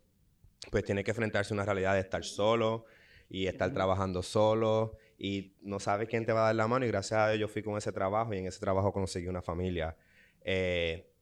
pues 0.70 0.84
tiene 0.84 1.04
que 1.04 1.10
enfrentarse 1.10 1.52
a 1.52 1.54
una 1.54 1.64
realidad 1.64 1.94
de 1.94 2.00
estar 2.00 2.24
solo 2.24 2.86
y 3.28 3.46
estar 3.46 3.72
trabajando 3.72 4.22
solo 4.22 4.96
y 5.18 5.54
no 5.60 5.78
sabe 5.80 6.06
quién 6.06 6.24
te 6.24 6.32
va 6.32 6.40
a 6.40 6.44
dar 6.46 6.54
la 6.54 6.66
mano 6.66 6.86
y 6.86 6.88
gracias 6.88 7.20
a 7.20 7.28
Dios 7.28 7.40
yo 7.40 7.48
fui 7.48 7.62
con 7.62 7.76
ese 7.76 7.92
trabajo 7.92 8.32
y 8.32 8.38
en 8.38 8.46
ese 8.46 8.60
trabajo 8.60 8.92
conseguí 8.92 9.28
una 9.28 9.42
familia. 9.42 9.96
Eh, 10.42 11.12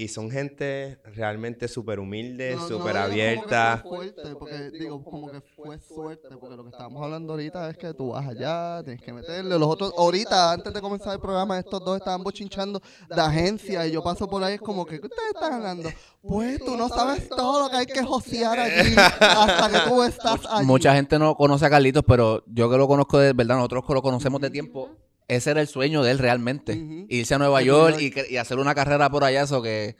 y 0.00 0.06
son 0.06 0.30
gente 0.30 1.00
realmente 1.04 1.66
súper 1.66 1.98
humilde, 1.98 2.54
No- 2.54 2.60
no 2.60 2.68
súper 2.68 2.92
digas 2.92 3.02
como 3.04 3.48
que 3.48 3.54
abierta. 3.56 3.78
fue 3.82 3.90
fuerte, 3.98 4.36
porque 4.36 4.70
digo, 4.70 5.02
como 5.04 5.30
que 5.32 5.40
fue 5.40 5.78
suerte, 5.80 6.28
porque 6.36 6.54
lo 6.56 6.62
que 6.62 6.70
estábamos 6.70 7.02
hablando 7.02 7.32
ahorita 7.32 7.68
es 7.70 7.76
que 7.76 7.92
tú 7.94 8.10
vas 8.10 8.24
allá, 8.28 8.80
tienes 8.84 9.02
que 9.02 9.12
meterle. 9.12 9.58
Los 9.58 9.68
otros, 9.68 9.92
ahorita, 9.96 10.52
antes 10.52 10.72
de 10.72 10.80
comenzar 10.80 11.14
el 11.14 11.20
programa, 11.20 11.58
estos 11.58 11.84
dos 11.84 11.96
estaban 11.98 12.22
bochinchando 12.22 12.80
de 13.08 13.20
agencia 13.20 13.86
y 13.88 13.90
yo 13.90 14.00
paso 14.02 14.28
por 14.28 14.44
ahí, 14.44 14.54
es 14.54 14.60
como 14.60 14.86
que, 14.86 15.00
¿qué 15.00 15.06
ustedes 15.06 15.30
están 15.34 15.54
hablando? 15.54 15.90
Pues 16.22 16.58
tú 16.64 16.76
no 16.76 16.88
sabes 16.88 17.28
todo 17.28 17.64
lo 17.64 17.70
que 17.70 17.76
hay 17.78 17.86
que 17.86 18.04
josear 18.04 18.56
allí 18.60 18.94
hasta 19.20 19.68
que 19.68 19.90
tú 19.90 20.02
estás 20.04 20.40
allí. 20.50 20.64
Mucha 20.64 20.94
gente 20.94 21.18
no 21.18 21.34
conoce 21.34 21.66
a 21.66 21.70
Carlitos, 21.70 22.04
pero 22.06 22.44
yo 22.46 22.70
que 22.70 22.76
lo 22.76 22.86
conozco 22.86 23.18
de 23.18 23.32
verdad, 23.32 23.56
nosotros 23.56 23.84
que 23.84 23.94
lo 23.94 24.02
conocemos 24.02 24.40
de 24.40 24.50
tiempo, 24.50 24.90
ese 25.28 25.50
era 25.50 25.60
el 25.60 25.68
sueño 25.68 26.02
de 26.02 26.10
él 26.10 26.18
realmente. 26.18 27.06
Irse 27.08 27.34
a 27.34 27.38
Nueva 27.38 27.62
York 27.62 27.98
y, 28.00 28.36
hacer 28.36 28.58
una 28.58 28.74
carrera 28.74 29.10
por 29.10 29.24
allá, 29.24 29.42
eso 29.42 29.62
que 29.62 29.96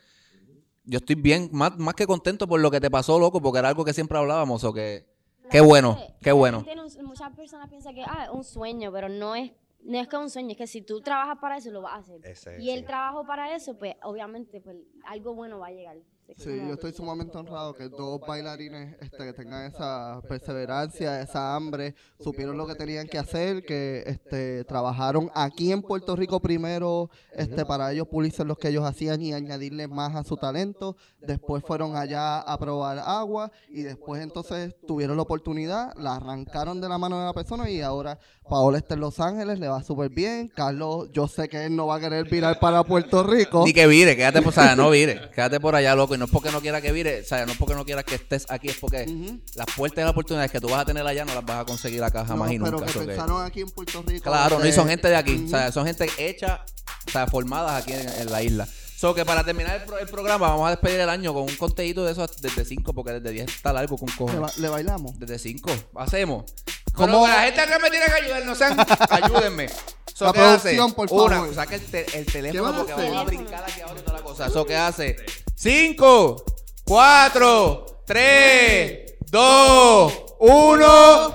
yo 0.85 0.99
estoy 0.99 1.17
bien, 1.17 1.51
más, 1.53 1.77
más 1.77 1.95
que 1.95 2.07
contento 2.07 2.49
por 2.49 2.61
lo 2.61 2.71
que 2.71 2.81
te 2.81 2.91
pasó, 2.91 3.19
loco, 3.19 3.43
porque 3.43 3.59
era 3.59 3.69
algo 3.69 3.85
que 3.85 3.93
siempre 3.93 4.17
hablábamos, 4.17 4.65
o 4.65 4.73
que 4.73 5.07
qué 5.51 5.61
bueno, 5.61 5.99
qué 6.23 6.33
bueno. 6.33 6.65
no- 6.75 7.05
muchas 7.05 7.35
personas 7.37 7.69
piensan 7.69 7.95
que 7.95 8.03
ah, 8.05 8.25
es 8.25 8.31
un 8.31 8.43
sueño, 8.43 8.91
pero 8.91 9.11
no 9.11 9.35
es, 9.35 9.53
no 9.83 9.99
es 9.99 10.09
que 10.09 10.17
es 10.17 10.23
un 10.23 10.31
sueño, 10.31 10.53
es 10.53 10.57
que 10.57 10.67
si 10.67 10.81
tú 10.81 11.03
trabajas 11.03 11.39
para 11.39 11.59
eso, 11.59 11.71
lo 11.71 11.83
vas 11.83 11.93
a 11.93 11.97
hacer. 11.99 12.21
Ese, 12.25 12.63
y 12.63 12.71
el 12.71 12.81
sí. 12.81 12.87
trabajo 12.87 13.27
para 13.27 13.55
eso, 13.55 13.79
pues 13.79 13.97
obviamente 14.03 14.63
pues 14.63 14.77
algo 15.05 15.35
bueno 15.35 15.59
va 15.59 15.67
a 15.67 15.73
llegar. 15.73 15.99
Sí, 16.37 16.51
yo 16.57 16.75
estoy 16.75 16.93
sumamente 16.93 17.37
honrado 17.39 17.75
que 17.75 17.89
dos 17.89 18.21
bailarines 18.21 18.97
este, 19.01 19.25
que 19.25 19.33
tengan 19.33 19.65
esa 19.65 20.21
perseverancia, 20.29 21.23
esa 21.23 21.57
hambre, 21.57 21.95
supieron 22.21 22.59
lo 22.59 22.67
que 22.67 22.75
tenían 22.75 23.09
que 23.09 23.19
hacer, 23.19 23.65
que 23.65 24.05
este, 24.07 24.63
trabajaron 24.65 25.31
aquí 25.35 25.73
en 25.73 25.81
Puerto 25.81 26.15
Rico 26.17 26.39
primero 26.41 27.11
este, 27.33 27.65
para 27.65 27.93
ellos 27.93 28.09
pulirse 28.09 28.45
los 28.45 28.59
que 28.59 28.69
ellos 28.69 28.85
hacían 28.85 29.23
y 29.23 29.33
añadirle 29.33 29.89
más 29.89 30.15
a 30.15 30.23
su 30.23 30.37
talento. 30.37 30.97
Después 31.21 31.65
fueron 31.67 31.97
allá 31.97 32.41
a 32.41 32.59
probar 32.59 32.99
agua 32.99 33.51
y 33.71 33.83
después 33.83 34.23
entonces 34.23 34.77
tuvieron 34.87 35.17
la 35.17 35.23
oportunidad, 35.23 35.95
la 35.97 36.17
arrancaron 36.17 36.81
de 36.81 36.91
la 36.91 36.99
mano 36.99 37.19
de 37.19 37.25
la 37.25 37.33
persona 37.33 37.71
y 37.71 37.81
ahora 37.81 38.19
Paola 38.49 38.79
está 38.79 38.95
en 38.95 39.01
Los 39.01 39.19
Ángeles, 39.19 39.59
le 39.59 39.69
va 39.69 39.83
súper 39.83 40.11
bien. 40.11 40.49
Carlos, 40.49 41.09
yo 41.11 41.27
sé 41.27 41.49
que 41.49 41.65
él 41.65 41.75
no 41.75 41.87
va 41.87 41.97
a 41.97 42.01
querer 42.01 42.29
virar 42.29 42.61
para 42.61 42.85
Puerto 42.85 43.23
Rico. 43.23 43.65
Ni 43.65 43.73
que 43.73 43.87
vire, 43.87 44.15
quédate 44.15 44.41
por, 44.41 44.51
o 44.51 44.53
sea, 44.53 44.77
no 44.77 44.91
vire, 44.91 45.31
quédate 45.35 45.59
por 45.59 45.75
allá, 45.75 45.95
loco. 45.95 46.18
No 46.19 46.24
es 46.27 46.31
porque 46.31 46.51
no 46.51 46.61
quiera 46.61 46.81
que 46.81 46.93
vire, 46.93 47.20
o 47.20 47.24
sea, 47.24 47.47
no 47.47 47.53
es 47.53 47.59
porque 47.59 47.74
no 47.74 47.85
quiera 47.85 48.03
que 48.03 48.16
estés 48.16 48.47
aquí, 48.51 48.69
es 48.69 48.77
porque 48.77 49.05
Ujú. 49.09 49.40
las 49.55 49.66
puertas 49.77 49.99
y 49.99 50.03
las 50.03 50.11
oportunidades 50.11 50.51
que 50.51 50.61
tú 50.61 50.69
vas 50.69 50.81
a 50.81 50.85
tener 50.85 51.07
allá 51.07 51.24
no 51.24 51.35
las 51.35 51.45
vas 51.47 51.59
a 51.61 51.65
conseguir 51.65 52.03
acá 52.05 52.24
jamás 52.27 52.49
No, 52.49 52.55
y 52.55 52.59
nunca. 52.59 52.70
pero 52.73 52.86
que 52.86 52.93
so 52.93 53.01
que- 53.01 53.07
pensaron 53.07 53.43
aquí 53.45 53.61
en 53.62 53.70
Puerto 53.70 54.03
Rico. 54.07 54.24
Claro, 54.24 54.59
no, 54.59 54.65
y 54.65 54.69
de- 54.69 54.74
son 54.74 54.89
gente 54.89 55.09
de 55.09 55.16
aquí, 55.16 55.35
o 55.36 55.40
Ujú. 55.40 55.49
sea, 55.49 55.73
son 55.73 55.86
gente 55.86 56.11
hecha, 56.19 56.65
o 57.07 57.11
sea, 57.11 57.27
formadas 57.27 57.82
aquí 57.82 57.93
en, 57.93 58.09
en 58.09 58.31
la 58.31 58.43
isla. 58.43 58.69
So 58.97 59.15
que 59.15 59.24
para 59.24 59.45
terminar 59.45 59.77
el, 59.77 59.82
pro- 59.85 59.99
el 59.99 60.09
programa, 60.09 60.49
vamos 60.49 60.66
a 60.66 60.70
despedir 60.70 60.99
el 60.99 61.09
año 61.09 61.32
con 61.32 61.45
un 61.45 61.55
contenido 61.57 62.05
de 62.05 62.11
esos 62.12 62.40
desde 62.40 62.65
5, 62.65 62.93
porque 62.93 63.12
desde 63.12 63.31
10 63.31 63.47
está 63.55 63.73
largo 63.73 63.97
con 63.97 64.09
¿Le, 64.09 64.16
cojones. 64.16 64.40
ba- 64.40 64.53
le 64.57 64.69
bailamos? 64.69 65.16
Desde 65.20 65.39
5, 65.39 65.70
hacemos. 65.95 66.53
Como 66.95 67.24
la 67.28 67.43
gente 67.43 67.61
acá 67.61 67.78
me 67.78 67.90
tiene 67.90 68.07
que 68.07 68.12
ayudar, 68.12 68.45
no 68.45 68.57
sean, 68.57 68.77
ayúdenme. 69.11 69.69
So, 70.15 70.24
La 70.24 70.32
¿qué 70.32 70.40
hace? 70.40 70.59
producción, 70.74 70.93
por 70.95 71.12
Una, 71.12 71.36
favor. 71.36 71.55
saca 71.55 71.74
el, 71.77 71.81
te- 71.82 72.19
el 72.19 72.27
¿Qué 72.27 72.32
teléfono 72.32 72.77
porque 72.78 72.93
vamos 72.93 73.16
a 73.19 73.23
brincar 73.23 73.62
aquí 73.62 73.81
ahora 73.82 74.01
y 74.01 74.03
toda 74.03 74.19
la 74.19 74.24
cosa. 74.24 74.47
Eso 74.47 74.66
¿qué 74.66 74.77
hace? 74.77 75.16
5, 75.61 76.45
4, 76.85 77.87
3, 78.07 79.15
2, 79.29 80.13
1. 80.39 81.35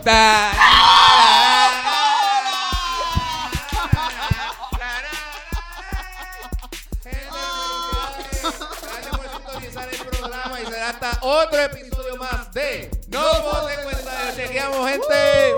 Gracias 8.81 9.11
por 9.11 9.29
sintonizar 9.29 9.89
el 9.93 9.99
programa 10.07 10.61
y 10.61 10.65
será 10.67 10.89
hasta 10.91 11.19
otro 11.21 11.59
episodio 11.59 12.15
más 12.15 12.53
de 12.53 12.89
No 13.09 13.41
Voten 13.41 13.83
Cuenta. 13.83 14.33
Chequeamos, 14.33 14.89
gente. 14.89 15.53